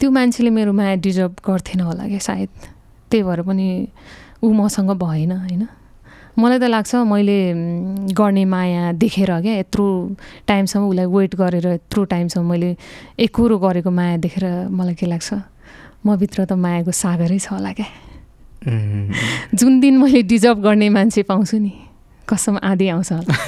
त्यो 0.00 0.10
मान्छेले 0.10 0.50
मेरो 0.50 0.72
माया 0.74 0.94
डिजर्भ 0.98 1.32
गर्थेन 1.46 1.80
होला 1.80 2.04
क्या 2.10 2.18
सायद। 2.18 2.50
त्यही 3.10 3.22
भएर 3.22 3.40
पनि 3.46 3.66
ऊ 4.42 4.52
मसँग 4.52 4.90
भएन 4.98 5.32
होइन? 5.32 5.62
मलाई 6.34 6.58
त 6.58 6.66
लाग्छ 6.66 7.06
मैले 7.06 7.38
गर्ने 8.18 8.44
माया 8.44 8.92
देखेर 8.98 9.30
क्या 9.40 9.54
यत्रो 9.62 9.86
टाइमसम्म 10.50 10.84
उसलाई 10.90 11.06
वेट 11.06 11.34
गरेर 11.38 11.66
यत्रो 11.78 12.04
टाइमसम्म 12.10 12.50
मैले 12.50 12.76
एकोरो 13.22 13.58
गरेको 13.62 13.90
माया 13.90 14.16
देखेर 14.18 14.44
मलाई 14.74 14.94
के 14.98 15.06
लाग्छ? 15.06 15.30
म 16.02 16.16
भित्र 16.18 16.44
त 16.50 16.52
मायाको 16.58 16.90
सागरै 16.90 17.38
छ 17.38 17.54
होला 17.54 17.72
क्या। 17.78 17.86
जुन 19.54 19.80
दिन 19.80 19.94
मैले 20.02 20.22
डिजर्भ 20.26 20.58
गर्ने 20.58 20.88
मान्छे 20.90 21.22
पाउँछु 21.22 21.58
नि। 21.62 21.72
कसम 22.28 22.58
आधी 22.62 22.88
आउँछ 22.88 23.12
होला। 23.12 23.34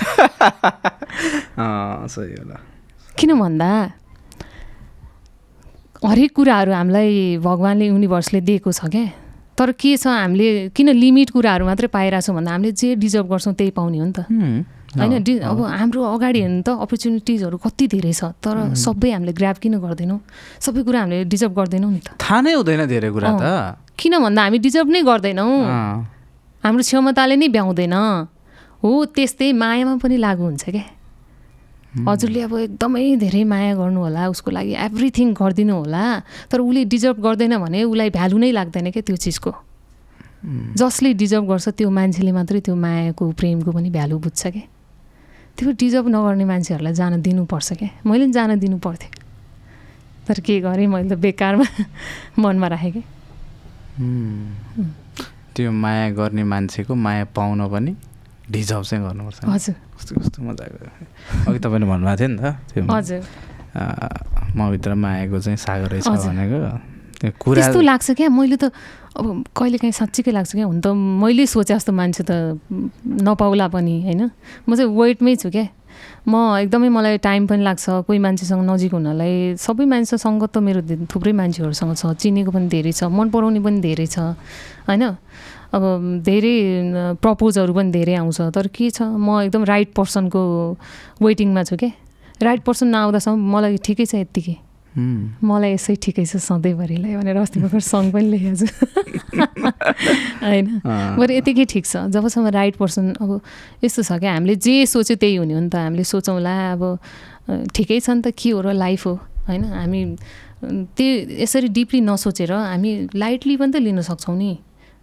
सही 2.12 2.34
होला। 2.36 2.56
किन 3.18 3.38
भन्दा? 3.40 3.70
हरेक 6.04 6.32
कुराहरू 6.36 6.72
हामीलाई 6.72 7.36
भगवान्ले 7.40 7.86
युनिभर्सले 7.86 8.40
दिएको 8.40 8.72
छ 8.72 8.84
क्या। 8.92 9.06
तर 9.56 9.72
के 9.72 9.96
छ 9.96 10.06
हामीले 10.06 10.68
किन 10.76 10.88
लिमिट 10.92 11.30
कुराहरू 11.32 11.64
मात्रै 11.64 11.88
पाइरहेछौँ 11.88 12.36
भन्दा 12.36 12.52
हामीले 12.52 12.72
जे 12.76 12.94
डिजर्भ 13.00 13.26
गर्छौँ 13.32 13.54
त्यही 13.56 13.70
पाउने 13.72 13.98
हो 13.98 14.04
नि 14.04 14.12
त। 14.12 14.20
होइन 14.96 15.22
डि। 15.24 15.38
अब 15.40 15.60
हाम्रो 15.64 16.02
अगाडि 16.04 16.40
हेर्नु 16.40 16.62
त 16.62 16.68
अपर्च्युनिटिजहरू 16.84 17.56
कति 17.64 17.86
धेरै 17.96 18.12
छ 18.12 18.24
तर 18.44 18.76
सबै 18.76 19.10
हामीले 19.16 19.32
ग्राप 19.32 19.56
किन 19.64 19.80
गर्दैनौँ? 19.80 20.20
सबै 20.60 20.82
कुरा 20.84 21.00
हामीले 21.00 21.24
डिजर्भ 21.32 21.52
गर्दैनौँ 21.56 21.90
नि 21.96 22.00
त। 22.04 22.20
थाहा 22.20 22.40
नै 22.44 22.52
हुँदैन 22.60 22.84
धेरै 22.92 23.10
कुरा 23.16 23.30
त। 23.40 23.80
किन 23.96 24.20
भन्दा 24.20 24.40
हामी 24.44 24.58
डिजर्भ 24.60 24.88
नै 24.92 25.00
गर्दैनौँ। 25.08 25.52
हाम्रो 26.64 26.82
क्षमताले 26.84 27.36
नै 27.40 27.48
भ्याउँदैन। 27.48 27.96
हो 28.82 28.90
त्यस्तै 29.16 29.52
मायामा 29.52 29.94
पनि 30.02 30.16
लागु 30.16 30.42
हुन्छ 30.44 30.64
क्या 30.70 30.84
हजुरले 32.08 32.40
अब 32.46 32.54
एकदमै 32.58 33.04
धेरै 33.24 33.42
माया 33.52 33.72
गर्नु 33.80 34.00
होला 34.04 34.22
उसको 34.28 34.50
लागि 34.52 34.72
एभ्रिथिङ 34.86 35.28
गरिदिनु 35.32 35.74
होला 35.80 36.04
तर 36.52 36.60
उसले 36.60 36.84
डिजर्भ 36.92 37.16
गर्दैन 37.24 37.56
भने 37.64 37.78
उसलाई 37.88 38.10
भ्यालु 38.16 38.36
नै 38.38 38.50
लाग्दैन 38.52 38.90
क्या 38.92 39.02
त्यो 39.08 39.16
चिजको? 39.16 39.52
जसले 40.76 41.12
डिजर्भ 41.22 41.44
गर्छ 41.50 41.68
त्यो 41.78 41.88
मान्छेले 41.90 42.32
मात्रै 42.38 42.60
त्यो 42.68 42.74
मायाको 42.76 43.24
प्रेमको 43.40 43.70
पनि 43.72 43.88
भ्यालु 43.96 44.16
बुझ्छ 44.24 44.42
क्या 44.46 44.64
त्यो 45.56 45.70
डिजर्भ 45.80 46.06
नगर्ने 46.12 46.44
मान्छेहरूलाई 46.44 46.94
जान 47.00 47.12
दिनुपर्छ 47.22 47.72
क्या 47.80 47.90
मैले 48.04 48.24
पनि 48.24 48.32
जान 48.32 48.50
दिनु 48.60 48.76
पर्थ्यो 48.78 49.10
तर 50.28 50.40
के 50.44 50.60
गरेँ 50.60 50.86
मैले 50.86 51.08
त 51.08 51.18
बेकारमा 51.18 51.66
मनमा 52.44 52.66
राखेँ 52.68 52.92
क्या। 52.92 53.04
त्यो 55.56 55.70
माया 55.72 56.10
गर्ने 56.12 56.44
मान्छेको 56.44 56.94
माया 56.94 57.24
पाउन 57.32 57.60
पनि 57.72 57.92
डिजर्भ 58.50 58.82
चाहिँ 58.86 59.02
गर्नुपर्छ। 59.04 59.38
हजुर। 59.44 59.74
कस्तो 59.96 60.12
कस्तो 60.20 60.38
मजाको 60.42 60.78
अघि 61.50 61.58
तपाईँले 61.58 61.86
भन्नुभएको 61.86 62.16
थियो 62.16 62.28
नि 62.30 62.38
त 62.38 62.46
त्यो 62.70 62.82
हजुर। 62.86 63.20
अँ, 63.76 64.54
मभित्र 64.56 64.94
मायाको 64.94 65.38
चाहिँ 65.42 65.58
सागर 65.58 65.92
हजुर। 65.98 66.30
भनेको। 66.30 66.58
त्यो 67.16 67.30
कुरा 67.40 67.60
त्यस्तो 67.60 67.80
लाग्छ 67.80 68.06
क्या? 68.12 68.28
मैले 68.28 68.56
त 68.56 68.64
अब 69.16 69.26
कहिलेकाहीँ 69.56 69.94
साँच्चीकै 69.96 70.32
लाग्छ 70.36 70.52
क्या? 70.52 70.66
हुन 70.68 70.80
त 70.80 70.92
मैले 70.92 71.44
सोचे 71.48 71.74
जस्तो 71.74 71.92
मान्छे 71.92 72.22
त 72.28 72.60
नपाउला 73.24 73.66
पनि 73.72 73.94
होइन? 74.04 74.22
म 74.68 74.70
चाहिँ 74.76 74.92
वेटमै 74.92 75.34
छु 75.40 75.48
क्या। 75.50 75.66
म 76.28 76.60
एकदमै 76.60 76.88
मलाई 76.92 77.16
टाइम 77.24 77.46
पनि 77.48 77.62
लाग्छ 77.64 78.04
कोही 78.04 78.18
मान्छेसँग 78.20 78.62
नजिक 78.68 78.92
हुनलाई। 78.92 79.56
सबै 79.56 79.84
मान्छेसँग 79.88 80.44
त 80.44 80.56
मेरो 80.60 80.80
थुप्रै 81.08 81.32
मान्छेहरूसँग 81.32 81.96
छ 81.96 82.12
चिनेको 82.20 82.50
पनि 82.52 82.68
धेरै 82.68 82.92
छ 82.92 83.08
मन 83.08 83.32
पराउने 83.32 83.60
पनि 83.64 83.80
धेरै 83.80 84.06
छ 84.06 84.36
होइन? 84.84 85.16
अब 85.74 85.82
धेरै 86.22 86.56
प्रपोजहरू 87.22 87.72
पनि 87.74 87.90
धेरै 87.90 88.14
आउँछ। 88.22 88.40
तर 88.54 88.66
के 88.70 88.90
छ 88.90 89.02
म 89.02 89.40
एकदम 89.46 89.64
राइट 89.64 89.88
पर्सनको 89.96 90.40
वेटिङमा 91.22 91.62
छु 91.64 91.76
क्या 91.76 91.90
राइट 92.42 92.60
पर्सन 92.62 92.86
नआउँदासम्म 92.94 93.38
मलाई 93.54 93.76
ठिकै 93.82 94.06
छ 94.06 94.14
यत्तिकै। 94.22 94.56
मलाई 94.96 95.72
यसै 95.76 95.94
ठिकै 96.00 96.24
छ 96.24 96.36
सधैँभरिलाई 96.40 97.12
भनेर 97.20 97.36
अस्ति 97.36 97.60
भर्खर 97.60 97.80
सङ 97.84 98.04
पनि 98.12 98.26
लेखेको 98.32 98.56
छु। 98.56 98.66
होइन? 100.46 100.66
बरु 101.20 101.32
यतिकै 101.36 101.64
ठिक 101.68 101.84
छ। 101.84 102.08
जबसम्म 102.08 102.48
राइट 102.56 102.76
पर्सन 102.80 103.12
अब 103.20 103.30
यस्तो 103.84 104.02
छ 104.08 104.10
क्या 104.20 104.32
हामीले 104.32 104.56
जे 104.56 104.74
सोच्यो 104.88 105.16
त्यही 105.20 105.36
हुने 105.36 105.54
हो 105.54 105.60
नि 105.60 105.68
त। 105.68 105.76
हामीले 105.76 106.04
सोचौँला 106.04 106.54
अब 106.72 106.82
ठिकै 107.76 107.98
छ 108.00 108.08
नि 108.16 108.22
त 108.24 108.32
के 108.32 108.50
हो 108.56 108.60
र 108.64 108.72
लाइफ 108.72 109.06
हो? 109.06 109.14
होइन? 109.48 109.62
हामी 109.76 110.00
अ, 110.56 110.68
त्यो 110.96 111.08
यसरी 111.44 111.68
डिपली 111.76 112.00
नसोचेर 112.00 112.52
हामी 112.52 112.90
लाइटली 113.12 113.54
पनि 113.60 113.72
त 113.72 113.76
लिन 113.84 114.00
सक्छौँ 114.00 114.36
नि। 114.36 114.52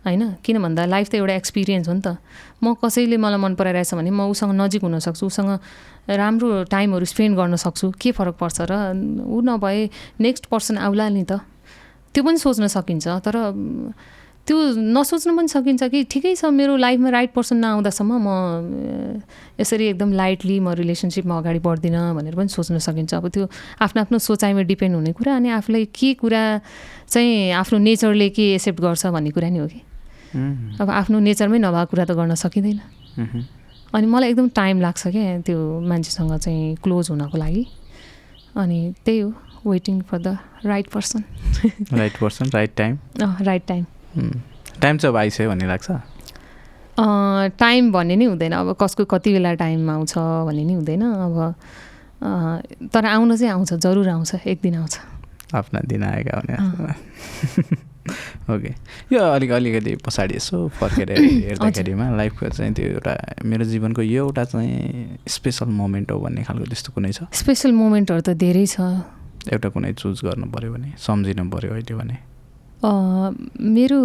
होइन? 0.05 0.43
किन 0.43 0.57
भन्दा 0.61 0.85
लाइफ 0.85 1.07
त 1.09 1.15
एउटा 1.15 1.33
एक्सपिरियन्स 1.33 1.87
हो 1.87 1.93
नि 1.93 2.01
त। 2.01 2.17
म 2.63 2.75
कसैले 2.75 3.17
मलाई 3.17 3.39
मन 3.39 3.53
पराइरहेछ 3.55 3.93
भने 3.95 4.11
म 4.11 4.27
उसँग 4.27 4.51
नजिक 4.51 4.83
हुनसक्छु 4.83 5.25
उसँग 5.25 5.51
राम्रो 6.11 6.67
टाइमहरू 6.67 7.05
स्पेन्ड 7.07 7.33
गर्न 7.39 7.55
सक्छु। 7.55 7.91
के 7.95 8.11
फरक 8.11 8.35
पर्छ 8.35 8.57
र 8.67 8.73
ऊ 9.23 9.39
नभए 9.41 9.89
नेक्स्ट 10.19 10.45
पर्सन 10.51 10.77
आउला 10.77 11.07
नि 11.09 11.23
त। 11.23 11.39
त्यो 12.11 12.21
पनि 12.23 12.37
सोच्न 12.37 12.67
सकिन्छ 12.67 13.07
तर 13.23 13.35
त्यो 14.43 14.57
नसोच्नु 14.75 15.31
पनि 15.39 15.47
सकिन्छ 15.47 15.83
कि 15.87 16.03
ठिकै 16.03 16.35
छ 16.35 16.51
मेरो 16.51 16.75
लाइफमा 16.75 17.09
राइट 17.09 17.31
पर्सन 17.31 17.63
नआउँदासम्म 17.63 18.11
म 18.19 19.23
यसरी 19.55 19.85
एकदम 19.95 20.11
लाइटली 20.11 20.59
म 20.59 20.75
रिलेसनसिपमा 20.75 21.31
अगाडि 21.31 21.59
बढ्दिनँ 21.63 22.11
भनेर 22.11 22.35
पनि 22.35 22.51
सोच्न 22.51 22.77
सकिन्छ। 22.83 23.23
अब 23.23 23.27
त्यो 23.31 23.47
आफ्नो 23.79 23.99
आफ्नो 24.03 24.17
सोचाइमा 24.19 24.67
डिपेन्ड 24.67 24.93
हुने 24.99 25.11
कुरा 25.15 25.31
अनि 25.39 25.49
आफूलाई 25.63 25.85
के 25.95 26.13
कुरा 26.19 26.43
चाहिँ 27.07 27.55
आफ्नो 27.55 27.77
नेचरले 27.79 28.29
के 28.35 28.45
एक्सेप्ट 28.59 28.79
गर्छ 28.83 29.15
भन्ने 29.15 29.31
कुरा 29.31 29.49
नि 29.49 29.59
हो 29.63 29.67
कि। 29.71 29.79
अब 30.33 30.89
आफ्नो 30.89 31.19
नेचरमै 31.19 31.57
नभएको 31.59 31.89
कुरा 31.91 32.05
त 32.05 32.11
गर्न 32.11 32.35
सकिँदैन। 32.35 32.79
अनि 33.93 34.05
मलाई 34.07 34.29
एकदम 34.29 34.47
टाइम 34.49 34.81
लाग्छ 34.81 35.07
क्या 35.07 35.39
त्यो 35.45 35.57
मान्छेसँग 35.85 36.37
चाहिँ 36.37 36.75
क्लोज 36.83 37.09
हुनको 37.09 37.37
लागि। 37.37 37.63
अनि 38.57 38.79
त्यही 39.05 39.19
हो 39.19 39.33
waiting 39.65 40.01
for 40.09 40.19
the 40.21 40.37
right 40.65 40.87
person 40.89 41.23
right 41.93 42.17
person 42.21 42.49
right 42.53 42.71
time 42.77 42.97
right 43.21 43.63
time. 43.67 43.85
Time 44.81 44.97
चाहिँ 44.97 45.13
अब 45.13 45.17
आइसक्यो 45.17 45.49
भन्ने 45.49 45.67
लाग्छ? 45.67 45.89
टाइम 47.59 47.91
भन्ने 47.91 48.15
नै 48.15 48.25
हुँदैन। 48.25 48.53
अब 48.53 48.75
कसको 48.81 49.05
कति 49.05 49.31
बेला 49.33 49.53
टाइम 49.61 49.89
आउँछ 49.89 50.13
भन्ने 50.17 50.63
नि 50.63 50.73
हुँदैन। 50.73 51.01
अब 51.01 51.55
तर 52.93 53.05
आउन 53.05 53.35
चाहिँ 53.35 53.53
आउँछ 53.53 53.73
जरुर 53.73 54.09
आउँछ 54.09 54.35
एक 54.45 54.59
दिन 54.61 54.75
आउँछ। 54.75 54.99
आफ्ना 55.55 55.79
दिन 55.85 56.03
आएका 56.03 56.41
ओके 58.53 58.71
यो 59.13 59.19
अलिक 59.19 59.51
अलिकति 59.51 59.95
पछाडि 60.05 60.35
यसो 60.35 60.67
फर्केर 60.79 61.11
हेर्दाखेरिमा 61.47 62.05
लाइफको 62.17 62.49
चाहिँ 62.49 62.73
त्यो 62.73 62.85
एउटा 62.99 63.13
मेरो 63.45 63.65
जीवनको 63.65 64.01
यो 64.01 64.25
एउटा 64.25 64.43
चाहिँ 64.43 65.17
स्पेसल 65.27 65.65
मोमेन्ट 65.79 66.11
हो 66.11 66.19
भन्ने 66.19 66.43
खालको 66.43 66.65
त्यस्तो 66.67 66.91
कुनै 66.93 67.11
छ? 67.11 67.31
स्पेसल 67.31 67.71
मोमेन्टहरू 67.71 68.21
त 68.21 68.35
धेरै 68.35 68.65
छ। 68.67 68.79
एउटा 69.53 69.69
कुनै 69.75 69.93
चुज 69.99 70.19
गर्नु 70.25 70.45
पऱ्यो 70.51 70.71
भने 70.73 70.89
सम्झिनु 70.99 71.43
पऱ्यो 71.49 71.71
अहिले 71.73 71.95
भने? 71.95 72.15
मेरो 72.83 73.99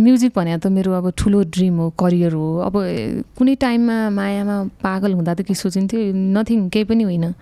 म्युजिक 0.00 0.32
भने 0.36 0.56
त 0.58 0.66
मेरो 0.70 0.90
अब 0.94 1.10
ठुलो 1.18 1.42
ड्रिम 1.54 1.76
हो 1.82 1.86
करियर 1.98 2.32
हो। 2.32 2.46
अब 2.66 2.74
कुनै 3.36 3.54
टाइममा 3.58 3.96
मायामा 4.14 4.56
पागल 4.80 5.12
हुँदा 5.18 5.34
त 5.34 5.40
के 5.42 5.54
सोचिन्थ्यो? 5.54 6.00
नथिङ 6.36 6.68
केही 6.70 6.84
पनि 6.86 7.02
होइन। 7.04 7.34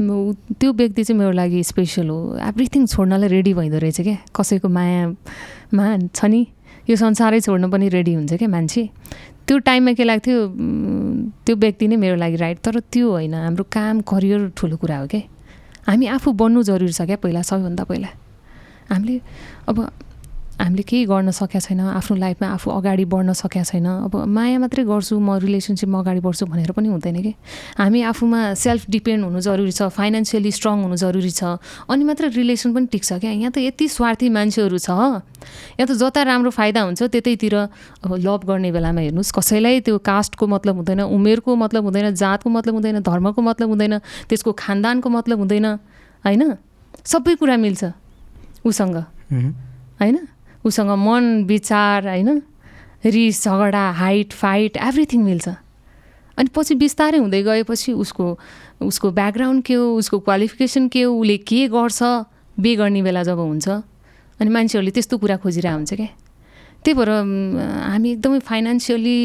त्यो 0.00 0.72
व्यक्ति 0.72 1.04
चाहिँ 1.04 1.18
मेरो 1.18 1.32
लागि 1.32 1.62
स्पेसल 1.64 2.08
हो। 2.08 2.36
एभ्रिथिङ 2.42 2.86
छोड्नलाई 2.86 3.28
रेडी 3.28 3.52
भइदो 3.54 3.78
रहेछ 3.78 4.00
क्या। 4.00 4.16
कसैको 4.34 4.68
मायामा 4.68 5.86
छ 6.14 6.24
नि? 6.24 6.46
यो 6.90 6.96
संसारै 6.96 7.40
छोड्न 7.40 7.70
पनि 7.70 7.88
रेडी 7.88 8.14
हुन्छ 8.14 8.34
क्या 8.34 8.48
मान्छे। 8.48 8.88
त्यो 9.46 9.58
टाइममा 9.58 9.92
के 9.92 10.04
लाग्थ्यो 10.04 10.36
त्यो 11.46 11.54
व्यक्ति 11.56 11.88
नै 11.88 11.96
मेरो 11.96 12.16
लागि 12.16 12.36
राइट 12.36 12.58
तर 12.64 12.80
त्यो 12.80 13.10
होइन 13.10 13.34
हाम्रो 13.34 13.64
काम 13.70 14.00
करियर 14.02 14.50
ठुलो 14.56 14.76
कुरा 14.76 14.98
हो 14.98 15.06
क्या। 15.06 15.22
हामी 15.86 16.06
आफू 16.10 16.32
बन्नु 16.32 16.62
जरुरी 16.64 16.92
छ 16.92 17.02
क्या 17.06 17.16
पहिला 17.22 17.42
सबैभन्दा 17.42 17.84
पहिला। 17.84 18.08
हामीले 18.90 19.20
अब 19.68 19.76
हामीले 20.54 20.82
केही 20.82 21.04
गर्न 21.10 21.30
सकेका 21.34 21.60
छैन 21.60 21.80
आफ्नो 21.98 22.16
लाइफमा 22.16 22.46
आफू 22.46 22.70
अगाडि 22.70 23.04
बढ्न 23.04 23.32
सकेका 23.34 23.64
छैन। 23.64 23.86
अब 24.06 24.14
माया 24.30 24.58
मात्रै 24.62 24.84
गर्छु 24.86 25.18
म 25.18 25.36
रिलेसनसिपमा 25.42 25.98
अगाडि 25.98 26.20
बढ्छु 26.22 26.46
भनेर 26.46 26.70
पनि 26.72 26.88
हुँदैन 26.94 27.16
कि? 27.22 27.32
हामी 27.78 28.00
आफूमा 28.06 28.54
सेल्फ 28.54 28.82
डिपेन्ड 28.86 29.24
हुनु 29.24 29.40
जरुरी 29.42 29.72
छ 29.74 29.90
फाइनेन्सियली 29.90 30.50
स्ट्रङ 30.54 30.76
हुनु 30.86 30.96
जरुरी 30.96 31.30
छ 31.30 31.58
अनि 31.90 32.02
मात्र 32.06 32.30
रिलेसन 32.38 32.70
पनि 32.70 32.86
टिक्छ 32.86 33.12
क्या? 33.18 33.30
यहाँ 33.34 33.50
त 33.50 33.58
यति 33.66 33.88
स्वार्थी 33.88 34.28
मान्छेहरू 34.30 34.78
छ 34.78 34.90
यहाँ 35.76 35.86
त 35.90 35.92
जता 35.98 36.22
राम्रो 36.22 36.50
फाइदा 36.54 36.80
हुन्छ 36.86 37.02
त्यतैतिर 37.02 37.54
अब 38.06 38.12
लभ 38.14 38.40
गर्ने 38.46 38.70
बेलामा 38.70 39.00
हेर्नुहोस् 39.10 39.32
कसैलाई 39.34 39.80
त्यो 39.82 39.98
कास्टको 40.00 40.46
मतलब 40.46 40.74
हुँदैन 40.80 41.00
उमेरको 41.10 41.50
मतलब 41.50 41.82
हुँदैन 41.84 42.14
जातको 42.14 42.48
मतलब 42.50 42.74
हुँदैन 42.78 43.02
धर्मको 43.02 43.40
मतलब 43.42 43.68
हुँदैन 43.68 43.98
त्यसको 44.30 44.52
खानदानको 44.54 45.08
मतलब 45.08 45.38
हुँदैन 45.42 45.66
होइन? 46.22 46.42
सबै 47.04 47.34
कुरा 47.42 47.56
मिल्छ 47.58 47.82
उसँग। 48.64 48.96
होइन? 50.00 50.18
उसँग 50.64 50.90
मन 50.98 51.44
विचार 51.44 52.08
होइन? 52.08 52.42
रिस 53.04 53.44
झगडा 53.44 53.84
हाइट 54.00 54.32
फाइट 54.32 54.76
एभ्रिथिङ 54.76 55.22
मिल्छ। 55.22 55.48
अनि 56.38 56.48
पछि 56.54 56.74
बिस्तारै 56.74 57.18
हुँदै 57.18 57.42
गएपछि 57.42 57.92
उसको 57.92 58.26
उसको 58.82 59.10
ब्याकग्राउन्ड 59.10 59.62
के 59.64 59.74
हो 59.74 59.94
उसको 59.96 60.18
क्वालिफिकेसन 60.18 60.88
के 60.88 61.02
हो 61.02 61.12
उसले 61.14 61.36
के 61.46 61.68
गर्छ 61.68 62.02
बे 62.56 62.74
गर्ने 62.76 63.02
बेला 63.02 63.22
जब 63.22 63.38
हुन्छ 63.38 63.68
अनि 63.68 64.50
मान्छेहरूले 64.50 64.90
त्यस्तो 64.90 65.18
कुरा 65.18 65.36
खोजिरहेको 65.36 65.76
हुन्छ 65.76 65.94
क्या। 65.94 66.08
त्यही 66.84 66.94
भएर 66.98 67.10
हामी 67.88 68.10
एकदमै 68.12 68.38
फाइनेन्सियली 68.40 69.18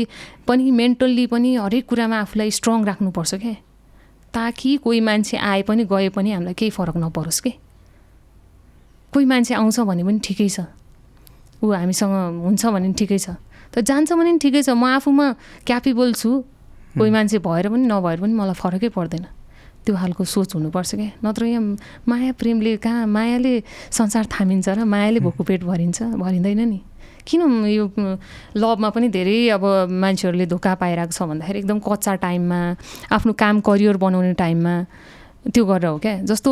पनि 0.47 0.71
मेन्टल्ली 0.71 1.25
पनि 1.27 1.55
हरेक 1.55 1.85
कुरामा 1.89 2.17
आफूलाई 2.19 2.51
स्ट्रङ 2.51 2.83
राख्नुपर्छ 2.85 3.35
क्या। 3.35 3.55
ताकि 4.33 4.75
कोही 4.83 4.99
मान्छे 5.01 5.37
आए 5.37 5.61
पनि 5.65 5.83
गए 5.89 6.09
पनि 6.13 6.31
हामीलाई 6.31 6.53
केही 6.53 6.71
फरक 6.71 6.97
नपरोस् 6.97 7.41
के। 7.41 7.51
कोही 9.13 9.25
मान्छे 9.25 9.53
आउँछ 9.55 9.79
भने 9.79 10.03
पनि 10.03 10.19
ठिकै 10.23 10.49
छ। 10.49 10.69
ऊ 11.63 11.65
हामीसँग 11.71 12.13
हुन्छ 12.45 12.63
भने 12.65 12.87
पनि 12.87 12.93
ठिकै 12.99 13.19
छ। 13.19 13.35
त 13.73 13.83
जान्छ 13.85 14.11
भने 14.13 14.31
पनि 14.31 14.39
ठिकै 14.39 14.61
छ। 14.63 14.69
म 14.73 14.83
आफूमा 14.97 15.27
क्यापेबल 15.67 16.13
छु। 16.13 16.29
कोही 16.97 17.11
मान्छे 17.11 17.37
भएर 17.39 17.69
पनि 17.69 17.85
नभएर 17.85 18.19
पनि 18.23 18.33
मलाई 18.33 18.57
फरकै 18.57 18.89
पर्दैन। 18.89 19.25
त्यो 19.85 19.95
खालको 19.95 20.23
सोच 20.25 20.55
हुनुपर्छ 20.55 20.91
क्या। 20.95 21.11
नत्र 21.23 21.45
यहाँ 21.45 21.63
माया 22.07 22.31
प्रेमले 22.35 22.77
कहाँ 22.83 23.07
मायाले 23.07 23.53
संसार 23.91 24.25
थामिन्छ 24.27 24.67
र 24.69 24.83
मायाले 24.83 25.19
भोको 25.23 25.43
पेट 25.43 25.63
भरिन्छ 25.63 26.17
भरिँदैन 26.19 26.61
नि। 26.67 26.79
किन 27.27 27.41
यो 27.69 27.85
लभमा 28.57 28.89
पनि 28.89 29.07
धेरै 29.13 29.53
अब 29.53 29.63
मान्छेहरूले 29.93 30.45
धोका 30.49 30.73
पाइरहेको 30.81 31.13
छ 31.13 31.21
भन्दाखेरि 31.29 31.59
एकदम 31.61 31.79
कच्चा 31.79 32.13
टाइममा 32.25 32.59
आफ्नो 33.13 33.31
काम 33.37 33.55
करियर 33.61 33.97
बनाउने 34.01 34.33
टाइममा 34.33 34.73
त्यो 35.53 35.63
गरेर 35.65 35.87
हो 35.93 35.97
क्या। 36.01 36.25
जस्तो 36.25 36.51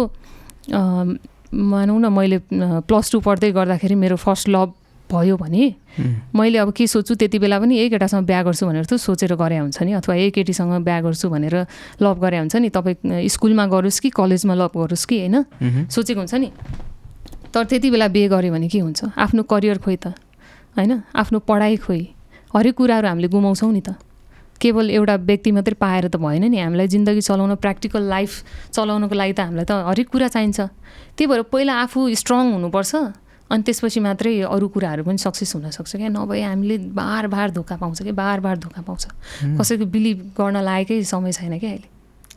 मानौँ 1.49 1.99
न 1.99 2.07
मैले 2.13 2.37
प्लस 2.85 3.05
टू 3.11 3.19
पढ्दै 3.25 3.51
गर्दाखेरि 3.57 3.95
मेरो 3.95 4.15
फर्स्ट 4.21 4.49
लभ 4.53 4.69
भयो 5.11 5.37
भने 5.37 5.65
मैले 6.35 6.57
अब 6.57 6.71
के 6.71 6.87
सोच्छु 6.87 7.15
त्यति 7.15 7.39
बेला 7.39 7.59
पनि 7.59 7.77
यही 7.77 7.89
केटासँग 7.89 8.25
बिहा 8.27 8.41
गर्छु 8.43 8.65
भनेर 8.67 8.85
त 8.85 8.93
सोचेर 8.99 9.35
गरे 9.35 9.57
हुन्छ 9.57 9.81
नि? 9.81 9.91
अथवा 9.97 10.15
यही 10.15 10.31
केटीसँग 10.31 10.83
बिहा 10.83 10.99
गर्छु 11.01 11.29
भनेर 11.29 11.55
लभ 12.01 12.17
गरे 12.21 12.37
हुन्छ 12.37 12.55
नि? 12.55 12.69
तपाईँ 12.69 13.27
स्कुलमा 13.27 13.65
गरोस् 13.67 13.99
कि 13.99 14.09
कलेजमा 14.11 14.53
लभ 14.53 14.73
गरोस् 14.75 15.05
कि 15.07 15.17
होइन। 15.19 15.35
सोचेको 15.89 16.19
हुन्छ 16.19 16.35
नि? 16.35 16.49
तर 17.53 17.63
त्यति 17.63 17.89
बेला 17.89 18.07
बिहे 18.07 18.27
गऱ्यो 18.27 18.51
भने 18.53 18.67
के 18.67 18.79
हुन्छ? 18.79 19.15
आफ्नो 19.17 19.43
करियर 19.43 19.77
खोइ 19.79 19.95
त 19.95 20.13
होइन? 20.75 21.01
आफ्नो 21.15 21.39
पढाइ 21.39 21.77
खोइ। 21.81 22.01
हरेक 22.53 22.75
कुराहरू 22.75 23.07
हामीले 23.07 23.27
गुमाउँछौँ 23.27 23.71
नि 23.73 23.81
त। 23.81 23.95
केवल 24.57 24.89
एउटा 24.89 25.15
व्यक्ति 25.15 25.51
मात्रै 25.53 25.75
पाएर 25.77 26.07
त 26.09 26.17
भएन 26.17 26.49
नि। 26.49 26.57
हामीलाई 26.57 26.87
जिन्दगी 26.89 27.21
चलाउन 27.21 27.55
प्र्याक्टिकल 27.61 28.01
लाइफ 28.09 28.31
चलाउनको 28.73 29.15
लागि 29.15 29.33
त 29.33 29.39
हामीलाई 29.45 29.65
त 29.69 29.71
हरेक 29.85 30.07
कुरा 30.09 30.27
चाहिन्छ। 30.33 30.59
त्यही 31.13 31.25
भएर 31.29 31.41
पहिला 31.53 31.73
आफू 31.85 31.99
स्ट्रङ 32.13 32.43
हुनुपर्छ। 32.57 32.93
अनि 33.51 33.63
त्यसपछि 33.63 33.99
मात्रै 33.99 34.31
अरू 34.43 34.67
कुराहरू 34.67 35.03
पनि 35.03 35.17
सक्सेस 35.17 35.55
हुनसक्छ 35.55 35.95
क्या? 35.95 36.09
नभए 36.09 36.41
हामीले 36.41 36.77
बार 36.91 37.27
बार 37.27 37.51
धोका 37.51 37.75
पाउँछ 37.79 38.03
कि 38.03 38.11
बार 38.11 38.39
बार 38.39 38.57
धोका 38.59 38.81
पाउँछ। 38.81 39.03
कसैको 39.59 39.85
बिलिभ 39.87 40.17
गर्न 40.35 40.57
लायकै 40.61 41.03
समय 41.03 41.31
छैन 41.31 41.59
क्या 41.59 41.69
अहिले? 41.71 41.87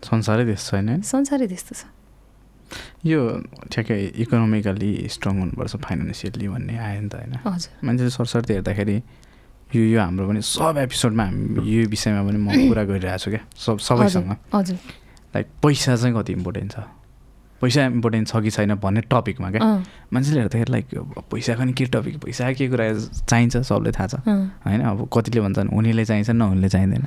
संसारै 0.04 0.44
त्यस्तो 0.46 0.76
छैन? 0.76 1.02
संसारै 1.02 1.46
त्यस्तो 1.46 1.74
छ। 1.74 1.82
यो 3.02 3.20
ठ्याक्कै 3.74 4.22
इकोनोमिकल्ली 4.22 4.90
स्ट्रङ 5.10 5.34
हुनुपर्छ 5.40 5.76
फाइनेन्सियल्ली 5.82 6.46
भन्ने 6.48 6.74
आयो 6.78 7.00
नि 7.02 7.08
त 7.10 7.14
होइन? 7.18 7.34
हजुर। 7.42 7.70
मान्छेले 7.82 8.10
सरसर्ती 8.14 8.52
हेर्दाखेरि 8.54 8.96
यो 9.74 9.82
यो 9.82 9.98
हाम्रो 10.00 10.26
पनि 10.30 10.40
सब 10.46 10.78
एपिसोडमा 10.78 11.24
हामी 11.26 11.66
यो 11.66 11.88
विषयमा 11.90 12.22
पनि 12.22 12.38
म 12.38 12.48
कुरा 12.70 12.82
गरिरहेको 12.86 13.18
छु 13.18 13.30
क्या? 13.34 13.42
सब 13.58 13.78
सबैसँग। 13.82 14.30
हजुर। 14.54 14.78
लाइक 15.34 15.46
पैसा 15.58 15.96
चाहिँ 15.96 16.14
कति 16.14 16.32
इम्पोर्टेन्ट 16.38 16.70
छ? 16.70 16.78
पैसा 17.60 17.84
इम्पोर्टेन्ट 17.86 18.28
छ 18.28 18.40
कि 18.42 18.50
छैन 18.50 18.74
भन्ने 18.80 19.00
टपिकमा 19.12 19.50
क्या 19.50 19.60
मान्छेले 20.12 20.40
हेर्दाखेरि 20.40 20.72
लाइक 20.72 20.86
पैसाको 21.30 21.62
नि 21.64 21.72
के 21.72 21.84
टपिक 21.92 22.16
पैसा 22.24 22.52
के 22.52 22.68
कुरा 22.68 22.86
चाहिन्छ? 23.28 23.56
सबले 23.56 23.92
थाहा 23.92 24.06
छ। 24.06 24.14
होइन? 24.24 24.80
अब 24.80 25.08
कतिले 25.12 25.40
भन्छन् 25.40 25.68
हुनेले 25.68 26.04
चाहिन्छ 26.04 26.30
नहुनेले 26.30 26.68
चाहिँदैन। 26.68 27.04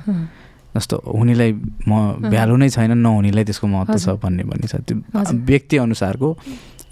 जस्तो 0.76 0.96
हुनेलाई 1.06 1.52
म 1.88 2.30
भ्यालु 2.30 2.56
नै 2.56 2.68
छैन 2.70 2.98
नहुनेलाई 2.98 3.44
त्यसको 3.44 3.66
महत्त्व 3.66 3.98
छ। 3.98 4.08
भन्ने 4.22 4.44
भन्ने 4.46 4.66
छ। 4.70 4.74
त्यो 4.86 4.96
हजुर। 5.18 5.40
व्यक्ति 5.42 5.76
अनुसारको 5.76 6.28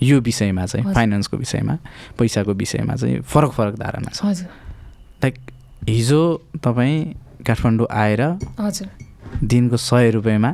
यो 0.03 0.21
विषयमा 0.21 0.67
चाहिँ। 0.67 0.95
फाइनेन्सको 0.95 1.37
विषयमा 1.37 1.75
पैसाको 2.19 2.53
विषयमा 2.53 2.95
चाहिँ 2.99 3.21
फरक 3.23 3.51
फरक 3.53 3.75
धारणा 3.79 4.11
छ। 4.11 4.47
लाइक 5.23 5.35
हिजो 5.89 6.23
तपाईँ 6.59 6.99
काठमाडौँ 7.47 7.87
आएर 7.91 8.23
दिनको 9.43 9.77
सय 9.77 10.11
रुपियाँमा 10.11 10.51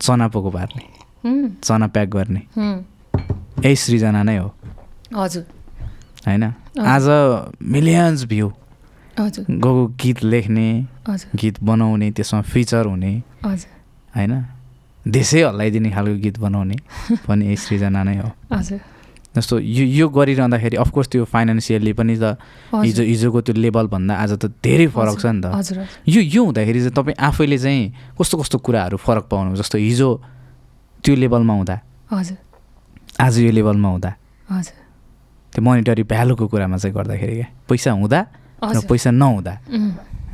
चना 0.00 0.28
पोको 0.28 0.50
पार्ने 0.50 0.95
चना 1.24 1.86
प्याक 1.86 2.08
गर्ने। 2.08 2.42
यही 3.64 3.76
सृजना 3.76 4.22
नै 4.22 4.36
हो। 4.38 4.52
हजुर। 5.16 5.44
होइन? 6.26 6.44
आज 6.80 7.06
मिलियन्स 7.62 8.24
भ्यू 8.24 8.48
गएको 9.18 9.86
गीत 10.00 10.22
लेख्ने 10.24 10.68
गीत 11.08 11.62
बनाउने 11.62 12.10
त्यसमा 12.10 12.40
फिचर 12.42 12.86
हुने। 12.86 13.12
होइन? 13.44 14.32
देशै 15.06 15.42
हल्लाइदिने 15.42 15.90
खालको 15.90 16.18
गीत 16.20 16.38
बनाउने 16.38 16.76
पनि 17.26 17.44
यही 17.46 17.56
सृजना 17.56 18.02
नै 18.02 18.16
हो। 18.18 18.30
जस्तो 19.36 19.58
यो 19.58 19.84
यो 19.84 20.08
गरिरहँदाखेरि 20.08 20.76
अफकोर्स 20.76 21.08
त्यो 21.08 21.24
फाइनेन्सियल्ली 21.24 21.92
पनि 21.92 22.16
त 22.16 22.36
हिजो 22.72 23.02
हिजोको 23.04 23.40
त्यो 23.40 23.54
लेभलभन्दा 23.54 24.14
आज 24.16 24.32
त 24.40 24.52
धेरै 24.64 24.86
फरक 24.92 25.16
छ 25.20 25.26
नि 25.32 25.40
त। 25.44 25.52
हजुर। 25.52 25.76
यो 26.08 26.20
यो 26.20 26.42
हुँदाखेरि 26.44 26.78
चाहिँ 26.80 26.94
तपाईँ 26.96 27.16
आफैले 27.20 27.58
चाहिँ 27.58 27.82
कस्तो 28.20 28.34
कस्तो 28.40 28.58
कुराहरू 28.58 28.96
फरक 28.96 29.24
पाउनु 29.28 29.56
जस्तो 29.56 29.78
हिजो 29.78 30.08
त्यो 31.06 31.14
लेभलमा 31.14 31.54
हुँदा। 31.54 31.80
हजुर। 32.10 32.38
आज 33.20 33.38
यो 33.38 33.50
लेभलमा 33.50 33.88
हुँदा। 33.88 34.14
हजुर। 34.50 34.74
त्यो 35.52 35.62
मोनिटरी 35.62 36.02
भ्यालुको 36.02 36.48
कुरामा 36.48 36.76
चाहिँ 36.76 36.94
गर्दाखेरि 36.94 37.34
क्या 37.34 37.46
पैसा 37.68 37.90
हुँदा 37.90 38.26
र 38.64 38.80
पैसा 38.90 39.10
नहुँदा। 39.10 39.58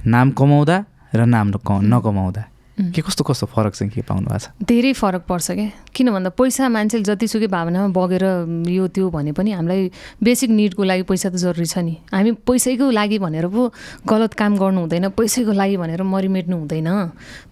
नाम 0.07 0.31
कमाउँदा 0.31 0.85
र 1.15 1.25
नाम 1.25 1.49
नक- 1.49 1.83
नकमाउँदा। 1.83 2.43
के 2.73 3.03
कस्तो 3.03 3.25
कस्तो 3.25 3.47
फरक 3.53 3.73
चाहिँ 3.75 3.93
के 3.93 4.01
पाउनु 4.01 4.27
भएको 4.27 4.39
छ? 4.39 4.49
धेरै 4.65 4.93
फरक 4.97 5.23
पर्छ 5.29 5.51
क्या 5.53 5.69
किन 5.93 6.09
भन्दा 6.09 6.31
पैसा 6.33 6.69
मान्छेले 6.73 7.05
जतिसुकै 7.05 7.47
भावनामा 7.53 7.93
बगेर 7.93 8.25
यो 8.73 8.89
त्यो 8.89 9.11
भने 9.13 9.33
पनि 9.37 9.53
हामीलाई 9.53 9.91
बेसिक 10.25 10.51
निडको 10.51 10.81
लागि 10.81 11.05
पैसा 11.05 11.29
त 11.29 11.37
जरुरी 11.37 11.69
छ 11.69 11.85
नि। 11.85 11.95
हामी 12.09 12.33
पैसैको 12.49 12.89
लागि 12.89 13.19
भनेर 13.21 13.47
पो 13.53 13.69
गलत 14.09 14.33
काम 14.35 14.57
गर्नु 14.57 14.81
हुँदैन 14.89 15.09
पैसैको 15.13 15.53
लागि 15.53 15.77
भनेर 15.77 16.03
मरिमेट्नु 16.03 16.57
हुँदैन। 16.57 16.89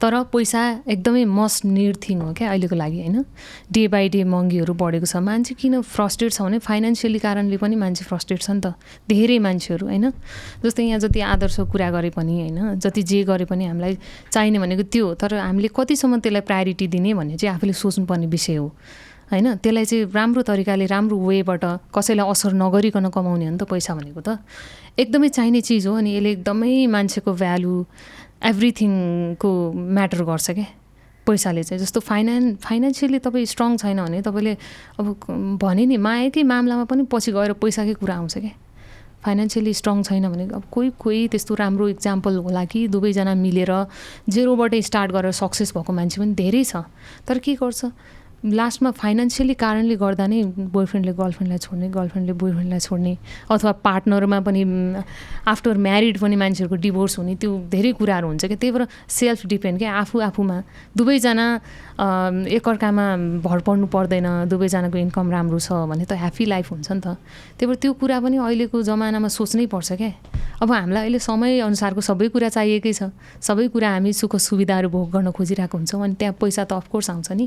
तर 0.01 0.12
पैसा 0.33 0.89
एकदमै 0.89 1.25
मस्ट 1.29 1.64
निड 1.68 1.97
थिङ 2.01 2.21
हो 2.25 2.33
क्या 2.33 2.49
अहिलेको 2.49 2.77
लागि 2.81 2.99
होइन? 3.05 3.25
डे 3.68 3.83
बाई 3.93 4.09
डे 4.09 4.25
महँगीहरू 4.25 4.73
बढेको 4.73 5.05
छ। 5.05 5.21
मान्छे 5.21 5.53
किन 5.61 5.85
फ्रस्ट्रेट 5.85 6.33
छ 6.33 6.49
भने 6.49 6.59
फाइनेन्सियली 6.64 7.18
कारणले 7.21 7.57
पनि 7.61 7.77
मान्छे 7.77 8.09
फ्रस्ट्रेट 8.09 8.41
छ 8.41 8.51
नि 8.57 8.61
त। 8.64 8.73
धेरै 9.05 9.39
मान्छेहरू 9.39 9.85
होइन? 9.85 10.16
जस्तै 10.64 10.83
यहाँ 10.89 11.01
जति 11.05 11.21
आदर्श 11.21 11.68
कुरा 11.68 11.91
गरे 11.93 12.11
पनि 12.16 12.35
होइन? 12.41 12.81
जति 12.81 13.03
जे 13.05 13.21
गरे 13.29 13.45
पनि 13.45 13.68
हामीलाई 13.68 13.99
चाहिने 14.33 14.59
भनेको 14.59 14.89
त्यो 14.89 15.10
तर 15.15 15.35
हामीले 15.41 15.69
कतिसम्म 15.75 16.19
त्यसलाई 16.21 16.45
प्रायोरिटी 16.47 16.87
दिने 16.87 17.15
भन्ने 17.15 17.37
चाहिँ 17.37 17.55
आफूले 17.55 17.73
सोच्नुपर्ने 17.73 18.27
विषय 18.27 18.57
हो। 18.57 18.67
होइन? 19.31 19.47
त्यसलाई 19.63 19.85
चाहिँ 19.85 20.11
राम्रो 20.11 20.43
तरिकाले 20.43 20.87
राम्रो 20.87 21.17
वेबाट 21.19 21.65
कसैलाई 21.95 22.27
असर 22.31 22.53
नगरिकन 22.55 23.09
कमाउने 23.15 23.45
हो 23.47 23.51
नि 23.51 23.59
त 23.59 23.65
पैसा 23.65 23.95
भनेको 23.95 24.21
त। 24.21 24.39
एकदमै 24.99 25.29
चाहिने 25.29 25.61
चिज 25.61 25.87
हो 25.87 25.95
अनि 25.95 26.11
यसले 26.17 26.31
एकदमै 26.43 26.87
मान्छेको 26.87 27.31
भ्यालु 27.33 27.75
एभ्रिथिङको 28.43 29.51
म्याटर 29.73 30.23
गर्छ 30.25 30.51
क्या। 30.51 30.67
पैसाले 31.27 31.63
चाहिँ 31.63 31.81
जस्तो 31.85 32.01
फाइनान् 32.01 32.57
फाइनेन्सियली 32.59 33.19
तपाईँ 33.23 33.47
स्ट्रङ 33.47 33.77
छैन 33.77 34.03
भने 34.03 34.21
तपाईँले 34.23 34.55
अब 34.99 35.07
भने 35.63 35.87
नि 35.87 35.97
मायाकै 35.97 36.43
मामलामा 36.43 36.85
पनि 36.91 37.03
पछि 37.07 37.31
गएर 37.33 37.53
पैसाकै 37.55 37.95
कुरा 38.03 38.15
आउँछ 38.17 38.35
क्या। 38.39 38.53
फाइनेन्सियली 39.25 39.75
स्ट्रङ 39.75 40.03
छैन 40.03 40.29
भने 40.29 40.45
अब 40.55 40.62
कोही 40.71 40.91
कोही 40.99 41.27
त्यस्तो 41.29 41.55
राम्रो 41.55 41.89
इक्जाम्पल 41.89 42.37
होला 42.45 42.64
कि 42.64 42.87
दुवैजना 42.89 43.35
मिलेर 43.35 43.73
जेरोबाटै 44.29 44.81
स्टार्ट 44.83 45.12
गरेर 45.12 45.33
सक्सेस 45.43 45.73
भएको 45.77 45.93
मान्छे 45.93 46.21
पनि 46.21 46.35
धेरै 46.35 46.64
छ। 46.64 46.89
तर 47.29 47.39
के 47.39 47.55
गर्छ? 47.61 47.93
लास्टमा 48.41 48.91
फाइनेन्सियली 48.97 49.55
कारणले 49.55 49.97
गर्दा 50.01 50.27
नै 50.27 50.41
बोयफ्रेन्डले 50.73 51.12
गर्लफ्रेन्डलाई 51.12 51.59
छोड्ने 51.61 51.89
गर्लफ्रेन्डले 51.93 52.35
बोयफ्रेन्डलाई 52.41 52.81
छोड्ने 52.81 53.12
अथवा 53.53 53.73
पार्टनरमा 53.85 54.39
पनि 54.49 54.62
आफ्टर 55.45 55.77
म्यारिड 55.77 56.18
पनि 56.25 56.37
मान्छेहरूको 56.41 56.77
डिभोर्स 56.81 57.18
हुने 57.18 57.35
त्यो 57.37 57.51
धेरै 57.68 57.93
कुराहरू 58.01 58.27
हुन्छ 58.33 58.45
क्या। 58.49 58.57
त्यही 58.57 58.73
भएर 58.73 58.87
सेल्फ 59.12 59.45
डिपेन्ड 59.45 59.79
क्या। 59.79 59.93
आफू 59.93 60.16
आफूमा 60.25 60.57
दुवैजना 60.97 61.47
एकअर्कामा 62.01 63.05
भर 63.44 63.61
पर्नु 63.61 63.86
पर्दैन 63.92 64.48
दुवैजनाको 64.48 64.98
इन्कम 64.98 65.30
राम्रो 65.30 65.59
छ 65.61 65.84
भने 65.84 66.05
त 66.09 66.16
ह्याप्पी 66.16 66.44
लाइफ 66.48 66.70
हुन्छ 66.72 66.88
नि 66.92 67.01
त। 67.01 67.20
त्यही 67.61 67.66
भएर 67.68 67.76
त्यो 67.76 67.92
कुरा 68.01 68.20
पनि 68.24 68.36
अहिलेको 68.40 68.76
जमानामा 68.88 69.28
सोच्नै 69.28 69.66
पर्छ 69.68 69.92
क्या 70.01 70.12
अब 70.64 70.72
हामीलाई 70.72 71.03
अहिले 71.05 71.18
समय 71.20 71.61
अनुसारको 71.61 72.01
सबै 72.01 72.28
कुरा 72.32 72.48
चाहिएकै 72.57 72.92
छ। 72.92 73.12
सबै 73.44 73.68
कुरा 73.68 73.88
हामी 74.01 74.12
सुख 74.16 74.36
सुविधाहरू 74.36 74.88
भोग 74.88 75.09
गर्न 75.12 75.28
खोजिरहेको 75.36 75.76
हुन्छौँ 75.76 76.01
अनि 76.05 76.14
त्यहाँ 76.16 76.34
पैसा 76.40 76.64
त 76.64 76.72
अफकोर्स 76.80 77.11
आउँछ 77.11 77.28
नि। 77.36 77.46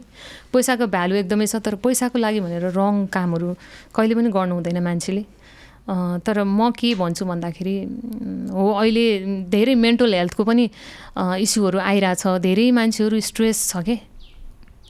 पैसाको 0.53 0.85
भ्यालु 0.85 1.13
एकदमै 1.25 1.45
छ 1.49 1.57
तर 1.57 1.75
पैसाको 1.81 2.17
लागि 2.21 2.39
भनेर 2.45 2.69
रङ 2.77 3.09
कामहरू 3.09 3.57
कहिले 3.89 4.13
पनि 4.17 4.29
गर्नु 4.29 4.53
हुँदैन 4.53 4.79
मान्छेले। 4.85 5.23
तर 6.23 6.45
म 6.45 6.71
के 6.77 6.93
भन्छु 6.95 7.25
भन्दाखेरि 7.25 7.75
हो 8.53 8.65
अहिले 8.71 9.05
धेरै 9.49 9.75
मेन्टल 9.75 10.13
हेल्थको 10.13 10.43
पनि 10.45 10.69
इस्युहरू 11.41 11.77
आइरहेछ 11.79 12.23
धेरै 12.39 12.71
मान्छेहरू 12.71 13.19
स्ट्रेस 13.19 13.57
छ 13.73 13.83
के? 13.83 13.95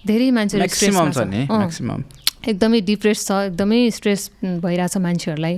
धेरै 0.08 0.30
मान्छेहरू 0.38 0.62
म्याक्सिमम 0.64 1.10
स्ट्रेसमा 1.10 1.12
छ 1.14 1.28
नि? 1.32 1.42
अँ। 1.48 1.58
म्याक्सिमम 1.64 2.02
एकदमै 2.44 2.80
डिप्रेस 2.84 3.20
छ 3.28 3.32
एकदमै 3.48 3.80
स्ट्रेस 3.98 4.22
भइरहेछ 4.64 4.96
मान्छेहरूलाई। 5.00 5.56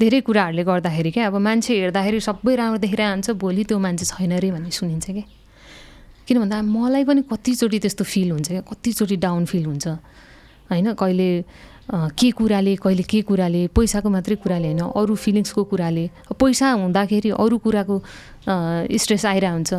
धेरै 0.00 0.20
कुराहरूले 0.20 0.64
गर्दाखेरि 0.68 1.10
क्या 1.16 1.26
अब 1.32 1.36
मान्छे 1.40 1.72
हेर्दाखेरि 1.80 2.18
सबै 2.28 2.52
राम्रो 2.60 2.78
देखिरहेको 2.84 3.12
हुन्छ 3.16 3.28
भोलि 3.40 3.62
त्यो 3.64 3.78
मान्छे 3.80 4.04
छैन 4.12 4.32
अरे 4.36 4.48
भन्ने 4.52 4.70
सुनिन्छ 4.70 5.06
क्या 5.16 5.26
किन 6.28 6.36
भन्दा 6.42 6.56
मलाई 6.60 7.04
पनि 7.08 7.22
कतिचोटि 7.24 7.78
त्यस्तो 7.84 8.04
फिल 8.04 8.28
हुन्छ 8.36 8.48
क्या 8.52 8.62
कतिचोटि 8.68 9.16
डाउन 9.16 9.44
फिल 9.48 9.64
हुन्छ। 9.64 9.86
होइन 10.68 10.92
कहिले 10.98 11.30
के 12.18 12.28
कुराले 12.34 12.74
कहिले 12.82 13.04
के 13.06 13.20
कुराले 13.22 13.60
पैसाको 13.70 14.08
मात्रै 14.10 14.36
कुराले 14.42 14.66
होइन 14.74 14.82
अरू 14.90 15.14
फिलिङ्सको 15.14 15.62
कुराले। 15.70 16.04
पैसा 16.34 16.66
हुँदाखेरि 16.82 17.30
अरू 17.30 17.56
कुराको 17.62 17.96
स्ट्रेस 18.44 19.24
आइरहेको 19.24 19.54
हुन्छ 19.56 19.72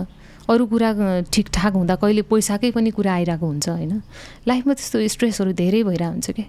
अरू 0.49 0.65
कुरा 0.65 0.89
ठिकठाक 1.31 1.73
हुँदा 1.73 1.95
कहिले 2.01 2.21
पैसाकै 2.31 2.71
पनि 2.71 2.91
कुरा 2.91 3.13
आइरहेको 3.13 3.45
हुन्छ 3.47 3.69
होइन? 3.69 4.01
लाइफमा 4.47 4.73
त्यस्तो 4.73 5.07
स्ट्रेसहरू 5.07 5.51
धेरै 5.53 5.83
भइरहेको 5.83 6.11
हुन्छ 6.11 6.31
क्या 6.31 6.47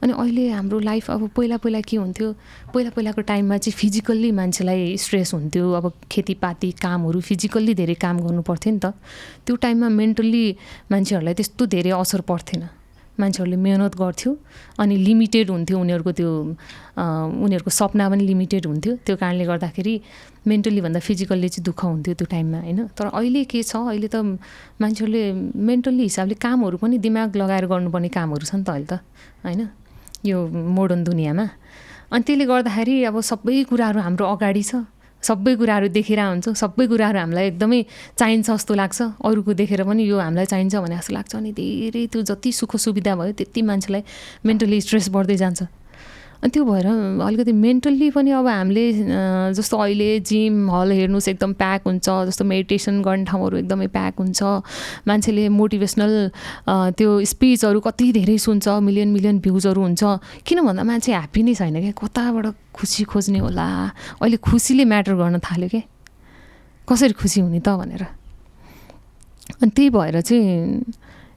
अनि 0.00 0.12
अहिले 0.12 0.48
हाम्रो 0.48 0.78
लाइफ 0.80 1.10
अब 1.10 1.28
पहिला 1.36 1.56
पहिला 1.60 1.80
के 1.84 1.96
हुन्थ्यो? 1.96 2.28
पहिला 2.72 2.90
पहिलाको 2.96 3.20
टाइममा 3.20 3.56
चाहिँ 3.60 3.76
फिजिकल्ली 3.76 4.30
मान्छेलाई 4.32 4.96
स्ट्रेस 4.96 5.34
हुन्थ्यो। 5.34 5.64
अब 5.76 5.92
खेतीपाती 6.08 6.70
कामहरू 6.80 7.20
फिजिकल्ली 7.20 7.74
धेरै 7.76 7.94
काम 8.00 8.16
गर्नु 8.24 8.42
पर्थ्यो 8.42 8.72
नि 8.72 8.80
त। 8.80 8.96
त्यो 9.44 9.56
टाइममा 9.56 9.88
मेन्टल्ली 10.00 10.44
मान्छेहरूलाई 10.92 11.34
त्यस्तो 11.36 11.66
धेरै 11.68 11.92
असर 12.00 12.20
पर्थेन। 12.24 12.79
मान्छेहरूले 13.18 13.56
मेहनत 13.56 13.94
गर्थ्यो 13.98 14.30
अनि 14.80 14.94
लिमिटेड 15.06 15.50
हुन्थ्यो 15.50 15.76
उनीहरूको 15.80 16.12
त्यो 16.18 16.30
उनीहरूको 17.44 17.70
सपना 17.70 18.04
पनि 18.10 18.22
लिमिटेड 18.26 18.66
हुन्थ्यो। 18.66 18.92
त्यो 19.04 19.14
कारणले 19.16 19.44
गर्दाखेरि 19.50 19.94
मेन्टल्ली 20.46 20.80
भन्दा 20.80 21.00
फिजिकल्ली 21.00 21.48
चाहिँ 21.48 21.64
दुःख 21.68 21.80
हुन्थ्यो 21.84 22.14
त्यो 22.14 22.26
टाइममा 22.30 22.58
होइन? 22.64 22.80
तर 22.96 23.06
अहिले 23.12 23.44
के 23.44 23.60
छ? 23.62 23.76
अहिले 23.90 24.08
त 24.08 24.16
मान्छेहरूले 24.80 25.22
मेन्टल्ली 25.56 26.02
हिसाबले 26.08 26.34
कामहरू 26.40 26.76
पनि 26.80 26.96
दिमाग 26.98 27.36
लगाएर 27.36 27.64
गर्नुपर्ने 27.72 28.08
कामहरू 28.08 28.44
छ 28.46 28.54
नि 28.56 28.64
त 28.64 28.70
अहिले 28.70 28.86
त 28.88 29.04
होइन? 29.44 29.60
यो 30.24 30.36
मोडर्न 30.48 31.04
दुनियाँमा। 31.04 31.46
अनि 32.12 32.22
त्यसले 32.24 32.44
गर्दाखेरि 32.46 32.94
अब 33.08 33.16
सबै 33.20 33.56
कुराहरू 33.68 34.00
हाम्रो 34.00 34.24
अगाडि 34.34 34.62
छ। 34.64 34.72
सबै 35.22 35.54
कुराहरू 35.60 35.88
देखेर 35.92 36.20
हुन्छौँ 36.20 36.54
सबै 36.54 36.86
कुराहरू 36.86 37.18
हामीलाई 37.18 37.46
एकदमै 37.52 37.80
चाहिन्छ 38.16 38.46
जस्तो 38.50 38.72
लाग्छ। 38.74 38.98
अरूको 39.20 39.52
देखेर 39.60 39.80
पनि 39.84 40.02
यो 40.08 40.16
हामीलाई 40.18 40.46
चाहिन्छ 40.52 40.74
भने 40.80 40.96
जस्तो 40.96 41.12
लाग्छ। 41.14 41.32
अनि 41.36 41.50
धेरै 41.52 42.06
त्यो 42.12 42.20
जति 42.30 42.50
सुख 42.52 42.76
सुविधा 42.76 43.12
भयो 43.20 43.32
त्यति 43.36 43.60
मान्छेलाई 43.62 44.02
मेन्टली 44.46 44.80
स्ट्रेस 44.80 45.08
बढ्दै 45.12 45.36
जान्छ। 45.36 45.60
अनि 46.40 46.50
त्यो 46.50 46.64
भएर 46.64 46.86
अलिकति 47.20 47.52
मेन्टल्ली 47.52 48.10
पनि 48.10 48.30
अब 48.32 48.46
हामीले 48.48 48.84
जस्तो 49.52 49.76
अहिले 49.76 50.08
जिम 50.24 50.70
हल 50.72 50.92
हेर्नुहोस् 50.92 51.28
एकदम 51.28 51.52
प्याक 51.52 51.80
हुन्छ 51.84 52.08
जस्तो 52.28 52.44
मेडिटेसन 52.44 53.02
गर्ने 53.04 53.24
ठाउँहरू 53.28 53.56
एकदमै 53.60 53.86
प्याक 53.92 54.14
हुन्छ। 54.24 54.40
मान्छेले 55.04 55.48
मोटिभेसनल 55.52 56.12
त्यो 56.96 57.08
स्पिचहरू 57.32 57.80
कति 57.84 58.06
धेरै 58.16 58.36
सुन्छ 58.40 58.68
मिलियन 58.88 59.08
मिलियन 59.12 59.38
भ्युजहरू 59.44 59.80
हुन्छ। 59.84 60.02
किन 60.48 60.58
भन्दा 60.64 60.82
मान्छे 60.88 61.12
ह्याप्पी 61.12 61.40
नै 61.44 61.54
छैन 61.60 61.76
क्या? 61.76 61.92
कताबाट 61.92 62.46
खुसी 62.72 63.04
खोज्ने 63.04 63.38
होला? 63.44 63.68
अहिले 64.24 64.36
खुसीले 64.40 64.84
म्याटर 64.88 65.14
गर्न 65.20 65.38
थाल्यो 65.44 65.68
क्या? 65.68 65.84
कसरी 66.88 67.14
खुसी 67.20 67.40
हुने 67.44 67.60
त 67.60 67.68
भनेर? 67.76 68.02
अनि 69.60 69.70
त्यही 69.76 69.90
भएर 69.92 70.20
चाहिँ 70.24 70.88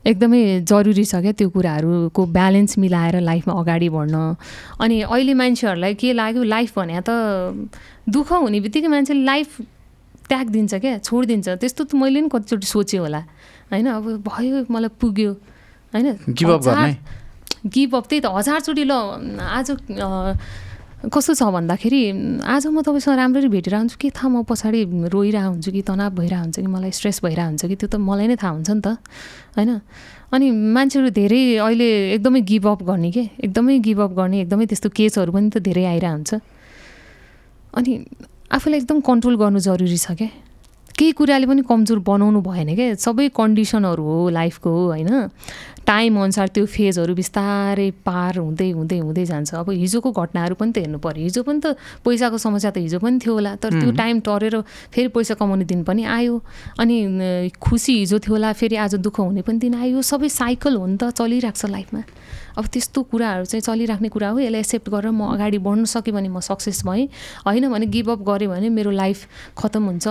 एकदमै 0.05 0.41
जरुरी 0.67 1.05
छ 1.05 1.15
क्या 1.23 1.31
त्यो 1.39 1.49
कुराहरूको 1.49 2.21
ब्यालेन्स 2.38 2.77
मिलाएर 2.77 3.15
लाइफमा 3.23 3.53
अगाडि 3.61 3.89
बढ्न। 3.89 4.15
अनि 4.84 4.95
अहिले 5.07 5.34
मान्छेहरूलाई 5.34 5.93
के 5.95 6.13
लाग्यो 6.13 6.43
लाइफ 6.43 6.80
भने 6.80 6.99
त 7.07 7.09
दुःख 8.09 8.31
हुने 8.31 8.59
बित्तिकै 8.59 8.89
मान्छेले 8.91 9.23
लाइफ 9.23 9.49
त्याग 10.30 10.47
दिन्छ 10.49 10.73
क्या 10.75 10.97
छोडिदिन्छ। 11.07 11.47
त्यस्तो 11.63 11.84
त 11.84 11.95
मैले 11.95 12.19
पनि 12.19 12.30
कतिचोटि 12.35 12.67
सोचेँ 12.67 12.99
होला। 12.99 13.21
होइन 13.71 13.88
अब 13.88 14.05
भयो 14.27 14.67
मलाई 14.67 14.91
पुग्यो। 14.99 15.31
होइन 15.93 16.07
गिभ 17.63 17.95
अप 17.95 18.05
त्यही 18.09 18.19
त 18.19 18.27
हजारचोटि 18.27 18.84
ल 18.84 18.93
आज 19.39 19.71
कस्तो 21.03 21.34
छ 21.35 21.43
भन्दाखेरि 21.51 21.99
आज 22.47 22.67
म 22.71 22.80
तपाईँसँग 22.80 23.15
राम्ररी 23.19 23.47
भेटेर 23.51 23.75
हुन्छु 23.75 23.97
के 23.99 24.09
थाहा 24.15 24.27
म 24.31 24.47
पछाडि 24.47 25.11
रोइरहेको 25.11 25.51
हुन्छु 25.51 25.71
कि 25.75 25.81
तनाव 25.84 26.15
भइरहेको 26.15 26.43
हुन्छ 26.47 26.59
कि 26.63 26.67
मलाई 26.71 26.91
स्ट्रेस 26.95 27.19
भइरहेको 27.27 27.43
हुन्छ 27.43 27.65
कि 27.67 27.75
त्यो 27.75 27.88
त 27.91 27.95
मलाई 27.99 28.27
नै 28.31 28.39
थाहा 28.39 28.55
हुन्छ 28.55 28.69
नि 28.71 28.80
त 28.80 28.88
होइन? 29.59 29.71
अनि 30.31 30.47
मान्छेहरू 30.47 31.09
धेरै 31.11 31.41
अहिले 31.59 31.88
एकदमै 32.15 32.41
गिभअप 32.47 32.84
गर्ने 32.88 33.11
के? 33.11 33.23
एकदमै 33.35 33.80
गिभअप 33.84 34.11
गर्ने 34.15 34.38
एकदमै 34.47 34.65
त्यस्तो 34.71 34.89
केसहरू 34.95 35.31
पनि 35.35 35.49
त 35.51 35.59
धेरै 35.59 35.84
आइरहेको 35.91 36.15
हुन्छ 36.15 36.31
अनि 37.75 37.91
आफूलाई 38.55 38.80
एकदम 38.80 38.99
कन्ट्रोल 39.03 39.35
गर्नु 39.43 39.59
जरुरी 39.59 39.99
छ 39.99 40.15
क्या 40.15 40.31
केही 41.03 41.11
कुराले 41.19 41.45
पनि 41.51 41.61
कमजोर 41.67 41.99
बनाउनु 41.99 42.39
भएन 42.39 42.69
क्या। 42.80 42.95
सबै 42.95 43.27
कन्डिसनहरू 43.35 44.03
हो 44.03 44.30
लाइफको 44.31 44.71
होइन? 44.71 45.11
टाइम 45.84 46.11
अनुसार 46.15 46.47
त्यो 46.55 46.63
फेजहरू 46.63 47.11
बिस्तारै 47.11 47.89
पार 48.07 48.39
हुँदै 48.39 48.69
हुँदै 48.71 48.99
हुँदै 49.03 49.25
जान्छ। 49.27 49.51
अब 49.59 49.69
हिजोको 49.84 50.09
घटनाहरू 50.15 50.55
पनि 50.55 50.71
त 50.71 50.77
हेर्नु 50.88 50.99
पऱ्यो 51.03 51.23
हिजो 51.27 51.43
पनि 51.43 51.59
त 51.59 51.75
पैसाको 52.07 52.38
समस्या 52.39 52.71
त 52.71 52.77
हिजो 52.88 53.03
पनि 53.03 53.19
थियो 53.19 53.34
होला। 53.35 53.51
तर 53.59 53.84
त्यो 53.84 53.91
टाइम 53.91 54.15
टरेर 54.23 54.55
फेरि 54.95 55.11
पैसा 55.11 55.35
कमाउने 55.35 55.67
दिन 55.67 55.84
पनि 55.84 56.07
आयो। 56.07 56.39
अनि 56.80 57.51
खुसी 57.59 57.93
हिजो 57.99 58.23
थियो 58.23 58.34
होला 58.39 58.55
फेरि 58.55 58.75
आज 58.80 58.95
दुःख 59.03 59.19
हुने 59.19 59.43
पनि 59.43 59.59
दिन 59.59 59.75
आयो। 59.75 59.99
सबै 59.99 60.31
साइकल 60.31 60.73
हो 60.80 60.88
नि 60.88 60.95
त 60.95 61.11
चलिरहेको 61.11 61.59
छ 61.59 61.67
लाइफमा। 61.67 62.01
अब 62.55 62.65
त्यस्तो 62.71 62.99
कुराहरू 63.11 63.43
चाहिँ 63.51 63.63
चलिराख्ने 63.67 64.07
कुरा 64.07 64.30
हो। 64.31 64.39
यसलाई 64.39 64.63
एक्सेप्ट 64.63 64.88
गरेर 64.88 65.11
म 65.11 65.35
अगाडि 65.35 65.59
बढ्न 65.59 65.84
सकेँ 65.84 66.15
भने 66.15 66.31
म 66.31 66.39
सक्सेस 66.39 66.88
भएँ। 66.88 67.11
होइन 67.43 67.67
भने 67.67 67.85
गिभअप 67.91 68.23
गरेँ 68.23 68.47
भने 68.47 68.69
मेरो 68.71 68.91
लाइफ 68.93 69.27
खतम 69.59 69.84
हुन्छ। 69.91 70.07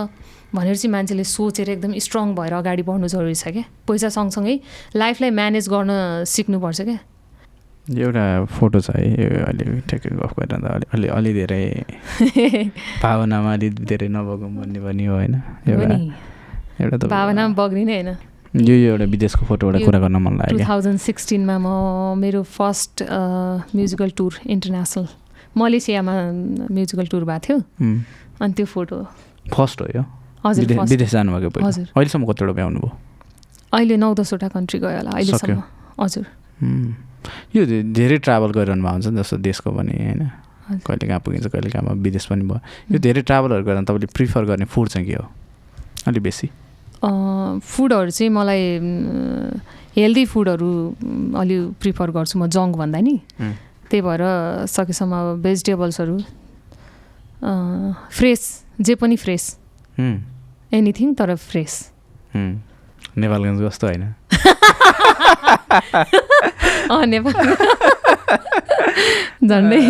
भनेर 0.55 0.77
चाहिँ 0.77 0.93
मान्छेले 0.93 1.25
सोचेर 1.25 1.69
एकदम 1.71 1.93
स्ट्रङ 2.07 2.35
भएर 2.35 2.53
अगाडि 2.53 2.83
बढ्नु 2.89 3.09
जरुरी 3.09 3.35
छ 3.35 3.49
क्या? 3.57 3.65
पैसा 3.89 4.09
सँगसँगै 4.17 4.57
लाइफलाई 4.97 5.31
म्यानेज 5.31 5.69
गर्न 5.75 5.91
सिक्नुपर्छ 6.29 6.81
क्या? 6.89 6.99
एउटा 7.83 8.25
फोटो 8.47 8.81
छ 8.81 8.91
है 8.95 9.05
अहिले 9.49 9.65
ठ्याक्कै 9.89 10.11
गफ 10.21 10.33
गरेर 10.39 10.85
अलि 10.95 11.07
अलि 11.19 11.33
धेरै 11.35 11.65
भावनामा 13.05 13.53
अलि 13.53 13.69
धेरै 13.91 14.09
नबगौँ 14.09 14.51
भन्ने 14.59 14.81
पनि 14.85 15.05
हो 15.07 15.15
होइन? 15.17 15.35
एउटा 15.67 15.97
एउटा 16.81 16.97
त 16.97 17.11
भावनामा 17.11 17.55
बग्ने 17.59 17.83
होइन। 17.83 18.11
यो 18.53 18.75
एउटा 18.93 19.05
विदेशको 19.17 19.43
फोटोबाट 19.49 19.83
कुरा 19.83 19.99
गर्न 20.05 20.17
मन 20.23 20.35
लाग्यो 20.39 20.59
टु 20.59 20.65
थाउजन्ड 20.69 20.99
सिक्सटिनमा 21.01 21.57
म 21.59 21.69
मेरो 22.23 22.43
फर्स्ट 22.55 23.03
म्युजिकल 23.75 24.11
टुर 24.21 24.33
इन्टरनेसनल 24.47 25.07
मलेसियामा 25.57 26.15
म्युजिकल 26.71 27.07
टुर 27.13 27.25
भएको 27.25 27.41
थियो। 27.47 27.57
अनि 28.41 28.53
त्यो 28.53 28.67
फोटो 28.75 28.97
फर्स्ट 29.51 29.81
हो 29.83 29.87
यो? 29.97 30.05
हजुर 30.45 30.65
विदेश 30.91 31.11
जानुभएको 31.11 31.61
हजुर। 31.63 31.87
अहिलेसम्म 31.95 32.25
कतिवटा 32.27 32.53
भ्याउनु 32.53 32.79
भयो? 32.81 32.91
अहिले 33.73 33.97
नौ 33.97 34.15
दसवटा 34.15 34.49
कन्ट्री 34.53 34.79
गयो 34.83 34.97
होला 34.99 35.11
अहिलेसम्म। 35.17 35.63
हजुर। 36.03 36.27
यो 37.55 37.63
धेरै 37.95 38.19
ट्राभल 38.19 38.51
गरिरहनु 38.53 38.83
भएको 38.83 38.93
हुन्छ 38.93 39.07
नि 39.07 39.17
जस्तो 39.23 39.37
देशको 39.47 39.71
पनि 39.71 39.93
होइन? 39.93 40.23
कहिले 40.87 41.07
कहाँ 41.07 41.21
पुगिन्छ 41.21 41.47
कहिले 41.53 41.71
कहाँ 41.71 41.95
विदेश 42.01 42.25
पनि 42.27 42.43
भयो। 42.49 42.61
यो 42.93 42.99
धेरै 42.99 43.23
ट्राभलहरू 43.23 43.63
गरेर 43.65 43.83
तपाईँले 43.87 44.09
प्रिफर 44.11 44.43
गर्ने 44.51 44.67
फुड 44.67 44.89
चाहिँ 44.89 45.07
के 45.07 45.15
हो? 45.15 45.27
अलिक 46.07 46.23
बेसी। 46.23 46.49
फुडहरू 47.03 48.11
चाहिँ 48.11 48.31
मलाई 48.31 48.63
हेल्दी 49.97 50.25
फुडहरू 50.25 50.71
अलि 51.37 51.57
प्रिफर 51.83 52.11
गर्छु 52.11 52.39
म 52.39 52.47
जङ्क 52.47 52.77
भन्दा 52.79 53.01
नि। 53.01 53.17
त्यही 53.91 54.01
भएर 54.03 54.23
सकेसम्म 54.67 55.43
भेजिटेबल्सहरू 55.43 56.17
फ्रेस 58.11 58.43
जे 58.81 58.95
पनि 58.95 59.17
फ्रेस 59.17 59.45
एनिथिङ 60.73 61.15
तर 61.15 61.35
फ्रेस 61.37 61.75
नेपालगञ्ज 62.35 63.61
कस्तो 63.63 63.87
होइन 63.87 64.05
नेपाल 67.07 67.35
झन्डै 69.45 69.81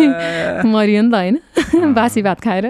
मरियो 0.66 1.02
नि 1.02 1.10
त 1.10 1.14
होइन 1.14 1.92
बासी 1.94 2.22
भात 2.22 2.40
खाएर 2.40 2.66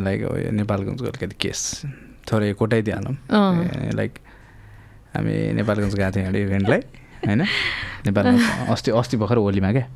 लाइक 0.00 0.20
नेपालगञ्जको 0.52 1.04
अलिकति 1.04 1.36
केस 1.38 1.60
थोरै 2.24 2.52
कोटाइदिइहालौँ 2.54 3.14
लाइक 3.94 4.12
हामी 5.14 5.34
नेपालगञ्ज 5.54 5.94
गएको 5.94 6.10
थियौँ 6.10 6.26
एउटा 6.26 6.38
इभेन्टलाई 6.40 6.80
होइन 7.22 7.40
नेपालगञ्ज 8.06 8.42
अस्ति 8.70 8.90
अस्ति 8.92 9.16
भर्खर 9.18 9.36
होलीमा 9.38 9.72
क्या 9.72 9.86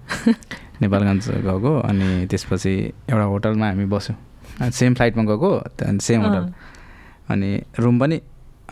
नेपालगञ्ज 0.82 1.28
गएको 1.42 1.78
अनि 1.80 2.26
त्यसपछि 2.30 2.74
एउटा 3.10 3.24
होटलमा 3.24 3.66
हामी 3.68 3.84
बस्यौँ 3.86 4.27
सेम 4.60 4.94
फ्लाइटमा 4.94 5.22
गएको 5.30 5.50
त्यहाँदेखि 5.78 6.06
सेम 6.06 6.20
होटल 6.22 6.44
अनि 7.30 7.50
रुम 7.78 7.98
पनि 7.98 8.16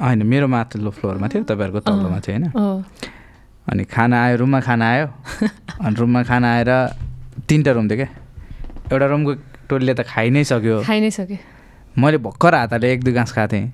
होइन 0.02 0.22
मेरो 0.26 0.46
माथिल्लो 0.48 0.90
फ्लोरमा 0.90 1.26
थियो 1.28 1.42
तपाईँहरूको 1.50 1.80
तल्लोमा 1.86 2.18
थियो 2.20 2.34
होइन। 2.36 2.84
अनि 3.70 3.84
खाना 3.84 4.16
आयो 4.24 4.36
रुममा 4.36 4.60
खाना 4.60 4.86
आयो। 4.92 5.06
अनि 5.84 5.94
रुममा 5.96 6.22
खाना 6.22 6.48
आएर 6.54 6.70
तिनवटा 7.48 7.72
रुम 7.72 7.86
थियो 7.88 7.98
क्या 7.98 8.08
एउटा 8.92 9.06
रुमको 9.06 9.32
टोलीले 9.68 9.94
त 9.94 10.00
खाइ 10.06 10.30
नै 10.30 10.44
सक्यो। 10.44 10.82
खाइ 10.86 11.00
नै 11.00 11.10
सक्यो। 11.10 11.38
मैले 11.96 12.18
भर्खर 12.22 12.54
हातले 12.54 12.92
एक 12.92 13.00
दुई 13.04 13.12
गाँस 13.12 13.32
खाएको 13.32 13.52
थिएँ 13.52 13.72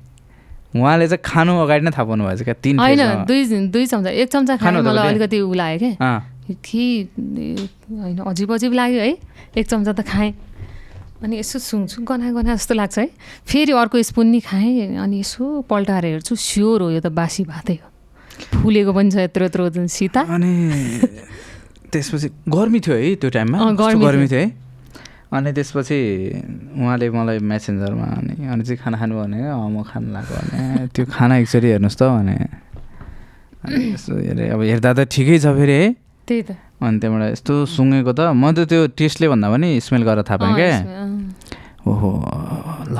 उहाँले 0.72 1.06
चाहिँ 1.08 1.22
खानु 1.24 1.52
अगाडि 1.64 1.84
नै 1.84 1.90
थाहा 1.92 2.04
पाउनु 2.08 2.24
भएछ 2.24 2.42
क्या 2.42 2.54
तिन 2.64 2.78
होइन 2.78 3.00
दुई 3.28 3.40
दुई 3.68 3.84
चम्चा 3.86 4.10
एक 4.10 4.28
चम्चा 4.32 4.56
खानु 4.56 4.82
मलाई 4.82 5.08
अलिकति 5.08 5.40
उ 5.40 5.52
लाग्यो 5.52 5.90
क्या। 5.96 6.12
कि 6.64 6.84
होइन 7.90 8.18
अजिब 8.18 8.52
अजिब 8.54 8.72
लाग्यो 8.72 9.00
है। 9.00 9.12
एक 9.56 9.66
चम्चा 9.68 9.92
त 9.92 10.00
खाएँ। 10.06 10.32
अनि 11.22 11.38
यसो 11.38 11.58
सुङ्छु 11.58 12.02
गना 12.02 12.32
गना 12.34 12.54
जस्तो 12.58 12.74
लाग्छ 12.74 12.98
है। 12.98 13.08
फेरि 13.46 13.72
अर्को 13.72 14.02
स्पुन 14.02 14.26
नि 14.34 14.40
खाएँ 14.42 14.98
अनि 14.98 15.16
यसो 15.22 15.66
पल्टाएर 15.70 16.04
हेर्छु। 16.18 16.34
स्योर 16.34 16.82
हो 16.82 16.90
यो 16.90 17.00
त 17.00 17.14
बासी 17.14 17.42
भातै 17.46 17.78
हो। 17.78 17.88
फुलेको 18.58 18.92
पनि 18.92 19.10
छ 19.10 19.16
यत्रो 19.30 19.44
यत्रो 19.46 19.86
सीता। 19.86 20.20
अनि 20.26 20.52
त्यसपछि 21.92 22.28
गर्मी 22.48 22.80
थियो 22.82 22.96
है 22.96 23.14
त्यो 23.22 23.30
टाइममा। 23.30 23.56
गर्मी 23.78 24.26
थियो। 24.26 24.40
है। 24.40 24.50
अनि 25.32 25.50
त्यसपछि 25.56 25.98
उहाँले 26.76 27.06
मलाई 27.08 27.38
मेसेन्जरमा 27.38 28.06
अनि 28.18 28.34
अनि 28.52 28.62
चाहिँ 28.66 28.78
खाना 28.82 28.96
खानु 28.98 29.14
भने 29.16 29.38
म 29.46 29.82
खानु 29.86 30.08
लाग्यो 30.12 30.36
भने 30.36 30.60
त्यो 30.90 31.04
खाना 31.06 31.34
एकचोटि 31.40 31.68
हेर्नुहोस् 31.72 31.96
त 31.96 32.02
भने। 32.02 32.36
यसो 33.94 34.12
हेरेँ। 34.18 34.50
अब 34.52 34.60
हेर्दा 34.60 34.90
त 34.92 35.00
ठिकै 35.06 35.38
छ 35.38 35.54
फेरि 35.54 35.72
है। 35.72 36.01
त्यही 36.26 36.42
त। 36.42 36.50
अनि 36.82 36.98
त्यहाँबाट 36.98 37.32
यस्तो 37.34 37.54
सुँगेको 37.66 38.12
त 38.12 38.20
म 38.34 38.52
त 38.54 38.66
त्यो 38.70 38.80
टेस्टले 38.98 39.26
भन्दा 39.32 39.46
पनि 39.50 39.68
स्मेल 39.82 40.02
गरेर 40.02 40.22
थाहा 40.26 40.36
पाएँ 40.38 40.54
क्या। 40.54 40.78
ओहो 41.82 42.10
ल 42.94 42.96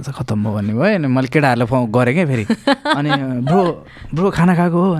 आज 0.00 0.08
खत्तम 0.16 0.38
भयो 0.44 0.52
भन्ने 0.56 0.72
भयो। 0.72 0.94
अनि 0.96 1.08
मैले 1.12 1.28
केटाहरूलाई 1.28 1.68
फोन 1.68 1.80
गरेँ 1.92 2.14
क्या 2.16 2.24
फेरि। 2.24 2.44
अनि 2.98 3.10
ब्रो 3.44 3.62
ब्रो 4.16 4.30
खाना 4.32 4.52
खाएको 4.56 4.80
हो? 4.80 4.90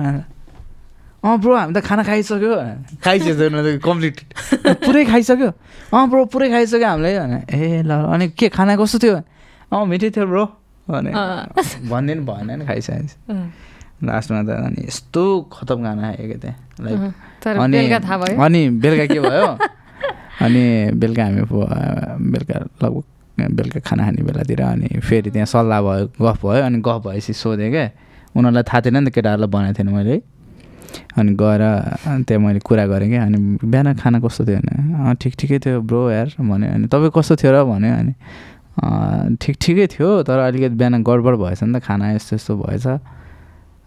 अँ 1.25 1.37
ब्रो 1.41 1.53
हामी 1.57 1.73
त 1.73 1.81
खाना 1.81 2.03
खाइसक्यो। 2.05 2.53
खाइसक्यो 3.01 3.79
कम्प्लिट 3.81 4.15
पुरै 4.85 5.03
खाइसक्यो। 5.09 5.49
अँ 5.89 6.05
ब्रो 6.09 6.25
पुरै 6.29 6.49
खाइसक्यो 6.53 6.85
हामीले 6.85 7.09
भने 7.17 7.39
ए 7.49 7.81
ल 7.81 7.91
अनि 8.13 8.25
के 8.37 8.49
खाना 8.53 8.77
कस्तो 8.77 8.97
थियो? 9.01 9.17
अँ 9.73 9.85
मिठै 9.89 10.09
थियो 10.13 10.25
ब्रो। 10.29 10.45
भने 10.85 11.11
भनिदिनु 11.89 12.21
भएन 12.29 12.49
नि 12.61 12.65
खाइसकेपछि। 12.69 13.64
लास्टमा 14.03 14.41
त 14.43 14.49
अनि 14.67 14.81
यस्तो 14.87 15.23
खतम 15.53 15.77
खाना 15.85 16.01
खाएको 16.15 16.37
त्यहाँ 16.43 16.57
लाइक 16.85 16.99
अनि 17.63 17.77
अनि 18.45 18.61
बेलुका 18.83 19.05
के 19.13 19.19
भयो? 19.25 19.47
अनि 20.45 20.63
बेलुका 20.99 21.23
हामी 21.25 21.41
बेलुका 22.31 22.57
लगभग 22.83 23.03
बेलुका 23.57 23.79
खाना 23.87 24.01
खाने 24.05 24.21
बेलातिर 24.27 24.61
अनि 24.61 24.87
फेरि 25.07 25.29
त्यहाँ 25.31 25.45
सल्लाह 25.53 25.79
भयो 25.87 26.05
गफ 26.21 26.39
भयो 26.45 26.61
अनि 26.67 26.77
गफ 26.87 26.99
भएपछि 27.07 27.33
सोधेँ 27.43 27.69
क्या 27.71 27.85
उनीहरूलाई 28.35 28.63
थाहा 28.67 28.79
थिएन 28.85 28.97
नि 29.03 29.09
त 29.09 29.13
केटाहरूलाई 29.15 29.49
भनेको 29.55 29.73
थिएन 29.79 29.89
मैले। 29.95 30.15
अनि 31.19 31.31
गएर 31.39 31.61
त्यहाँ 32.27 32.39
मैले 32.43 32.59
कुरा 32.67 32.85
गरेँ 32.91 33.09
क्या 33.09 33.21
अनि 33.27 33.37
बिहान 33.63 33.93
खाना 33.99 34.17
कस्तो 34.23 34.43
थियो 34.47 34.59
भने 34.59 34.75
"अँ, 35.09 35.15
ठिक 35.21 35.33
ठिकै 35.39 35.57
थियो 35.63 35.81
ब्रो 35.87 36.01
यार 36.11 36.27
भने 36.39 36.67
अनि 36.75 36.87
तपाईँ 36.91 37.11
कस्तो 37.15 37.35
थियो 37.39 37.51
र 37.55 37.63
भन्यो 37.71 37.93
अनि 37.95 38.13
"अँ, 38.83 39.35
ठिक 39.41 39.55
ठिकै 39.63 39.87
थियो 39.95 40.09
तर 40.27 40.39
अलिकति 40.51 40.75
बिहान 40.79 41.03
गडबड 41.03 41.35
भएछ 41.43 41.63
नि 41.63 41.79
त 41.79 41.83
खाना 41.83 42.11
यस्तो 42.15 42.35
यस्तो 42.35 42.53
भएछ। 42.63 42.85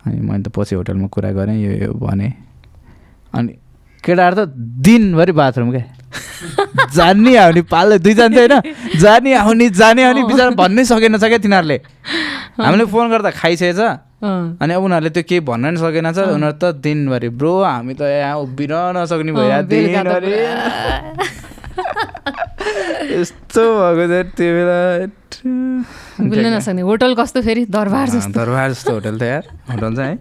अनि 0.09 0.21
मैले 0.25 0.43
त 0.43 0.49
पछि 0.57 0.75
होटलमा 0.81 1.09
कुरा 1.13 1.31
गरेँ 1.37 1.57
यो 1.61 1.73
यो 1.85 1.93
भने। 1.93 2.29
अनि 3.37 3.53
केटाहरू 4.05 4.35
त 4.41 4.49
दिनभरि 4.89 5.33
बाथरुम 5.37 5.69
क्या 5.77 5.85
जाने 6.97 7.33
आउने 7.37 7.63
पाल्दै 7.69 7.99
दुईजना 8.01 8.29
थियो 8.33 8.43
होइन। 8.49 8.57
जाने 8.97 9.31
आउने 9.45 9.67
जाने 9.77 10.03
आउने 10.09 10.23
बिचरा 10.25 10.51
भन्नै 10.57 10.83
सकेन 10.89 11.21
छ 11.21 11.25
क्या 11.29 11.39
तिनीहरूले 11.45 11.79
हामीले 12.57 12.85
फोन 12.89 13.05
गर्दा 13.13 13.31
खाइसकेछ। 13.37 13.81
अनि 14.63 14.73
अब 14.75 14.83
उनीहरूले 14.83 15.11
त्यो 15.15 15.23
केही 15.29 15.41
भन्न 15.45 15.65
नि 15.75 15.79
सकेन 15.83 16.07
छ। 16.17 16.19
उनीहरू 16.35 16.57
त 16.57 16.65
दिनभरि 16.81 17.29
ब्रो 17.39 17.53
हामी 17.63 17.95
त 17.95 18.03
यहाँ 18.09 18.37
उभिन 18.41 18.73
नसक्ने 18.97 19.33
भयो 19.37 19.51
अँ, 19.51 19.63
बेलुका 19.69 20.01
त 20.03 20.07
दिनभरि 20.25 20.33
यस्तो 23.21 23.63
भएको 23.97 24.07
थियो 24.09 24.23
त्यो 24.37 24.51
बेला 24.57 24.79
भुल्न 26.29 26.47
नसक्ने 26.57 26.83
होटल 26.83 27.15
कस्तो 27.15 27.41
फेरि? 27.43 27.65
दरबार 27.71 28.09
जस्तो। 28.09 28.33
दरबार 28.33 28.71
जस्तो 28.73 28.93
होटल 28.93 29.19
थियो 29.21 29.29
यार। 29.29 29.45
होटल 29.71 29.95
चाहिँ 29.97 30.11
है। 30.11 30.19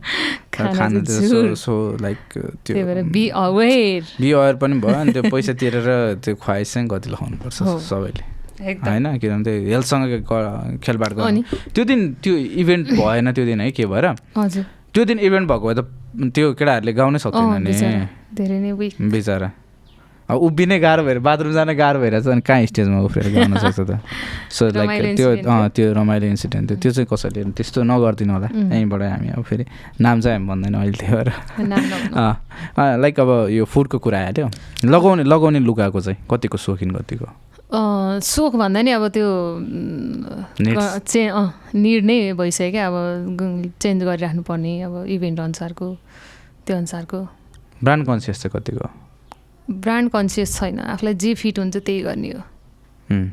खाना। 0.53 1.03
सो 1.03 1.55
सो 1.55 1.73
लाइक 2.01 2.17
त्यो 2.65 3.03
बी 3.13 3.27
अवेर 3.29 4.01
बी 4.21 4.31
अयर 4.31 4.55
पनि 4.61 4.79
भयो 4.79 4.95
अनि 4.95 5.11
त्यो 5.13 5.23
पैसा 5.31 5.53
तिरेर 5.53 5.87
त्यो 6.23 6.35
ख्वाइस 6.35 6.73
चाहिँ 6.73 6.87
कति 6.89 7.09
लगाउनुपर्छ 7.09 7.61
हो। 7.61 7.79
सबैले। 7.79 8.23
होइन? 8.57 9.17
किनभने 9.17 9.43
त्यो 9.43 9.55
हेल्थसँग 9.69 10.79
खेलबाड? 10.83 11.13
गर्नु। 11.13 11.41
त्यो 11.75 11.83
दिन 11.85 12.13
त्यो 12.23 12.33
इभेन्ट 12.61 12.85
भएन 12.97 13.31
त्यो 13.31 13.45
दिन 13.45 13.61
है 13.61 13.71
के 13.71 13.85
भएर? 13.85 14.05
त्यो 14.93 15.05
दिन 15.05 15.19
इभेन्ट 15.19 15.47
भएको 15.49 15.67
भए 15.67 15.75
त 15.77 16.33
त्यो 16.33 16.53
केटाहरूले 16.53 16.93
गाउनै 16.93 17.19
सक्दैन 17.19 17.63
नि। 17.63 17.73
धेरै 18.33 18.59
नै 18.59 18.71
बिचरा। 18.73 19.49
उभिनै 20.27 20.79
गाह्रो 20.83 21.03
भएर 21.07 21.19
बाथरुम 21.23 21.53
जान 21.55 21.71
गाह्रो 21.71 21.99
भइरहेछ 22.03 22.27
अनि 22.27 22.41
कहाँ 22.43 22.65
स्टेजमा 22.67 22.99
उफ्रेर 23.07 23.27
गाउन 23.31 23.57
सक्छ 23.63 23.79
त? 23.79 24.03
सो 24.51 24.67
लाइक 24.75 25.15
त्यो 25.15 25.29
अँ 25.47 25.71
त्यो 25.71 25.93
रमाइलो 25.95 26.27
इन्सिडेन्ट 26.27 26.67
थियो। 26.67 26.79
त्यो 26.83 26.91
चाहिँ 26.91 27.07
कसैले 27.07 27.55
त्यस्तो 27.55 27.79
नगरिदिनु 27.87 28.33
होला. 28.35 28.47
यहीँबाट 28.51 29.01
हामी 29.07 29.27
अब 29.39 29.43
फेरि 29.47 29.65
नाम 30.03 30.19
चाहिँ 30.19 30.35
हामी 30.35 30.47
भन्दैन 30.51 30.75
अहिले 30.75 30.97
त्यो 30.99 31.15
भएर। 31.15 31.29
लाइक 32.99 33.15
अब 33.19 33.29
यो 33.55 33.63
फुडको 33.63 33.97
कुरा 34.03 34.19
आयो 34.19 34.51
लगाउने 34.83 35.23
लगाउने 35.23 35.59
लुगाको 35.63 35.99
चाहिँ 36.03 36.19
कतिको 36.27 36.57
सोखिन 36.59 36.91
कतिको? 36.91 37.27
सोख 38.19 38.55
भन्दा 38.59 38.81
नि 38.83 38.91
अब 38.99 39.07
त्यो 39.15 39.27
चे 41.07 41.21
निड 41.71 42.03
नै 42.03 42.35
भइसक्यो। 42.35 42.71
क्या 42.71 42.87
अब 42.87 42.95
चेन्ज 43.79 44.03
गरिराख्नु 44.03 44.41
पर्ने 44.43 44.71
अब 44.83 45.07
इभेन्ट 45.07 45.39
अनुसारको 45.39 45.87
त्यो 46.67 46.75
अनुसारको। 46.75 47.19
ब्रान्ड 47.83 48.03
कन्सियस 48.07 48.43
चाहिँ 48.43 48.51
कतिको? 48.55 49.06
ब्रान्ड 49.71 50.11
कन्सियस 50.11 50.59
छैन। 50.59 50.79
आफूलाई 50.79 51.13
जे 51.13 51.33
फिट 51.33 51.59
हुन्छ 51.59 51.77
त्यही 51.77 52.01
गर्ने 52.01 52.27
हो। 52.27 52.41
उम्. 53.11 53.29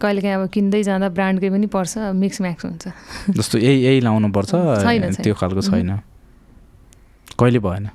कहिलेकाहीँ 0.00 0.34
अब 0.34 0.48
किन्दै 0.48 0.82
जाँदा 0.82 1.08
ब्रान्डकै 1.08 1.50
पनि 1.50 1.66
पर्छ 1.66 1.98
मिक्स 1.98 2.40
म्याक्स 2.40 2.64
हुन्छ। 2.64 2.88
जस्तो 3.30 3.58
यही 3.58 3.84
यही 3.84 4.00
लाउनु 4.00 4.28
पर्छ। 4.32 4.50
त्यो 5.22 5.34
खालको 5.34 5.60
छैन। 5.60 6.00
कहिले 7.38 7.58
भएन? 7.58 7.88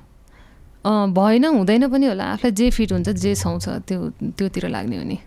भएन 0.86 1.44
हुँदैन 1.44 1.88
पनि 1.88 2.06
होला। 2.06 2.24
आफूलाई 2.24 2.52
जे 2.52 2.70
फिट 2.70 2.92
हुन्छ 2.92 3.08
जे 3.08 3.34
सुहाउँछ 3.34 3.68
त्यो 3.68 4.10
त्योतिर 4.10 4.68
लाग्ने 4.68 4.96
हो 4.98 5.04
नि. 5.04 5.18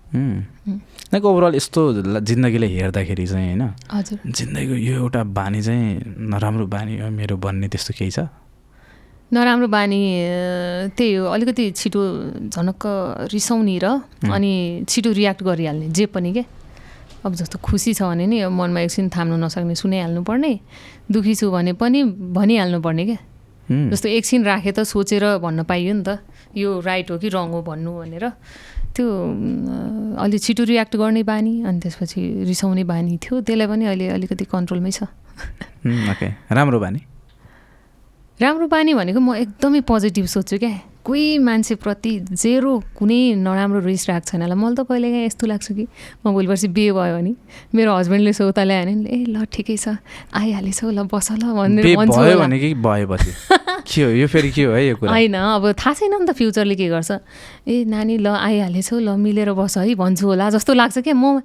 लाइक 1.14 1.26
ओभरअल 1.26 1.56
यस्तो 1.56 1.92
ला- 1.92 2.24
जिन्दगीलाई 2.24 2.70
हेर्दाखेरि 2.70 3.28
चाहिँ 3.28 3.56
होइन? 3.56 3.74
हजुर। 3.92 4.20
जिन्दगीको 4.32 4.74
यो 4.74 4.94
एउटा 4.96 5.24
बानी 5.24 5.62
चाहिँ 5.62 6.16
नराम्रो 6.18 6.68
बानी 6.68 7.00
हो 7.00 7.10
मेरो 7.10 7.38
भन्ने 7.38 7.68
त्यस्तो 7.68 7.94
केही 7.98 8.12
छ? 8.12 8.20
नराम्रो 9.36 9.68
बानी 9.68 10.02
त्यही 10.96 11.14
हो। 11.20 11.26
अलिकति 11.28 11.64
छिटो 11.76 12.02
झनक्क 12.48 12.84
रिसाउने 13.36 13.78
र 13.84 13.86
अनि 14.32 14.52
छिटो 14.88 15.12
रियाक्ट 15.12 15.44
गरिहाल्ने 15.44 15.88
जे 15.92 16.06
पनि 16.08 16.32
के। 16.32 16.44
अब 17.26 17.34
जस्तो 17.36 17.58
खुसी 17.60 17.94
छ 17.94 18.02
भने 18.08 18.26
नि 18.32 18.38
मनमा 18.48 18.80
एकछिन 18.86 19.10
थाम्नु 19.12 19.36
नसक्ने 19.44 19.76
सुनाइहाल्नु 19.76 20.22
पर्ने 20.24 20.52
दुःखी 21.12 21.34
छु 21.36 21.52
भने 21.52 21.74
पनि 21.74 22.00
भनिहाल्नु 22.38 22.80
पर्ने 22.80 23.04
क्या. 23.06 23.20
जस्तो 23.66 24.08
एकछिन 24.10 24.42
राखे 24.46 24.72
त 24.72 24.86
सोचेर 24.86 25.42
भन्न 25.42 25.66
पाइयो 25.66 25.94
नि 25.98 26.04
त 26.06 26.22
यो 26.54 26.80
राइट 26.86 27.12
हो 27.12 27.18
कि 27.18 27.28
रङ 27.34 27.50
हो 27.50 27.60
भन्नु 27.66 27.92
भनेर। 27.98 28.26
त्यो 28.94 29.06
अलि 30.22 30.38
छिटो 30.38 30.64
रियाक्ट 30.64 30.96
गर्ने 31.02 31.24
बानी 31.26 31.54
अनि 31.66 31.80
त्यसपछि 31.82 32.22
रिसाउने 32.46 32.84
बानी 32.86 33.18
थियो। 33.18 33.42
त्यसलाई 33.42 33.68
पनि 33.68 33.84
अहिले 33.90 34.06
अलिकति 34.16 34.46
कन्ट्रोलमै 34.46 34.92
छ। 34.94 35.10
राम्रो 36.54 36.80
बानी। 36.80 37.02
राम्रो 38.36 38.68
बानी 38.68 38.94
भनेको 38.94 39.20
म 39.20 39.36
एकदमै 39.48 39.80
पोजिटिभ 39.88 40.26
सोध्छु 40.28 40.58
क्या। 40.60 40.76
कोही 41.08 41.38
मान्छेप्रति 41.40 42.12
जेरो 42.36 42.72
कुनै 43.00 43.40
नराम्रो 43.40 43.80
रिस 43.80 44.10
राखेको 44.12 44.28
छैन 44.28 44.42
होला 44.44 44.56
मलाई 44.60 44.76
त 44.76 44.84
कहिलेकाहीँ 44.84 45.26
यस्तो 45.32 45.46
लाग्छ 45.48 45.68
कि 45.72 45.86
म 46.20 46.36
भोलि 46.36 46.48
पर्सि 46.52 46.68
बिहे 46.68 46.92
भयो 46.92 47.16
भने 47.16 47.32
मेरो 47.72 47.96
हस्बेन्डले 47.96 48.34
सौता 48.36 48.64
ल्यायो 48.68 48.86
भने 48.92 49.08
ए 49.08 49.18
ल 49.32 49.46
ठिकै 49.48 49.78
छ 49.80 49.96
आइहालेछ 50.36 50.84
ल 50.84 51.08
बस 51.08 51.32
ल 51.40 51.48
भनेर 51.48 51.84
बे 51.88 51.96
भन्छु 51.96 52.20
भयो 52.20 52.36
होला। 52.36 52.44
भने 52.44 52.60
कि 52.60 52.74
भएपछि? 52.76 53.32
के 53.88 54.02
हो 54.04 54.10
यो 54.20 54.28
फेरि 54.28 54.52
के 54.52 54.64
हो 54.68 54.72
है 54.76 54.84
यो 54.84 54.96
कुरा? 55.00 55.12
होइन 55.16 55.36
अब 55.40 55.72
थाहा 55.80 55.94
छैन 55.96 56.14
नि 56.20 56.26
त 56.28 56.36
फ्युचरले 56.36 56.76
के 56.76 56.88
गर्छ। 56.92 57.12
ए 57.72 57.88
नानी 57.88 58.20
ल 58.20 58.36
आइहालेछौ 58.36 59.00
ल 59.00 59.16
मिलेर 59.16 59.56
बस 59.56 59.78
है 59.80 59.96
भन्छु 59.96 60.28
होला 60.28 60.50
जस्तो 60.60 60.74
लाग्छ 60.76 61.08
क्या। 61.08 61.16
म 61.16 61.40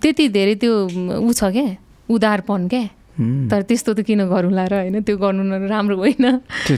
त्यति 0.00 0.32
धेरै 0.32 0.54
त्यो 0.64 0.72
ऊ 1.20 1.32
छ 1.36 1.52
क्या 1.52 1.76
उदारपन 2.08 2.68
क्या. 2.72 3.01
तर 3.12 3.60
त्यस्तो 3.68 3.92
त 3.92 4.00
किन 4.08 4.24
गरौँला 4.24 4.64
र 4.72 4.74
होइन? 4.88 4.96
त्यो 5.04 5.16
गर्नु 5.20 5.42
न 5.44 5.68
राम्रो 5.68 5.96
होइन। 6.00 6.24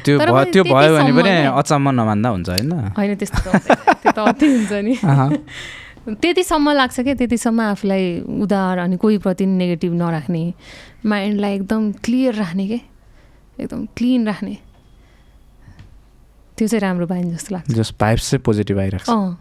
त्यो 0.02 0.62
भयो 0.66 0.90
भने 0.98 1.12
पनि। 1.14 1.32
अचम्म 1.54 1.86
नमान्दा 1.94 2.28
हुन्छ 2.34 2.48
होइन? 2.50 2.72
होइन 2.98 3.14
त्यस्तो 3.14 3.38
त 3.38 3.46
हुँदैन। 3.54 3.78
त्यो 4.02 4.10
त 4.10 4.18
अति 4.18 4.46
हुन्छ 4.46 4.72
नि. 4.82 4.94
त्यतिसम्म 6.04 6.66
लाग्छ 6.74 6.96
क्या 7.00 7.14
त्यतिसम्म 7.16 7.60
आफूलाई 7.78 8.04
उदार 8.26 8.78
अनि 8.78 8.96
कोहीप्रति 8.98 9.44
नेगेटिभ 9.46 9.92
नराख्ने। 9.94 10.42
माइन्डलाई 11.06 11.52
एकदम 11.54 11.82
क्लियर 12.04 12.34
राख्ने 12.34 12.64
के? 12.68 12.78
एकदम 13.62 13.80
क्लिन 13.96 14.26
राख्ने। 14.26 14.54
त्यो 16.58 16.66
चाहिँ 16.68 16.80
राम्रो 16.82 17.06
बानी 17.06 17.30
जस्तो 17.30 17.54
लाग्छ। 17.54 17.70
जस 17.72 17.94
भाइब्स 17.94 18.30
चाहिँ 18.30 18.42
पोजिटिभ 18.42 18.78
आइरहेको 18.78 19.12
अँ। 19.12 19.32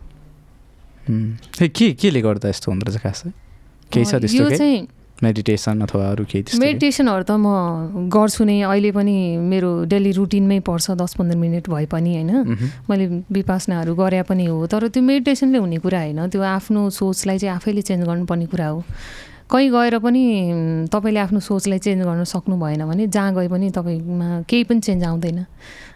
के 1.68 1.92
केले 2.00 2.22
गर्दा 2.22 2.50
यस्तो 2.50 2.72
हुँदो 2.72 2.86
रहेछ 2.88 3.02
खास? 3.02 3.22
केही 3.92 4.06
छ 4.06 4.16
त्यस्तो 4.24 4.38
यो 4.38 4.50
केही? 4.50 4.58
चाहिँ 4.58 4.88
मेडिटेसन 5.24 5.82
अथवा 5.86 6.06
अरू 6.12 6.24
केही? 6.32 6.60
मेडिटेसनहरू 6.60 7.24
त 7.24 7.32
म 7.40 8.10
गर्छु 8.12 8.44
नै। 8.44 8.62
अहिले 8.68 8.92
पनि 8.92 9.16
मेरो 9.40 9.70
डेली 9.88 10.12
रुटिनमै 10.20 10.60
पर्छ 10.68 11.00
दस 11.00 11.14
पन्ध्र 11.20 11.38
मिनट 11.40 11.66
भए 11.70 11.86
पनि 11.88 12.12
होइन. 12.16 12.32
मैले 12.90 13.06
विपासनाहरू 13.32 13.96
गरे 13.96 14.22
पनि 14.30 14.46
हो। 14.52 14.68
तर 14.68 14.88
त्यो 14.94 15.04
मेडिटेसनले 15.04 15.58
हुने 15.58 15.78
कुरा 15.80 16.00
होइन। 16.00 16.20
त्यो 16.30 16.42
आफ्नो 16.42 16.90
सोचलाई 16.90 17.38
चाहिँ 17.40 17.56
आफैले 17.56 17.82
चेन्ज 17.82 18.02
गर्नुपर्ने 18.04 18.46
कुरा 18.52 18.68
हो। 18.68 18.80
कहीँ 19.52 19.70
गएर 19.70 19.98
पनि 20.00 20.24
तपाईँले 20.90 21.20
आफ्नो 21.20 21.40
सोचलाई 21.40 21.80
चेन्ज 21.80 22.02
गर्न 22.04 22.24
सक्नु 22.24 22.56
भएन 22.58 22.82
भने 22.90 23.08
जहाँ 23.08 23.34
गए 23.36 23.48
पनि 23.48 23.70
तपाईँमा 23.70 24.28
केही 24.50 24.64
पनि 24.66 24.80
चेन्ज 24.80 25.04
आउँदैन। 25.04 25.40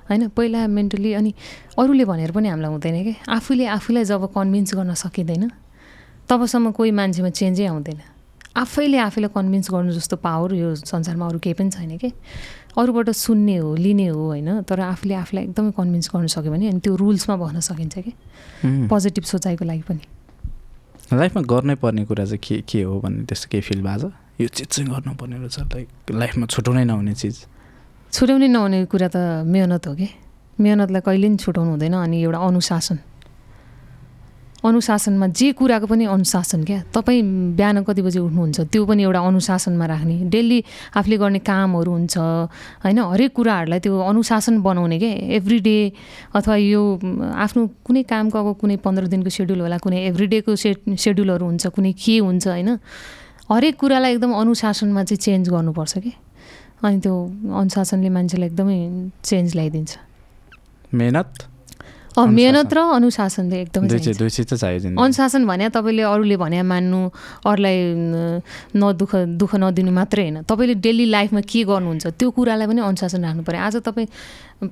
होइन? 0.10 0.28
पहिला 0.30 0.68
मेन्टली 0.68 1.14
अनि 1.14 1.32
अरूले 1.80 2.06
भनेर 2.06 2.32
पनि 2.32 2.48
हामीलाई 2.48 2.72
हुँदैन 2.72 2.98
क्या 3.04 3.16
आफूले 3.28 3.66
आफूलाई 3.66 4.04
जब 4.04 4.24
कन्भिन्स 4.36 4.76
गर्न 4.76 4.94
सकिँदैन 4.94 5.44
तबसम्म 6.30 6.72
कोही 6.78 6.92
मान्छेमा 6.92 7.30
चेन्जै 7.30 7.66
आउँदैन। 7.66 8.00
आफैले 8.58 8.98
आफैलाई 8.98 9.30
कन्भिन्स 9.36 9.68
गर्नु 9.72 9.92
जस्तो 9.94 10.16
पावर 10.18 10.54
यो 10.54 10.76
संसारमा 10.76 11.26
अरू 11.28 11.40
केही 11.40 11.54
पनि 11.54 11.70
छैन 11.70 11.98
कि। 11.98 12.10
अरूबाट 12.78 13.10
सुन्ने 13.10 13.58
हो 13.58 13.76
लिने 13.76 14.08
हो 14.08 14.22
होइन 14.28 14.62
तर 14.70 14.80
आफूले 14.94 15.14
आफूलाई 15.14 15.44
एकदमै 15.44 15.72
कन्भिन्स 15.78 16.10
गर्नु 16.14 16.28
सक्यो 16.28 16.52
भने 16.52 16.68
अनि 16.70 16.80
त्यो 16.82 16.96
रुल्समा 16.96 17.36
बस्न 17.38 17.60
सकिन्छ 17.60 17.96
कि. 18.06 18.14
पोजिटिभ 18.66 19.24
सोचाइको 19.24 19.66
लागि 19.66 19.84
पनि। 19.90 20.04
लाइफमा 21.14 21.42
गर्नै 21.42 21.76
पर्ने 21.82 22.06
कुरा 22.06 22.26
चाहिँ 22.26 22.42
के 22.44 22.62
के 22.70 22.82
हो 22.84 23.00
भन्ने 23.02 23.26
त्यस्तो 23.26 23.48
केही 23.52 23.62
फिल 23.62 23.82
भएको 23.82 24.10
छ? 24.10 24.14
यो 24.42 24.48
चिज 24.48 24.68
चाहिँ 24.68 24.90
गर्नुपर्ने 24.90 25.38
रहेछ 25.38 25.60
लाइक 25.74 25.88
लाइफमा 26.12 26.46
छुटाउनै 26.46 26.84
नहुने 26.86 27.14
चिज। 27.14 27.36
छुट्याउनै 28.14 28.48
नहुने 28.48 28.86
कुरा 28.86 29.08
त 29.10 29.18
मेहनत 29.46 29.88
हो 29.88 29.94
कि। 29.96 30.08
मेहनतलाई 30.62 31.02
कहिले 31.02 31.28
पनि 31.28 31.38
छुटाउनु 31.38 31.72
हुँदैन 31.72 31.94
अनि 31.94 32.18
एउटा 32.22 32.40
अनुशासन। 32.46 32.98
अनुशासनमा 34.66 35.28
जे 35.38 35.52
कुराको 35.54 35.86
पनि 35.86 36.06
अनुशासन 36.06 36.64
क्या? 36.66 36.82
तपाईँ 36.94 37.22
बिहान 37.54 37.84
कति 37.86 38.02
बजी 38.02 38.20
उठ्नुहुन्छ? 38.20 38.60
त्यो 38.74 38.86
पनि 38.90 39.04
एउटा 39.04 39.20
अनुशासनमा 39.22 39.86
राख्ने। 39.86 40.16
डेली 40.34 40.60
आफूले 40.98 41.18
गर्ने 41.18 41.40
कामहरू 41.46 41.92
हुन्छ 41.92 42.18
होइन? 42.84 43.00
हरेक 43.00 43.32
कुराहरूलाई 43.38 43.80
त्यो 43.80 43.94
अनुशासन 43.94 44.62
बनाउने 44.66 44.98
क्या? 45.00 45.14
एभ्री 45.38 45.60
डे 45.62 45.78
अथवा 46.36 46.56
यो 46.58 46.82
आफ्नो 47.38 47.62
कुनै 47.86 48.04
कामको 48.10 48.38
अब 48.38 48.48
कुनै 48.58 48.76
पन्ध्र 48.82 49.08
दिनको 49.14 49.30
सेड्युल 49.30 49.62
होला 49.62 49.78
कुनै 49.78 49.98
एभ्री 50.10 50.28
डेको 50.34 50.56
से 50.58 50.74
सेड्युलहरू 50.98 51.46
हुन्छ 51.46 51.68
कुनै 51.78 51.94
के 51.94 52.18
हुन्छ 52.18 52.48
होइन? 52.48 52.80
हरेक 53.52 53.76
कुरालाई 53.78 54.12
एकदम 54.14 54.32
अनुशासनमा 54.34 55.04
चाहिँ 55.06 55.22
चेन्ज 55.22 55.50
गर्नुपर्छ 55.50 55.98
कि? 56.04 56.12
अनि 56.84 56.98
त्यो 57.00 57.14
अनुशासनले 57.62 58.10
मान्छेलाई 58.10 58.48
एकदमै 58.50 58.78
चेन्ज 59.24 59.56
ल्याइदिन्छ। 59.56 59.92
मेहनत? 60.94 61.57
मेहनत 62.18 62.74
र 62.74 62.80
अनुशासनले 62.98 63.58
एकदमै 63.62 63.88
अनुशासन 64.98 65.46
भने 65.46 65.70
तपाईँले 65.70 66.04
अरूले 66.04 66.36
भने 66.38 66.62
मान्नु 66.66 67.00
अरूलाई 67.46 67.78
नदुःख 68.74 69.14
दुःख 69.38 69.54
नदिनु 69.62 69.92
मात्रै 69.92 70.24
होइन। 70.24 70.38
तपाईँले 70.50 70.76
डेली 70.82 71.06
लाइफमा 71.14 71.42
के 71.46 71.64
गर्नुहुन्छ 71.70 72.06
त्यो 72.18 72.28
कुरालाई 72.34 72.68
पनि 72.68 72.82
अनुशासन 72.82 73.22
राख्नु 73.26 73.44
पऱ्यो 73.46 73.62
आज 73.62 73.76
तपाईँ 73.86 74.08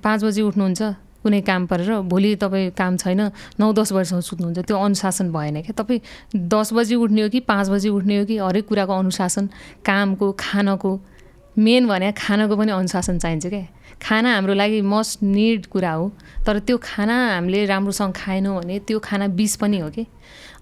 पाँच 0.02 0.20
बजी 0.26 0.42
उठ्नुहुन्छ 0.42 0.82
कुनै 1.22 1.42
काम 1.42 1.66
परेर 1.66 1.92
भोलि 2.06 2.36
तपाईँ 2.42 2.70
काम 2.78 2.98
छैन 2.98 3.22
नौ 3.62 3.68
दस 3.74 3.94
बजीसम्म 3.94 4.22
सुत्नुहुन्छ 4.22 4.60
त्यो 4.66 4.78
अनुशासन 4.78 5.28
भएन 5.34 5.62
क्या? 5.62 5.74
तपाईँ 5.74 6.02
दस 6.34 6.74
बजी 6.74 6.96
उठ्ने 6.96 7.22
हो 7.22 7.30
कि 7.30 7.40
पाँच 7.50 7.70
बजी 7.70 7.90
उठ्ने 7.90 8.20
हो 8.20 8.26
कि 8.26 8.38
हरेक 8.38 8.66
कुराको 8.70 8.94
अनुशासन 8.94 9.46
कामको 9.86 10.32
खानको 10.40 10.92
मेन 11.58 11.88
भने 11.88 12.12
खानाको 12.14 12.56
पनि 12.58 12.72
अनुशासन 12.72 13.18
चाहिन्छ 13.18 13.46
क्या? 13.48 13.66
खाना 14.06 14.30
हाम्रो 14.36 14.54
लागि 14.54 14.82
मस्ट 14.86 15.24
निड 15.26 15.66
कुरा 15.74 15.92
हो। 15.92 16.06
तर 16.46 16.60
त्यो 16.62 16.78
खाना 16.78 17.16
हामीले 17.34 17.66
राम्रोसँग 17.66 18.14
खाएनौँ 18.16 18.56
भने 18.62 18.80
त्यो 18.86 19.00
खाना 19.02 19.28
बिस 19.34 19.56
पनि 19.58 19.78
हो 19.80 19.90
कि? 19.90 20.06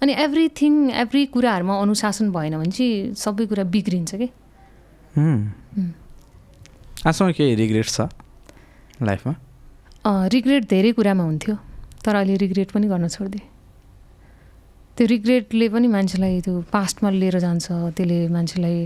अनि 0.01 0.13
एभ्रिथिङ 0.23 0.73
एभ्री 1.03 1.25
कुराहरूमा 1.33 1.75
अनुशासन 1.81 2.31
भएन 2.31 2.57
भने 2.57 2.71
चाहिँ 2.71 3.13
सबै 3.15 3.45
कुरा 3.51 3.63
बिग्रिन्छ 3.67 4.11
कि? 4.15 4.27
आजसम्म 7.03 7.31
केही 7.35 7.55
रिग्रेट 7.55 7.87
छ 7.87 8.07
लाइफमा 9.03 9.33
रिग्रेट 10.31 10.63
धेरै 10.69 10.91
कुरामा 10.95 11.23
हुन्थ्यो 11.23 11.55
तर 12.05 12.15
अहिले 12.15 12.35
रिग्रेट 12.43 12.71
पनि 12.71 12.87
गर्न 12.87 13.07
छोडिदिएँ। 13.07 13.47
त्यो 14.95 15.05
रिग्रेटले 15.07 15.67
पनि 15.73 15.87
मान्छेलाई 15.87 16.41
त्यो 16.47 16.55
पास्टमा 16.71 17.09
लिएर 17.11 17.37
जान्छ 17.39 17.65
त्यसले 17.97 18.17
मान्छेलाई 18.35 18.77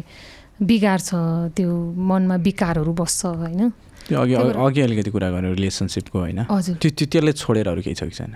बिगार्छ 0.61 1.09
त्यो 1.57 1.69
मनमा 2.09 2.35
विकारहरू 2.47 2.93
बस्छ 2.93 3.21
होइन? 3.25 3.61
त्यो 4.07 4.19
अघि 4.21 4.33
अघि 4.35 4.81
अलिकति 4.81 5.11
कुरा 5.11 5.29
गऱ्यो 5.31 5.53
रिलेसनसिपको 5.53 6.17
होइन? 6.19 6.39
त्यो 6.47 6.89
त्यो 6.97 7.07
त्यसलाई 7.11 7.33
छोडेर 7.35 7.67
अरू 7.67 7.81
केही 7.83 7.95
छ 7.95 8.03
कि 8.07 8.15
छैन? 8.15 8.33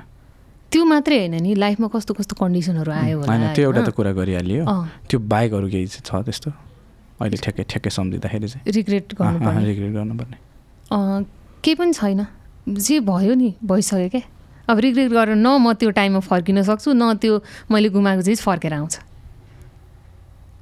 त्यो 0.71 0.83
मात्रै 0.85 1.17
होइन 1.17 1.35
नि 1.43 1.51
लाइफमा 1.55 1.87
कस्तो 1.91 2.13
कस्तो 2.19 2.33
कन्डिसनहरू 2.39 2.91
आयो 2.91 3.17
होइन 3.23 3.55
त्यो 3.55 3.63
एउटा 3.71 3.81
त? 3.81 3.89
कुरा 3.95 4.11
गरिहालियो। 4.19 4.63
त्यो 5.07 5.17
बाहेक 5.19 5.51
अरू 5.53 5.67
केही 5.71 5.87
छ 5.87 6.11
त्यस्तो? 6.27 6.49
अहिले 7.19 7.37
ठ्याक्कै 7.43 7.63
ठ्याक्कै 7.71 7.91
सम्झिँदाखेरि 7.91 8.47
चाहिँ। 8.47 8.63
रिग्रेट 8.67 9.05
गर्नुपर्ने। 9.19 9.63
रिग्रेट 9.65 9.91
गर्नुपर्ने। 9.95 10.37
केही 11.63 11.75
पनि 11.75 11.93
छैन। 11.93 12.21
जे 12.67 12.99
भयो 13.03 13.33
नि 13.35 13.49
भइसक्यो 13.63 14.09
क्या 14.09 14.23
अब 14.69 14.79
रिग्रेट 14.79 15.09
गरेर 15.11 15.35
न 15.35 15.47
म 15.59 15.73
त्यो 15.75 15.89
टाइममा 15.91 16.19
फर्किन 16.23 16.63
सक्छु 16.63 16.93
न 16.93 17.13
त्यो 17.19 17.33
मैले 17.71 17.89
गुमाएको 17.91 18.21
चिज 18.27 18.39
फर्केर 18.41 18.73
आउँछ। 18.73 18.95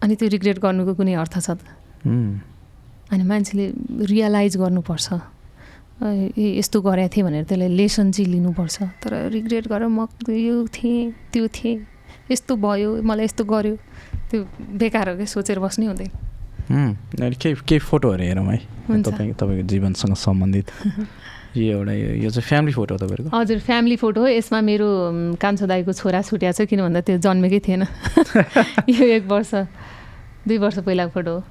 अनि 0.03 0.13
त्यो 0.15 0.27
रिग्रेट 0.35 0.57
गर्नुको 0.59 0.93
कुनै 0.97 1.13
अर्थ 1.13 1.35
छ 1.37 1.49
त? 1.53 1.61
अनि 3.11 3.23
मान्छेले 3.23 3.65
रियलाइज 4.05 4.57
गर्नुपर्छ। 4.57 5.07
ए 5.99 6.57
यस्तो 6.59 6.77
गरेको 6.81 7.09
थिएँ 7.15 7.25
भनेर 7.25 7.43
त्यसलाई 7.43 7.69
लेसन 7.75 8.11
चाहिँ 8.11 8.29
लिनुपर्छ। 8.31 8.75
तर 9.03 9.11
रिग्रेट 9.35 9.67
गरेर 9.67 9.87
म 9.89 10.07
यो 10.29 10.55
थिएँ 10.67 11.11
त्यो 11.33 11.47
थिएँ 11.47 11.77
यस्तो 12.31 12.55
भयो 12.55 13.01
मलाई 13.01 13.25
यस्तो 13.25 13.43
गर्यो 13.43 13.75
त्यो 14.29 14.39
बेकार 14.79 15.09
हो 15.09 15.15
क्या 15.17 15.25
सोचेर 15.25 15.59
बस्नै 15.59 15.85
हुँदैन। 15.89 17.33
केही 17.33 17.55
केही 17.65 17.79
फोटोहरू 17.81 18.23
हेरौँ 18.23 18.45
है। 18.45 18.57
तपाईँ 19.01 19.33
तपाईँको 19.33 19.67
जीवनसँग 19.67 20.15
सम्बन्धित। 20.15 20.67
यो 21.57 21.81
एउटा 21.81 21.93
यो 22.21 22.29
चाहिँ 22.29 22.45
फ्यामिली 22.45 22.73
फोटो 22.77 22.93
हो 22.93 22.97
तपाईँहरूको? 23.01 23.29
हजुर 23.33 23.59
फ्यामिली 23.59 23.95
फोटो 23.97 24.21
हो। 24.21 24.27
यसमा 24.29 24.61
मेरो 24.61 24.87
कान्छो 25.41 25.65
दाईको 25.65 25.91
छोरा 25.97 26.21
छुट्या 26.21 26.51
छ 26.53 26.69
किन 26.69 26.79
भन्दा 26.85 27.01
त्यो 27.01 27.17
जन्मेकै 27.25 27.59
थिएन। 27.65 27.83
यो 28.93 29.05
एक 29.17 29.25
वर्ष 29.25 29.51
दुई 30.45 30.57
वर्ष 30.61 30.77
पहिलाको 30.85 31.11
फोटो 31.17 31.33
हो। 31.33 31.41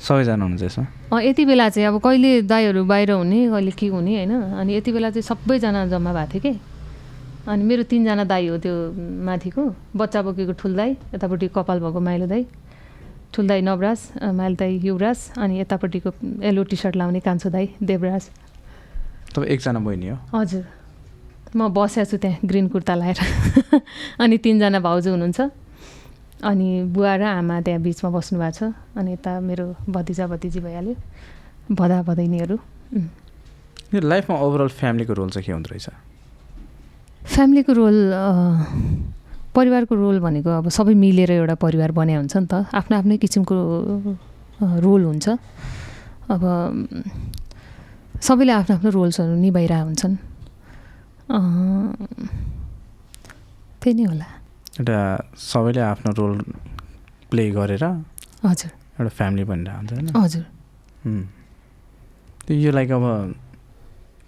सबैजना 0.00 0.44
हुनुहुन्छ 0.44 0.62
यसमा? 0.62 1.20
यति 1.20 1.44
बेला 1.44 1.68
चाहिँ 1.68 1.88
अब 1.88 2.00
कहिले 2.00 2.42
दाईहरू 2.48 2.84
बाहिर 2.84 3.10
हुने 3.20 3.38
कहिले 3.52 3.70
के 3.70 3.86
हुने 3.92 4.12
होइन? 4.16 4.32
अनि 4.60 4.70
यति 4.76 4.90
बेला 4.92 5.10
चाहिँ 5.10 5.22
सबैजना 5.22 5.86
जम्मा 5.92 6.12
भएको 6.12 6.32
थियो 6.32 6.42
कि? 6.42 6.52
अनि 7.48 7.62
मेरो 7.64 7.82
तिनजना 7.88 8.24
दाई 8.24 8.46
हो 8.48 8.56
त्यो 8.64 8.74
माथिको 9.24 9.62
बच्चा 9.96 10.20
बोकेको 10.22 10.52
ठुल 10.60 10.72
दाई 10.76 10.90
यतापट्टि 11.14 11.48
कपाल 11.56 11.78
भएको 11.80 12.00
माइलो 12.00 12.26
दाई 12.26 12.46
ठुल 13.32 13.46
दाई 13.48 13.60
नवराज 13.60 14.00
माइलो 14.36 14.56
दाई 14.56 14.72
युवराज 14.84 15.18
अनि 15.38 15.60
यतापट्टिको 15.60 16.10
येल्लो 16.44 16.62
टी 16.64 16.76
सर्ट 16.76 16.96
लाउने 16.96 17.20
कान्छो 17.20 17.48
दाई 17.50 17.66
देवराज। 17.82 18.24
तपाईँ 19.34 19.48
एकजना 19.52 19.78
बहिनी 19.80 20.08
हो? 20.08 20.16
हजुर। 20.34 20.64
म 21.56 21.68
बसेको 21.72 22.10
छु 22.10 22.16
त्यहाँ 22.16 22.38
ग्रिन 22.44 22.68
कुर्ता 22.68 22.94
लगाएर 22.94 23.18
अनि 24.22 24.36
तिनजना 24.38 24.80
भाउजू 24.80 25.10
हुनुहुन्छ। 25.10 25.40
अनि 26.40 26.68
बुवा 26.88 27.14
र 27.20 27.22
आमा 27.36 27.60
त्यहाँ 27.60 27.80
बिचमा 27.84 28.10
बस्नु 28.10 28.38
भएको 28.40 28.56
छ 28.56 28.72
अनि 28.96 29.12
यता 29.12 29.40
मेरो 29.44 29.66
भतिजा 29.92 30.26
भतिजी 30.26 30.60
भइहाल्यो 30.60 30.94
भदा 31.76 32.02
भदैनीहरू। 32.08 32.56
यो 33.94 34.00
लाइफमा 34.00 34.36
ओभरअल 34.40 34.68
फ्यामिलीको 34.72 35.12
रोल 35.12 35.30
चाहिँ 35.30 35.46
के 35.46 35.52
हुँदो 35.52 35.68
रहेछ? 35.70 35.88
फ्यामिलीको 37.28 37.72
रोल 37.72 37.96
परिवारको 39.54 39.94
रोल 39.94 40.16
भनेको 40.20 40.50
अब 40.50 40.68
सबै 40.70 40.94
मिलेर 40.94 41.30
एउटा 41.44 41.54
परिवार 41.60 41.90
बनाए 41.92 42.16
हुन्छ 42.16 42.36
नि 42.36 42.46
त। 42.46 42.54
आफ्नो 42.72 42.94
आफ्नै 42.98 43.16
किसिमको 43.20 43.54
रोल 44.80 45.02
हुन्छ। 45.04 45.26
अब 46.30 46.42
सबैले 48.22 48.52
आफ्नो 48.52 48.72
आफ्नो 48.78 48.90
रोल्सहरू 48.90 49.34
निभाइरहेको 49.34 49.86
हुन्छन्। 49.86 50.14
त्यही 53.80 53.94
नै 53.94 54.04
होला। 54.06 54.28
एउटा 54.80 54.98
सबैले 55.36 55.80
आफ्नो 55.92 56.10
रोल 56.16 56.34
प्ले 57.30 57.44
गरेर 57.52 57.84
हजुर। 57.84 58.70
एउटा 58.96 59.12
फ्यामिली 59.18 59.44
बनिरहेको 59.44 59.78
हुन्छ 59.78 59.92
होइन? 59.92 60.08
हजुर. 60.16 60.44
त्यो 62.46 62.56
यो 62.56 62.70
लाइक 62.72 62.90
अब 62.90 63.04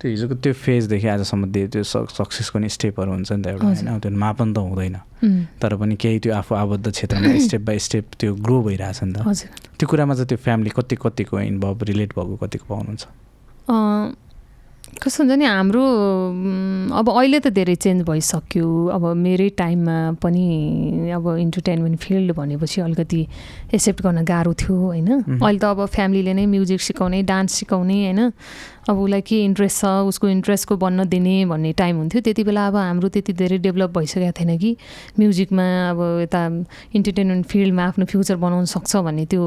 त्यो 0.00 0.10
हिजोको 0.10 0.34
त्यो 0.44 0.52
फेजदेखि 0.52 1.08
आजसम्म 1.08 1.42
त्यो 1.52 1.66
त्यो 1.72 1.82
सक्सेसको 2.18 2.58
नि 2.58 2.68
स्टेपहरू 2.68 3.10
हुन्छ 3.12 3.32
नि 3.32 3.42
त 3.42 3.46
एउटा। 3.54 3.66
होइन? 3.66 3.98
त्यो 4.02 4.10
मापन 4.12 4.48
त 4.52 4.58
हुँदैन। 4.58 4.96
तर 5.62 5.72
पनि 5.80 5.94
केही 5.96 6.18
त्यो 6.20 6.32
आफू 6.34 6.54
आबद्ध 6.54 6.90
क्षेत्रमा 6.90 7.38
स्टेप 7.46 7.62
बाई 7.62 7.78
स्टेप 7.78 8.04
त्यो 8.20 8.34
ग्रो 8.44 8.56
भइरहेछ 8.62 9.02
नि 9.02 9.12
त। 9.14 9.48
त्यो 9.78 9.86
कुरामा 9.88 10.14
चाहिँ 10.14 10.28
त्यो 10.28 10.38
फ्यामिली 10.44 10.70
कति 10.76 10.96
कतिको 11.00 11.40
इन्भल्भ 11.40 11.82
रिलेट 11.90 12.10
भएको 12.18 12.36
कतिको 12.42 12.64
पाउनुहुन्छ? 12.68 13.02
कस्तो 14.93 15.24
हुन्छ 15.24 15.39
नि 15.40 15.44
हाम्रो 15.48 15.82
अब 16.93 17.06
अहिले 17.10 17.39
त 17.40 17.48
धेरै 17.48 17.74
चेन्ज 17.74 18.05
भइसक्यो। 18.05 18.66
अब 18.93 19.05
मेरै 19.16 19.48
टाइममा 19.56 19.97
पनि 20.20 20.44
अब 21.16 21.24
इन्टरटेनमेन्ट 21.39 21.97
फिल्ड 21.98 22.32
भनेपछि 22.36 22.81
अलिकति 22.81 23.20
एक्सेप्ट 23.73 24.02
गर्न 24.02 24.23
गाह्रो 24.23 24.52
थियो 24.52 24.77
होइन। 24.77 25.40
अहिले 25.40 25.59
त 25.59 25.64
अब 25.64 25.86
फ्यामिलीले 25.86 26.32
नै 26.35 26.47
म्युजिक 26.47 26.81
सिकाउने 26.81 27.23
डान्स 27.24 27.51
सिकाउने 27.64 27.98
होइन? 28.05 28.20
अब 28.82 28.98
उसलाई 28.98 29.20
के 29.22 29.36
इन्ट्रेस्ट 29.44 29.78
छ 29.80 29.86
उसको 30.10 30.28
इन्ट्रेस्टको 30.28 30.76
बन्न 30.76 31.06
दिने 31.09 31.34
भन्ने 31.46 31.72
टाइम 31.78 31.96
हुन्थ्यो। 31.96 32.20
त्यति 32.26 32.42
बेला 32.44 32.66
अब 32.66 32.76
हाम्रो 32.76 33.09
त्यति 33.14 33.32
धेरै 33.32 33.59
डेभलप 33.62 33.90
भइसकेको 33.98 34.32
थिएन 34.34 34.59
कि 34.59 34.70
म्युजिकमा 35.18 35.66
अब 35.90 35.98
यता 36.26 36.42
इन्टरटेनमेन्ट 36.90 37.46
फिल्डमा 37.46 37.84
आफ्नो 37.86 38.04
फ्युचर 38.10 38.36
बनाउन 38.42 38.64
सक्छ 38.74 38.96
भन्ने 39.06 39.24
त्यो 39.30 39.42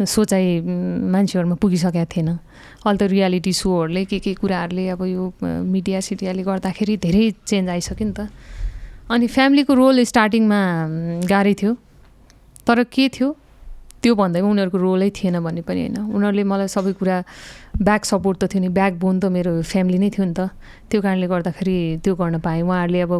सोचाइ 0.00 0.60
मान्छेहरूमा 1.12 1.56
पुगिसकेको 1.60 2.08
थिएन। 2.08 2.28
अहिले 2.88 2.98
त 2.98 3.02
रियालिटी 3.12 3.52
सोहरूले 3.52 4.04
के 4.08 4.18
के 4.24 4.32
कुराहरूले 4.40 4.88
अब 4.96 5.04
यो 5.12 5.22
मिडिया 5.44 6.00
सिडियाले 6.00 6.42
गर्दाखेरि 6.48 6.96
धेरै 7.04 7.24
चेन्ज 7.44 7.68
आइसक्यो 7.68 8.06
नि 8.08 8.14
त। 8.16 8.32
अनि 9.12 9.26
फ्यामिलीको 9.28 9.72
रोल 9.76 10.04
स्टार्टिङमा 10.08 10.60
गाह्रै 11.28 11.54
थियो। 11.60 11.72
तर 12.64 12.88
के 12.88 13.08
थियो? 13.12 13.28
त्यो 14.04 14.12
भन्दैमा 14.20 14.48
उनीहरूको 14.52 14.78
रोलै 14.84 15.08
थिएन 15.16 15.40
भन्ने 15.40 15.62
पनि 15.64 15.80
होइन। 15.88 16.12
उनीहरूले 16.12 16.44
मलाई 16.44 16.68
सबै 16.68 16.92
कुरा 17.00 17.16
ब्याक 17.80 18.02
सपोर्ट 18.04 18.36
त 18.36 18.44
थियो 18.52 18.60
नि 18.60 18.68
ब्याक 18.68 18.92
बोन 19.00 19.16
त 19.24 19.32
मेरो 19.32 19.64
फ्यामिली 19.64 19.98
नै 20.04 20.08
थियो 20.12 20.24
नि 20.28 20.34
त। 20.36 20.52
त्यो 20.92 21.00
कारणले 21.00 21.26
गर्दाखेरि 21.32 22.04
त्यो 22.04 22.12
गर्न 22.20 22.36
पाएँ। 22.44 22.62
उहाँहरूले 22.68 23.00
अब 23.08 23.12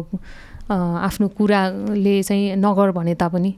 आफ्नो 0.69 1.25
कुराले 1.37 2.15
चाहिँ 2.21 2.61
नगर 2.61 2.89
भने 2.97 3.13
तापनि 3.17 3.51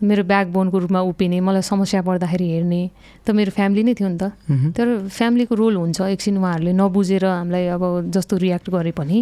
मेरो 0.00 0.22
ब्याक 0.24 0.46
बोनको 0.54 0.76
रूपमा 0.78 1.00
उभिने 1.10 1.38
मलाई 1.44 1.62
समस्या 1.62 2.00
पर्दाखेरि 2.06 2.46
हेर्ने 2.54 2.82
त 3.26 3.30
मेरो 3.36 3.50
फ्यामिली 3.52 3.82
नै 3.84 3.94
थियो 3.98 4.08
नि 4.08 4.18
त। 4.22 4.24
तर 4.72 4.86
फ्यामिलीको 5.10 5.54
रोल 5.54 5.74
हुन्छ 5.76 5.98
एकछिन 6.14 6.38
उहाँहरूले 6.40 6.72
नबुझेर 6.72 7.24
हामीलाई 7.26 7.66
अब 7.74 7.82
जस्तो 8.14 8.34
रियाक्ट 8.46 8.66
गरे 8.70 8.92
पनि 8.96 9.18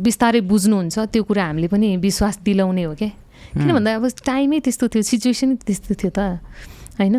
बिस्तारै 0.00 0.40
बुझ्नुहुन्छ। 0.48 0.96
त्यो 1.12 1.22
कुरा 1.28 1.44
हामीले 1.44 1.68
पनि 1.68 1.88
विश्वास 2.00 2.40
दिलाउने 2.40 2.84
हो 2.88 2.94
क्या। 2.96 3.10
किन 3.54 3.72
भन्दा 3.72 3.90
अब 3.96 4.04
टाइमै 4.26 4.58
त्यस्तो 4.60 4.84
थियो 4.88 5.02
सिचुएसनै 5.02 5.54
त्यस्तो 5.66 5.94
थियो 5.94 6.10
त 6.10 6.20
होइन? 6.98 7.16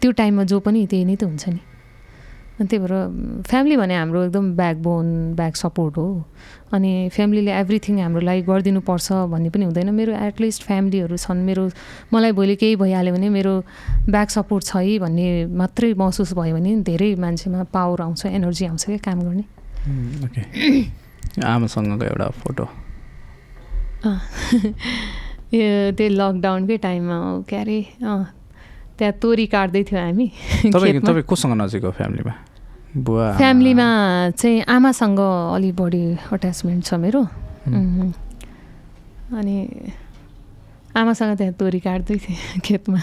त्यो 0.00 0.10
टाइममा 0.12 0.42
जो 0.50 0.58
पनि 0.60 0.86
त्यही 0.86 1.04
नै 1.04 1.16
त 1.16 1.24
हुन्छ 1.24 1.44
नि। 1.48 1.60
अनि 2.58 2.66
त्यही 2.66 2.80
भएर 2.82 2.94
फ्यामिली 3.46 3.76
भने 3.78 3.94
हाम्रो 3.94 4.18
एकदम 4.26 4.46
ब्याकबोन 4.58 5.06
ब्याक 5.38 5.54
सपोर्ट 5.56 5.94
हो। 5.98 6.06
अनि 6.74 6.90
फ्यामिलीले 7.14 7.52
एभ्रिथिङ 7.54 7.94
हाम्रो 8.02 8.20
लागि 8.26 8.42
गरिदिनुपर्छ 8.50 9.08
भन्ने 9.30 9.50
पनि 9.54 9.64
हुँदैन। 9.70 9.90
मेरो 9.94 10.12
एटलिस्ट 10.18 10.66
फ्यामिलीहरू 10.66 11.16
छन्। 11.16 11.38
मेरो 11.46 11.64
मलाई 12.14 12.32
भोलि 12.34 12.56
केही 12.58 12.74
भइहाल्यो 12.82 13.14
भने 13.14 13.28
मेरो 13.30 13.54
ब्याक 14.10 14.28
सपोर्ट 14.30 14.62
छ 14.64 14.82
है 14.82 14.98
भन्ने 14.98 15.54
मात्रै 15.54 15.94
महसुस 15.94 16.34
भयो 16.34 16.54
भने 16.58 16.82
धेरै 16.82 17.14
मान्छेमा 17.14 17.62
पावर 17.70 17.98
आउँछ 18.02 18.26
एनर्जी 18.26 18.64
आउँछ 18.66 18.84
क्या 18.86 18.98
काम 19.06 19.18
गर्ने। 19.22 19.44
आमासँगको 21.46 22.04
एउटा 22.04 22.26
फोटो 22.42 22.64
यो 25.52 25.68
त्यही 25.96 26.10
लकडाउनकै 26.16 26.76
टाइममा 26.76 27.16
हो 27.16 27.30
के 27.48 27.56
अरे 27.56 27.78
अँ 28.04 28.24
त्यहाँ 28.98 29.12
तोरी 29.22 29.46
काट्दै 29.46 29.82
थियो 29.88 30.00
हामी 30.00 30.26
तपाईँ। 30.74 31.00
तपाईँ 31.00 31.24
कोसँग 31.24 31.54
नजिक 31.62 31.84
हो 31.84 31.90
फ्यामिलीमा 31.98 32.34
बुवा 32.98 33.26
फ्यामिलीमा 33.38 33.88
चाहिँ 34.36 34.62
आमासँग 34.68 35.20
अलि 35.56 35.70
बढी 35.72 36.02
अट्याचमेन्ट 36.32 36.84
छ 36.84 36.94
मेरो. 37.00 37.22
अनि 39.38 39.56
आमासँग 40.96 41.36
त्यहाँ 41.38 41.54
तोरी 41.60 41.80
काट्दै 41.80 42.16
थिएँ 42.16 42.60
खेतमा 42.64 43.00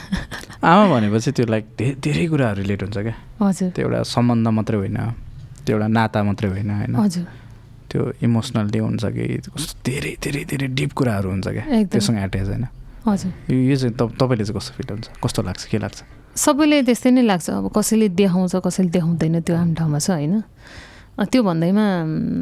आमा 0.62 0.84
भनेपछि 0.94 1.32
त्यो 1.32 1.46
लाइक 1.48 1.66
धेरै 2.02 2.26
कुराहरू 2.28 2.62
रिलेट 2.62 2.82
हुन्छ 2.84 2.98
क्या 2.98 3.16
हजुर 3.42 3.70
त्यो 3.74 3.86
एउटा 3.86 4.00
सम्बन्ध 4.04 4.48
मात्रै 4.58 4.78
होइन 4.78 4.98
त्यो 5.66 5.74
एउटा 5.76 5.88
नाता 5.88 6.20
मात्रै 6.28 6.50
होइन 6.50 6.70
होइन 6.70 6.96
हजुर 6.96 7.26
त्यो 7.92 8.12
इमोसनल्ली 8.24 8.80
हुन्छ 8.80 9.06
कि 9.06 9.24
कस्तो 9.56 9.74
धेरै 9.86 10.16
धेरै 10.24 10.44
धेरै 10.46 10.68
डिप 10.68 10.92
कुराहरू 10.94 11.30
हुन्छ 11.30 11.48
क्या। 11.48 11.84
त्योसँग 11.84 12.18
एट्याच 12.18 12.48
होइन। 12.48 12.66
हजुर। 13.08 13.32
यो 13.54 13.58
यो 13.70 13.76
चाहिँ 13.76 13.96
तप- 13.96 14.16
तपाईँले 14.20 14.44
चाहिँ 14.46 14.60
कस्तो 14.60 14.72
फिल 14.78 14.88
हुन्छ? 14.92 15.08
कस्तो 15.24 15.42
लाग्छ? 15.44 15.66
के 15.66 15.78
लाग्छ? 15.78 15.98
सबैले 16.36 16.84
त्यस्तै 16.84 17.10
नै 17.12 17.22
लाग्छ। 17.22 17.50
अब 17.50 17.66
कसैले 17.78 18.08
देखाउँछ 18.10 18.56
कसैले 18.66 18.90
देखाउँदैन 18.90 19.42
त्यो 19.42 19.56
आम 19.56 19.74
ठाउँमा 19.74 20.00
छ 20.00 20.10
होइन? 20.10 20.44
त्यो 21.16 21.42
भन्दैमा 21.44 21.86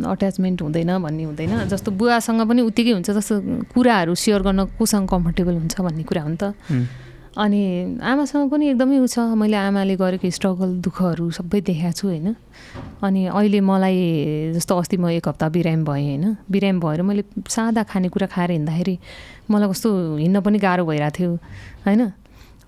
अट्याचमेन्ट 0.09 0.61
हुँदैन 0.61 0.97
भन्ने 0.97 1.23
हुँदैन। 1.23 1.51
जस्तो 1.69 1.91
बुवासँग 1.93 2.41
पनि 2.49 2.61
उत्तिकै 2.61 2.91
हुन्छ 2.97 3.09
जस्तो 3.11 3.35
कुराहरू 3.69 4.15
सेयर 4.15 4.41
गर्न 4.41 4.65
कोसँग 4.79 5.05
कम्फर्टेबल 5.09 5.53
हुन्छ 5.61 5.75
भन्ने 5.81 6.03
कुरा 6.03 6.21
हो 6.23 6.29
नि 6.29 6.37
त। 6.41 6.43
अनि 7.33 7.97
आमासँग 7.97 8.49
पनि 8.49 8.67
एकदमै 8.69 8.97
उ 9.01 9.07
छ 9.09 9.33
मैले 9.33 9.57
आमाले 9.57 9.95
गरेको 9.97 10.29
स्ट्रगल 10.29 10.69
दुःखहरू 10.85 11.25
सबै 11.33 11.61
देखाएको 11.65 11.97
छु 11.97 12.07
होइन। 12.07 12.35
अनि 13.01 13.21
अहिले 13.33 13.59
मलाई 13.59 13.97
जस्तो 14.53 14.77
अस्ति 14.77 14.97
म 15.01 15.09
एक 15.17 15.27
हप्ता 15.27 15.49
बिरामी 15.49 15.83
भएँ 15.83 16.05
होइन। 16.13 16.25
बिरामी 16.45 16.79
भएर 16.79 17.01
मैले 17.01 17.23
सादा 17.49 17.83
खानेकुरा 17.89 18.27
खाएर 18.29 18.51
हिँड्दाखेरि 18.51 18.95
मलाई 19.49 19.69
कस्तो 19.69 19.89
हिँड्न 20.21 20.41
पनि 20.45 20.57
गाह्रो 20.61 20.85
भइरहेको 20.85 21.17
थियो 21.17 21.31
होइन। 21.85 22.01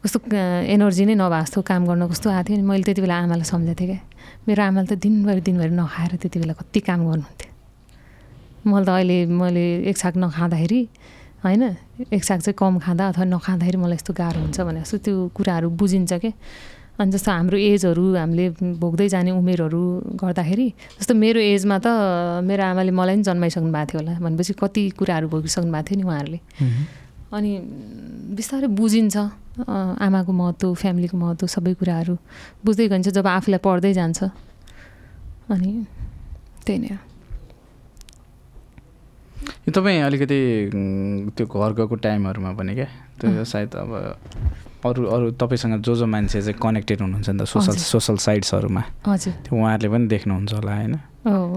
कस्तो 0.01 0.17
एनर्जी 0.33 1.05
नै 1.05 1.15
नभए 1.21 1.41
जस्तो 1.45 1.61
काम 1.61 1.85
गर्न 1.85 2.09
कस्तो 2.09 2.29
आएको 2.33 2.49
थियो 2.49 2.57
अनि 2.57 2.65
मैले 2.65 2.83
त्यति 2.89 3.01
बेला 3.05 3.15
आमालाई 3.21 3.45
सम्झाएको 3.45 3.79
थिएँ 3.79 3.89
क्या। 3.89 4.01
मेरो 4.49 4.61
आमाले 4.65 4.87
त 4.89 4.93
दिनभरि 4.97 5.41
दिनभरि 5.45 5.73
नखाएर 5.77 6.11
त्यति 6.25 6.37
बेला 6.41 6.53
कति 6.57 6.79
काम 6.89 6.99
गर्नुहुन्थ्यो। 7.05 7.49
मैले 8.65 8.85
त 8.85 8.89
अहिले 8.89 9.17
मैले 9.29 9.65
एक 9.89 9.97
साग 9.97 10.17
नखाँदाखेरि 10.17 10.81
होइन? 11.45 11.63
एक 12.09 12.23
साग 12.25 12.39
चाहिँ 12.41 12.57
कम 12.57 12.79
खाँदा 12.81 13.03
अथवा 13.09 13.25
नखाँदाखेरि 13.29 13.77
मलाई 13.77 13.95
यस्तो 13.95 14.13
गाह्रो 14.17 14.39
हुन्छ 14.41 14.59
भने 14.65 14.81
जस्तो 14.81 14.97
त्यो 15.05 15.15
कुराहरू 15.37 15.69
बुझिन्छ 15.77 16.13
क्या 16.17 16.33
अनि 16.97 17.11
जस्तो 17.11 17.31
हाम्रो 17.31 17.57
एजहरू 17.59 18.03
हामीले 18.15 18.45
भोग्दै 18.81 19.07
जाने 19.13 19.31
उमेरहरू 19.35 19.81
गर्दाखेरि 20.15 20.67
जस्तो 20.99 21.13
मेरो 21.13 21.39
एजमा 21.53 21.77
त 21.85 21.87
मेरो 22.41 22.63
आमाले 22.71 22.91
मलाई 22.91 23.15
पनि 23.15 23.23
जन्माइसक्नु 23.29 23.71
भएको 23.71 23.85
थियो 23.91 23.99
होला 24.01 24.13
भनेपछि 24.25 24.53
कति 24.57 24.83
कुराहरू 24.97 25.27
भोगिसक्नु 25.29 25.71
भएको 25.71 25.85
थियो 25.85 25.97
नि 25.99 26.03
उहाँहरूले। 26.07 26.39
अनि 27.35 27.51
बिस्तारै 28.37 28.67
बुझिन्छ 28.79 29.15
आमाको 30.07 30.31
महत्त्व 30.31 30.73
फ्यामिलीको 30.73 31.17
महत्त्व 31.17 31.47
सबै 31.47 31.73
कुराहरू। 31.79 32.15
बुझ्दै 32.65 32.87
गइन्छ 32.87 33.07
जब 33.11 33.27
आफूलाई 33.27 33.59
पढ्दै 33.59 33.91
जान्छ। 33.93 34.19
अनि 35.51 35.69
त्यही 36.65 36.79
नै 36.79 36.89
हो। 36.95 36.97
यो 39.67 39.71
तपाईँ 39.71 40.01
अलिकति 40.01 40.39
त्यो 41.37 41.45
घर 41.45 41.71
गएको 41.73 41.95
टाइमहरूमा 41.95 42.51
पनि 42.53 42.73
क्या? 42.75 42.87
त्यो 43.21 43.43
सायद 43.43 43.75
अब 43.75 43.91
अरू 44.85 45.05
अरू 45.05 45.31
तपाईँसँग 45.41 45.81
जो 45.81 45.95
जो 45.95 46.05
मान्छे 46.05 46.41
चाहिँ 46.41 46.59
कनेक्टेड 46.61 47.01
हुनुहुन्छ 47.01 47.29
नि 47.29 47.39
त 47.41 47.45
सोसल। 47.49 47.73
सोसल 47.73 48.17
साइट्सहरूमा 48.21 48.83
त्यो 49.41 49.51
उहाँहरूले 49.57 49.89
पनि 49.89 50.07
देख्नुहुन्छ 50.07 50.53
होला 50.53 50.73
होइन? 50.75 50.95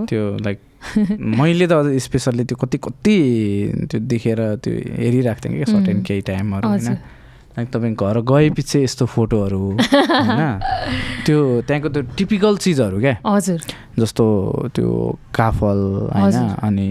त्यो 0.08 0.22
लाइक 0.40 0.58
मैले 1.20 1.66
त 1.66 1.72
अझ 1.72 1.86
स्पेसल्ली 2.02 2.44
त्यो 2.48 2.56
कति 2.56 2.78
कति 2.78 3.16
त्यो 3.90 3.98
देखेर 4.00 4.40
त्यो 4.64 4.72
हेरिरहेको 4.72 5.40
थिएँ 5.44 5.58
कि 5.58 5.70
सर्टेन 5.72 6.02
केही 6.02 6.20
टाइमहरू 6.24 6.68
होइन? 6.68 6.96
तपाईँ 7.66 7.94
घर 7.94 8.20
गए 8.20 8.50
पछि 8.50 8.78
यस्तो 8.84 9.06
फोटोहरू 9.06 9.58
होइन? 9.58 10.42
त्यो 11.26 11.38
त्यहाँको 11.66 11.88
त्यो 11.88 12.02
टिपिकल 12.16 12.56
चिजहरू 12.56 13.00
क्या? 13.00 13.16
हजुर। 13.26 13.60
जस्तो 13.98 14.24
त्यो 14.74 15.18
काफल 15.34 15.78
होइन? 16.14 16.32
अनि 16.62 16.90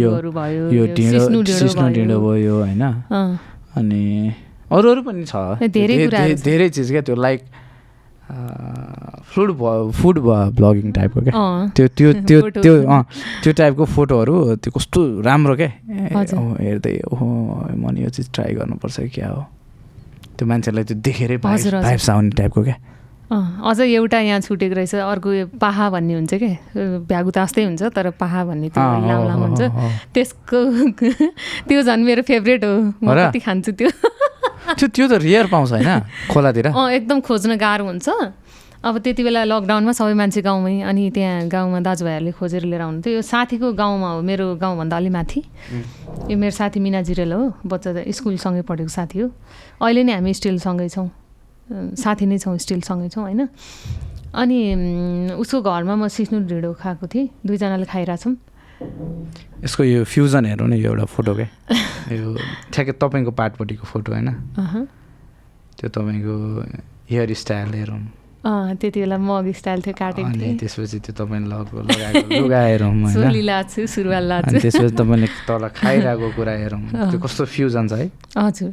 यो- 0.00 0.12
भयो 0.70 0.86
ढिँडो 0.94 1.44
सिस्नु 1.44 1.88
ढिँडो 1.88 2.20
भयो। 2.20 2.30
भयो 2.30 2.54
होइन? 2.60 2.82
अनि 3.76 4.02
अरू 4.70 4.90
अरू 4.90 5.02
पनि 5.02 5.24
छ। 5.24 5.34
धेरै 6.44 6.68
चिज 6.68 6.90
क्या 6.90 7.00
त्यो 7.00 7.14
लाइक 7.16 7.40
फुड 9.34 9.48
फुड 9.92 10.18
ब्लगिङ 10.54 10.92
टाइपको 10.92 11.20
क्या? 11.20 11.32
त्यो 11.76 11.88
त्यो 11.88 12.12
त्यो। 12.28 12.40
त्यो 12.50 12.74
अँ 12.86 13.02
त्यो 13.42 13.52
टाइपको 13.52 13.84
फोटोहरू 13.84 14.56
त्यो 14.56 14.70
कस्तो 14.78 15.20
राम्रो 15.20 15.56
क्या? 15.56 15.70
हेर्दै 16.60 17.00
ओहो 17.12 17.26
मैले 17.76 18.02
यो 18.02 18.08
चिज 18.10 18.30
ट्राई 18.32 18.54
गर्नुपर्छ 18.54 19.00
क्या 19.00 19.28
हो? 19.28 19.46
त्यो 20.40 20.48
मान्छेलाई 20.48 20.84
त्यो 20.88 20.96
देखेरै। 21.04 21.36
भाइब्स 21.44 22.08
आउने 22.10 22.32
टाइपको 22.40 22.62
क्या। 22.64 22.76
अझ 23.30 23.78
एउटा 23.80 24.18
यहाँ 24.26 24.40
छुटेको 24.42 24.74
रहेछ 24.74 24.94
अर्को 25.06 25.30
पाहा 25.60 25.84
भन्ने 25.94 26.14
हुन्छ 26.18 26.32
क्या 26.34 27.04
भ्यागु 27.06 27.30
त 27.30 27.38
जस्तै 27.46 27.62
हुन्छ 27.68 27.82
तर 27.94 28.10
पाहा 28.18 28.40
भन्ने 28.48 28.68
त्यो 28.74 28.82
लामो 29.28 29.46
हुन्छ। 29.46 29.62
त्यसको 30.16 30.58
त्यो 31.68 31.80
झन् 31.86 32.02
मेरो 32.02 32.22
फेभरेट 32.26 32.64
हो। 32.64 32.74
म? 32.98 33.06
कति 33.06 33.38
खान्छु 33.38 33.70
त्यो। 33.78 33.90
त्यो 34.74 34.86
त्यो 34.88 35.04
त 35.06 35.12
रियर 35.22 35.46
पाउँछ 35.46 35.70
होइन 35.78 35.90
खोलातिर। 36.32 36.66
अँ 36.74 36.90
एकदम 36.90 37.20
खोज्न 37.22 37.54
गाह्रो 37.54 37.84
हुन्छ। 37.86 38.08
अब 38.80 38.98
त्यति 39.04 39.22
बेला 39.22 39.44
लकडाउनमा 39.44 39.92
सबै 39.92 40.14
मान्छे 40.16 40.40
गाउँमै 40.40 40.80
अनि 40.88 41.02
त्यहाँ 41.12 41.52
गाउँमा 41.52 41.80
दाजुभाइहरूले 41.84 42.32
खोजेर 42.32 42.64
लिएर 42.64 42.80
आउनुहुन्थ्यो 42.80 43.12
यो 43.12 43.22
साथीको 43.22 43.76
गाउँमा 43.76 44.08
हो 44.08 44.20
मेरो 44.24 44.56
गाउँभन्दा 44.56 44.96
अलि 44.96 45.10
माथि। 45.12 45.40
यो 46.32 46.36
मेरो 46.40 46.54
साथी 46.56 46.80
मिना 46.80 47.04
जिरेल 47.04 47.32
हो 47.32 47.60
बच्चा 47.60 48.08
स्कुलसँगै 48.08 48.62
पढेको 48.64 48.88
साथी 48.88 49.18
हो। 49.20 49.28
अहिले 49.84 50.02
नै 50.08 50.12
हामी 50.16 50.32
स्टिल 50.32 50.56
सँगै 50.64 50.88
छौँ 50.96 51.08
साथी 51.92 52.24
नै 52.24 52.38
छौँ 52.40 52.56
स्टिल 52.56 52.80
सँगै 52.80 53.08
छौँ 53.12 53.24
होइन? 53.28 53.44
अनि 54.32 54.58
उसको 55.36 55.60
घरमा 55.60 55.94
म 56.00 56.08
सिस्नु 56.08 56.48
ढिँडो 56.48 56.72
खाएको 56.80 57.04
थिएँ। 57.04 57.28
दुईजनाले 57.44 57.84
खाइरहेछौँ। 57.84 58.32
यसको 59.60 59.82
यो 59.84 60.08
फ्युजन 60.08 60.56
हेरौँ 60.56 60.68
न 60.72 60.80
यो 60.80 60.88
एउटा 60.88 61.04
फोटो 61.04 61.32
क्या 61.36 61.48
यो 62.16 62.32
ठ्याक्कै 62.72 62.96
तपाईँको 62.96 63.32
पार्टपट्टिको 63.36 63.84
फोटो 63.84 64.08
होइन। 64.08 64.28
त्यो 65.76 65.88
तपाईँको 65.92 66.34
हेयर 67.12 67.28
स्टाइल 67.36 67.76
हेरौँ। 67.76 68.00
त्यति 68.40 69.00
बेला 69.00 69.16
मग 69.20 69.52
स्टाइल 69.52 69.80
थियो 69.84 69.94
काटेको 70.00 70.32
थिएँ 70.32 70.56
त्यसपछि 70.58 70.98
त्यो 71.04 71.12
तपाईँले 71.12 71.46
लगाएको 71.46 71.76
लगाएको 71.82 72.28
लुगा 72.40 72.60
हेरौँ 72.60 72.92
चोली 73.12 73.28
होइन 73.28 73.44
लाछु 73.44 73.80
सुरुवाल 73.86 74.24
अनि 74.32 74.56
लाछु। 74.56 74.60
त्यसपछि 74.64 74.94
तपाईँले 74.96 75.28
तल 75.48 75.62
खाइरहेको 75.76 76.28
कुरा 76.36 76.52
हेरौँ। 76.62 76.80
त्यो 77.10 77.18
कस्तो 77.20 77.44
फ्युजन 77.44 77.84
छ 77.88 77.92
है? 78.00 78.06
हजुर। 78.38 78.70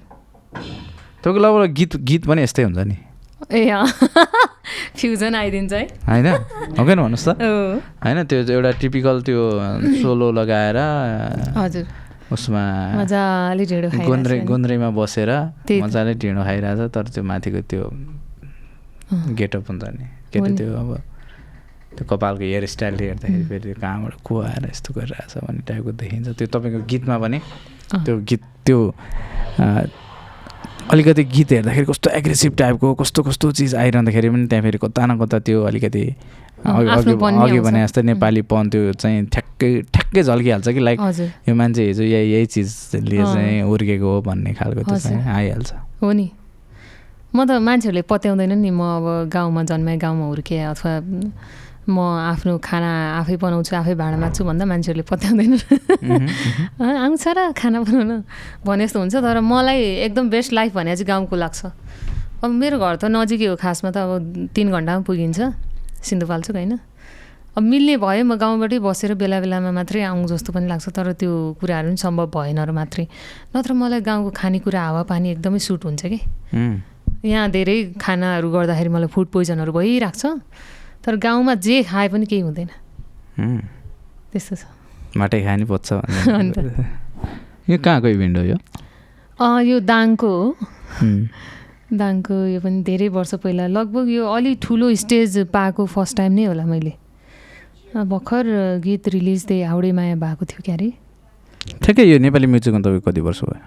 तपाईँको 1.23 1.39
लगभग 1.43 1.71
गीत 1.75 1.91
गीत 2.07 2.23
पनि 2.27 2.41
यस्तै 2.47 2.63
हुन्छ 2.63 2.79
नि। 2.87 2.97
ए 3.51 3.61
फ्युजन 4.97 5.35
आइदिन्छ 5.41 5.73
है। 5.73 5.83
होइन? 6.07 6.27
हो 6.79 6.83
कि 6.87 6.93
भन्नुहोस् 6.95 7.27
त। 7.27 7.35
होइन 8.03 8.17
त्यो 8.23 8.37
एउटा 8.55 8.71
टिपिकल 8.81 9.21
त्यो 9.27 9.41
सोलो 10.01 10.27
लगाएर 10.31 10.77
हजुर। 11.59 11.85
उसमा 12.27 12.63
मजाले 13.03 13.63
ढिँडो 13.67 13.89
गोन्द्रे। 14.07 14.37
गोन्द्रेमा 14.47 14.89
बसेर। 14.95 15.31
मजाले 15.83 16.13
ढिँडो 16.15 16.41
खाइरहेछ 16.43 16.79
तर 16.95 17.05
त्यो 17.13 17.23
माथिको 17.23 17.61
त्यो। 17.67 17.83
गेटअप 19.11 19.69
हुन्छ 19.69 19.83
नि 19.83 20.05
के 20.31 20.39
हो 20.39 20.45
अरे 20.45 20.51
नि। 20.51 20.57
त्यो 20.57 20.73
अब 20.73 20.89
त्यो 21.97 22.05
कपालको 22.09 22.43
हेयर 22.43 22.65
स्टाइलले 22.67 23.03
हेर्दाखेरि 23.07 23.43
फेरि 23.45 23.63
त्यो 23.63 23.81
कहाँबाट 23.81 24.13
को 24.23 24.41
आएर 24.41 24.65
यस्तो 24.69 24.93
गरिरहेछ 24.93 25.33
भन्ने 25.37 25.61
टाइपको 25.67 25.91
देखिन्छ 25.91 26.27
त्यो 26.37 26.47
तपाईँको 26.47 26.79
गीतमा 26.85 27.17
पनि। 27.17 27.39
त्यो 28.05 28.17
गीत 28.29 28.43
त्यो 28.65 28.79
अलिकति 30.91 31.23
गीत 31.35 31.51
हेर्दाखेरि 31.51 31.85
कस्तो 31.85 32.09
एग्रेसिभ 32.17 32.55
टाइपको 32.57 32.93
कस्तो 32.95 33.23
कस्तो 33.23 33.51
चिज 33.51 33.75
आइरहँदाखेरि 33.75 34.29
पनि 34.29 34.47
त्यहाँ 34.47 34.63
फेरि 34.63 34.77
कता 34.83 35.05
न 35.05 35.17
कता 35.19 35.39
त्यो 35.47 35.63
अलिकति 35.63 36.03
अघि। 36.65 37.59
भने 37.59 37.83
जस्तै 37.83 38.01
नेपालीपन 38.01 38.69
त्यो 38.69 38.93
चाहिँ 38.93 39.25
ठ्याक्कै 39.33 39.69
ठ्याक्कै 39.93 40.23
झल्किहाल्छ 40.23 40.67
कि 40.67 40.79
लाइक 40.79 40.99
यो 41.49 41.55
मान्छे 41.55 41.83
हिजो 41.87 42.03
यही 42.03 42.31
यही 42.33 42.45
चिजले। 42.45 43.17
चाहिँ 43.17 43.61
हुर्केको 43.61 44.05
हो 44.05 44.21
भन्ने 44.21 44.53
खालको 44.53 44.83
त्यो 44.83 44.97
चाहिँ। 44.97 45.21
आइहाल्छ 45.27 45.73
हो 46.01 46.11
नि 46.11 46.29
म 47.33 47.45
त 47.45 47.59
मान्छेहरूले 47.59 48.01
पत्याउँदैन 48.07 48.53
नि 48.59 48.69
म 48.71 48.81
अब 48.81 49.05
गाउँमा 49.29 49.63
जन्माएँ 49.63 49.99
गाउँमा 49.99 50.25
हुर्केँ 50.31 50.63
अथवा 50.71 50.93
म 51.87 51.99
आफ्नो 51.99 52.57
खाना 52.59 52.91
आफै 53.23 53.35
बनाउँछु 53.39 53.75
आफै 53.75 53.95
भाँडा 53.95 54.17
माझ्छु 54.19 54.43
भन्दा 54.43 54.65
मान्छेहरूले 54.67 55.05
पत्याउँदैन। 55.07 55.53
आउँछ 56.83 57.25
र 57.27 57.39
खाना 57.55 57.79
बनाउन। 57.79 58.23
भने 58.67 58.83
जस्तो 58.87 58.99
हुन्छ 58.99 59.15
तर 59.23 59.39
मलाई 59.39 59.79
एकदम 60.03 60.29
बेस्ट 60.29 60.51
लाइफ 60.51 60.75
भने 60.75 60.95
चाहिँ 60.95 61.07
गाउँको 61.07 61.35
लाग्छ। 61.35 61.61
अब 62.43 62.49
मेरो 62.51 62.75
घर 62.75 62.95
त 62.99 63.05
नजिकै 63.07 63.47
हो 63.47 63.55
खासमा 63.55 63.91
त 63.95 63.97
अब 64.03 64.51
तिन 64.51 64.67
घन्टामा 64.67 65.01
पुगिन्छ 65.07 65.39
सिन्धुपाल्चोक 66.03 66.55
होइन। 66.55 66.75
अब 67.55 67.63
मिल्ने 67.63 67.95
भयो 68.03 68.23
म 68.27 68.35
गाउँबाटै 68.35 68.79
बसेर 68.83 69.15
बेला 69.15 69.39
बेलामा 69.39 69.71
मात्रै 69.71 70.03
आउँ 70.11 70.27
जस्तो 70.27 70.51
पनि 70.53 70.67
लाग्छ 70.67 70.91
तर 70.91 71.15
त्यो 71.15 71.55
कुराहरू 71.59 71.87
पनि 71.87 71.97
सम्भव 71.97 72.27
भएन 72.35 72.59
र 72.67 72.71
मात्रै। 72.75 73.07
नत्र 73.55 73.71
मलाई 73.73 74.01
गाउँको 74.03 74.29
खानेकुरा 74.35 74.81
हावापानी 74.91 75.27
एकदमै 75.39 75.59
सुट 75.63 75.81
हुन्छ 75.87 76.03
कि। 76.05 76.19
यहाँ 77.25 77.49
धेरै 77.51 77.77
खानाहरू 78.01 78.47
गर्दाखेरि 78.51 78.89
मलाई 78.89 79.09
फुड 79.09 79.27
पोइजनहरू 79.33 79.71
भइरहेको 79.73 80.17
छ। 80.17 80.41
तर 81.05 81.15
गाउँमा 81.17 81.53
जे 81.63 81.83
खाए 81.89 82.07
पनि 82.13 82.25
केही 82.25 82.41
हुँदैन। 82.41 82.69
त्यस्तो 84.31 84.55
छ। 84.55 84.63
माटै 85.17 85.41
खाए 85.43 85.57
नि 85.57 85.65
पच्छ 85.65 85.93
अन्त। 86.39 86.57
यो 87.69 87.77
कहाँको 87.77 88.07
इभेन्ट 88.07 88.37
हो 88.37 88.43
यो? 88.43 88.57
यो 89.39 89.77
दाङको 89.79 90.29
हो। 90.29 90.53
दाङको 91.87 92.35
यो 92.53 92.59
पनि 92.61 92.83
धेरै 92.83 93.07
वर्ष 93.15 93.33
पहिला 93.41 93.67
लगभग 93.67 94.05
यो 94.09 94.23
अलि 94.27 94.55
ठुलो 94.61 94.93
स्टेज 94.93 95.47
पाएको 95.49 95.85
फर्स्ट 95.85 96.17
टाइम 96.17 96.31
नै 96.33 96.45
होला 96.45 96.65
मैले। 96.65 96.93
भर्खर 97.95 98.45
गीत 98.83 99.07
रिलिज 99.09 99.45
त्यही 99.47 99.61
हाउडे 99.63 99.91
माया 99.91 100.15
भएको 100.15 100.45
थियो 100.45 100.61
क्यारे। 100.65 100.87
ठ्याक्कै 101.81 102.03
यो 102.03 102.17
नेपाली 102.19 102.47
म्युजिकमा 102.47 102.79
तपाईँको 102.79 103.09
कति 103.09 103.21
वर्ष 103.21 103.41
भयो? 103.47 103.63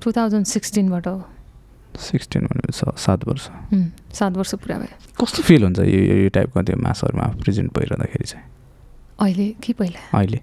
टु 0.00 0.12
थाउजन्ड 0.12 0.46
सिक्सटिनबाट 0.46 1.06
हो। 1.08 1.18
सिक्सटिन 1.98 2.42
भनेपछि 2.42 2.90
सात 2.96 3.28
वर्ष। 3.28 3.48
सात 4.14 4.32
वर्ष 4.36 4.54
पुरा 4.54 4.78
भयो। 4.78 5.24
कस्तो 5.24 5.42
फिल 5.42 5.62
हुन्छ 5.64 5.78
यो 5.78 6.00
यो 6.22 6.28
टाइपको 6.28 6.62
त्यो 6.62 6.76
मासहरूमा 6.76 7.26
प्रेजेन्ट 7.42 7.78
भइरहँदाखेरि 7.78 8.26
चाहिँ? 8.26 8.46
अहिले? 9.20 9.48
कि 9.62 9.72
पहिला? 9.72 10.18
अहिले। 10.18 10.40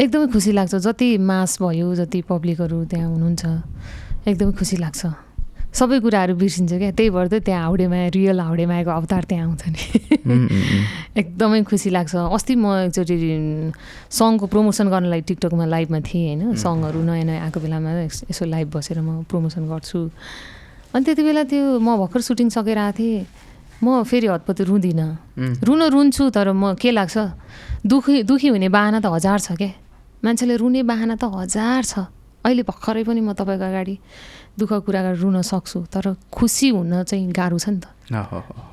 एकदमै 0.00 0.26
खुसी 0.26 0.52
लाग्छ। 0.52 0.74
जति 0.74 1.18
मास 1.18 1.58
भयो 1.62 1.94
जति 1.94 2.22
पब्लिकहरू 2.22 2.84
त्यहाँ 2.84 3.08
हुनुहुन्छ 3.10 3.44
एकदमै 4.28 4.52
खुसी 4.52 4.76
लाग्छ। 4.76 5.06
सबै 5.70 6.00
कुराहरू 6.00 6.34
बिर्सिन्छ 6.34 6.72
क्या। 6.72 6.90
त्यही 6.90 7.10
भएर 7.10 7.28
त 7.28 7.34
त्यहाँ 7.46 7.62
हाउडेमाया 7.62 8.08
रियल 8.10 8.40
हाउडेमायाको 8.40 8.90
अवतार 8.90 9.24
त्यहाँ 9.30 9.46
आउँछ 9.46 9.62
नि। 9.70 9.82
एकदमै 11.20 11.62
खुसी 11.62 11.90
लाग्छ। 11.90 12.14
अस्ति 12.16 12.54
म 12.58 12.90
एकचोटि 12.90 13.16
सङको 14.10 14.46
प्रमोसन 14.50 14.88
गर्नलाई 14.90 15.20
टिकटकमा 15.30 15.66
लाइभमा 15.70 16.00
थिएँ 16.00 16.42
होइन। 16.42 16.58
सङहरू 16.58 17.00
नयाँ 17.06 17.24
नयाँ 17.24 17.44
आएको 17.46 17.60
बेलामा 17.60 17.90
यसो 18.26 18.44
लाइभ 18.50 18.66
बसेर 18.74 18.98
म 19.00 19.22
प्रमोसन 19.30 19.70
गर्छु। 19.70 20.00
अनि 20.90 21.04
त्यति 21.04 21.22
बेला 21.22 21.42
त्यो 21.46 21.78
म 21.78 21.88
भर्खर 22.02 22.20
सुटिङ 22.20 22.48
सकेर 22.50 22.78
आएको 22.78 22.98
थिएँ। 22.98 23.26
म 23.82 24.02
फेरि 24.02 24.26
हतपत 24.26 24.60
रुँदिनँ. 24.66 25.08
रुन 25.62 25.82
रुन्छु 25.94 26.24
तर 26.34 26.50
म 26.52 26.74
के 26.74 26.90
लाग्छ? 26.90 27.16
दुखी 27.86 28.22
दुखी 28.26 28.48
हुने 28.52 28.68
बाहना 28.68 28.98
त 29.00 29.06
हजार 29.06 29.38
छ 29.40 29.56
क्या 29.56 29.72
मान्छेले 30.20 30.54
रुने 30.58 30.82
बाहना 30.84 31.14
त 31.16 31.24
हजार 31.30 31.82
छ। 31.86 31.94
अहिले 32.44 32.62
भर्खरै 32.66 33.04
पनि 33.08 33.20
म 33.22 33.32
तपाईँको 33.32 33.64
अगाडि 33.70 33.94
दुःख 34.58 34.72
कुरा 34.84 35.00
गरेर 35.00 35.18
रुन 35.22 35.40
सक्छु 35.40 35.78
तर 35.88 36.16
खुसी 36.28 36.68
हुन 36.76 37.06
चाहिँ 37.06 37.30
गाह्रो 37.32 37.58
छ 37.60 37.68
नि 37.70 37.80
त। 37.80 37.86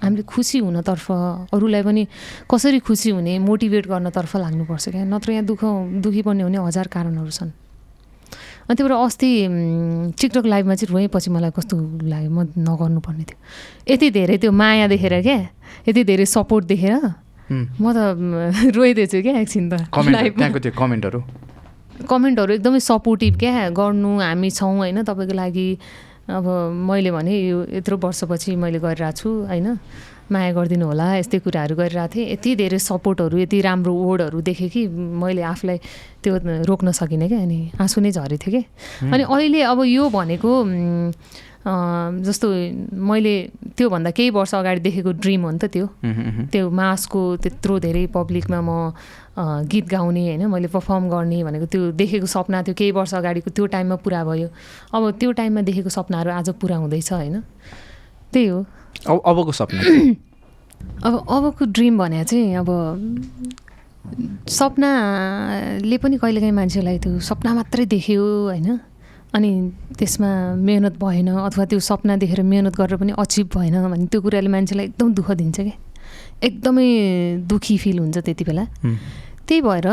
हामीले 0.03 0.23
खुसी 0.25 0.57
हुनतर्फ 0.65 1.07
अरूलाई 1.53 1.83
पनि 1.85 2.03
कसरी 2.49 2.79
खुसी 2.81 3.09
हुने 3.13 3.33
मोटिभेट 3.39 3.85
गर्नतर्फ 3.87 4.31
लाग्नुपर्छ 4.43 4.85
क्या? 4.89 5.03
नत्र 5.05 5.29
यहाँ 5.37 5.45
दुःख 5.45 5.61
दुःखी 6.01 6.21
पर्ने 6.25 6.43
हुने 6.43 6.57
हजार 6.65 6.87
कारणहरू 6.89 7.31
छन्। 7.31 7.51
अनि 8.67 8.75
त्यही 8.75 8.89
भएर 8.89 8.99
अस्ति 8.99 9.29
टिकटक 10.19 10.45
लाइभमा 10.45 10.75
चाहिँ 10.75 10.93
रोएपछि 10.93 11.29
मलाई 11.31 11.51
कस्तो 11.55 11.75
लाग्यो 12.03 12.29
म 12.29 12.51
नगर्नुपर्ने 12.67 13.23
थियो। 13.23 13.37
यति 13.93 14.07
धेरै 14.11 14.37
त्यो 14.43 14.51
माया 14.51 14.87
देखेर 14.91 15.21
क्या 15.23 15.39
यति 15.87 16.03
धेरै 16.03 16.25
सपोर्ट 16.27 16.65
देखेर. 16.67 16.95
म 17.79 17.85
त 17.95 18.75
रोइदिएछु 18.75 19.21
क्या 19.23 19.39
एकछिन 19.39 19.65
त 19.71 19.87
त्यो 19.87 20.71
कमेन्टहरू? 20.75 21.19
कमेन्टहरू 22.03 22.51
एकदमै 22.53 22.79
सपोर्टिभ 22.83 23.33
क्या 23.39 23.69
गर्नु 23.71 24.11
हामी 24.19 24.49
छौँ 24.51 24.75
होइन 24.77 25.01
तपाईँको 25.07 25.33
लागि। 25.33 25.67
अब 26.27 26.45
मैले 26.75 27.11
भने 27.15 27.31
यो 27.31 27.57
यत्रो 27.71 27.95
वर्षपछि 28.03 28.55
मैले 28.59 28.79
गरिरहेको 28.83 29.15
छु 29.15 29.29
होइन। 29.47 29.79
माया 30.31 30.51
गरिदिनु 30.53 30.85
होला। 30.85 31.07
यस्तै 31.17 31.39
कुराहरू 31.39 31.75
गरिरहेको 31.75 32.13
थिएँ। 32.13 32.27
यति 32.33 32.55
धेरै 32.55 32.79
सपोर्टहरू 32.79 33.37
यति 33.37 33.57
राम्रो 33.61 33.93
वर्डहरू 33.93 34.37
देखेँ 34.41 34.69
कि 34.69 34.81
मैले 34.91 35.41
आफूलाई 35.41 35.77
त्यो 36.23 36.33
रोक्न 36.67 36.91
सकिनँ 36.91 37.27
क्या। 37.27 37.39
अनि 37.39 37.59
आँसु 37.79 38.01
नै 38.01 38.11
झरेको 38.11 38.37
थियो 38.43 38.51
कि। 38.51 38.63
अनि 39.07 39.23
अहिले 39.23 39.61
अब 39.71 39.79
यो 39.87 40.03
भनेको 40.09 40.51
जस्तो 41.67 42.47
मैले 42.95 43.33
त्योभन्दा 43.75 44.11
केही 44.15 44.29
वर्ष 44.31 44.53
अगाडि 44.55 44.79
देखेको 44.87 45.11
ड्रिम 45.19 45.41
हो 45.43 45.51
नि 45.51 45.59
त 45.59 45.65
त्यो। 45.67 45.87
त्यो 46.51 46.69
मासको 46.71 47.21
त्यत्रो 47.43 47.79
धेरै 47.83 48.05
पब्लिकमा 48.15 48.59
म 48.63 48.71
गीत 49.67 49.85
गाउने 49.85 50.21
होइन 50.27 50.43
मैले 50.47 50.67
पर्फर्म 50.71 51.03
गर्ने 51.11 51.43
भनेको 51.43 51.65
त्यो 51.67 51.91
देखेको 51.91 52.25
सपना 52.25 52.63
थियो 52.63 52.75
केही 52.75 52.91
वर्ष 52.95 53.13
अगाडिको 53.19 53.49
त्यो 53.51 53.65
टाइममा 53.67 53.95
पुरा 53.99 54.23
भयो। 54.23 54.47
अब 54.95 55.03
त्यो 55.19 55.31
टाइममा 55.35 55.61
देखेको 55.67 55.89
सपनाहरू 55.91 56.31
आज 56.31 56.49
पुरा 56.55 56.75
हुँदैछ 56.77 57.11
होइन। 57.11 57.43
त्यही 58.31 58.47
हो। 58.47 58.65
अब 59.05 59.21
अबको 59.25 59.51
सपना? 59.51 59.81
अब 61.05 61.13
अबको 61.29 61.65
ड्रिम 61.65 61.97
भने 61.97 62.23
चाहिँ 62.23 62.55
अब 62.55 62.69
सपनाले 64.49 65.97
पनि 65.97 66.17
कहिलेकाहीँ 66.17 66.55
मान्छेलाई 66.55 66.97
त्यो 66.99 67.19
सपना 67.19 67.53
मात्रै 67.53 67.85
देख्यो 67.85 68.23
होइन 68.49 68.79
अनि 69.35 69.51
त्यसमा 69.99 70.29
मेहनत 70.55 70.95
भएन 70.97 71.27
अथवा 71.27 71.65
त्यो 71.65 71.79
सपना 71.79 72.15
देखेर 72.23 72.41
मेहनत 72.41 72.75
गरेर 72.75 72.97
पनि 72.97 73.11
अचिभ 73.19 73.47
भएन 73.55 73.75
भने 73.83 74.05
त्यो 74.07 74.21
कुराले 74.21 74.49
मान्छेलाई 74.49 74.85
एकदम 74.85 75.13
दुःख 75.13 75.31
दिन्छ 75.31 75.57
क्या 75.59 75.77
एकदमै 76.43 76.87
दुःखी 77.49 77.77
फिल 77.77 77.99
हुन्छ 77.99 78.17
त्यति 78.17 78.43
बेला. 78.43 78.63
त्यही 79.47 79.61
भएर 79.61 79.87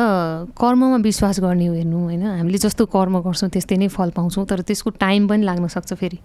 कर्ममा 0.59 0.97
विश्वास 0.98 1.40
गर्ने 1.40 1.66
हो 1.66 1.74
हेर्नु 1.74 1.98
होइन? 1.98 2.22
हामीले 2.26 2.59
जस्तो 2.59 2.86
कर्म 2.90 3.22
गर्छौँ 3.22 3.48
त्यस्तै 3.55 3.76
नै 3.78 3.89
फल 3.89 4.10
पाउँछौँ 4.10 4.44
तर 4.51 4.60
त्यसको 4.66 4.90
टाइम 4.98 5.28
पनि 5.28 5.43
लाग्न 5.47 5.66
सक्छ 5.70 5.94
फेरि। 5.94 6.18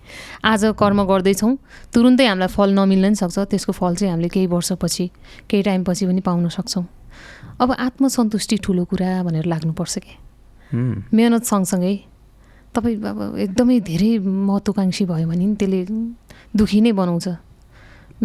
आज 0.44 0.74
कर्म 0.74 1.04
गर्दैछौँ 1.06 1.54
तुरुन्तै 1.94 2.26
हामीलाई 2.26 2.50
फल 2.50 2.70
नमिल्न 2.74 3.06
पनि 3.06 3.16
सक्छ। 3.22 3.38
त्यसको 3.54 3.72
फल 3.78 3.96
चाहिँ 4.02 4.12
हामीले 4.12 4.30
केही 4.34 4.48
वर्षपछि 4.50 5.06
केही 5.46 5.62
टाइमपछि 5.64 6.06
पनि 6.10 6.22
पाउन 6.26 6.50
सक्छौँ। 6.50 6.86
अब 7.62 7.70
आत्मसन्तुष्टि 7.78 8.58
ठुलो 8.66 8.84
कुरा 8.90 9.24
भनेर 9.24 9.46
लाग्नुपर्छ 9.46 9.96
क्या. 10.00 10.18
मेहनत 11.14 11.44
सँगसँगै 11.46 11.96
तपाईँ 12.74 12.98
अब 12.98 13.20
एकदमै 13.46 13.80
धेरै 13.86 14.12
महत्त्वकाङ्क्षी 14.26 15.06
भयो 15.06 15.28
भने 15.30 15.46
नि 15.46 15.56
त्यसले 15.56 15.80
दुखी 16.58 16.82
नै 16.82 16.92
बनाउँछ। 16.98 17.28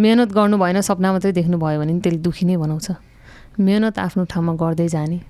मेहनत 0.01 0.31
गर्नु 0.32 0.56
भएन 0.56 0.81
सपना 0.81 1.12
मात्रै 1.12 1.32
देख्नु 1.32 1.56
भयो 1.60 1.78
भने 1.81 1.93
नि 1.93 2.01
त्यसले 2.01 2.20
दुखी 2.24 2.44
नै 2.48 2.56
बनाउँछ। 2.56 3.14
मेहनत 3.59 3.98
आफ्नो 3.98 4.24
ठाउँमा 4.24 4.52
गर्दै 4.55 4.89
जाने 4.89 5.20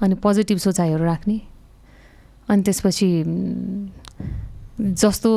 अनि 0.00 0.14
पोजिटिभ 0.14 0.58
सोचाइहरू 0.58 1.04
राख्ने 1.04 1.40
अनि 2.48 2.62
त्यसपछि 2.62 3.08
जस्तो 4.80 5.30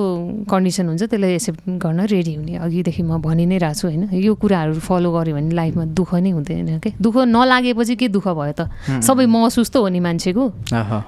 कन्डिसन 0.49 0.87
हुन्छ 0.87 1.03
त्यसलाई 1.03 1.33
एक्सेप्ट 1.35 1.59
गर्न 1.67 1.99
रेडी 1.99 2.33
हुने। 2.35 2.55
अघिदेखि 2.55 3.03
म 3.03 3.21
भनि 3.21 3.45
नै 3.45 3.57
रहेको 3.57 3.75
छु 3.75 3.87
होइन? 3.87 4.03
यो 4.13 4.35
कुराहरू 4.35 4.79
फलो 4.79 5.09
गऱ्यो 5.11 5.35
भने 5.35 5.51
लाइफमा 5.51 5.85
दुःख 5.85 6.13
नै 6.15 6.29
हुँदैन 6.31 6.79
क्या 6.79 6.93
दुःख 7.01 7.15
नलागेपछि 7.27 7.95
के 7.95 8.07
दुःख 8.07 8.27
भयो 8.27 8.53
त? 8.55 8.69
सबै 9.03 9.25
महसुस 9.25 9.69
त 9.71 9.77
हो 9.77 9.87
नि 9.87 9.99
मान्छेको. 9.99 10.45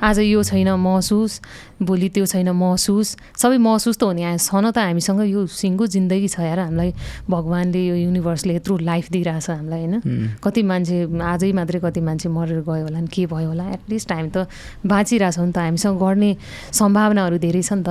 आज 0.01 0.19
यो 0.19 0.43
छैन 0.43 0.69
महसुस 0.75 1.41
भोलि 1.81 2.09
त्यो 2.09 2.25
छैन 2.25 2.49
महसुस। 2.51 3.15
सबै 3.37 3.57
महसुस 3.57 3.97
त 3.97 4.03
हो 4.03 4.11
नि। 4.11 4.23
आ- 4.23 4.37
छन 4.37 4.71
त 4.71 4.77
हामीसँग 4.77 5.21
यो 5.31 5.47
सिङ्गो 5.47 5.87
जिन्दगी 5.87 6.27
छ 6.27 6.39
यार। 6.39 6.59
हामीलाई 6.59 6.93
भगवान्ले 7.29 7.81
यो 7.87 7.95
युनिभर्सले 7.95 8.55
यत्रो 8.55 8.77
लाइफ 8.77 9.11
दिइरहेछ 9.11 9.49
हामीलाई 9.49 9.79
होइन. 9.79 9.95
कति 10.43 10.61
मान्छे 10.63 10.97
आजै 11.21 11.51
मात्रै 11.51 11.79
कति 11.79 12.01
मान्छे 12.01 12.29
मरेर 12.29 12.59
गयो 12.67 12.83
होला 12.83 12.99
नि 12.99 13.07
के 13.07 13.25
भयो 13.25 13.47
होला? 13.47 13.65
एटलिस्ट 13.79 14.11
हामी 14.11 14.29
त 14.35 14.47
बाँचिरहेछौँ 14.85 15.45
नि 15.45 15.51
त। 15.51 15.57
हामीसँग 15.57 15.99
गर्ने 15.99 16.31
सम्भावनाहरू 16.73 17.37
धेरै 17.37 17.61
छ 17.61 17.73
नि 17.73 17.83
त. 17.87 17.89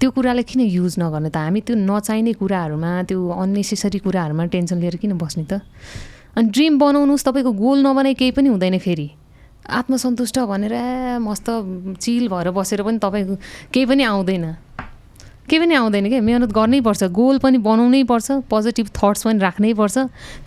त्यो 0.00 0.10
कुरालाई 0.10 0.44
किन 0.44 0.60
युज 0.60 0.94
नगर्ने 0.98 1.30
त? 1.30 1.36
हामी 1.36 1.60
त्यो 1.60 1.76
नचाहिने 1.76 2.32
कुराहरूमा 2.40 2.90
त्यो 3.08 3.18
अन्नेसेसरी 3.18 3.98
कुराहरूमा 4.04 4.44
टेन्सन 4.54 4.78
लिएर 4.80 4.96
किन 4.96 5.18
बस्ने 5.18 5.44
त? 5.44 5.60
अनि 6.36 6.50
ड्रिम 6.50 6.78
बनाउनुहोस् 6.78 7.24
तपाईँको 7.24 7.52
गोल 7.52 7.78
नबनाइ 7.86 8.14
केही 8.14 8.30
पनि 8.34 8.48
हुँदैन 8.50 8.78
फेरि। 8.78 9.08
आत्मसन्तुष्ट 9.64 10.38
भनेर 10.44 10.74
मस्त 11.24 11.46
चिल 12.02 12.28
भएर 12.28 12.50
बसेर 12.52 12.82
पनि 12.82 12.98
तपाईँको 12.98 13.34
केही 13.72 13.86
पनि 13.86 14.02
आउँदैन। 14.02 14.44
केही 15.48 15.60
पनि 15.60 15.74
आउँदैन 15.76 16.08
क्या 16.08 16.20
मिहिनेत 16.20 16.52
गर्नै 16.52 16.80
पर्छ 16.80 17.04
गोल 17.12 17.38
पनि 17.38 17.58
बनाउनै 17.60 18.02
पर्छ 18.08 18.48
पोजिटिभ 18.48 18.86
थट्स 18.96 19.22
पनि 19.24 19.38
राख्नै 19.40 19.72
पर्छ। 19.72 19.96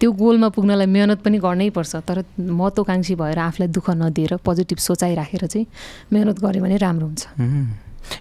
त्यो 0.01 0.09
गोलमा 0.11 0.49
पुग्नलाई 0.53 0.85
मिहिनेत 0.85 1.21
पनि 1.21 1.37
गर्नै 1.37 1.69
पर्छ। 1.69 2.01
तर 2.01 2.25
महत्त्वकाङ्क्षी 2.35 3.15
भएर 3.15 3.37
आफूलाई 3.39 3.69
दुःख 3.73 3.87
नदिएर 3.93 4.31
पोजिटिभ 4.41 4.77
सोचाइ 4.77 5.13
राखेर 5.15 5.45
चाहिँ 5.47 5.65
मिहिनेत 6.13 6.37
गऱ्यो 6.41 6.61
भने 6.61 6.77
राम्रो 6.77 7.05
हुन्छ. 7.07 7.23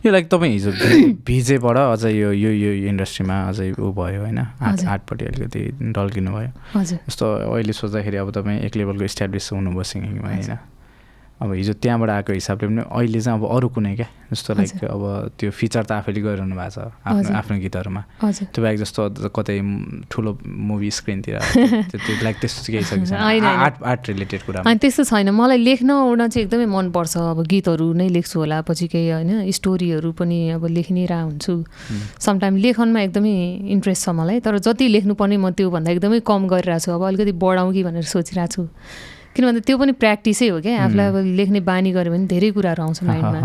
यो 0.06 0.12
लाइक 0.12 0.28
तपाईँ 0.30 0.52
हिजो 0.52 0.70
भिजेबाट 1.26 1.76
अझ 1.76 2.04
यो 2.06 2.32
यो 2.32 2.50
यो 2.52 2.72
इन्डस्ट्रीमा 2.88 3.36
अझै 3.48 3.70
ऊ 3.78 3.92
भयो 3.92 4.20
होइन? 4.22 4.38
आर्ट। 4.38 4.84
आर्टपट्टि 4.94 5.24
अलिकति 5.24 5.62
ढल्किनु 5.96 6.30
भयो 6.36 6.50
जस्तो 7.06 7.26
अहिले 7.54 7.72
सोच्दाखेरि 7.72 8.16
अब 8.16 8.30
तपाईँ 8.38 8.60
एक 8.66 8.76
लेभलको 8.76 9.04
इस्टाब्लिस 9.04 9.52
हुनुभयो 9.52 9.82
सिङ्गिङमा 9.92 10.28
होइन? 10.28 10.58
अब 11.36 11.52
हिजो 11.52 11.72
त्यहाँबाट 11.84 12.10
आएको 12.10 12.32
हिसाबले 12.32 12.66
पनि 12.68 12.82
अहिले 12.88 13.20
चाहिँ 13.20 13.36
अब 13.36 13.44
अरू 13.44 13.68
कुनै 13.68 13.94
क्या? 13.96 14.08
जस्तो 14.32 14.54
लाइक। 14.56 14.84
अब 14.88 15.02
त्यो 15.36 15.50
फिचर 15.52 15.84
त 15.84 15.92
आफैले 16.00 16.20
गरिरहनु 16.24 16.56
भएको 16.56 16.72
छ 16.72 16.96
आफ्नो। 17.04 17.28
आफ्नो 17.36 17.56
गीतहरूमा। 17.60 18.02
त्यो 18.24 18.60
बाहेक 18.64 18.78
जस्तो 18.80 19.28
कतै 19.36 19.56
ठुलो 20.08 20.30
मुभी 20.40 20.90
स्क्रिनतिर 20.96 21.36
त्यो 21.92 22.14
लाइक 22.24 22.36
त्यस्तो 22.40 22.72
केही 22.72 22.84
छ। 22.88 23.12
आर्ट 23.12 23.76
आर्ट 23.84 24.02
रिलेटेड 24.16 24.40
कुरा 24.48 24.64
त्यस्तो 24.64 25.04
छैन। 25.04 25.28
मलाई 25.36 25.58
लेख्न 25.60 25.90
ओर्न 26.08 26.28
चाहिँ 26.32 26.48
एकदमै 26.48 26.66
मनपर्छ 26.72 27.14
अब 27.36 27.38
गीतहरू 27.52 27.86
नै 28.00 28.08
लेख्छु 28.16 28.36
होला 28.40 28.60
पछि 28.64 28.86
केही 28.96 29.10
होइन 29.20 29.52
स्टोरीहरू 29.52 30.12
पनि 30.16 30.38
अब 30.56 30.64
लेखिनेरा 30.72 31.20
हुन्छु। 31.20 31.54
समटाइम 32.16 32.56
लेखनमा 32.64 33.00
एकदमै 33.12 33.36
इन्ट्रेस्ट 33.76 34.02
छ 34.04 34.16
मलाई 34.16 34.40
तर 34.40 34.56
जति 34.64 34.88
लेख्नुपर्ने 34.88 35.36
म 35.36 35.52
त्योभन्दा 35.52 35.90
एकदमै 35.92 36.20
कम 36.24 36.48
गरिरहेको 36.48 36.80
छु 36.80 36.90
अब 36.96 37.02
अलिकति 37.12 37.32
बढाउँ 37.44 37.72
कि 37.76 37.82
भनेर 37.84 38.08
सोचिरहेको 38.08 38.52
छु 38.56 38.64
किन 39.36 39.44
भन्दा 39.46 39.60
त्यो 39.68 39.76
पनि 39.76 39.92
प्र्याक्टिसै 40.00 40.48
हो 40.48 40.60
क्या। 40.64 40.74
आफूलाई 40.84 41.06
अब 41.12 41.16
लेख्ने 41.36 41.60
बानी 41.68 41.90
गऱ्यो 41.92 42.12
भने 42.12 42.26
धेरै 42.26 42.50
कुराहरू 42.56 42.82
आउँछ 42.82 43.02
माइन्डमा। 43.04 43.40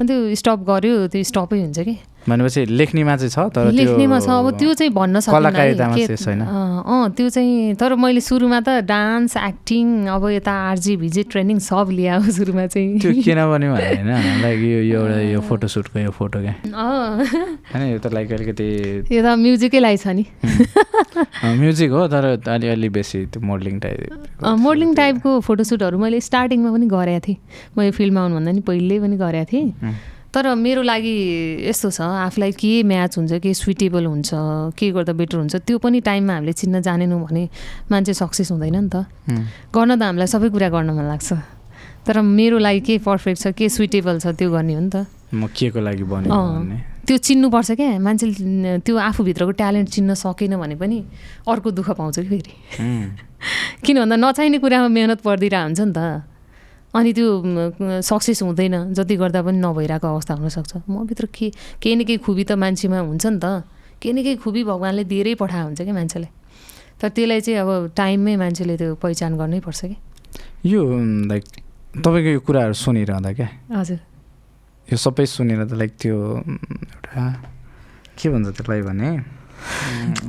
अनि 0.00 0.08
त्यो 0.08 0.34
स्टप 0.34 0.58
गऱ्यो 0.64 1.06
त्यो 1.12 1.22
स्टपै 1.28 1.60
हुन्छ 1.60 1.78
कि? 1.84 1.94
भनेपछि 2.28 2.64
लेख्नेमा 2.76 3.16
चाहिँ 3.16 3.32
छ 3.32 3.38
तर 3.52 3.72
लेख्नेमा 3.72 4.18
छ 4.20 4.28
अब 4.28 4.46
त्यो 4.60 4.72
चाहिँ 4.76 4.92
भन्न 4.92 5.20
सक्दिनँ। 5.20 6.44
अँ 6.84 7.10
त्यो 7.16 7.28
चाहिँ 7.28 7.74
तर 7.80 7.94
मैले 7.96 8.20
सुरुमा 8.20 8.60
त 8.60 8.84
डान्स 8.84 9.36
एक्टिङ 9.36 10.08
अब 10.08 10.24
यता 10.40 10.52
आरजी 10.70 10.96
भिजे 10.96 11.22
ट्रेनिङ 11.32 11.58
सब 11.60 11.92
हो 11.92 12.30
सुरुमा 12.32 12.66
चाहिँ। 12.66 13.00
त्यो 13.00 13.12
किन 13.24 13.40
बन्यो 13.40 13.72
भने 13.72 13.88
होइन 14.04 14.40
लाइक 14.40 14.58
यो 14.60 14.80
यो 14.84 15.00
एउटा 15.00 15.20
यो 15.20 15.40
फोटोसुटको 15.48 15.98
यो 15.98 16.10
फोटो 16.12 16.38
क्या। 16.40 16.54
होइन 16.72 17.82
यो 17.92 17.98
त 17.98 18.12
लाइक 18.12 18.32
अलिकति 18.32 18.68
यो 19.12 19.20
त 19.20 19.36
म्युजिकै 19.36 19.80
लागि 19.80 19.96
छ 19.96 20.06
नि। 20.16 20.24
म्युजिक 21.60 21.90
हो 21.90 22.06
तर 22.08 22.24
अलिअलि 22.48 22.88
बेसी 22.88 23.24
त्यो 23.32 23.40
मोडलिङ 23.40 23.80
टाइप 23.80 24.44
मोडलिङ 24.44 24.94
टाइपको 24.94 25.40
फोटोसुटहरू 25.40 25.96
मैले 25.98 26.20
स्टार्टिङमा 26.20 26.70
पनि 26.72 26.86
गरेको 26.88 27.20
थिएँ। 27.26 27.36
म 27.76 27.78
यो 27.88 27.92
फिल्डमा 27.96 28.20
आउनुभन्दा 28.20 28.52
नि 28.52 28.60
पहिले 28.60 29.00
पनि 29.00 29.16
गरेको 29.16 29.48
थिएँ. 29.52 29.68
तर 30.32 30.54
मेरो 30.54 30.82
लागि 30.82 31.14
यस्तो 31.66 31.90
छ 31.90 32.00
आफूलाई 32.00 32.52
के 32.54 32.82
म्याच 32.86 33.18
हुन्छ 33.18 33.32
के 33.42 33.54
सुइटेबल 33.54 34.04
हुन्छ 34.06 34.30
के 34.78 34.90
गर्दा 34.94 35.12
बेटर 35.12 35.36
हुन्छ 35.38 35.56
त्यो 35.66 35.78
पनि 35.82 36.00
टाइममा 36.06 36.34
हामीले 36.34 36.52
चिन्न 36.52 36.82
जानेनौँ 36.86 37.20
भने 37.26 37.48
मान्छे 37.90 38.14
सक्सेस 38.14 38.50
हुँदैन 38.54 38.76
नि 38.78 38.90
त. 38.94 39.10
गर्न 39.74 39.98
त 39.98 40.02
हामीलाई 40.02 40.30
सबै 40.30 40.48
कुरा 40.54 40.68
गर्न 40.70 40.90
मन 40.94 41.06
लाग्छ। 41.10 41.32
तर 42.06 42.20
मेरो 42.22 42.58
लागि 42.62 42.80
के 42.80 42.98
पर्फेक्ट 43.02 43.42
छ 43.42 43.46
के 43.58 43.68
सुइटेबल 43.68 44.18
छ 44.22 44.26
त्यो 44.38 44.50
गर्ने 44.54 44.74
हो 44.74 44.80
नि 44.80 44.90
त। 44.94 45.06
म 45.34 45.50
के 45.50 45.70
को 45.74 45.80
लागि 45.82 46.04
त्यो 47.06 47.16
चिन्नुपर्छ 47.18 47.70
क्या 47.74 47.98
मान्छेले 47.98 48.78
त्यो 48.86 48.94
आफूभित्रको 48.94 49.50
ट्यालेन्ट 49.58 49.88
चिन्न 49.90 50.14
सकेन 50.14 50.54
भने 50.62 50.74
पनि 50.78 50.98
अर्को 51.42 51.70
दुःख 51.74 51.90
पाउँछ 51.90 52.18
कि 52.22 52.28
फेरि. 52.30 52.54
किन 53.84 53.96
भन्दा 53.98 54.16
नचाहिने 54.16 54.58
कुरामा 54.62 54.88
मेहनत 54.94 55.20
परिदिरहेको 55.26 55.66
हुन्छ 55.66 55.80
नि 55.80 55.92
त। 55.98 56.29
अनि 56.94 57.12
त्यो 57.12 57.26
सक्सेस 58.02 58.42
हुँदैन 58.42 58.94
जति 58.94 59.14
गर्दा 59.16 59.40
पनि 59.46 59.58
नभइरहेको 59.62 60.06
अवस्था 60.06 60.34
हुनसक्छ। 60.34 60.72
मभित्र 60.90 61.26
के 61.30 61.50
केही 61.82 61.94
न 61.96 62.04
केही 62.04 62.18
खुबी 62.26 62.44
त 62.44 62.52
मान्छेमा 62.58 62.98
हुन्छ 62.98 63.26
नि 63.26 63.38
त। 63.38 63.62
केही 64.02 64.12
न 64.12 64.18
केही 64.26 64.36
खुबी 64.42 64.62
भगवान्ले 64.64 65.04
दिएरै 65.06 65.34
पठाएको 65.38 65.66
हुन्छ 65.66 65.80
क्या 65.86 65.94
मान्छेलाई। 65.94 66.30
तर 67.00 67.08
त्यसलाई 67.14 67.40
चाहिँ 67.40 67.58
अब 67.62 67.70
टाइममै 67.96 68.34
मान्छेले 68.36 68.74
त्यो 68.76 68.94
पहिचान 68.98 69.32
गर्नै 69.38 69.60
पर्छ 69.62 69.80
कि 69.86 69.96
यो 70.66 70.80
लाइक 71.30 71.44
तपाईँको 72.04 72.30
यो 72.36 72.40
कुराहरू 72.44 72.74
सुनिरहँदा 72.74 73.30
क्या? 73.38 73.48
हजुर। 73.70 73.98
यो 74.90 74.96
सबै 74.98 75.24
सुनेर 75.26 75.64
त 75.70 75.72
लाइक 75.80 75.92
त्यो 75.96 76.16
एउटा 76.16 77.24
के 78.18 78.26
भन्छ 78.28 78.48
त्यसलाई 78.56 78.82
भने 78.82 79.08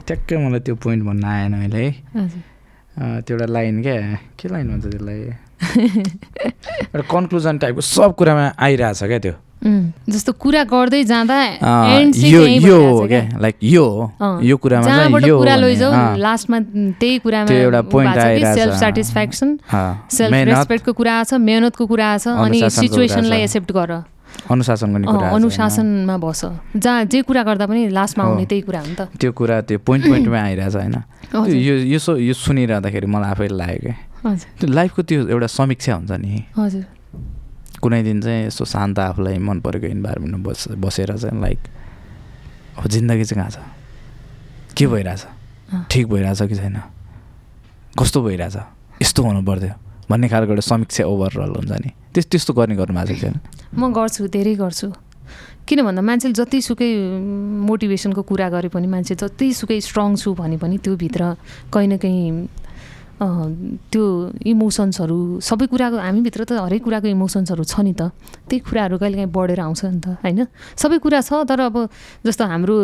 ट्याक्कै 0.07 0.35
मलाई 0.37 0.61
त्यो 0.61 0.75
पोइन्ट 0.77 1.01
भन्न 1.09 1.23
आएन 1.25 1.53
अहिले। 1.57 1.83
है 2.13 3.21
त्यो 3.25 3.33
एउटा 3.35 3.47
लाइन 3.49 3.75
क्या? 3.81 3.97
के 4.37 4.45
लाइन 4.47 4.65
भन्छ 4.71 4.85
त्यसलाई? 4.85 5.19
एउटा 5.61 7.01
कन्क्लुजन 7.11 7.57
टाइपको 7.57 7.81
सब 7.81 8.15
कुरामा 8.17 8.51
आइरहेछ 8.57 9.03
क्या 9.03 9.19
त्यो 9.19 9.33
जस्तो 10.09 10.31
कुरा 10.41 10.63
गर्दै 10.73 11.03
जाँदा 11.05 11.37
यो 12.17 12.45
यो 12.45 12.77
हो 12.81 13.07
क्या। 13.07 13.21
लाइक 13.41 13.55
यो 13.61 13.85
हो 13.85 14.39
यो 14.41 14.57
कुरामा 14.57 14.85
चाहिँ 14.85 15.27
यो 15.27 15.37
कुरा 15.37 15.55
अँ, 15.55 16.17
लास्टमा 16.17 16.59
त्यही 16.97 17.17
कुरामा 17.21 17.47
त्यो 17.47 17.57
एउटा 17.57 17.81
point 17.93 18.17
आइरहेछ। 18.17 18.57
सेल्फ 18.57 18.73
सेटिस्फ्याक्सन 18.79 19.57
सेल्फ 20.17 20.33
रेस्पेक्टको 20.49 20.93
कुरा 20.97 21.23
छ 21.23 21.33
मेहनतको 21.45 21.85
कुरा 21.93 22.09
छ 22.17 22.27
अनि 22.41 22.69
सिचुएसनलाई। 22.69 23.41
एक्सेप्ट 23.41 23.71
गर 23.71 23.91
अनुशासन 24.51 24.93
गर्ने 24.93 25.07
कुरा? 25.07 25.29
अनुशासनमा 25.29 26.17
बस। 26.17 26.41
जहाँ 26.75 27.05
जे 27.05 27.21
कुरा 27.21 27.43
गर्दा 27.43 27.65
पनि 27.65 27.87
लास्टमा। 27.89 28.23
आउने 28.23 28.45
त्यही 28.45 28.61
कुरा 28.61 28.79
हो 28.79 28.87
नि 28.87 28.95
त। 28.95 29.01
त्यो 29.19 29.31
कुरा 29.31 29.61
त्यो 29.61 29.79
पोइन्ट 29.79 30.05
पोइन्टमै 30.07 30.39
आइरहेछ 30.39 30.75
होइन? 30.75 30.95
यो 31.67 31.75
यो 31.87 31.99
सो 31.99 32.17
यो 32.17 32.33
सुनिरहँदाखेरि 32.33 33.07
मलाई 33.07 33.31
आफैले 33.31 33.55
लाग्यो 33.55 33.79
क्या 33.79 34.35
त्यो 34.59 34.67
लाइफको 34.69 35.01
त्यो 35.01 35.27
एउटा 35.27 35.47
समीक्षा 35.47 35.95
हुन्छ 35.95 36.11
नि। 36.11 36.45
हजुर। 36.57 36.85
कुनै 37.81 38.03
दिन 38.03 38.21
चाहिँ 38.21 38.47
यस्तो 38.47 38.65
शान्त 38.65 38.99
आफूलाई 38.99 39.37
मन 39.37 39.59
परेको 39.59 39.87
इन्भाइरोमेन्टमा 39.87 40.43
बस 40.43 40.67
बसेर 40.77 41.17
चाहिँ 41.17 41.41
लाइक 41.41 41.59
अब 42.77 42.87
जिन्दगी 42.87 43.23
चाहिँ 43.23 43.39
कहाँ 43.41 43.51
छ? 43.51 43.65
के 44.77 44.87
भइरहेछ। 44.87 45.25
ठिक 45.91 46.07
भइरहेछ 46.07 46.41
कि 46.41 46.55
छैन? 46.55 46.77
कस्तो 47.99 48.21
भइरहेछ? 48.21 48.57
यस्तो 49.01 49.23
हुनु 49.23 49.41
पर्थ्यो। 49.41 49.73
भन्ने 50.09 50.29
खालको 50.29 50.51
एउटा 50.51 50.61
समीक्षा 50.61 51.03
ओभरअल 51.05 51.49
हुन्छ 51.49 51.71
नि। 51.71 51.91
त्यस 52.13 52.25
त्यस्तो 52.31 52.51
गर्ने 52.53 52.75
गर्नु 52.75 52.93
भएको 52.93 53.19
छैन। 53.19 53.35
म 53.75 53.81
गर्छु 53.95 54.27
धेरै 54.27 54.55
गर्छु। 54.59 54.87
किन 55.67 55.79
भन्दा 55.87 56.01
मान्छेले 56.03 56.35
जतिसुकै 56.35 56.89
मोटिभेसनको 57.63 58.21
कुरा 58.27 58.47
गरे 58.51 58.69
पनि 58.73 58.87
मान्छे 58.91 59.15
जतिसुकै 59.15 59.79
स्ट्रङ 59.79 60.09
छु 60.19 60.33
भने 60.35 60.57
पनि 60.59 60.77
त्योभित्र 60.83 61.21
कहीँ 61.71 61.87
न 61.87 61.95
कहीँ 62.01 62.47
त्यो 63.21 64.03
इमोसन्सहरू 64.49 65.45
सबै 65.45 65.65
कुराको 65.69 65.97
हामीभित्र 66.01 66.41
त 66.49 66.51
हरेक 66.57 66.81
कुराको 66.83 67.07
इमोसन्सहरू 67.13 67.63
छ 67.63 67.85
नि 67.85 67.93
त। 67.93 68.09
त्यही 68.49 68.59
कुराहरू 68.65 68.97
कहिले 68.97 69.15
काहीँ 69.21 69.29
बढेर 69.29 69.59
आउँछ 69.61 69.81
नि 69.85 69.99
त 70.01 70.17
होइन? 70.25 70.49
सबै 70.73 70.97
कुरा 70.97 71.21
छ 71.21 71.45
तर 71.45 71.69
अब 71.69 71.75
जस्तो 72.25 72.43
हाम्रो 72.49 72.75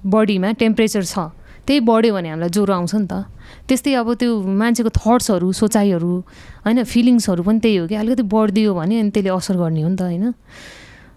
बडीमा 0.00 0.48
टेम्परेचर 0.56 1.04
छ। 1.04 1.16
त्यही 1.66 1.80
बढ्यो 1.80 2.14
भने 2.14 2.28
हामीलाई 2.28 2.50
ज्वरो 2.50 2.72
आउँछ 2.74 2.94
नि 2.94 3.06
त। 3.08 3.14
त्यस्तै 3.68 3.92
अब 4.00 4.08
त्यो 4.20 4.30
मान्छेको 4.44 4.90
थट्सहरू 4.92 5.48
सोचाइहरू 5.52 6.12
होइन 6.64 6.78
फिलिङ्सहरू 6.84 7.42
पनि 7.42 7.58
त्यही 7.64 7.76
हो 7.76 7.86
कि 7.88 7.94
अलिकति 7.94 8.24
बढिदियो 8.28 8.70
भने 8.74 8.94
अनि 9.00 9.10
त्यसले 9.10 9.30
असर 9.32 9.56
गर्ने 9.56 9.80
हो 9.82 9.88
नि 9.88 9.96
त 9.96 10.02
होइन। 10.02 10.24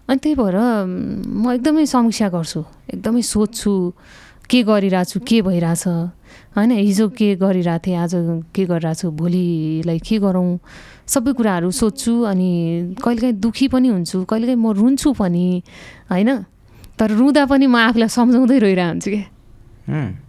अनि 0.08 0.18
त्यही 0.24 0.34
भएर 0.40 0.56
म, 0.56 1.44
एकदमै 1.52 1.84
समीक्षा 1.84 2.28
गर्छु 2.32 2.60
एकदमै 2.96 3.22
सोध्छु 3.22 3.72
के 4.48 4.62
गरिरहेको 4.64 5.10
छु 5.12 5.18
के 5.20 5.38
भइरहेछ 5.44 5.84
होइन 6.56 6.70
हिजो 6.72 7.08
के 7.12 7.28
गरिरहेको 7.36 7.84
थिएँ 7.84 7.96
आज 8.00 8.12
के 8.56 8.64
गरिरहेको 8.64 9.00
छु 9.00 9.10
भोलिलाई 9.12 9.98
के 10.00 10.16
गरौँ 10.24 10.48
सबै 11.04 11.32
कुराहरू 11.36 11.68
सोध्छु 11.70 12.12
अनि 12.24 12.50
कहिलेकाहीँ 13.04 13.36
दुःखी 13.36 13.68
पनि 13.68 13.88
हुन्छु 13.88 14.24
कहिलेकाहीँ 14.24 14.60
म 14.60 14.72
रुन्छु 14.72 15.12
पनि 15.12 15.46
होइन। 16.08 16.30
तर 16.96 17.08
रुँदा 17.12 17.44
पनि 17.52 17.66
म 17.68 17.76
आफूलाई 17.76 18.08
सम्झाउँदै 18.08 18.58
रोइरहेको 18.64 18.88
हुन्छु 18.88 19.10
क्या 19.12 20.27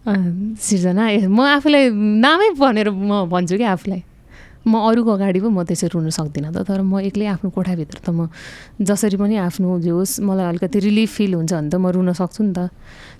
सिर्जना 0.00 1.04
म 1.28 1.38
आफूलाई 1.60 1.90
नामै 1.92 2.48
भनेर 2.56 2.88
म 2.90 3.28
भन्छु 3.28 3.56
क्या 3.60 3.72
आफूलाई। 3.76 4.02
म 4.60 4.72
अरूको 4.76 5.10
अगाडि 5.16 5.40
पो 5.40 5.48
म 5.48 5.64
त्यसरी 5.64 5.92
रुन 5.92 6.08
सक्दिनँ 6.08 6.52
त 6.52 6.64
तर 6.68 6.80
म 6.84 7.00
एक्लै 7.04 7.26
आफ्नो 7.36 7.48
कोठाभित्र 7.52 7.96
त 8.04 8.08
म 8.12 8.28
जसरी 8.80 9.16
पनि 9.20 9.36
आफ्नो 9.44 9.68
जे 9.84 9.92
होस् 9.92 10.20
मलाई 10.20 10.46
अलिकति 10.52 10.78
रिलिफ 10.88 11.10
फिल 11.16 11.32
हुन्छ 11.36 11.52
भने 11.52 11.68
त 11.68 11.74
म 11.76 11.86
रुन 11.92 12.12
सक्छु 12.12 12.40
नि 12.44 12.52
त। 12.52 12.72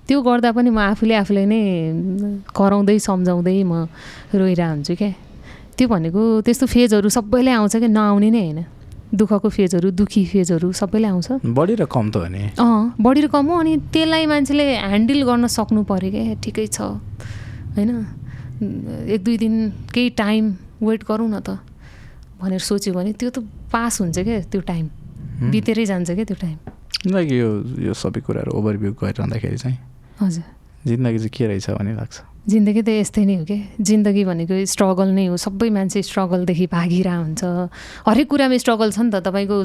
त्यो 0.05 0.21
गर्दा 0.21 0.49
पनि 0.57 0.69
म 0.69 0.79
आफूले 0.93 1.13
आफूलाई 1.21 1.45
नै 1.45 1.61
कराउँदै 2.49 2.97
सम्झाउँदै 2.97 3.57
म 3.61 3.85
रोइरहेको 4.33 4.73
हुन्छु 4.73 4.93
क्या। 4.97 5.11
त्यो 5.77 5.85
भनेको 5.85 6.21
त्यस्तो 6.45 6.65
फेजहरू 6.65 7.09
सबैलाई 7.09 7.53
आउँछ 7.57 7.75
क्या 7.77 7.89
नआउने 7.89 8.29
नै 8.29 8.41
होइन। 8.41 8.80
दुःखको 9.11 9.49
फेजहरू 9.49 9.89
दुःखी 9.91 10.23
फेजहरू 10.25 10.71
सबैलाई 10.71 11.11
आउँछ। 11.11 11.27
बढी 11.43 11.75
र 11.75 11.85
कम 11.85 12.05
त 12.11 12.15
हो 12.15 12.27
नि। 12.31 12.43
अँ 12.55 12.95
बढी 12.95 13.21
र 13.21 13.27
कम 13.27 13.45
हो 13.51 13.55
अनि 13.59 13.73
त्यसलाई 13.91 14.25
मान्छेले 14.25 14.65
ह्यान्डल 14.87 15.21
गर्न 15.27 15.47
सक्नु 15.47 15.83
पऱ्यो 15.83 16.09
क्या 16.11 16.35
ठिकै 16.39 16.67
छ। 16.67 16.79
होइन? 17.75 17.91
एक 19.11 19.21
दुई 19.23 19.37
दिन 19.37 19.53
केही 19.91 20.09
टाइम 20.15 20.43
वेट 20.81 21.03
गरौँ 21.03 21.27
न 21.27 21.39
त। 21.43 21.59
भनेर 22.39 22.59
सोच्यो 22.59 22.93
भने 22.93 23.11
त्यो 23.19 23.29
त 23.29 23.43
पास 23.67 24.01
हुन्छ 24.01 24.17
क्या 24.17 24.39
त्यो 24.47 24.61
टाइम 24.63 24.85
बितेरै 25.51 25.85
जान्छ 25.85 26.09
क्या 26.11 26.25
त्यो 26.25 26.37
टाइम 26.41 26.57
लाइक 27.11 27.27
यो 27.31 27.49
यो 27.85 27.93
सबै 27.93 28.21
कुराहरू 28.21 28.51
ओभरभ्यू 28.53 28.91
गरिरहँदाखेरि 28.95 29.57
चाहिँ 29.57 29.77
हजुर। 30.21 30.43
जिन्दगी 30.87 31.17
चाहिँ 31.17 31.33
के 31.35 31.43
रहेछ 31.47 31.69
भन्ने 31.69 31.93
लाग्छ। 31.99 32.30
जिन्दगी 32.41 32.81
त 32.81 32.89
यस्तै 32.89 33.23
नै 33.29 33.35
हो 33.37 33.45
क्या 33.45 33.59
जिन्दगी 33.77 34.23
भनेको 34.25 34.65
स्ट्रगल 34.65 35.09
नै 35.13 35.25
हो। 35.29 35.37
सबै 35.37 35.69
मान्छे 35.69 36.01
स्ट्रगलदेखि 36.01 36.65
भागिरहेको 36.73 37.21
हुन्छ। 37.21 37.41
हरेक 38.09 38.27
कुरामा 38.27 38.57
स्ट्रगल 38.57 38.89
छ 38.89 38.99
नि 39.05 39.09
त। 39.13 39.21
तपाईँको 39.21 39.57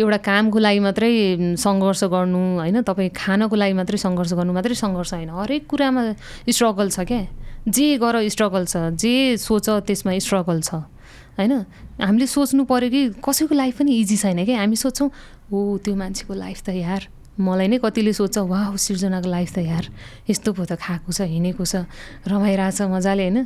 एउटा 0.00 0.18
कामको 0.24 0.58
लागि 0.58 0.80
मात्रै 0.88 1.12
सङ्घर्ष 1.60 2.02
गर्नु 2.08 2.40
होइन? 2.64 2.76
तपाईँ 2.80 3.12
खानको 3.12 3.56
लागि 3.60 3.74
मात्रै 3.76 3.98
सङ्घर्ष 4.00 4.32
गर्नु 4.40 4.52
मात्रै 4.56 4.74
सङ्घर्ष 4.80 5.12
होइन। 5.20 5.30
हरेक 5.36 5.62
कुरामा 5.68 6.02
स्ट्रगल 6.48 6.88
छ 6.96 6.98
क्या 7.04 7.22
जे 7.68 7.86
गर 8.00 8.24
स्ट्रगल 8.24 8.64
छ। 8.64 8.96
जे 8.96 9.36
सोच 9.36 9.84
त्यसमा 9.84 10.16
स्ट्रगल 10.16 10.58
छ। 10.64 10.88
होइन? 11.36 11.52
हामीले 12.00 12.26
सोच्नु 12.26 12.64
पऱ्यो 12.64 12.88
कि 12.88 13.02
कसैको 13.20 13.52
लाइफ 13.52 13.84
पनि 13.84 13.92
इजी 14.00 14.16
छैन 14.16 14.48
क्या 14.48 14.56
हामी 14.64 14.76
सोच्छौँ 14.80 15.08
हो 15.52 15.58
त्यो 15.84 15.92
मान्छेको 15.92 16.32
लाइफ 16.34 16.58
त 16.64 16.68
यार 16.72 17.02
मलाई 17.38 17.68
नै 17.70 17.78
कतिले 17.78 18.12
सोध्छ 18.18 18.38
वा 18.50 18.60
सिर्जनाको 18.74 19.28
लाइफ 19.30 19.50
त 19.54 19.58
यार 19.62 19.84
यस्तो 20.26 20.52
पो 20.58 20.62
त 20.66 20.74
खाएको 20.74 21.10
छ 21.14 21.20
हिँडेको 21.22 21.64
छ 21.64 21.86
रमाइरहेछ 22.26 22.78
मजाले 22.90 23.22
होइन? 23.30 23.38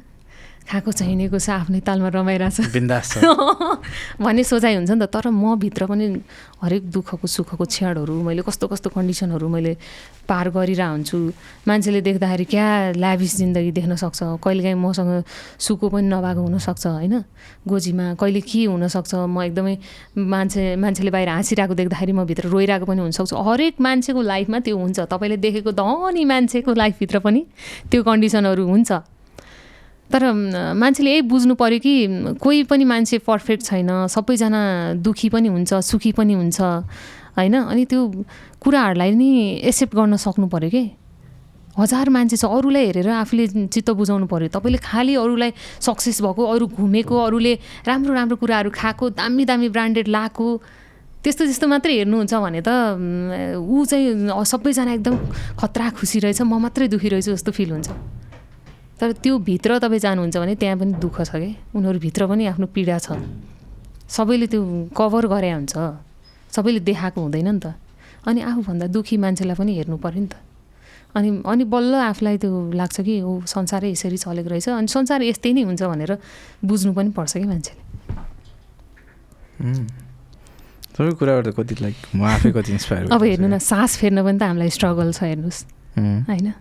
खाएको 0.62 0.90
छ 0.92 1.02
हिँडेको 1.02 1.38
छ 1.38 1.50
आफ्नै 1.50 1.80
तालमा 1.80 2.08
रमाइरहेछ। 2.08 2.72
बिन्दास 2.72 3.06
छ। 3.12 3.24
भन्ने 4.24 4.42
सोचाइ 4.44 4.74
हुन्छ 4.78 4.90
नि 4.90 5.00
त 5.02 5.10
तर 5.10 5.28
म 5.28 5.58
भित्र 5.58 5.86
पनि 5.86 6.06
हरेक 6.62 6.82
दुःखको 6.90 7.26
सुखको 7.26 7.64
क्षणहरू 7.64 8.14
मैले 8.22 8.42
कस्तो 8.46 8.66
कस्तो 8.70 8.88
कन्डिसनहरू 8.94 9.48
मैले 9.48 9.72
पार 10.28 10.48
हुन्छु। 10.54 11.18
मान्छेले 11.68 12.00
देख्दाखेरि 12.00 12.44
क्या 12.44 12.66
ल्याभिस 12.96 13.36
जिन्दगी 13.36 13.70
देख्न 13.72 13.96
सक्छ 13.98 14.38
कहिलेकाहीँ 14.38 14.78
मसँग 14.78 15.12
सुखो 15.58 15.88
पनि 15.88 16.06
नभएको 16.08 16.40
हुनसक्छ 16.40 16.86
होइन? 16.86 17.14
गोजीमा 17.66 18.06
कहिले 18.14 18.40
के 18.40 18.64
हुनसक्छ 18.70 19.12
म 19.14 19.42
एकदमै 19.42 19.74
मान्छे 20.16 20.62
मान्छेले 20.78 21.10
बाहिर 21.10 21.28
हाँसिरहेको 21.28 21.74
देख्दाखेरि 21.74 22.12
म 22.12 22.24
भित्र 22.24 22.48
रोइरहेको 22.48 22.86
पनि 22.86 23.00
हुनसक्छु। 23.02 23.34
हरेक 23.36 23.74
मान्छेको 23.80 24.20
लाइफमा 24.22 24.58
त्यो 24.62 24.76
हुन्छ 24.78 24.98
तपाईँले 25.10 25.36
देखेको 25.36 25.70
धनी 25.74 26.24
मान्छेको 26.24 26.70
लाइफभित्र 26.72 27.18
पनि 27.18 27.40
त्यो 27.90 28.02
कन्डिसनहरू 28.02 28.64
हुन्छ। 28.66 29.11
तर 30.12 30.22
मान्छेले 30.76 31.10
यही 31.10 31.22
बुझ्नु 31.32 31.54
पऱ्यो 31.56 31.78
कि 31.80 31.94
कोही 32.36 32.62
पनि 32.70 32.84
मान्छे 32.84 33.18
पर्फेक्ट 33.24 33.62
छैन 33.64 33.90
सबैजना 34.12 34.60
दुःखी 35.00 35.28
पनि 35.34 35.48
हुन्छ 35.48 35.74
सुखी 35.80 36.12
पनि 36.12 36.34
हुन्छ 36.34 36.60
होइन? 36.60 37.54
अनि 37.72 37.84
त्यो 37.88 38.00
कुराहरूलाई 38.60 39.10
नि 39.16 39.28
एक्सेप्ट 39.64 39.94
गर्न 39.96 40.16
सक्नु 40.20 40.46
पऱ्यो 40.52 40.70
कि? 40.70 40.84
हजार 41.72 42.08
मान्छे 42.12 42.36
छ 42.36 42.44
अरूलाई 42.44 42.84
हेरेर 42.86 43.08
आफूले 43.08 43.46
चित्त 43.72 43.90
बुझाउनु 43.96 44.26
पऱ्यो 44.28 44.48
तपाईँले 44.52 44.78
खालि 44.84 45.14
अरूलाई 45.16 45.50
सक्सेस 45.80 46.20
भएको 46.20 46.42
अरू 46.44 46.66
घुमेको 46.76 47.16
अरूले 47.16 47.52
राम्रो 47.88 48.12
राम्रो 48.12 48.36
कुराहरू 48.36 48.70
खाएको 48.76 49.04
दामी 49.16 49.44
दामी 49.48 49.68
ब्रान्डेड 49.72 50.08
लाएको 50.12 50.46
त्यस्तो 51.24 51.42
त्यस्तो 51.48 51.66
मात्रै 51.72 51.92
हेर्नुहुन्छ 51.96 52.34
भने 52.44 52.60
त 52.60 52.68
ऊ 53.56 53.84
चाहिँ 53.88 54.44
सबैजना 54.44 54.92
एकदम 55.00 55.16
खतरा 55.56 55.86
खुसी 55.96 56.18
रहेछ 56.28 56.40
म 56.44 56.60
मात्रै 56.60 56.92
दुःखी 56.92 57.08
रहेछु 57.08 57.32
जस्तो 57.32 57.52
फिल 57.56 57.70
हुन्छ। 57.72 57.88
तर 59.02 59.12
त्यो 59.18 59.34
भित्र 59.42 59.82
तपाईँ 59.82 59.98
जानुहुन्छ 59.98 60.36
भने 60.38 60.54
त्यहाँ 60.62 60.78
पनि 60.78 60.92
दुःख 61.02 61.16
छ 61.26 61.34
क्या 61.34 61.74
उनीहरूभित्र 61.74 62.22
पनि 62.30 62.46
आफ्नो 62.54 62.66
पीडा 62.70 62.98
छ। 63.02 63.18
सबैले 64.06 64.46
त्यो 64.46 64.62
कभर 64.94 65.26
गरे 65.26 65.50
हुन्छ। 65.58 65.74
सबैले 66.54 66.80
देखाएको 66.86 67.18
हुँदैन 67.18 67.50
नि 67.50 67.58
त। 67.58 67.74
अनि 68.30 68.40
आफूभन्दा 68.46 68.86
दुःखी 68.94 69.16
मान्छेलाई 69.18 69.56
पनि 69.58 69.72
हेर्नु 69.74 69.98
पऱ्यो 69.98 70.20
नि 70.22 70.30
त। 70.30 70.38
अनि 71.18 71.42
अनि 71.42 71.64
बल्ल 71.66 71.94
आफूलाई 72.14 72.38
त्यो 72.38 72.78
लाग्छ 72.78 72.96
कि 73.02 73.14
ओ 73.26 73.42
संसारै 73.42 73.90
यसरी 73.90 74.22
चलेको 74.22 74.48
रहेछ। 74.54 74.68
अनि 74.70 74.86
संसार 74.86 75.18
यस्तै 75.26 75.50
नै 75.50 75.62
हुन्छ 75.66 75.82
भनेर 75.82 76.12
बुझ्नु 76.62 76.94
पनि 76.94 77.10
पर्छ 77.10 77.42
कि 77.42 77.46
मान्छेले. 77.50 77.82
सबै 80.94 81.12
कुराबाट 81.18 81.58
कति 81.58 81.74
लाइक 81.82 81.96
म 82.14 82.22
आफै 82.22 82.50
कति 82.54 82.70
इन्सपायर 82.78 83.02
अब 83.18 83.22
हेर्नु 83.26 83.48
न 83.50 83.58
सास 83.58 83.98
फेर्न 83.98 84.22
पनि 84.22 84.38
त 84.38 84.42
हामीलाई 84.46 84.70
स्ट्रगल 84.70 85.10
छ 85.10 85.26
हेर्नुहोस्। 85.26 85.60
होइन? 86.30 86.54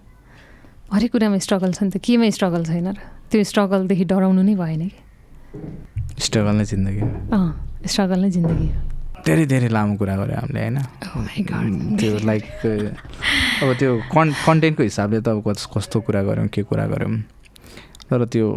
हरेक 0.93 1.11
कुरामा 1.11 1.37
स्ट्रगल 1.39 1.71
छ 1.73 1.83
नि 1.83 1.89
त। 1.91 1.97
केमा 2.03 2.27
स्ट्रगल 2.35 2.63
छैन 2.67 2.87
र? 2.91 2.99
त्यो 3.31 3.43
स्ट्रगलदेखि 3.47 4.05
डराउनु 4.11 4.41
नै 4.43 4.55
भएन 4.55 4.81
कि? 4.91 4.99
स्ट्रगल 6.19 6.55
नै 6.59 6.65
जिन्दगी 6.67 7.01
अँ 7.31 7.43
स्ट्रगल 7.87 8.19
नै 8.19 8.29
जिन्दगी 8.35 8.67
हो। 8.67 8.79
धेरै 9.25 9.45
धेरै 9.45 9.69
लामो 9.71 9.93
कुरा 9.95 10.15
गऱ्यो 10.19 10.35
हामीले 10.41 10.59
होइन? 10.59 10.77
Oh. 11.07 11.23
त्यो 11.99 12.11
लाइक 12.27 12.43
अब 13.63 13.69
त्यो 13.79 13.91
कन् 14.11 14.31
कन्टेन्टको 14.45 14.83
हिसाबले 14.83 15.19
त 15.21 15.27
अब 15.31 15.39
कस- 15.47 15.69
कस्तो 15.73 15.97
कुरा 16.03 16.21
गऱ्यौँ 16.27 16.47
के 16.51 16.61
कुरा 16.67 16.85
गऱ्यौँ। 16.91 17.13
तर 18.09 18.25
त्यो 18.27 18.47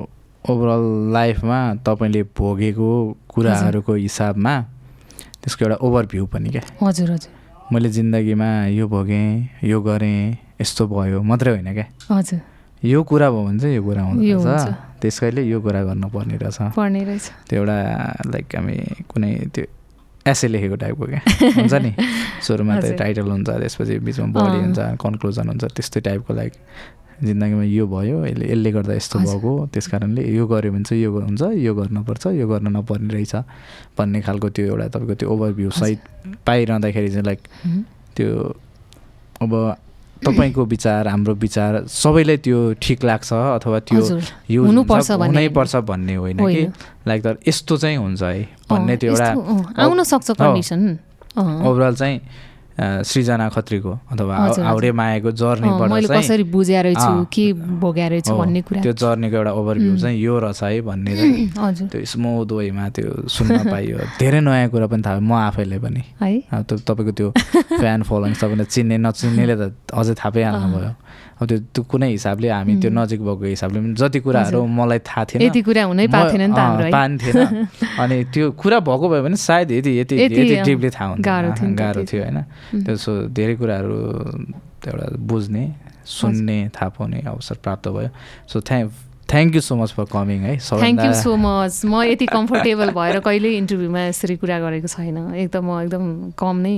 ओभरअल 0.50 0.84
लाइफमा 1.14 1.58
तपाईँले 1.86 2.22
भोगेको 2.34 2.88
कुराहरूको 3.30 3.92
हिसाबमा 3.94 4.54
त्यसको 5.42 5.60
एउटा 5.64 5.76
ओभरभ्यू 5.86 6.24
पनि 6.26 6.48
क्या 6.50 6.62
हजुर 6.82 7.08
हजुर। 7.14 7.30
मैले 7.72 7.88
जिन्दगीमा 7.88 8.50
यो 8.74 8.84
भोगेँ 8.88 9.28
यो 9.64 9.78
गरेँ 9.80 10.43
यस्तो 10.60 10.82
भयो 10.86 11.22
मात्रै 11.22 11.50
होइन 11.54 11.72
क्या 11.74 11.86
हजुर 12.10 12.40
यो 12.82 13.02
कुरा 13.02 13.30
भयो 13.30 13.44
भने 13.44 13.58
चाहिँ 13.58 13.74
यो 13.76 13.82
कुरा 13.82 14.02
हुँदो 14.02 14.44
रहेछ। 14.44 15.00
त्यसकैले 15.00 15.42
यो 15.42 15.60
कुरा 15.60 15.80
गर्नुपर्ने 15.84 16.36
रहेछ 16.36 16.58
पढ्ने 16.76 17.04
रहेछ 17.04 17.24
त्यो 17.48 17.56
एउटा 17.60 17.76
लाइक 18.32 18.46
हामी 18.56 18.76
कुनै 19.08 19.30
त्यो 19.54 19.64
एसे 20.24 20.48
लेखेको 20.48 20.76
टाइपको 20.80 21.04
क्या 21.04 21.20
हुन्छ 21.60 21.74
नि 21.84 21.92
सुरुमा 22.44 22.80
त। 22.80 22.96
टाइटल 23.00 23.28
हुन्छ 23.30 23.48
त्यसपछि 23.48 23.98
बिचमा 24.04 24.26
बडी। 24.36 24.58
हुन्छ 24.64 24.78
कन्क्लुजन 25.00 25.48
हुन्छ 25.48 25.64
त्यस्तै 25.76 26.00
टाइपको 26.00 26.32
लाइक 26.34 26.52
जिन्दगीमा 27.24 27.64
यो 27.64 27.84
भयो 27.86 28.16
यसले 28.26 28.44
यसले 28.52 28.70
गर्दा 28.72 28.94
यस्तो। 28.94 29.18
भएको 29.20 29.52
त्यस 29.72 29.86
कारणले 29.92 30.22
यो 30.24 30.44
गऱ्यो 30.46 30.72
भने 30.72 30.84
चाहिँ 30.88 31.02
यो 31.04 31.10
हुन्छ 31.12 31.42
यो 31.60 31.72
गर्नुपर्छ 31.74 32.24
यो 32.40 32.46
गर्न 32.48 32.68
नपर्ने 32.76 33.12
रहेछ 33.14 33.34
भन्ने 33.96 34.20
खालको 34.26 34.48
त्यो 34.56 34.64
एउटा 34.66 34.86
तपाईँको 34.92 35.14
त्यो 35.20 35.28
ओभरभ्यू 35.30 35.70
सहित 35.70 36.00
पाइरहँदाखेरि 36.46 37.08
चाहिँ 37.14 37.24
लाइक। 37.24 37.40
त्यो 38.16 38.28
अब 39.44 39.52
तपाईँको 40.26 40.64
विचार 40.64 41.08
हाम्रो 41.08 41.34
विचार 41.34 41.84
सबैलाई 41.86 42.36
त्यो 42.36 42.58
ठिक 42.82 43.04
लाग्छ 43.04 43.32
अथवा 43.32 43.78
त्यो 43.80 44.00
युज 44.50 44.66
हुनुपर्छ 44.66 45.76
भन्ने 45.76 46.14
होइन 46.14 46.38
कि। 46.38 46.62
लाइक 47.06 47.22
तर 47.24 47.36
यस्तो 47.48 47.76
चाहिँ 47.76 47.96
हुन्छ 47.96 48.22
है। 48.22 48.42
भन्ने 48.70 48.96
त्यो 48.96 49.10
एउटा 49.10 49.28
आउन 49.82 50.02
सक्छ 50.02 50.30
ओभरअल 50.30 51.94
चाहिँ 51.94 52.20
सृजना 52.78 53.48
खत्रीको 53.54 53.92
अथवा। 54.12 54.34
हाउडे 54.66 54.90
मायाको 54.98 55.30
जर्नीबाट 55.30 56.10
कसरी 56.10 56.44
बुझ्या 56.50 56.80
रहेछु 56.82 57.06
अँ। 57.06 57.26
के 57.30 57.46
भोग्या 57.78 58.06
रहेछु 58.08 58.32
हो, 58.32 58.38
भन्ने 58.38 58.60
कुरा 58.66 58.80
त्यो 58.82 58.92
जर्नीको 58.92 59.36
एउटा 59.36 59.52
ओभरभ्यू. 59.54 59.96
चाहिँ 60.02 60.18
यो 60.18 60.34
रहेछ 60.42 60.62
है 60.62 60.80
भन्ने 60.82 61.12
चाहिँ 61.16 61.88
त्यो 61.92 62.04
स्मुथ 62.04 62.50
वेमा 62.50 62.88
त्यो 62.98 63.28
सुन्न 63.30 63.58
पाइयो 63.72 63.98
धेरै 64.18 64.40
नयाँ 64.42 64.68
कुरा 64.74 64.86
पनि 64.90 65.02
थाहा 65.06 65.18
भयो, 65.18 65.26
म 65.28 65.32
आफैले 65.54 65.78
पनि 65.78 66.02
है 66.18 66.62
तपाईँको 66.66 67.12
त्यो 67.14 67.28
फ्यान 67.78 68.02
फलोइङ 68.10 68.34
सबैले 68.42 68.64
चिन्ने 68.74 68.96
नचिन्नेले 69.06 69.54
त 69.54 69.62
अझै 69.94 70.14
थाहा 70.18 70.30
पाइहाल्नु 70.34 70.68
भयो 70.74 70.92
अब 71.40 71.46
त्यो 71.48 71.58
त्यो 71.74 71.82
कुनै 71.90 72.08
हिसाबले 72.10 72.48
हामी 72.48 72.74
त्यो. 72.82 72.90
नजिक 72.94 73.20
भएको 73.20 73.44
हिसाबले 73.44 73.78
पनि 73.80 73.94
जति 73.98 74.18
कुराहरू। 74.20 74.60
मलाई 74.64 74.98
थाहा 75.02 75.24
थिएन। 75.24 75.42
यति 75.42 75.60
कुरा 75.66 75.82
हुनै 75.84 76.06
पाएको 76.06 76.30
थिएन 76.30 76.52
अनि 78.02 78.16
त्यो 78.34 78.50
कुरा 78.54 78.78
भएको 78.80 79.06
भए 79.08 79.20
पनि 79.26 79.36
सायद 79.36 79.70
यति 79.70 79.90
यति 79.98 80.14
यति, 80.14 80.42
डिपली 80.62 80.90
थाहा 80.90 81.14
गाह्रो 81.18 81.48
थियो 81.58 81.66
हुन्थेन 81.66 81.70
नि 81.70 81.74
त 81.74 81.78
गाह्रो। 81.78 82.02
थियो 82.06 82.22
होइन. 82.22 82.38
त्यसो 82.86 83.12
धेरै 83.34 83.54
कुराहरू 83.56 83.96
एउटा 84.86 85.06
बुझ्ने 85.18 85.64
सुन्ने 86.06 86.58
थाहा 86.76 86.88
पाउने 86.94 87.18
अवसर 87.26 87.56
प्राप्त 87.64 87.88
भयो। 87.88 88.08
So 88.52 88.60
thank 88.60 88.92
thank 89.30 89.54
you 89.54 89.60
so 89.60 89.76
much 89.76 89.90
for 89.96 90.04
coming 90.12 90.40
है। 90.44 90.56
थ्याङ्क 90.60 91.04
यू 91.04 91.12
सो 91.16 91.36
मच 91.36 91.80
म 91.84 92.02
यति 92.04 92.26
कम्फर्टेबल 92.28 92.90
भएर 92.98 93.20
कहिल्यै 93.24 93.56
इन्टरभ्यूमा 93.58 94.00
यसरी 94.06 94.36
कुरा 94.36 94.58
गरेको 94.60 94.88
छैन। 94.88 95.18
एकदम 95.34 95.64
म 95.64 95.80
एकदम 95.82 96.04
कम 96.36 96.56
नै। 96.60 96.76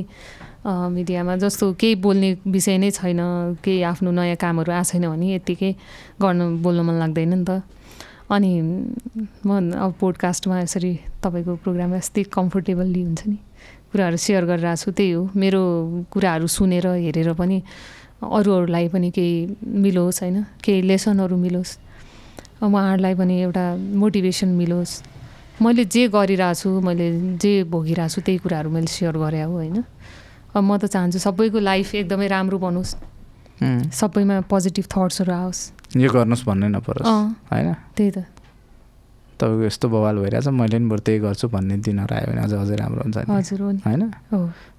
मिडियामा 0.66 1.36
जस्तो 1.36 1.72
केही 1.78 1.94
बोल्ने 1.94 2.36
विषय 2.46 2.76
नै 2.78 2.90
छैन 2.90 3.20
केही 3.64 3.82
आफ्नो 3.82 4.10
नयाँ 4.10 4.36
कामहरू 4.36 4.72
आएको 4.72 4.90
छैन 4.90 5.04
भने 5.08 5.26
यत्तिकै 5.34 5.72
गर्न 6.18 6.40
बोल्न 6.62 6.80
मन 6.82 6.94
लाग्दैन 6.98 7.34
नि 7.34 7.44
त। 7.44 7.62
अनि 8.26 8.50
म 9.46 9.50
अब 9.78 9.94
पोडकास्टमा 10.00 10.60
यसरी 10.60 10.92
तपाईँको 11.22 11.54
प्रोग्राममा 11.62 11.96
यस्तै 11.96 12.22
कम्फोर्टेबल्ली 12.34 13.02
हुन्छ 13.02 13.22
नि। 13.30 13.38
कुराहरू 13.92 14.16
सेयर 14.18 14.44
गरिरहेको 14.50 14.82
छु 14.82 14.90
त्यही 14.90 15.10
हो। 15.14 15.22
मेरो 15.36 15.62
कुराहरू 16.10 16.46
सुनेर 16.50 16.86
हेरेर 17.06 17.32
पनि 17.38 17.62
अरू 18.18 18.50
अरूलाई 18.52 18.88
पनि 18.90 19.10
केही 19.14 19.34
मिलोस् 19.62 20.22
होइन? 20.22 20.36
केही 20.64 20.82
लेसनहरू 20.82 21.36
मिलोस्। 21.36 21.78
उहाँहरूलाई 22.62 23.14
पनि 23.14 23.34
एउटा 23.46 23.64
मोटिभेसन 24.02 24.48
मिलोस्। 24.58 24.92
मैले 25.62 25.84
जे 25.84 26.08
गरिरहेको 26.10 26.58
छु 26.58 26.68
मैले 26.82 27.06
जे 27.38 27.52
भोगिरहेको 27.70 28.10
छु 28.10 28.20
त्यही 28.26 28.38
कुराहरू 28.42 28.70
मैले 28.74 28.90
सेयर 28.90 29.14
गरेँ 29.16 29.44
हो 29.46 29.52
होइन? 29.52 29.84
अब 30.56 30.64
म 30.64 30.80
त 30.80 30.88
चाहन्छु 30.88 31.20
सबैको 31.20 31.58
लाइफ 31.60 31.88
एकदमै 32.00 32.26
राम्रो 32.32 32.56
बनोस्। 32.56 32.90
सबैमा 33.92 34.48
पोजिटिभ 34.48 34.86
थट्सहरू 34.88 35.32
आओस्। 35.32 35.60
यो 36.00 36.08
गर्नुहोस् 36.08 36.44
भन्नै 36.48 36.68
नपरोस्। 36.72 37.04
होइन? 37.52 37.68
त्यही 37.92 38.10
त। 38.16 38.18
तपाईँको 39.36 39.64
यस्तो 39.68 39.86
बवाल 39.92 40.16
भइरहेछ 40.24 40.48
मैले 40.48 40.80
पनि 40.80 40.88
बरु 40.88 41.02
त्यही 41.04 41.18
गर्छु 41.20 41.46
भन्ने 41.52 41.76
दिनहरू 41.84 42.12
आयो 42.16 42.26
भने 42.32 42.40
अझ 42.40 42.52
अझै 42.56 42.76
राम्रो 42.80 43.00
हुन्छ 43.04 43.16
नि। 43.20 43.28
हजुर 43.36 43.60
हो 43.60 43.70
नि। 43.76 43.80
होइन? 43.84 44.02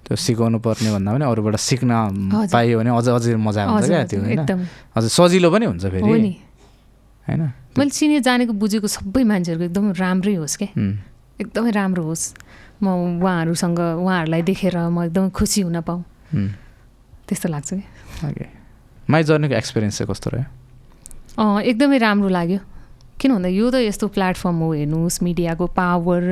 त्यो 0.02 0.14
सिकाउनु 0.18 0.58
पर्ने 0.58 0.90
भन्दा 0.98 1.10
पनि 1.14 1.24
अरूबाट 1.30 1.54
सिक्न 1.62 1.90
हजुर। 1.94 2.50
पाइयो 2.50 2.74
भने 2.82 2.90
अझ 2.90 3.06
अझै 3.06 3.38
मजा 3.38 3.62
हजुर 3.70 3.86
क्या 3.86 4.02
हजुर, 4.02 4.10
त्यो 4.10 4.18
होइन? 4.18 4.66
अझ 4.98 5.04
सजिलो 5.06 5.48
पनि 5.54 5.64
हुन्छ 5.70 5.84
फेरि। 5.94 6.02
हो 6.02 6.14
नि। 6.18 6.32
होइन? 7.26 7.42
मैले 7.78 7.90
चिने 7.94 8.18
जानेको 8.26 8.52
बुझेको 8.58 8.86
सबै 8.90 9.22
मान्छेहरूको 9.30 9.64
एकदम 9.70 9.86
राम्रै 9.94 10.34
होस् 10.42 10.58
क्या 10.58 10.70
एकदमै 11.38 11.70
राम्रो 11.70 12.02
होस्। 12.02 12.34
म 12.82 12.86
उहाँहरूसँग 13.20 13.78
उहाँहरूलाई 13.78 14.42
देखेर 14.42 14.76
म 14.78 15.04
एकदम 15.04 15.28
खुसी 15.30 15.60
हुन 15.60 15.80
पाऊँ। 15.80 16.02
त्यस्तो 17.28 17.48
लाग्छ 17.48 17.70
कि। 17.74 18.46
माई 19.10 19.22
जर्नीको 19.22 19.54
एक्सपिरियन्स 19.54 19.98
चाहिँ 19.98 20.08
कस्तो 20.12 20.30
रह्यो? 20.30 20.46
अँ 21.38 21.62
एकदमै 21.62 21.98
राम्रो 21.98 22.28
लाग्यो। 22.28 22.60
किन 23.18 23.30
भन्दा 23.34 23.48
यो 23.48 23.66
त 23.70 23.74
यस्तो 23.82 24.08
प्लेटफर्म 24.14 24.56
हो 24.62 24.72
हेर्नुहोस् 24.72 25.22
मिडियाको 25.22 25.66
पावर 25.74 26.22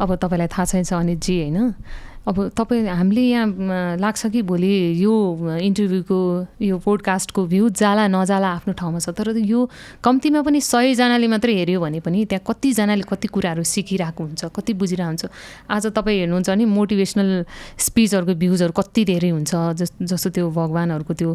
अब 0.00 0.08
तपाईँलाई 0.16 0.48
थाहा 0.48 0.64
छैन 0.64 0.84
अनितजी 0.84 1.34
होइन? 1.40 1.74
अब 2.22 2.54
तपाईँ 2.54 2.86
हामीले 2.86 3.22
यहाँ 3.22 3.98
लाग्छ 3.98 4.26
कि 4.30 4.42
भोलि 4.46 5.02
यो 5.02 5.14
इन्टरभ्यूको 5.58 6.18
यो 6.62 6.76
पोडकास्टको 6.78 7.40
भ्यू 7.50 7.68
जाला 7.74 8.06
नजाला 8.14 8.48
आफ्नो 8.62 8.72
ठाउँमा 8.78 8.98
छ 9.02 9.10
तर 9.10 9.34
यो 9.34 9.60
कम्तीमा 10.06 10.40
पनि 10.46 10.60
सयजनाले 10.62 11.26
मात्रै 11.26 11.54
हेऱ्यो 11.58 11.80
भने 11.82 11.98
पनि 11.98 12.24
त्यहाँ 12.30 12.46
कतिजनाले 12.46 13.02
कति 13.10 13.26
कुराहरू 13.26 13.62
सिकिरहेको 13.66 14.22
हुन्छ 14.22 14.54
कति 14.54 14.72
बुझिरहेको 14.78 15.10
हुन्छ। 15.10 15.22
आज 15.66 15.84
तपाईँ 15.90 16.18
हेर्नुहुन्छ 16.22 16.50
भने 16.50 16.64
मोटिभेसनल 16.70 17.30
स्पिचहरूको 17.74 18.34
भ्युजहरू 18.38 18.70
कति 18.70 19.02
धेरै 19.10 19.30
हुन्छ 19.34 19.52
जस 19.82 19.90
जस्तो 19.98 20.30
त्यो 20.30 20.46
भगवान्हरूको 20.46 21.14
त्यो 21.18 21.30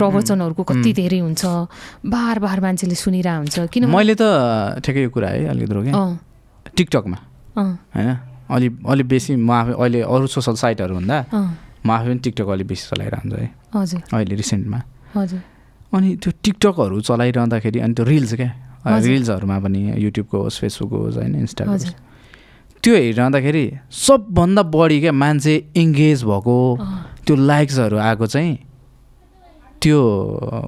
प्रवचनहरूको 0.00 0.62
कति. 0.64 0.90
धेरै 0.96 1.20
हुन्छ 1.20 1.44
बार 2.08 2.36
बार 2.40 2.58
मान्छेले 2.64 2.96
सुनिरहेको 2.96 3.36
हुन्छ 3.36 3.68
किन 3.68 3.84
मैले 3.92 4.16
त 4.16 4.80
ठिकै 4.80 5.02
यो 5.04 5.10
कुरा 5.12 5.28
है 5.28 5.44
अलिकति 5.52 5.72
रोकेँ। 5.76 5.92
अँ। 5.92 6.08
टिकटकमा। 6.72 7.18
होइन? 7.60 8.10
अलि 8.50 8.68
अलि 8.88 9.02
बेसी 9.12 9.36
म 9.36 9.50
आफै 9.50 9.72
अहिले 9.78 10.00
अरू 10.04 10.26
सोसल 10.26 10.54
साइटहरू 10.62 10.94
भन्दा 10.94 11.16
अँ। 11.32 11.46
म 11.86 11.88
आफै 11.90 12.06
पनि 12.10 12.20
टिकटक 12.24 12.48
अलिक 12.54 12.66
बेसी 12.66 12.84
चलाइरहन्छु 12.90 13.36
है। 13.36 13.48
हजुर। 13.74 14.00
अहिले 14.12 14.34
रिसेन्टमा 14.42 14.78
हजुर। 15.16 15.40
अनि 15.94 16.08
त्यो 16.22 16.30
टिकटकहरू 16.44 17.00
चलाइरहँदाखेरि 17.00 17.78
अनि 17.80 17.94
त्यो 17.94 18.04
रिल्स 18.04 18.34
क्या। 18.34 18.50
रिल्सहरूमा 18.86 19.58
पनि 19.60 19.80
युट्युबको 19.98 20.36
होस् 20.42 20.58
फेसबुकको 20.60 20.96
होस् 21.04 21.16
होइन 21.20 21.34
इन्स्टाको 21.44 21.70
होस्। 21.70 21.94
त्यो 22.82 22.92
हेरिरहँदाखेरि 22.96 23.64
सबभन्दा 23.92 24.62
बढी 24.72 24.98
क्या 25.00 25.12
मान्छे 25.12 25.54
इङ्गेज 25.76 26.24
भएको 26.24 26.56
त्यो 27.26 27.34
लाइक्सहरू 27.36 27.96
आएको 27.96 28.26
चाहिँ 28.26 28.52
त्यो 29.80 29.98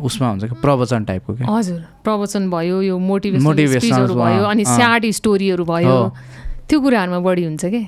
उसमा 0.09 0.28
हुन्छ 0.28 0.44
कि 0.44 0.56
प्रवचन 0.60 1.04
टाइपको 1.04 1.30
क्या? 1.36 1.46
हजुर। 1.48 1.80
प्रवचन 2.04 2.50
भयो 2.50 2.80
यो 2.82 2.96
अँ, 2.96 3.04
भयो 4.16 4.44
अनि। 4.44 4.64
स्याड 4.64 5.02
स्टोरीहरू 5.20 5.64
भयो। 5.64 5.96
त्यो 6.68 6.76
कुराहरूमा 6.80 7.18
बढी 7.26 7.43
हुन्छ 7.48 7.64
क्या 7.64 7.84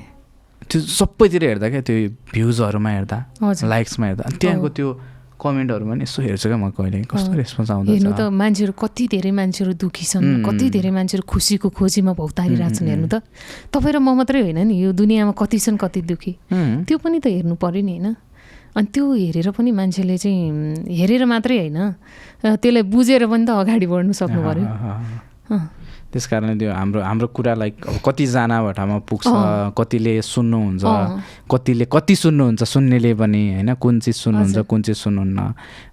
त्यो 0.71 0.79
सबैतिर 0.81 1.43
हेर्दा 1.45 1.67
क्या 1.69 1.83
त्यो 1.89 1.97
भ्युजहरूमा 2.33 2.91
हेर्दा 2.97 3.19
लाइक्समा 3.43 4.05
हेर्दा 4.07 4.23
अनि 4.25 4.37
त्यहाँको। 4.41 4.69
त्यो 4.77 4.89
कमेन्टहरू 5.35 5.85
पनि 5.85 6.03
यसो 6.09 6.19
हेर्छु 6.25 6.47
क्या 6.49 6.57
म 6.57 6.71
कहिले। 6.73 7.05
कस्तो। 7.05 7.33
रेस्पोन्स 7.37 7.71
आउँदैछ 7.71 7.93
हेर्नु 8.01 8.13
त 8.17 8.23
मान्छेहरू 8.33 8.73
कति 8.73 9.05
धेरै 9.13 9.33
मान्छेहरू 9.35 9.73
दुखी 9.77 10.05
छन् 10.09 10.41
कति। 10.47 10.65
धेरै 10.73 10.91
मान्छेहरू 10.97 11.25
खुसीको 11.27 11.69
खोजीमा 11.69 12.13
भौतारिरहेको 12.17 12.75
छन् 12.81 12.89
हेर्नु 12.89 13.09
त। 13.13 13.21
तपाईँ 13.69 13.93
र 13.93 13.99
म 14.01 14.09
मात्रै 14.15 14.41
होइन 14.41 14.61
नि 14.65 14.75
यो 14.79 14.97
दुनियाँमा 14.97 15.35
कति 15.37 15.59
छन् 15.59 15.77
कति 15.77 16.01
दुखी। 16.09 16.33
त्यो 16.89 16.97
पनि 16.97 17.19
त 17.21 17.27
हेर्नु 17.29 17.55
पऱ्यो 17.61 17.83
नि 17.85 17.93
होइन। 17.99 18.09
अनि 18.79 18.87
त्यो 18.89 19.05
हेरेर 19.05 19.49
पनि 19.53 19.71
मान्छेले 19.71 20.17
चाहिँ 20.17 20.89
हेरेर 20.89 21.23
मात्रै 21.29 21.57
होइन। 21.61 21.79
त्यसलाई 22.41 22.85
बुझेर 22.89 23.23
पनि 23.29 23.45
त 23.45 23.51
अगाडि 23.53 23.87
बढ्नु 23.91 24.13
सक्नु 24.17 24.41
पऱ्यो 24.41 24.65
त्यस 26.15 26.27
कारणले 26.31 26.55
त्यो 26.63 26.71
हाम्रो 26.71 27.01
हाम्रो 27.03 27.27
कुरा 27.35 27.55
लाइक 27.59 27.75
अब 27.91 27.97
कतिजना 28.07 28.57
भटामा 28.63 28.99
पुग्छ। 29.11 29.27
कतिले 29.75 30.15
सुन्नुहुन्छ। 30.23 30.85
कतिले 31.51 31.85
कति 31.91 32.15
सुन्नुहुन्छ 32.23 32.63
सुन्नेले 32.63 33.13
पनि 33.19 33.43
होइन 33.55 33.75
कुन 33.83 33.95
चिज 33.99 34.17
सुन्नुहुन्छ। 34.23 34.59
कुन 34.71 34.81
चिज 34.87 34.97
सुन्नुहुन्न 34.97 35.39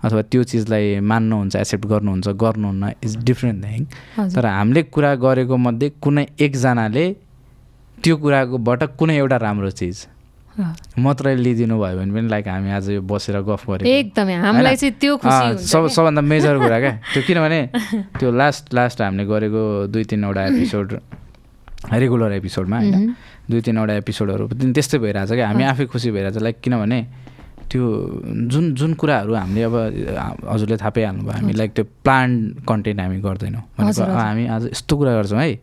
अथवा 0.05 0.21
त्यो 0.29 0.43
चिजलाई 0.51 0.99
मान्नुहुन्छ 1.01 1.55
एक्सेप्ट 1.55 1.85
गर्नुहुन्छ 1.91 2.27
गर्नुहुन्न 2.37 2.83
इज 3.01 3.17
डिफ्रेन्ट 3.25 3.59
थिङ 3.65 3.81
तर 4.35 4.45
हामीले 4.45 4.81
कुरा 4.93 5.11
गरेको 5.25 5.57
मध्ये 5.57 5.89
कुनै 5.97 6.25
एकजनाले 6.37 7.05
त्यो 8.03 8.15
कुराकोबाट 8.17 8.81
कुनै 8.97 9.17
एउटा 9.17 9.37
राम्रो 9.37 9.69
चिज। 9.81 9.97
मात्रै 10.57 11.35
लिइदिनु 11.35 11.75
भयो 11.79 11.97
भने 11.97 12.11
पनि 12.11 12.27
लाइक 12.27 12.47
हामी 12.47 12.71
आज 12.71 12.89
यो 12.89 13.01
बसेर 13.01 13.39
गफ 13.41 13.63
गरेको 13.69 13.87
एकदमै 13.87 14.35
हामीलाई 14.35 14.75
चाहिँ 14.75 14.93
त्यो 14.99 15.17
सब। 15.17 15.87
सबभन्दा 15.87 16.21
मेजर 16.21 16.57
कुरा 16.59 16.79
क्या। 16.79 16.93
त्यो 17.13 17.21
किनभने 17.27 17.59
त्यो 18.19 18.31
लास्ट 18.31 18.73
लास्ट 18.73 19.01
हामीले 19.01 19.25
गरेको 19.25 19.61
दुई 19.87 20.03
तिनवटा 20.11 20.41
एपिसोड 20.45 20.87
रेगुलर 21.93 22.31
एपिसोडमा 22.31 22.77
होइन। 22.77 23.15
दुई 23.49 23.61
तिनवटा 23.61 23.93
एपिसोडहरू 24.03 24.47
त्यस्तै 24.75 24.97
भइरहेछ 24.99 25.31
क्या। 25.31 25.47
हामी 25.47 25.63
आफै 25.71 25.85
खुसी 25.87 26.11
भइरहेछ। 26.11 26.37
लाइक 26.37 26.59
किनभने 26.63 26.99
त्यो 27.71 27.83
जुन 28.51 28.73
जुन 28.75 28.93
कुराहरू 28.99 29.33
हामीले 29.33 29.63
अब 29.63 29.75
हजुरले 30.43 30.77
थाहा 30.77 30.89
पाइहाल्नु 30.91 31.23
भयो 31.23 31.33
हामी 31.39 31.53
लाइक 31.55 31.71
त्यो 31.71 31.85
प्लान 32.03 32.29
कन्टेन्ट 32.67 32.99
हामी 32.99 33.19
गर्दैनौँ। 33.23 33.63
भनेको। 33.79 34.03
हामी 34.11 34.45
आज 34.51 34.63
यस्तो 34.75 34.93
कुरा 34.99 35.11
गर्छौँ 35.15 35.39
है। 35.39 35.55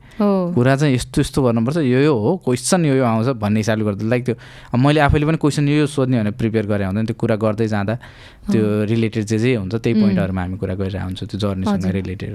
कुरा 0.56 0.76
चाहिँ 0.76 0.94
यस्तो 0.94 1.20
यस्तो 1.20 1.38
गर्नुपर्छ 1.44 1.78
यो 1.84 2.00
यो 2.08 2.14
हो 2.16 2.30
क्वेसन 2.44 2.84
यो 2.88 2.94
यो 2.96 3.04
आउँछ 3.04 3.28
भन्ने 3.36 3.60
हिसाबले 3.60 3.84
गर्दा 3.84 4.04
लाइक 4.08 4.24
त्यो 4.24 4.34
मैले 4.80 5.00
आफैले 5.04 5.26
पनि 5.28 5.36
क्वेसन 5.36 5.68
यो 5.68 5.76
यो 5.84 5.86
सोध्ने 5.86 6.16
भनेर 6.16 6.32
प्रिपेयर 6.40 6.66
गरेर 6.72 6.86
हुँदैन 6.88 7.06
त्यो 7.12 7.16
कुरा 7.20 7.36
गर्दै 7.44 7.66
जाँदा 7.68 7.94
त्यो 8.48 8.62
रिलेटेड 8.88 9.24
जे 9.28 9.38
जे 9.38 9.54
हुन्छ 9.60 9.74
त्यही 9.76 9.94
पोइन्टहरूमा 10.00 10.40
हामी 10.42 10.56
कुरा 10.56 10.74
गरिरहेको 10.80 11.08
हुन्छ 11.12 11.20
त्यो 11.28 11.38
जर्नीसँग। 11.44 11.84
रिलेटेड 11.92 12.32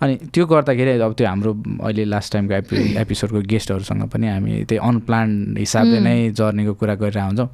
अनि 0.00 0.14
त्यो 0.32 0.44
गर्दाखेरि 0.48 0.90
अब 1.04 1.12
त्यो 1.12 1.26
हाम्रो 1.28 1.52
अहिले 1.84 2.04
लास्ट 2.08 2.32
टाइमको 2.32 2.54
एपि 2.64 2.76
एपिसोडको 3.04 3.40
गेस्टहरूसँग 3.44 4.08
पनि 4.08 4.26
हामी 4.26 4.64
त्यही 4.64 4.80
अनप्लान 4.80 5.28
हिसाबले 5.60 5.98
नै 6.00 6.16
जर्नीको 6.32 6.72
कुरा 6.80 6.94
गरिरहेको 6.96 7.28
हुन्छौँ। 7.28 7.48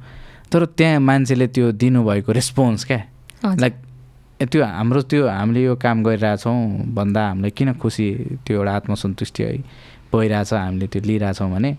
तर 0.51 0.65
त्यहाँ 0.77 0.99
मान्छेले 0.99 1.47
त्यो 1.47 1.71
दिनुभएको 1.71 2.31
रेस्पोन्स 2.31 2.85
क्या? 2.85 3.01
लाइक 3.43 3.73
त्यो 4.41 4.63
हाम्रो 4.63 5.01
त्यो 5.11 5.27
हामीले 5.27 5.63
यो 5.63 5.75
काम 5.75 6.03
गरिरहेछौँ 6.03 6.57
भन्दा 6.95 7.21
हामीलाई 7.27 7.51
किन 7.57 7.73
खुसी 7.81 8.07
त्यो 8.45 8.55
एउटा 8.57 8.71
आत्मसन्तुष्टि 8.75 9.43
है 9.43 9.57
भइरहेछ 10.13 10.53
हामीले 10.53 10.87
त्यो 10.87 11.01
लिइरहेछौँ 11.03 11.49
भने 11.51 11.71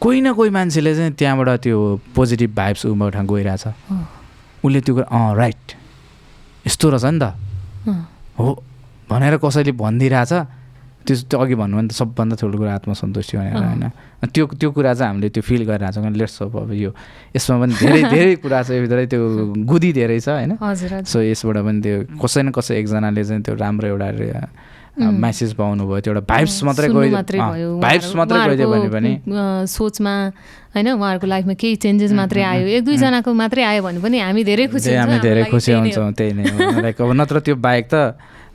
कोही 0.00 0.20
न 0.20 0.32
कोही 0.32 0.50
मान्छेले 0.50 0.94
चाहिँ 0.96 1.12
त्यहाँबाट 1.18 1.48
त्यो 1.64 1.78
पोजिटिभ 2.14 2.54
भाइब्स 2.54 2.86
उबाट 2.86 3.16
गइरहेछ। 3.16 3.64
उसले 4.64 4.80
त्यो 4.80 4.94
कुरा 4.94 5.06
अँ 5.10 5.36
राइट 5.36 5.72
यस्तो 6.66 6.90
रहेछ 6.90 7.04
नि 7.04 7.18
त। 7.18 7.34
हो 8.38 8.48
भनेर 9.10 9.36
कसैले 9.42 9.72
भनिदिइरहेछ। 9.72 10.32
त्यो 11.04 11.16
त्यो 11.28 11.38
अघि 11.40 11.54
भन्नु 11.54 11.76
भने 11.76 11.88
त 11.88 11.92
सबभन्दा 11.92 12.34
ठुलो 12.40 12.56
कुरा 12.58 12.72
आत्मसन्तुष्टि 12.80 13.36
भनेर। 13.36 13.54
होइन। 13.54 13.84
त्यो 14.32 14.44
त्यो 14.56 14.68
कुरा 14.72 14.92
चाहिँ 14.96 15.10
हामीले 15.12 15.28
त्यो 15.28 15.42
फिल 15.44 15.62
गरिरहेको 15.68 16.00
छौँ। 16.00 16.12
लेट्स 16.16 16.42
अब 16.42 16.72
यो 16.72 16.90
यसमा 17.36 17.56
पनि 17.60 17.72
धेरै 17.76 18.02
धेरै 18.08 18.34
कुरा 18.44 18.60
छ। 18.64 18.68
भित्रै 18.84 19.06
त्यो 19.12 19.22
गुदी 19.68 19.90
धेरै 19.92 20.18
छ 20.20 20.28
होइन। 20.32 20.56
सो 21.04 21.20
यसबाट 21.20 21.56
पनि 21.60 21.80
त्यो 21.84 21.96
कसै 22.24 22.40
न 22.42 22.48
कसै 22.56 22.72
एकजनाले 22.80 23.22
चाहिँ 23.24 23.42
त्यो 23.44 23.54
राम्रो 23.54 23.86
एउटा 23.92 24.08
उम्. 24.94 25.18
म्यासेज 25.18 25.58
पाउनुभयो। 25.58 26.00
त्यो 26.06 26.12
एउटा 26.14 26.22
भाइब्स 26.30 26.56
मात्रै 26.64 26.88
भाइब्स 27.82 28.14
मात्रै 28.14 28.38
गइदियो 28.46 28.68
भने 28.70 28.88
पनि। 28.94 29.12
सोचमा 29.66 30.14
होइन 30.74 30.88
उहाँहरूको 30.94 31.26
लाइफमा 31.26 31.54
केही 31.58 31.76
चेन्जेस 31.82 32.12
मात्रै 32.14 32.42
आयो। 32.42 32.66
एक 32.78 32.82
दुईजनाको 32.86 33.30
मात्रै 33.34 33.62
आयो 33.74 33.82
भने 33.82 33.98
पनि 33.98 34.18
हामी 34.22 34.42
धेरै 34.46 34.66
खुसी 34.70 34.94
हामी 34.94 35.18
धेरै 35.18 35.42
खुसी 35.50 35.72
हुन्छौँ 35.74 36.12
त्यही 36.14 36.32
नै 36.38 36.44
लाइक 36.86 36.96
अब 37.02 37.10
नत्र 37.10 37.42
त्यो 37.42 37.54
बाहेक 37.58 37.84
त 37.90 37.94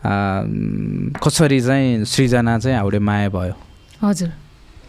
कसरी 0.04 1.60
चाहिँ 1.62 2.06
सृजना 2.06 2.60
चाहिँ 2.60 2.78
हाउडे 2.78 3.00
माया 3.00 3.30
भयो। 3.30 3.56
हजुर। 4.04 4.32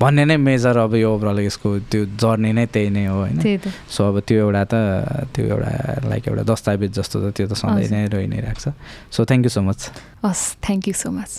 भन्ने 0.00 0.24
नै 0.24 0.36
मेजर 0.40 0.76
अब 0.88 0.94
यो 0.96 1.08
ओभरअल 1.12 1.38
यसको 1.44 1.68
त्यो 1.92 2.04
जर्नी 2.16 2.52
नै 2.56 2.66
त्यही 2.72 2.88
नै 2.88 3.04
हो 3.12 3.16
होइन? 3.20 3.36
सो 3.90 4.00
अब 4.08 4.16
त्यो 4.24 4.48
एउटा 4.48 4.64
त 4.64 4.74
त्यो 5.34 5.44
एउटा 5.44 5.70
लाइक 6.08 6.22
एउटा 6.28 6.42
दस्तावेज 6.48 6.90
जस्तो 6.96 7.16
त 7.20 7.36
त्यो 7.36 7.46
त 7.50 7.52
सधैँ। 7.52 7.88
नै 7.92 8.08
रहि 8.08 8.26
नै 8.32 8.40
राख्छ। 8.40 8.64
So 9.12 9.20
thank 9.28 9.44
you 9.44 9.52
so 9.52 9.60
much 9.60 9.80
हस् 10.24 10.44
थ्याङ्क 10.64 10.88
यू 10.88 10.94
सो 10.96 11.10
मच 11.12 11.30